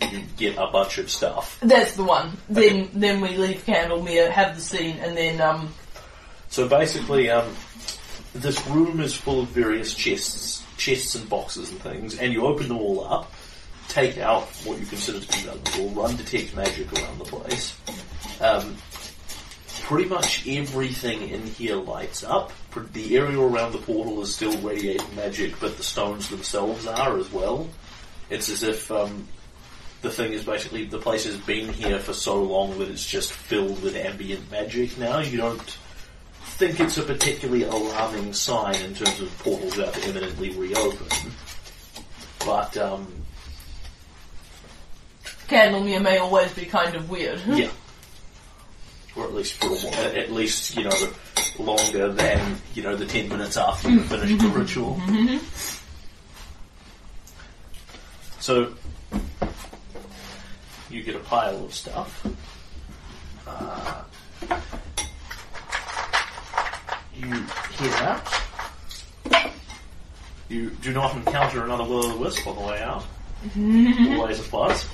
[0.00, 1.58] you get a bunch of stuff.
[1.60, 2.36] That's the one.
[2.48, 5.74] Then, then we leave Candlemere, have the scene, and then um,
[6.48, 7.52] So basically, um,
[8.34, 12.68] this room is full of various chests, chests and boxes and things, and you open
[12.68, 13.32] them all up,
[13.88, 17.78] take out what you consider to be valuable, run detect magic around the place.
[18.40, 18.76] Um,
[19.82, 22.52] pretty much everything in here lights up.
[22.92, 27.30] The area around the portal is still radiating magic, but the stones themselves are as
[27.30, 27.68] well.
[28.30, 29.28] It's as if um,
[30.00, 33.32] the thing is basically the place has been here for so long that it's just
[33.32, 35.18] filled with ambient magic now.
[35.18, 35.78] You don't
[36.56, 41.06] think it's a particularly alarming sign in terms of portals about to imminently reopen.
[42.44, 43.12] But, um,
[45.48, 47.40] Candlemere may always be kind of weird.
[47.46, 47.70] yeah.
[49.16, 51.12] Or at least for a while, at least, you know,
[51.58, 55.00] longer than, you know, the 10 minutes after you finish the ritual.
[58.40, 58.74] So,
[60.90, 62.26] you get a pile of stuff.
[63.46, 64.02] Uh,
[67.16, 67.46] you
[67.96, 68.26] out.
[70.48, 73.04] You do not encounter another will o' the wisp on the way out.
[74.18, 74.86] Always a plus.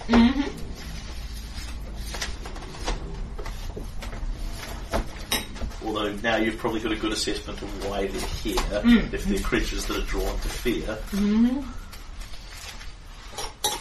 [5.85, 9.13] Although now you've probably got a good assessment of why they're here, mm.
[9.13, 10.99] if they're creatures that are drawn to fear.
[11.11, 11.61] Mm-hmm.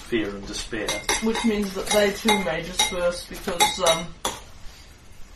[0.08, 0.88] Fear and despair.
[1.24, 4.08] Which means that they too may disperse because um,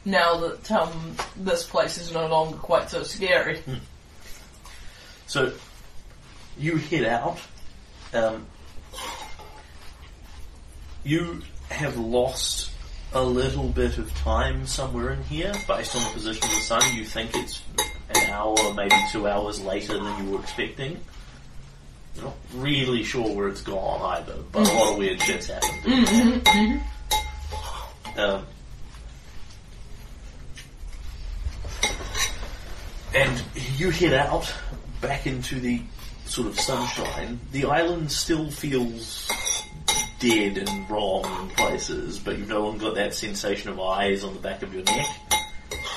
[0.05, 3.59] now that um, this place is no longer quite so scary.
[5.27, 5.53] So
[6.57, 7.39] you head out.
[8.13, 8.45] Um,
[11.03, 12.69] you have lost
[13.13, 16.95] a little bit of time somewhere in here, based on the position of the sun.
[16.95, 17.61] You think it's
[18.09, 20.99] an hour, maybe two hours later than you were expecting.
[22.15, 26.81] You're not really sure where it's gone either, but a lot of weird shit's happened.
[28.15, 28.45] Um,
[33.13, 33.43] and
[33.77, 34.53] you head out
[35.01, 35.81] back into the
[36.25, 37.39] sort of sunshine.
[37.51, 39.29] The island still feels
[40.19, 44.33] dead and wrong in places, but you've no longer got that sensation of eyes on
[44.33, 45.07] the back of your neck.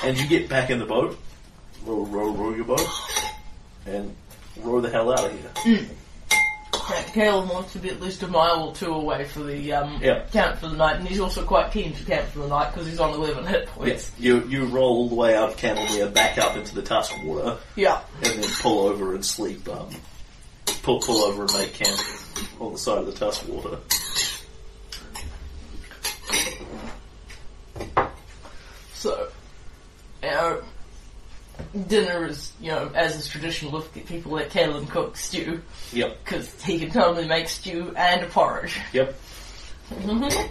[0.03, 1.17] And you get back in the boat,
[1.85, 2.87] row, row, row your boat,
[3.85, 4.15] and
[4.57, 5.51] row the hell out of here.
[5.55, 5.93] Hmm.
[7.13, 10.23] Caleb wants to be at least a mile or two away for the um, Yeah.
[10.31, 12.87] camp for the night, and he's also quite keen to camp for the night because
[12.87, 13.69] he's on 11 hit Yes.
[13.75, 14.11] points.
[14.19, 17.57] You, you roll all the way out of Candlemere back up into the tusk water,
[17.75, 17.99] Yeah.
[18.23, 19.67] and then pull over and sleep.
[19.67, 19.89] Um,
[20.83, 21.99] pull, pull over and make camp
[22.59, 23.79] on the side of the Tuskwater.
[28.93, 29.27] So,
[30.23, 30.61] know,
[31.87, 35.61] dinner is, you know, as is traditional with people let Caleb cook stew,
[35.93, 36.17] Yep.
[36.23, 38.77] because he can totally make stew and a porridge.
[38.93, 39.19] Yep.
[39.91, 40.49] Mhm.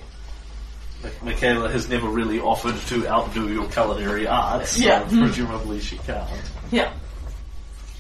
[1.23, 5.01] Michaela has never really offered to outdo your culinary arts, so Yeah.
[5.09, 6.29] presumably she can't.
[6.71, 6.91] Yeah.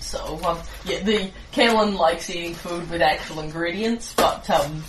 [0.01, 4.85] So, um, yeah, the Kaylen likes eating food with actual ingredients, but, um,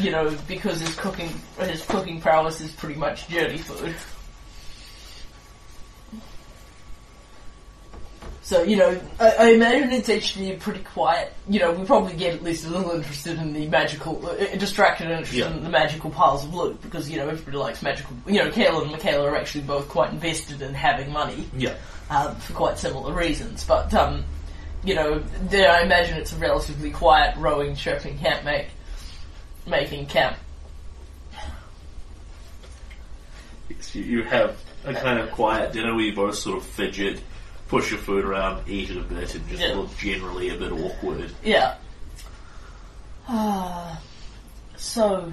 [0.00, 3.94] you know, because his cooking, his cooking prowess is pretty much dirty food.
[8.50, 11.32] So, you know, I, I imagine it's actually pretty quiet.
[11.48, 15.04] You know, we probably get at least a little interested in the magical, uh, distracted
[15.04, 15.56] and interested Yeah.
[15.56, 18.82] in the magical piles of loot, because, you know, everybody likes magical, you know, Kayla
[18.82, 21.76] and Michaela are actually both quite invested in having money Yeah.
[22.10, 23.62] um, for quite similar reasons.
[23.62, 24.24] But um,
[24.82, 28.66] you know, there I imagine it's a relatively quiet rowing, chirping camp make
[29.64, 30.36] making camp.
[33.68, 37.20] Yes, you, you have a kind of quiet dinner where you both sort of fidget,
[37.70, 39.74] push your food around, eat it a bit, and just Yeah.
[39.74, 41.32] look generally a bit awkward.
[41.44, 41.76] Yeah.
[43.28, 44.00] Ah,
[44.76, 45.32] so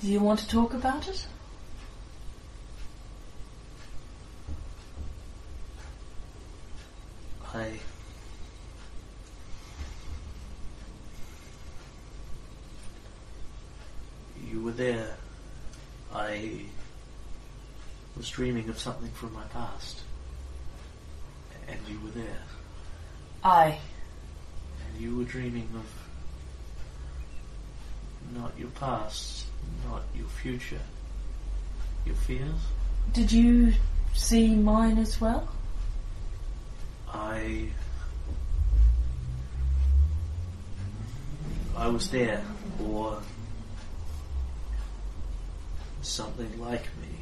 [0.00, 1.26] do you want to talk about it?
[7.54, 7.78] I.
[14.50, 15.16] You were there.
[16.14, 16.62] I
[18.16, 20.02] was dreaming of something from my past.
[21.68, 22.42] And you were there.
[23.42, 23.78] I.
[24.86, 25.86] And you were dreaming of
[28.34, 29.46] not your past,
[29.88, 30.80] not your future,
[32.04, 32.60] your fears.
[33.12, 33.72] Did you
[34.14, 35.48] see mine as well?
[37.12, 37.68] I.
[41.76, 42.42] I was there,
[42.82, 43.20] or
[46.02, 47.16] something like me.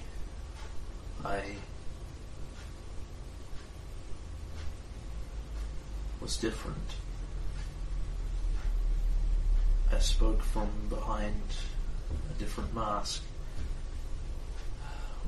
[1.24, 1.42] I
[6.24, 6.78] was different.
[9.92, 11.42] I spoke from behind
[12.34, 13.22] a different mask,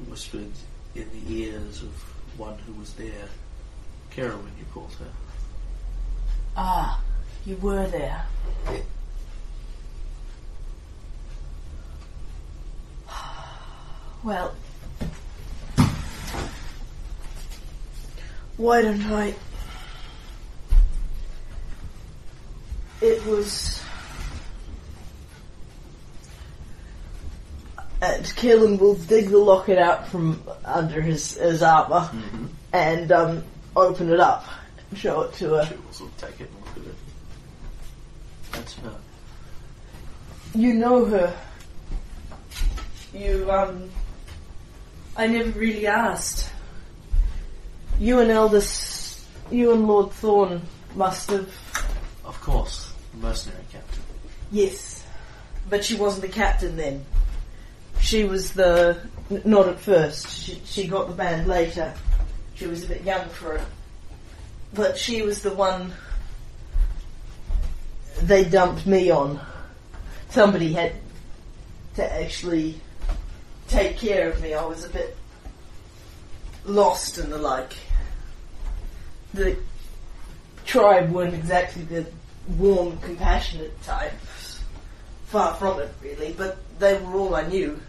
[0.08, 0.52] whispered
[0.94, 1.92] in the ears of
[2.38, 3.28] one who was there.
[4.10, 5.12] Carolyn, you called her.
[6.56, 7.02] Ah,
[7.44, 8.24] you were there.
[14.24, 14.54] Well,
[18.56, 19.34] why don't I?
[23.00, 23.82] It was.
[28.00, 32.10] And Kaylen will dig the locket out from under his, his armor
[32.72, 33.44] and um,
[33.74, 34.44] open it up
[34.90, 35.66] and show it to her.
[35.66, 36.98] She will sort of take it and look at it.
[38.52, 38.96] That's her.
[40.54, 41.36] You know her.
[43.14, 43.90] You, um.
[45.18, 46.50] I never really asked.
[47.98, 49.26] You and Aldous.
[49.50, 50.60] You and Lord Thorn
[50.94, 51.50] must have.
[52.24, 52.85] Of course,
[53.16, 54.02] mercenary captain.
[54.50, 55.04] Yes.
[55.68, 57.04] But she wasn't the captain then.
[58.00, 58.98] She was the.
[59.30, 60.28] n- Not at first.
[60.28, 61.92] She, she got the band later.
[62.54, 63.62] She was a bit young for it.
[64.74, 65.92] But she was the one.
[68.22, 69.40] They dumped me on.
[70.30, 70.92] Somebody had
[71.96, 72.80] to actually
[73.68, 74.54] take care of me.
[74.54, 75.16] I was a bit
[76.64, 77.74] lost and the like.
[79.34, 79.56] The
[80.64, 82.06] tribe weren't exactly the
[82.58, 84.60] warm, compassionate types.
[85.26, 87.80] Far from it, really, but they were all I knew.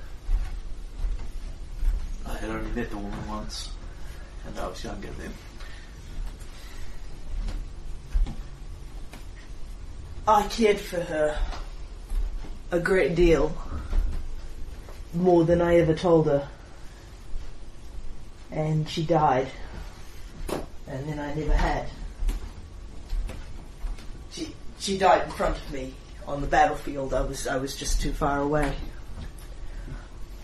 [2.26, 3.69] I had only met the woman once,
[4.45, 5.34] and I was younger then.
[10.27, 11.40] I cared for her
[12.72, 13.56] a great deal.
[15.14, 16.48] More than I ever told her.
[18.52, 19.48] And she died.
[20.88, 21.88] And then I never had.
[24.88, 25.93] She died in front of me
[26.25, 27.14] on the battlefield.
[27.14, 28.74] I was I was just too far away.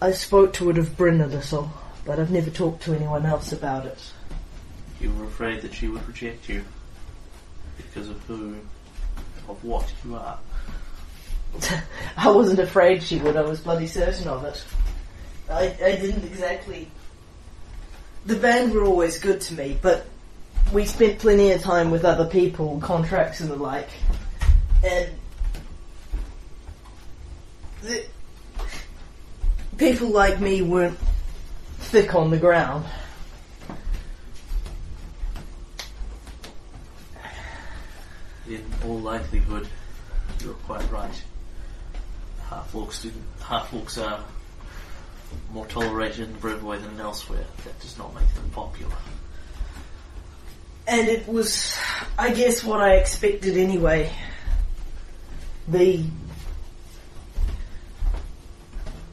[0.02, 1.72] I spoke to it of Bryn a little,
[2.04, 4.12] but I've never talked to anyone else about it.
[5.00, 6.66] You were afraid that she would reject you
[7.78, 8.58] because of who,
[9.48, 10.38] of what you are.
[12.18, 13.38] I wasn't afraid she would.
[13.38, 14.62] I was bloody certain of it.
[15.50, 16.92] I, I didn't exactly.
[18.26, 20.06] The band were always good to me, but
[20.74, 23.88] we spent plenty of time with other people, contracts and the like,
[24.84, 25.10] and
[27.82, 28.06] the,
[29.78, 30.98] people like me weren't
[31.80, 32.86] thick on the ground.
[38.48, 39.68] In all likelihood,
[40.44, 41.24] you're quite right.
[42.50, 44.24] Half orcs do half orcs are
[45.54, 47.46] more tolerated in Brevoy than elsewhere.
[47.64, 48.96] That does not make them popular.
[50.88, 51.78] And it was,
[52.20, 54.12] I guess, what I expected anyway.
[55.68, 56.04] The.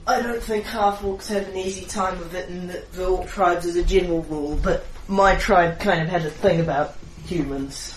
[0.06, 3.28] I don't think half orcs have an easy time of it in the, the orc
[3.28, 6.96] tribes as a general rule, but my tribe kind of had a thing about
[7.26, 7.96] humans.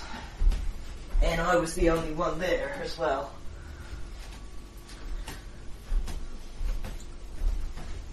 [1.23, 3.31] And I was the only one there as well.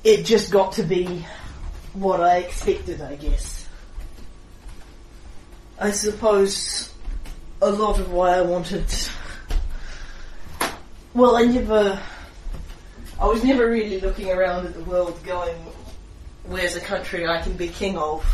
[0.02, 1.26] It just got to be
[1.92, 3.68] what I expected, I guess.
[5.78, 6.92] I suppose
[7.60, 8.86] a lot of why I wanted.
[11.12, 12.00] Well, I never.
[13.20, 15.56] I was never really looking around at the world going,
[16.44, 18.24] where's a country I can be king of?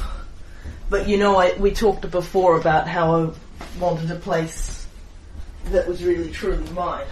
[0.89, 3.31] But you know, I, we talked before about how I
[3.81, 4.87] wanted a place
[5.67, 7.07] that was really truly mine.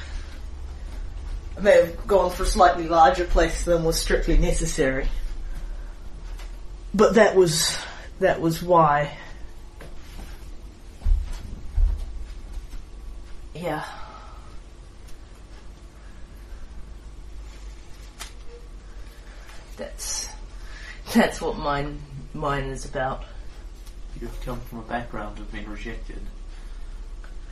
[1.56, 5.08] I may have gone for a slightly larger place than was strictly necessary.
[6.92, 7.76] But that was,
[8.20, 9.16] that was why.
[13.54, 13.84] Yeah.
[19.76, 20.28] That's
[21.14, 21.98] that's what mine
[22.32, 23.24] mine is about.
[24.20, 26.20] You have come from a background of being rejected.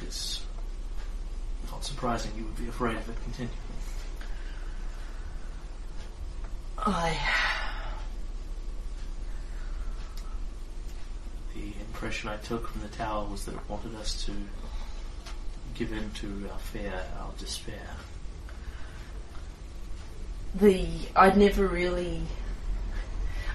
[0.02, 0.44] It's
[1.70, 3.58] not surprising you would be afraid of it continuing.
[6.78, 7.16] I
[11.54, 14.32] The impression I took from the tower was that it wanted us to
[15.74, 17.96] give in to our fear, our despair.
[20.54, 22.22] The I'd never really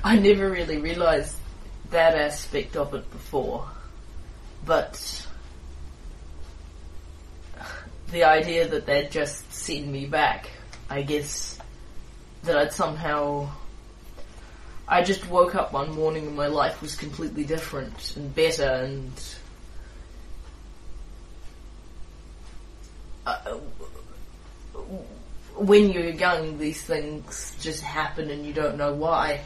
[0.04, 1.36] I never really realized
[1.92, 3.68] that aspect of it before.
[4.66, 5.28] But
[8.12, 10.50] the idea that they'd just send me back,
[10.90, 11.60] I guess
[12.44, 13.50] that I'd somehow
[14.88, 19.12] I just woke up one morning and my life was completely different and better and
[23.26, 23.58] uh,
[25.58, 29.42] when you're young, these things just happen and you don't know why.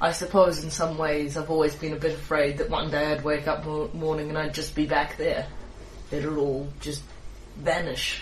[0.00, 3.22] I suppose in some ways I've always been a bit afraid that one day I'd
[3.22, 5.46] wake up mo- morning and I'd just be back there.
[6.10, 7.02] It'll all just
[7.56, 8.20] vanish.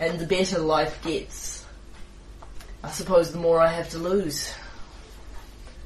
[0.00, 1.66] And the better life gets,
[2.82, 4.54] I suppose the more I have to lose.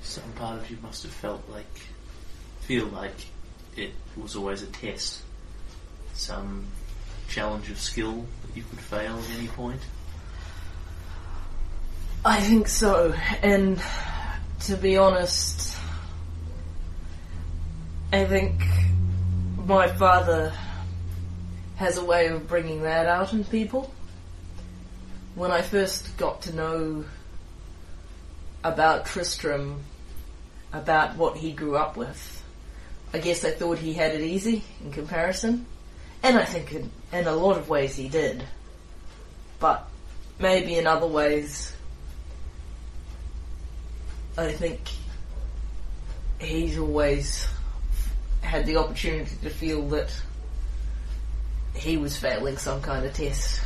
[0.03, 1.81] Some part of you must have felt like,
[2.61, 3.27] feel like
[3.77, 5.23] it was always a test.
[6.15, 6.67] Some
[7.29, 9.81] challenge of skill that you could fail at any point.
[12.25, 13.83] I think so, and
[14.61, 15.77] to be honest,
[18.13, 18.63] I think
[19.57, 20.53] my father
[21.75, 23.93] has a way of bringing that out in people.
[25.35, 27.05] When I first got to know
[28.63, 29.81] about Tristram,
[30.73, 32.45] about what he grew up with,
[33.13, 35.67] I guess I thought he had it easy in comparison,
[36.23, 38.45] and I think in, in a lot of ways he did.
[39.59, 39.89] But
[40.39, 41.75] maybe in other ways,
[44.37, 44.81] I think
[46.41, 47.47] he's always
[48.41, 50.11] had the opportunity to feel that
[51.75, 53.61] he was failing some kind of test.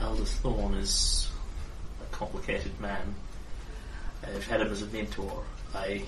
[0.00, 1.28] Aldous Thorn is
[2.00, 3.14] a complicated man.
[4.22, 5.42] I've had him as a mentor.
[5.74, 6.02] I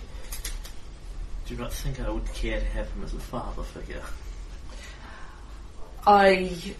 [1.46, 4.02] do not think I would care to have him as a father figure.
[6.06, 6.74] I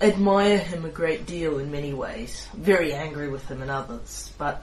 [0.00, 2.46] admire him a great deal in many ways.
[2.54, 4.62] Very angry with him in others, but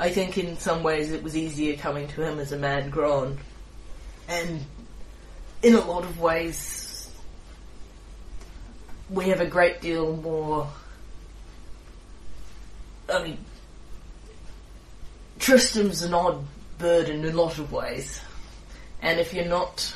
[0.00, 3.38] I think in some ways it was easier coming to him as a man grown.
[4.28, 4.64] And
[5.62, 7.10] in a lot of ways,
[9.10, 10.68] we have a great deal more.
[13.12, 13.38] I mean,
[15.38, 16.46] Tristram's an odd
[16.78, 18.22] bird in a lot of ways.
[19.02, 19.94] And if you're not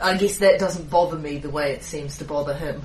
[0.00, 2.82] I guess that doesn't bother me the way it seems to bother him.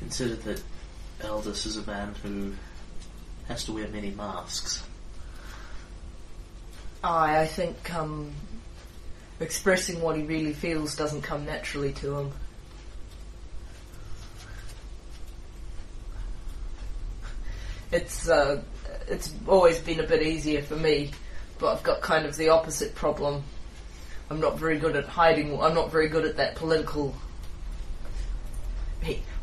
[0.00, 0.62] Consider that
[1.24, 2.52] Aldous is a man who
[3.48, 4.82] has to wear many masks.
[7.02, 8.32] I, I think um,
[9.38, 12.32] expressing what he really feels doesn't come naturally to him.
[17.92, 18.62] It's uh,
[19.08, 21.10] it's always been a bit easier for me,
[21.58, 23.42] but I've got kind of the opposite problem.
[24.30, 25.60] I'm not very good at hiding.
[25.60, 27.16] I'm not very good at that political.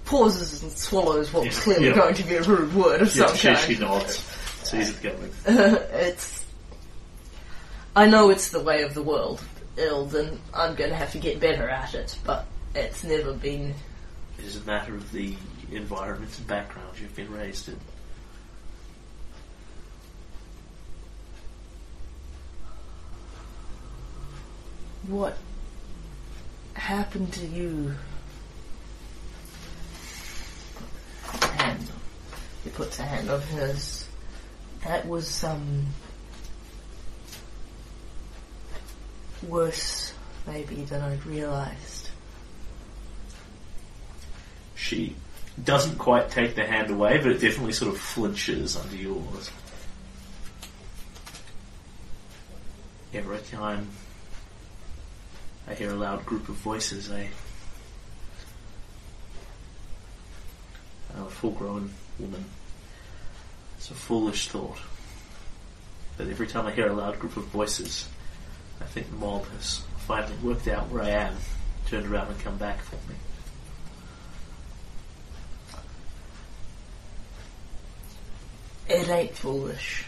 [0.08, 1.96] Pauses and swallows what's clearly Yeah.
[1.96, 3.60] going to be a rude word of some she, kind.
[3.60, 4.20] she nods.
[4.64, 5.32] Sees it coming.
[5.46, 6.46] it's.
[7.96, 9.44] I know it's the way of the world,
[9.78, 13.74] Ild, and I'm going to have to get better at it, but it's never been.
[14.40, 15.36] It is a matter of the
[15.72, 17.78] environment and background you've been raised in.
[25.08, 25.38] What
[26.74, 27.96] happened to you?
[31.28, 31.90] Hand.
[32.64, 34.08] He puts a hand on hers.
[34.84, 35.88] That was, um.
[39.44, 40.14] worse,
[40.46, 42.10] maybe, than I'd realised.
[44.76, 45.16] She
[45.64, 49.52] doesn't quite take the hand away, but it definitely sort of flinches under yours.
[53.14, 53.88] Every time
[55.68, 57.30] I hear a loud group of voices, I.
[61.16, 62.44] I'm a full grown woman.
[63.78, 64.80] It's a foolish thought.
[66.18, 68.08] But every time I hear a loud group of voices,
[68.82, 71.36] I think the mob has finally worked out where I am,
[71.86, 73.16] turned around and come back for me.
[78.90, 80.06] It ain't foolish.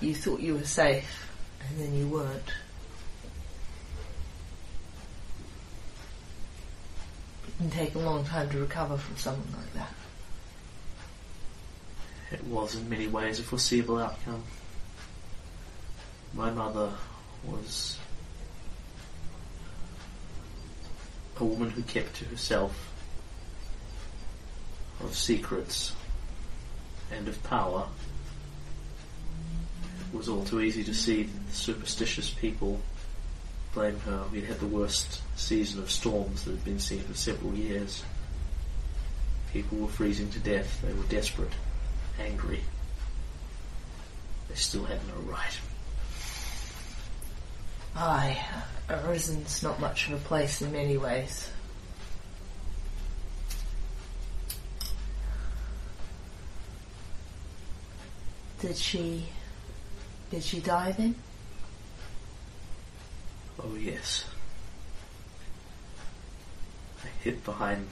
[0.00, 1.28] You thought you were safe,
[1.68, 2.50] and then you weren't.
[7.62, 9.92] Can take a long time to recover from something like that.
[12.32, 14.42] It was in many ways a foreseeable outcome.
[16.34, 16.92] My mother
[17.44, 17.98] was
[21.38, 22.92] a woman who kept to herself
[25.00, 25.94] of secrets
[27.12, 27.86] and of power.
[30.12, 32.80] It was all too easy to see that superstitious people
[33.72, 34.24] blame her.
[34.30, 38.02] We'd had the worst season of storms that had been seen for several years.
[39.52, 40.80] People were freezing to death.
[40.82, 41.52] They were desperate
[42.18, 42.60] angry.
[44.48, 45.58] They still had no right.
[47.94, 48.44] Aye,
[48.88, 51.50] Irrisen's not much of a place in many ways.
[58.60, 59.26] Did she...
[60.30, 61.14] Did she die then?
[63.60, 64.24] Oh yes.
[67.04, 67.88] I hid behind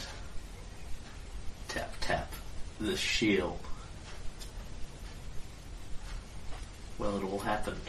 [1.69, 2.33] tap tap
[2.81, 3.61] the shield.
[6.99, 7.81] Well, it all happened.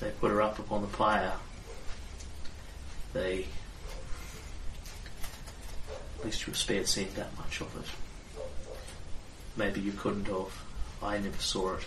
[0.00, 1.34] They put her up upon the pyre.
[3.12, 3.46] They.
[6.18, 8.42] At least you were spared seeing that much of it.
[9.56, 10.64] Maybe you couldn't have.
[11.02, 11.84] I never saw it.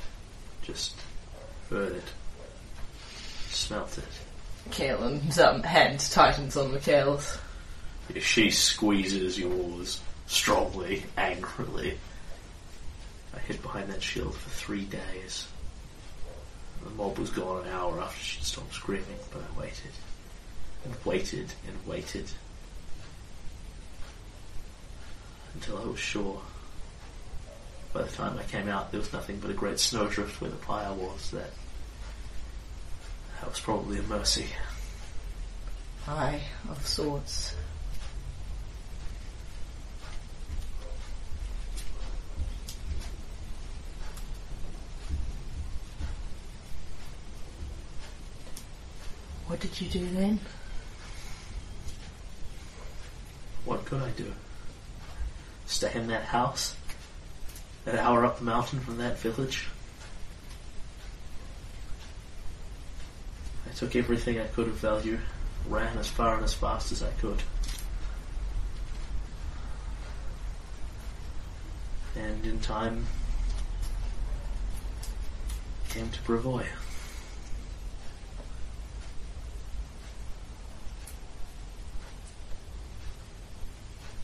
[0.62, 0.96] Just
[1.70, 2.04] heard it.
[3.56, 4.04] Smelt it.
[4.70, 7.38] Kaylen's um, hand tightens on Michaela's.
[8.20, 11.98] She squeezes yours strongly, angrily.
[13.34, 15.48] I hid behind that shield for three days.
[16.84, 19.92] The mob was gone an hour after she'd stopped screaming, but I waited.
[20.84, 22.30] And waited and waited.
[25.54, 26.42] Until I was sure.
[27.94, 30.58] By the time I came out, there was nothing but a great snowdrift where the
[30.58, 31.32] pyre was.
[31.32, 31.52] That,
[33.46, 34.48] that was probably a mercy.
[36.08, 37.56] Aye, of sorts.
[49.46, 50.40] What did you do then?
[53.66, 54.34] What could I do?
[55.68, 56.76] Stay in that house?
[57.86, 59.68] An hour up the mountain from that village?
[63.76, 65.20] Took everything I could of value,
[65.68, 67.42] ran as far and as fast as I could.
[72.16, 73.06] And in time,
[75.90, 76.66] came to Brevoy.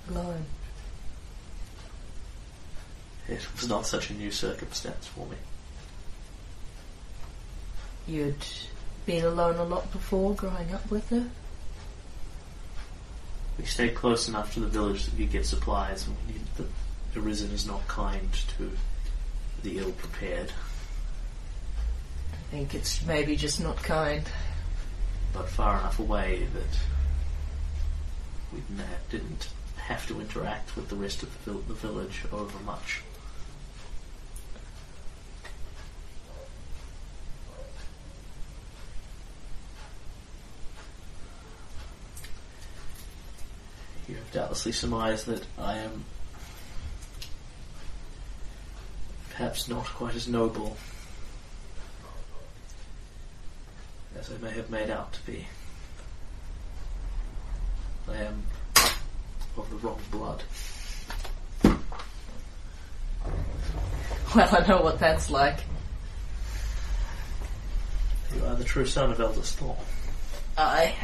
[0.09, 0.45] Alone.
[3.27, 5.37] It was not such a new circumstance for me.
[8.07, 8.35] You'd
[9.11, 11.27] been alone a lot before growing up with her?
[13.57, 17.19] We stayed close enough to the village that we get supplies, and we needed the
[17.19, 18.71] Irrisen is not kind to
[19.63, 20.53] the ill prepared.
[22.31, 24.23] I think it's maybe just not kind.
[25.33, 26.77] but far enough away that
[28.53, 28.61] we
[29.09, 33.01] didn't have, to interact with the rest of the, the village over much.
[44.11, 46.03] You have doubtlessly surmised that I am
[49.29, 50.75] perhaps not quite as noble
[54.19, 55.47] as I may have made out to be.
[58.09, 58.43] I am
[59.55, 60.43] of the wrong blood.
[64.35, 65.59] Well, I know what that's like.
[68.35, 69.77] You are the true son of Aldous Thorn.
[70.57, 70.95] Aye.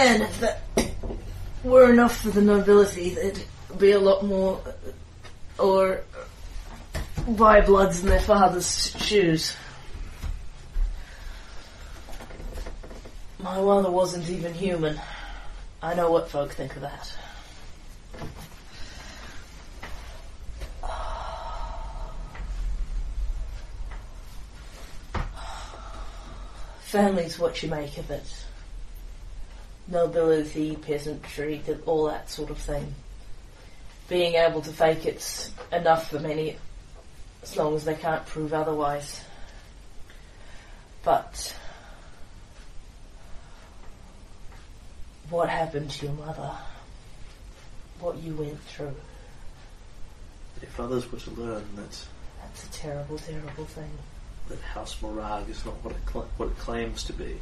[0.00, 0.62] And if that
[1.62, 3.38] were enough for the nobility, there'd
[3.76, 4.58] be a lot more,
[5.58, 6.00] or
[7.28, 9.54] buy bloods in their father's shoes.
[13.40, 14.98] My mother wasn't even human.
[15.82, 17.14] I know what folk think of that.
[26.84, 28.44] Family's what you make of it.
[29.90, 32.94] Nobility, peasantry, all that sort of thing.
[34.08, 36.56] Being able to fake it's enough for many,
[37.42, 39.20] as long as they can't prove otherwise.
[41.02, 41.54] But
[45.30, 46.52] what happened to your mother?
[48.00, 48.94] What you went through?
[50.62, 51.98] If others were to learn that,
[52.42, 53.90] That's a terrible, terrible thing.
[54.48, 57.36] that House Morag is not what it, cl- what it claims to be,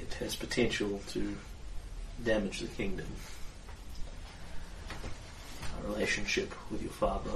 [0.00, 1.36] it has potential to
[2.24, 3.06] damage the kingdom.
[5.76, 7.30] Our relationship with your father,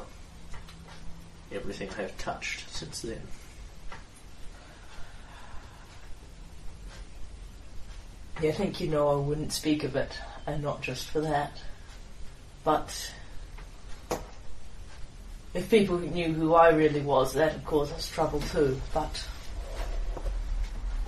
[1.53, 3.21] everything I have touched since then.
[8.43, 11.57] Yeah, I think you know I wouldn't speak of it, and not just for that.
[12.65, 13.13] But
[15.55, 18.81] if people knew who I really was, that'd cause us trouble too.
[18.93, 19.25] But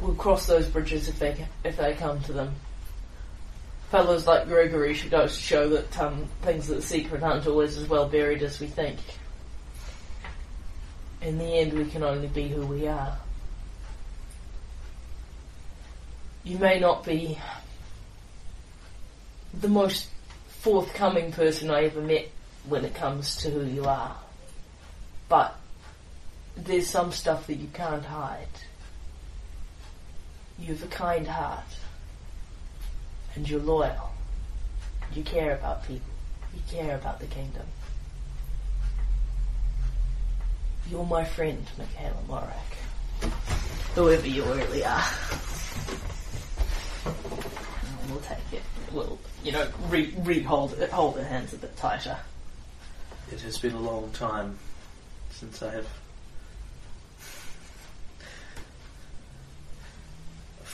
[0.00, 2.54] we'll cross those bridges if they if they come to them.
[3.90, 8.08] Fellows like Gregory should to show that um, things that secret aren't always as well
[8.08, 8.98] buried as we think.
[11.22, 13.16] In the end, we can only be who we are.
[16.46, 17.36] you may not be
[19.52, 20.08] the most
[20.60, 22.28] forthcoming person I ever met
[22.68, 24.16] when it comes to who you are.
[25.28, 25.56] But
[26.56, 28.46] there's some stuff that you can't hide.
[30.58, 31.64] You have a kind heart.
[33.34, 34.12] And you're loyal.
[35.14, 36.12] You care about people.
[36.54, 37.66] You care about the kingdom.
[40.90, 43.30] You're my friend, Michaela Morak.
[43.94, 45.04] Whoever you really are.
[48.08, 48.62] We'll take it.
[48.92, 52.16] We'll, you know, re, re hold it, hold their hands a bit tighter.
[53.32, 54.58] It has been a long time
[55.30, 55.86] since I have.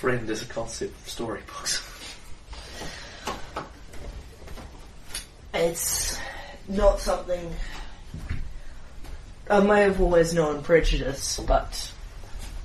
[0.03, 1.81] Friend is a concept of storybooks.
[5.55, 6.19] It's
[6.67, 7.55] not something.
[9.49, 11.93] I may have always known prejudice, but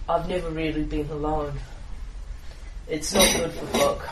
[0.10, 1.54] I've never really been alone.
[2.88, 4.10] It's not good for folk.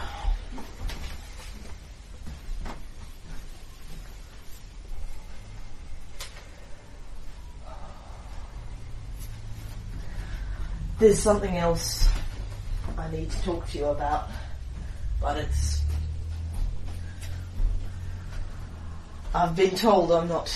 [10.99, 12.07] There's something else
[13.05, 14.29] I need to talk to you about,
[15.21, 15.81] but it's
[19.33, 20.49] I've been told I'm not.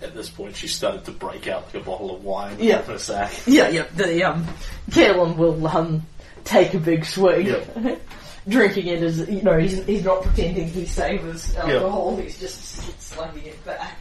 [0.00, 2.78] At this point, she started to break out like a bottle of wine Yeah.
[2.82, 3.32] from a sack.
[3.46, 3.84] Yeah, yeah.
[3.94, 4.46] The um,
[4.90, 6.02] Kaylen will um
[6.44, 7.46] take a big swig.
[7.46, 7.96] Yeah.
[8.48, 12.16] Drinking it is, you know, he's he's not pretending he savours alcohol.
[12.16, 12.60] He's just
[13.00, 13.96] slugging it back.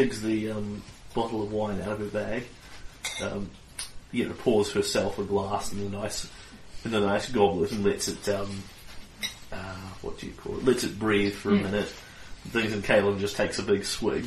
[0.00, 0.82] Takes the um,
[1.14, 2.44] bottle of wine out of her bag.
[3.22, 3.50] Um,
[4.12, 6.28] you know, pours herself a glass in a nice,
[6.84, 8.28] in a nice goblet, and lets it.
[8.28, 8.62] Um,
[9.52, 10.64] uh, what do you call it?
[10.64, 11.92] Lets it breathe for a minute.
[12.48, 14.24] Things and Caleb just takes a big swig.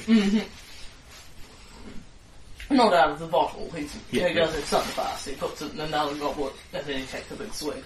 [2.69, 3.69] Not out of the bottle.
[3.76, 5.27] He's, Yeah, he does it something fast.
[5.27, 7.84] He puts it in another goblet and then he takes a big swig.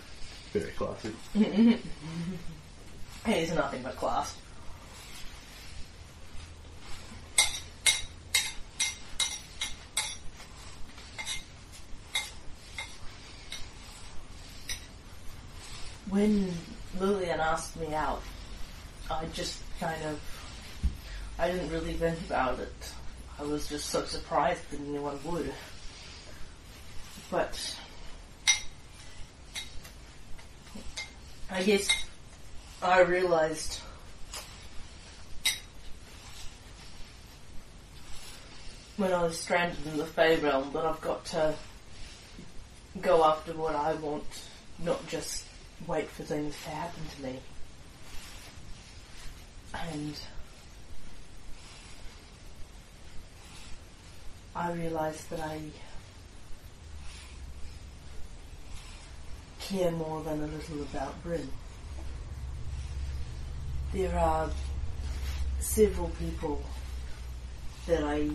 [0.53, 1.13] Very classy.
[3.25, 4.35] He's nothing but class.
[16.09, 16.53] When
[16.99, 18.21] Lillian asked me out,
[19.09, 20.19] I just kind of,
[21.37, 22.93] I didn't really think about it.
[23.39, 25.53] I was just so surprised that anyone would.
[27.29, 27.75] But
[31.51, 31.89] I guess
[32.81, 33.79] I realized
[38.95, 41.53] when I was stranded in the Fey realm that I've got to
[43.01, 44.23] go after what I want,
[44.79, 45.46] not just
[45.85, 47.39] wait for things to happen to me.
[49.73, 50.19] And
[54.55, 55.61] I realized that I
[59.59, 61.49] care more than a little about Bryn.
[63.93, 64.49] There are
[65.59, 66.63] several people
[67.85, 68.29] that I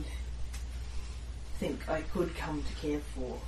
[1.59, 3.39] think I could come to care for.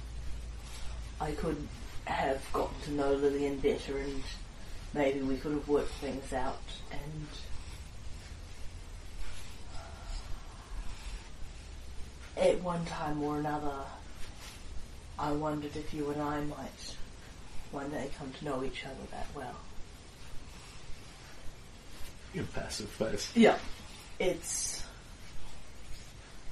[1.20, 1.68] I could
[2.06, 4.22] have gotten to know Lillian better and
[4.92, 6.60] maybe we could have worked things out
[6.92, 7.26] and
[12.36, 13.84] at one time or another
[15.18, 16.96] I wondered if you and I might
[17.70, 19.56] one day come to know each other that well.
[22.34, 23.30] Impassive face.
[23.34, 23.58] Yeah.
[24.18, 24.84] It's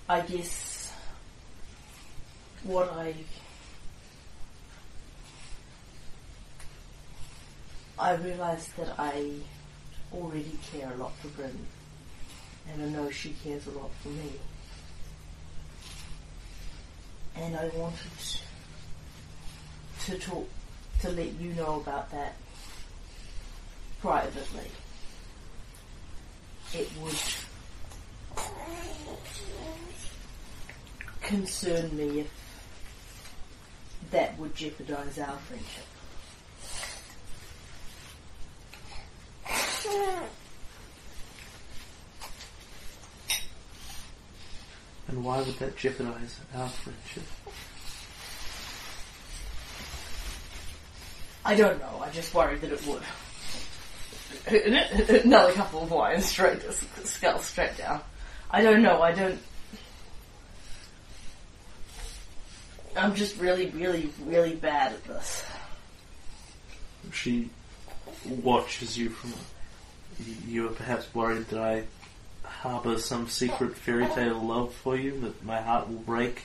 [0.08, 0.92] I guess
[2.64, 3.14] what I
[7.98, 9.32] I realised that I
[10.12, 11.66] already care a lot for Bryn
[12.70, 14.32] and I know she cares a lot for me.
[17.36, 17.98] And I wanted
[20.04, 20.48] to talk
[21.00, 22.34] to let you know about that
[24.00, 24.70] privately.
[26.74, 27.16] It would
[31.22, 32.30] concern me if
[34.10, 35.91] that would jeopardize our friendship.
[45.08, 47.24] And why would that jeopardize our friendship?
[51.44, 52.00] I don't know.
[52.02, 53.02] I just worried that it would.
[55.24, 56.62] Another couple of wines straight,
[57.04, 58.00] skull straight down.
[58.50, 59.02] I don't know.
[59.02, 59.38] I don't.
[62.96, 65.44] I'm just really, really, really bad at this.
[67.12, 67.50] She
[68.26, 69.32] watches you from.
[70.47, 71.84] You are perhaps worried that I
[72.44, 76.42] harbour some secret fairy tale love for you, that my heart will break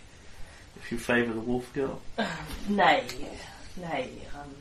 [0.76, 2.02] if you favour the wolf girl.
[2.70, 3.04] Nay,
[3.80, 4.10] nay.
[4.34, 4.56] Um,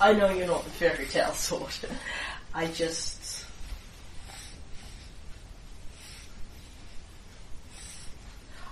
[0.00, 1.80] I know you're not the fairy tale sort.
[2.52, 3.44] I just.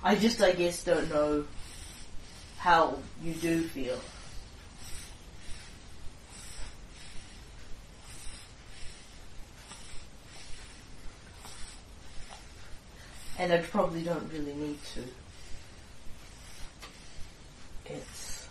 [0.02, 1.44] I just, I guess, don't know
[2.60, 3.98] how you do feel.
[13.38, 15.02] And I probably don't really need to.
[17.86, 18.46] It's.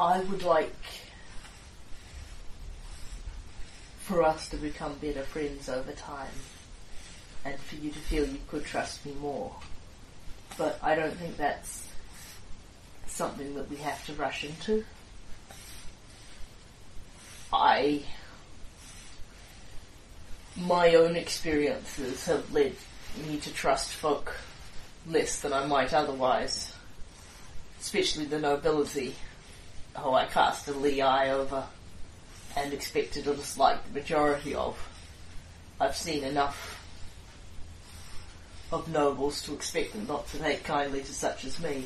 [0.00, 0.74] I would like
[4.00, 6.32] for us to become better friends over time
[7.44, 9.54] and for you to feel you could trust me more.
[10.58, 11.88] But I don't think that's
[13.06, 14.84] something that we have to rush into.
[17.52, 18.02] I
[20.56, 22.74] my own experiences have led
[23.26, 24.34] me to trust folk
[25.06, 26.74] less than I might otherwise,
[27.80, 29.14] especially the nobility,
[29.96, 31.64] who I cast a lee eye over
[32.56, 34.78] and expected to dislike the majority of.
[35.80, 36.79] I've seen enough
[38.72, 41.84] of nobles to expect them not to take kindly to such as me.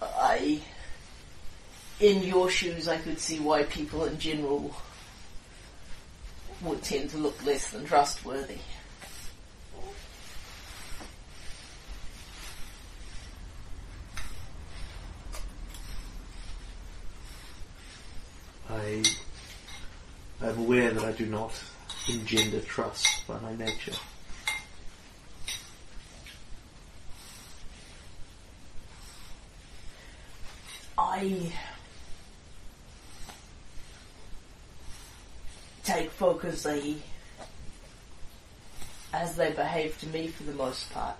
[0.00, 0.60] I
[2.00, 4.74] in your shoes, I could see why people in general
[6.60, 8.58] would tend to look less than trustworthy.
[18.68, 19.04] I
[20.42, 21.52] am aware that I do not
[22.08, 23.92] engender trust by my nature.
[31.14, 31.52] I
[35.84, 36.96] take folk as they
[39.12, 41.16] as they behave to me for the most part.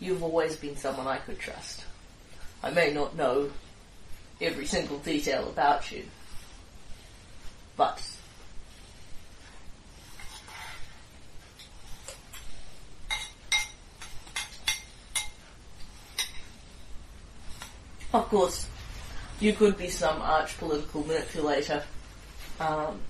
[0.00, 1.84] You've always been someone I could trust.
[2.62, 3.50] I may not know
[4.40, 6.04] every single detail about you,
[7.76, 8.00] but
[18.14, 18.68] Of course,
[19.40, 21.82] you could be some arch political manipulator
[22.60, 23.00] um,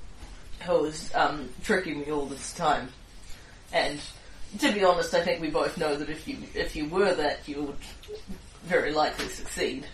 [0.63, 2.89] who is um, tricking me all this time.
[3.71, 4.01] And
[4.61, 7.47] to be honest, I think we both know that if you if you were that,
[7.47, 7.77] you would
[8.65, 9.85] very likely succeed.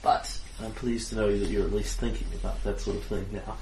[0.00, 3.26] But I'm pleased to know that you're at least thinking about that sort of thing
[3.32, 3.56] now.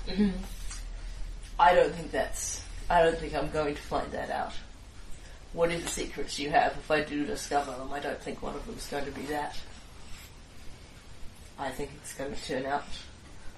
[1.59, 2.63] I don't think that's.
[2.91, 4.53] I don't think I'm going to find that out.
[5.55, 8.87] Whatever secrets you have, if I do discover them, I don't think one of them's
[8.89, 9.57] going to be that.
[11.59, 12.85] I think it's going to turn out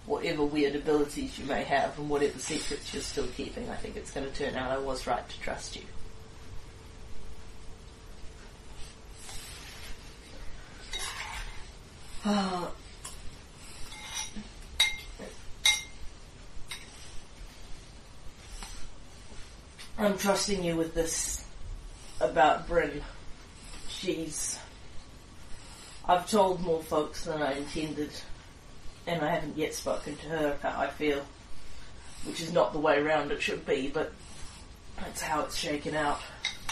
[0.06, 4.10] whatever weird abilities you may have and whatever secrets you're still keeping, I think it's
[4.10, 5.82] going to turn out I was right to trust you.
[12.24, 12.70] Ah.
[19.98, 21.44] I'm trusting you with this
[22.20, 23.02] about Bryn.
[23.88, 24.58] She's.
[26.06, 28.10] I've told more folks than I intended,
[29.06, 31.24] and I haven't yet spoken to her about how I feel,
[32.24, 34.12] which is not the way around it should be, but
[34.96, 36.20] that's how it's shaken out.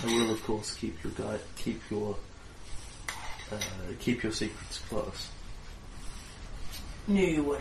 [0.03, 2.17] I will, of course, keep your guide, keep your,
[3.53, 3.57] uh,
[3.99, 5.29] keep your secrets close.
[7.07, 7.61] Knew you would.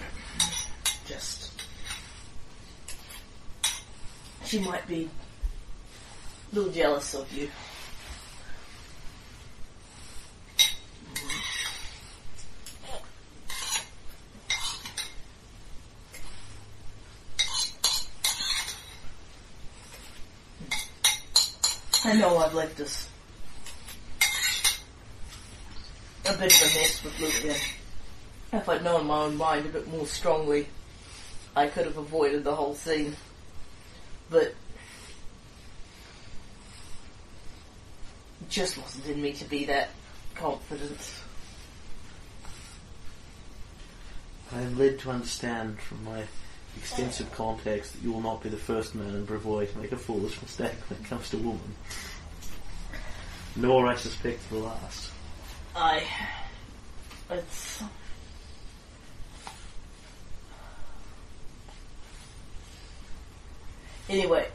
[1.07, 1.63] Just.
[4.45, 5.09] She might be
[6.51, 7.49] a little jealous of you.
[22.08, 23.10] I know I've left us
[26.26, 27.56] a bit of a mess with Lucian.
[28.53, 30.68] If I'd known my own mind a bit more strongly,
[31.53, 33.18] I could have avoided the whole scene.
[34.30, 34.56] But it
[38.48, 39.90] just wasn't in me to be that
[40.34, 41.11] confident.
[44.53, 46.24] I am led to understand from my
[46.77, 49.97] extensive context that you will not be the first man in Brevoy to make a
[49.97, 51.75] foolish mistake when it comes to women.
[53.56, 55.11] Nor, I suspect, the last.
[55.75, 56.03] I.
[57.30, 57.83] It's.
[64.09, 64.47] Anyway,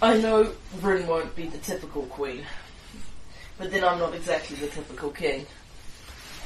[0.00, 2.44] I know Bryn won't be the typical queen,
[3.58, 5.46] but then I'm not exactly the typical king.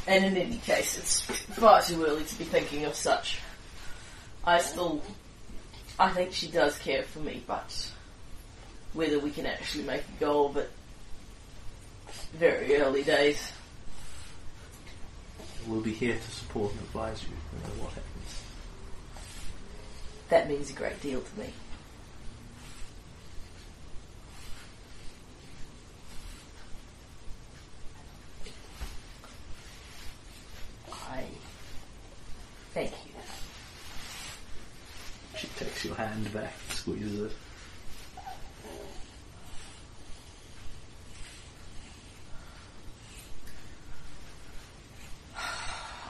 [0.07, 3.39] And in any case, it's far too early to be thinking of such.
[4.44, 5.02] I still.
[5.99, 7.91] I think she does care for me, but
[8.92, 10.70] whether we can actually make a go but
[12.33, 13.52] very early days.
[15.67, 18.42] We'll be here to support and advise you no matter what happens.
[20.31, 21.52] That means a great deal to me.
[30.91, 31.25] I
[32.73, 33.08] thank you.
[35.39, 37.33] She takes your hand back squeezes it.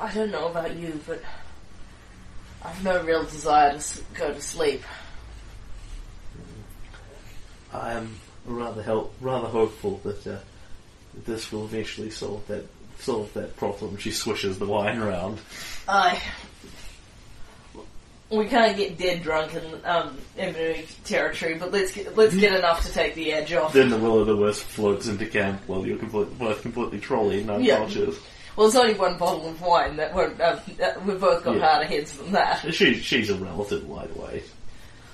[0.01, 1.21] I don't know about you, but
[2.65, 4.83] I've no real desire to go to sleep.
[7.73, 10.39] I am rather help, rather hopeful that uh,
[11.27, 12.65] this will eventually solve that
[13.01, 13.99] solve that problem.
[13.99, 15.41] She swishes the wine around.
[15.87, 16.21] I.
[18.31, 22.85] We can't get dead drunk in um, enemy territory, but let's get let's get enough
[22.87, 23.73] to take the edge off.
[23.73, 27.41] Then the will o' the wisp floats into camp while you're complete, both completely trolly
[27.41, 27.77] and Yeah.
[27.77, 28.17] unconscious.
[28.55, 30.39] Well, it's only one bottle of wine that won't.
[30.43, 30.59] Um,
[31.07, 31.67] we've both got Yeah.
[31.67, 32.75] harder heads than that.
[32.75, 34.45] She, she's a relative lightweight.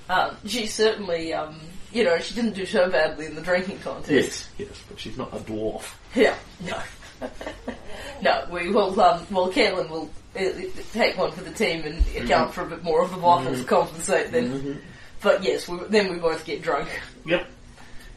[0.09, 1.59] Um, she certainly, um,
[1.93, 4.09] you know, she didn't do so badly in the drinking contest.
[4.11, 5.93] Yes, yes, but she's not a dwarf.
[6.15, 6.35] Yeah,
[6.65, 6.81] no.
[8.21, 12.61] no, we will, um, well, Kaylen will take one for the team and account for
[12.61, 14.81] a bit more of the bottle to compensate then.
[15.21, 16.89] But yes, we, then we both get drunk.
[17.25, 17.47] Yep.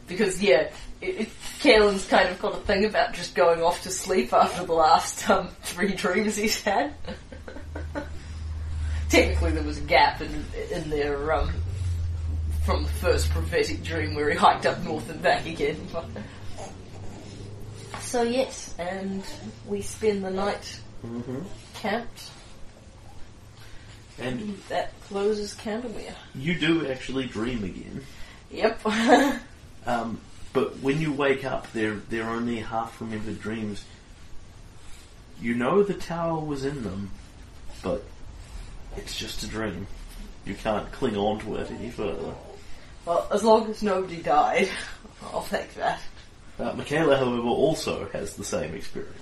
[0.07, 3.89] Because, yeah, it, it, Kaylen's kind of got a thing about just going off to
[3.89, 6.93] sleep after the last um, three dreams he's had.
[9.09, 11.51] Technically, there was a gap in, in their, um,
[12.63, 15.87] from the first prophetic dream where he hiked up north and back again.
[18.01, 19.23] So yes, and
[19.67, 21.39] we spend the night hmm
[21.79, 22.29] camped.
[24.17, 26.13] And That closes Candlemere.
[26.35, 28.01] you do actually dream again.
[28.51, 28.81] Yep.
[29.85, 30.19] Um,
[30.51, 33.83] but when you wake up, they're they're only half remembered dreams.
[35.41, 37.11] You know the tower was in them,
[37.81, 38.03] but
[38.97, 39.87] it's just a dream.
[40.45, 42.33] You can't cling on to it any further.
[43.05, 44.67] well, as long as nobody died,
[45.23, 46.01] I'll take that.
[46.59, 49.15] Uh, Michaela, however, also has the same experience.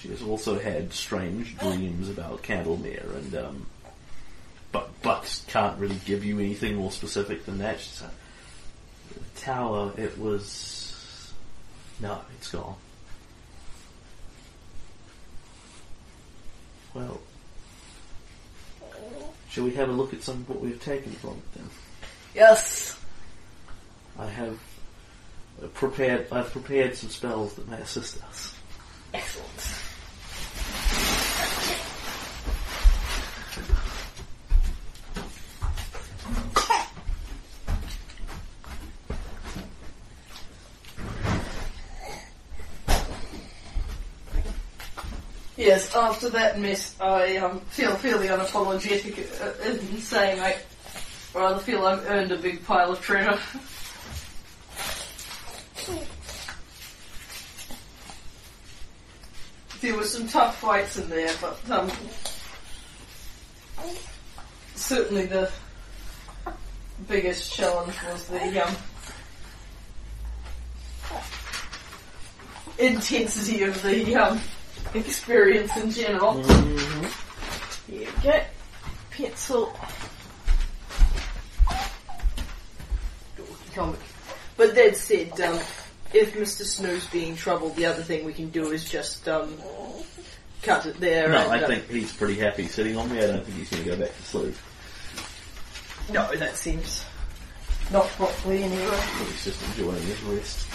[0.00, 3.66] She has also had strange dreams about Candlemere, and um,
[4.72, 7.80] but but can't really give you anything more specific than that.
[7.80, 8.10] She's like,
[9.12, 9.92] the tower.
[9.98, 11.32] It was
[12.00, 12.76] no, it's gone.
[16.94, 17.20] Well,
[19.50, 21.70] shall we have a look at some of what we've taken from it then?
[22.34, 22.98] Yes.
[24.18, 24.58] I have
[25.62, 26.26] uh, prepared.
[26.32, 28.54] I've prepared some spells that may assist us.
[29.12, 29.89] Excellent.
[45.60, 50.56] Yes, after that mess, I um, feel fairly unapologetic uh, in saying I
[51.34, 53.38] rather feel I've earned a big pile of treasure.
[59.82, 61.90] there were some tough fights in there, but um,
[64.76, 65.50] certainly the
[67.06, 68.74] biggest challenge was the um,
[72.78, 74.40] intensity of the um,
[74.94, 76.42] experience in general.
[76.42, 78.40] Here we go.
[79.10, 79.72] Pencil.
[83.74, 84.00] Comic.
[84.56, 85.58] But that said, um,
[86.12, 86.64] if Mr.
[86.64, 89.54] Snoo's being troubled, the other thing we can do is just um,
[90.62, 91.28] cut it there.
[91.28, 93.18] No, and, I uh, think he's pretty happy sitting on me.
[93.18, 94.54] I don't think he's going to go back to sleep.
[96.12, 97.04] No, that seems
[97.92, 99.00] not properly anyway.
[99.18, 100.66] He's just enjoying his rest.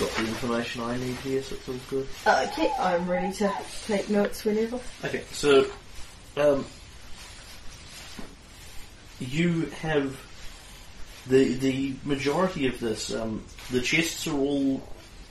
[0.00, 2.08] Got the information I need here, so it's all good.
[2.26, 3.52] Okay, I'm ready to
[3.86, 4.80] take notes whenever.
[5.04, 5.66] Okay, so
[6.38, 6.64] um,
[9.18, 10.18] you have
[11.26, 13.12] the the majority of this.
[13.12, 14.82] Um, the chests are all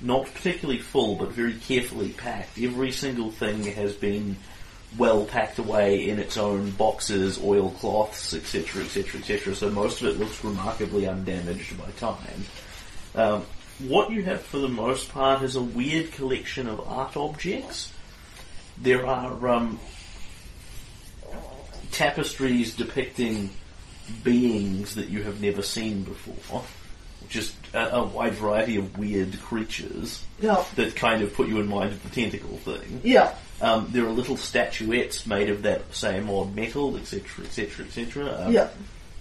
[0.01, 2.59] not particularly full, but very carefully packed.
[2.59, 4.37] Every single thing has been
[4.99, 9.55] well packed away in its own boxes, oilcloths, etc., etc., etc.
[9.55, 12.45] So most of it looks remarkably undamaged by time.
[13.15, 13.45] Um,
[13.79, 17.91] what you have for the most part is a weird collection of art objects.
[18.81, 19.79] There are um,
[21.91, 23.49] tapestries depicting
[24.23, 26.63] beings that you have never seen before.
[27.27, 31.67] Just a, a wide variety of weird creatures Yeah, that kind of put you in
[31.67, 33.01] mind of the tentacle thing.
[33.03, 38.47] yeah, Um, there are little statuettes made of that same odd metal, etc., etc., etc.
[38.49, 38.69] Yeah,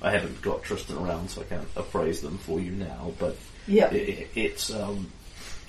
[0.00, 3.36] I haven't got Tristan around, so I can't appraise them for you now, but
[3.68, 3.86] yeah.
[3.92, 5.10] i i it's um,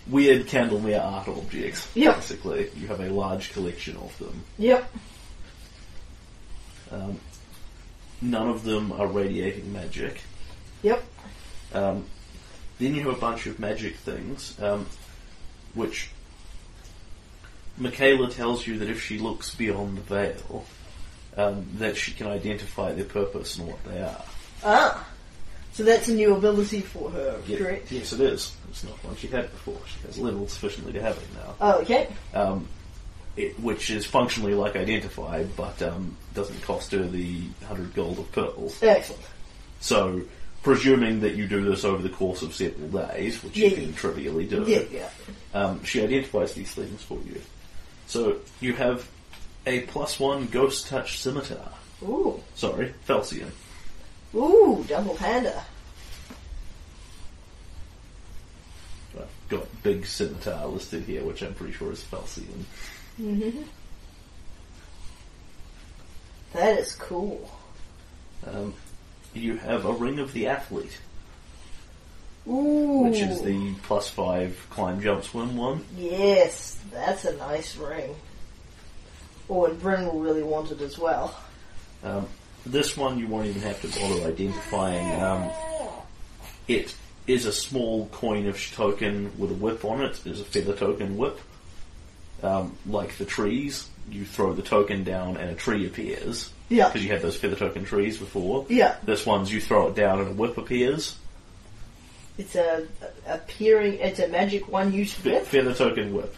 [0.07, 2.13] weird Candlemere art objects, Yeah.
[2.15, 2.69] basically.
[2.75, 4.43] You have a large collection of them.
[4.57, 4.91] Yep.
[6.91, 7.19] Um,
[8.21, 10.21] none of them are radiating magic.
[10.81, 11.03] Yep.
[11.73, 12.05] Um,
[12.79, 14.87] then you have a bunch of magic things, um,
[15.75, 16.09] which
[17.77, 20.65] Michaela tells you that if she looks beyond the veil,
[21.37, 24.23] um, that she can identify their purpose and what they are.
[24.63, 25.07] Ah.
[25.73, 27.91] So that's a new ability for her, Ye- correct?
[27.91, 28.51] Yes, it is.
[28.69, 29.77] It's not one she had before.
[29.87, 31.55] She has leveled sufficiently to have it now.
[31.61, 32.07] Oh, okay.
[32.33, 32.67] Um,
[33.37, 38.31] it, which is functionally like identify, but um, doesn't cost her the hundred gold of
[38.31, 38.81] pearls.
[38.83, 39.21] Excellent.
[39.79, 40.21] So,
[40.63, 43.85] presuming that you do this over the course of several days, which Yeah, you can
[43.89, 43.95] yeah.
[43.95, 45.09] trivially do, Yeah, yeah.
[45.53, 47.41] um, she identifies these things for you.
[48.07, 49.07] So you have
[49.65, 51.69] a plus one ghost touch scimitar.
[52.03, 52.41] Ooh.
[52.55, 53.51] Sorry, Felsian.
[54.35, 55.63] Ooh, double hander.
[59.17, 62.65] I've got big scimitar listed here, which I'm pretty sure is Felsian.
[66.53, 67.49] That is cool.
[68.47, 68.73] Um,
[69.33, 70.99] you have a ring of the athlete,
[72.47, 73.03] Ooh.
[73.03, 75.85] which is the plus five climb, jump, swim one.
[75.95, 78.15] Yes, that's a nice ring.
[79.49, 81.35] Oh, and Bryn will really want it as well.
[82.03, 82.27] Um,
[82.65, 85.21] this one you won't even have to bother identifying.
[85.21, 85.49] Um,
[86.67, 86.95] it
[87.27, 90.19] is a small coinish token with a whip on it.
[90.25, 91.39] It's a feather token whip.
[92.41, 96.49] Um, like the trees, you throw the token down and a tree appears.
[96.69, 96.87] Yeah.
[96.87, 98.65] Because you had those feather token trees before.
[98.69, 98.95] Yeah.
[99.03, 101.17] This one's you throw it down and a whip appears.
[102.37, 102.87] It's a,
[103.27, 103.95] a appearing.
[103.95, 105.45] It's a magic one use Fe- whip.
[105.45, 106.33] feather token whip.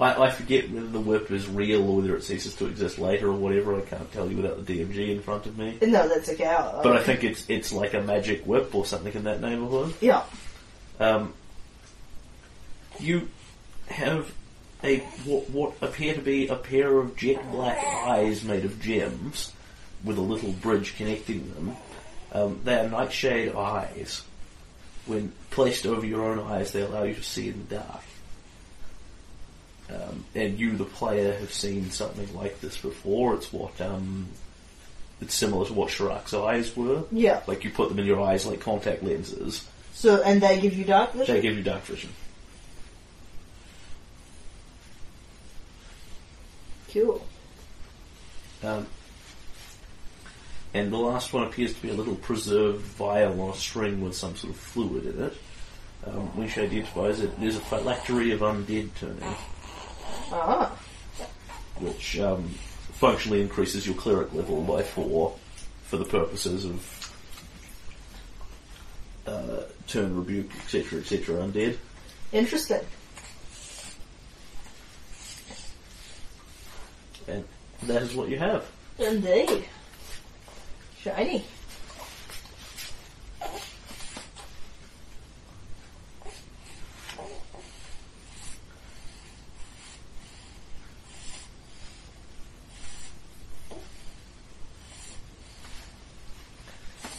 [0.00, 3.28] I, I forget whether the whip is real or whether it ceases to exist later
[3.28, 3.76] or whatever.
[3.76, 5.78] I can't tell you without the DMG in front of me.
[5.82, 6.46] No, that's okay.
[6.46, 9.94] I'll- But I think it's it's like a magic whip or something in that neighbourhood.
[10.00, 10.24] yeah.
[11.00, 11.32] Um,
[13.00, 13.28] you
[13.88, 14.32] have
[14.82, 19.52] a what, what appear to be a pair of jet black eyes made of gems
[20.04, 21.76] with a little bridge connecting them.
[22.32, 24.22] Um, they are nightshade eyes.
[25.06, 28.02] When placed over your own eyes, they allow you to see in the dark.
[29.94, 33.34] Um, and you, the player, have seen something like this before.
[33.34, 34.28] It's what um,
[35.20, 37.04] it's similar to what Shirak's eyes were.
[37.12, 37.42] Yeah.
[37.46, 39.66] Like you put them in your eyes like contact lenses.
[39.92, 41.34] So, and they give you dark vision?
[41.34, 42.10] They give you dark vision.
[46.92, 47.24] Cool.
[48.62, 48.86] Um,
[50.72, 54.16] and the last one appears to be a little preserved vial on a string with
[54.16, 55.34] some sort of fluid in it.
[56.06, 59.34] Um, which identifies it as a phylactery of undead turning,
[60.32, 60.76] Ah.
[61.78, 62.48] which um,
[62.92, 65.34] functionally increases your cleric level by four
[65.84, 67.12] for the purposes of
[69.26, 71.76] uh, turn rebuke, etc., etc., undead.
[72.32, 72.80] Interesting.
[77.26, 77.44] And
[77.84, 78.66] that is what you have.
[78.98, 79.64] Indeed.
[81.00, 81.44] Shiny.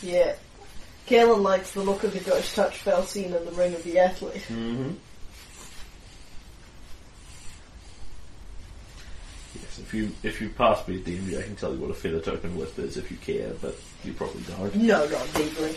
[0.06, 0.36] Yeah.
[1.08, 4.00] Kaylen likes the look of the ghost touch spell seen in the Ring of the
[4.00, 4.44] Athlete.
[4.50, 4.92] Mm-hmm.
[9.56, 11.94] Yes, if you if you pass me a DMV, I can tell you what a
[11.94, 14.76] feather token whip is if you care, but you probably don't.
[14.76, 15.76] No, not deeply.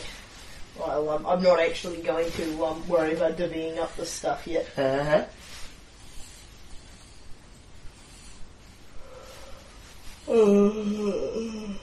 [0.78, 4.66] Well, um, I'm not actually going to um, worry about divvying up this stuff yet.
[4.78, 5.24] Uh-huh.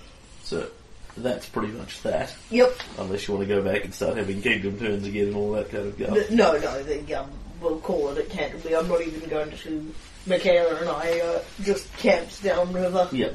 [0.43, 0.69] So
[1.17, 2.33] that's pretty much that.
[2.51, 2.75] Yep.
[2.97, 5.69] Unless you want to go back and start having kingdom turns again and all that
[5.71, 6.29] kind of guff.
[6.29, 7.29] No, no, they, um,
[7.61, 8.75] we'll call it at Canterbury.
[8.75, 9.93] I'm not even going to.
[10.27, 13.07] Michaela and I uh, just camped downriver.
[13.11, 13.29] Yeah.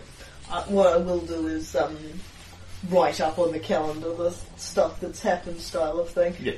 [0.50, 1.96] Uh, what I will do is um,
[2.88, 6.34] write up on the calendar the stuff that's happened, style of thing.
[6.40, 6.54] Yeah.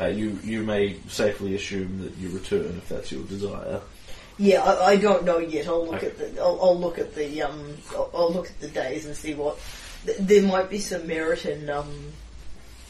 [0.00, 3.80] Uh, you you may safely assume that you return if that's your desire.
[4.38, 5.66] Yeah, I, I don't know yet.
[5.68, 6.08] I'll look Okay.
[6.08, 6.40] at the.
[6.42, 7.42] I'll, I'll look at the.
[7.42, 9.58] Um, I'll, I'll look at the days and see what.
[10.06, 12.12] Th- there might be some merit in um,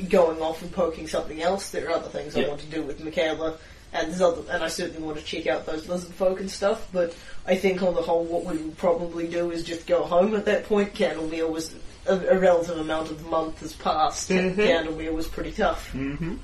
[0.09, 1.71] going off and poking something else.
[1.71, 2.49] There are other things I Yeah.
[2.49, 3.57] want to do with Michaela,
[3.93, 6.87] and there's other, and I certainly want to check out those lizard folk and stuff.
[6.93, 7.15] But
[7.47, 10.45] I think on the whole, what we would probably do is just go home at
[10.45, 10.95] that point.
[10.95, 11.75] Candlemere was
[12.07, 14.31] a, a relative amount of the month has passed.
[14.31, 15.93] and Candlemere was pretty tough.
[15.93, 16.35] Mm-hmm.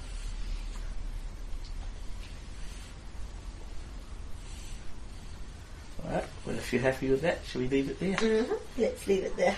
[6.04, 8.16] Alright, well if you're happy with that, shall we leave it there?
[8.16, 8.80] Mm-hmm.
[8.80, 9.56] Let's leave it there.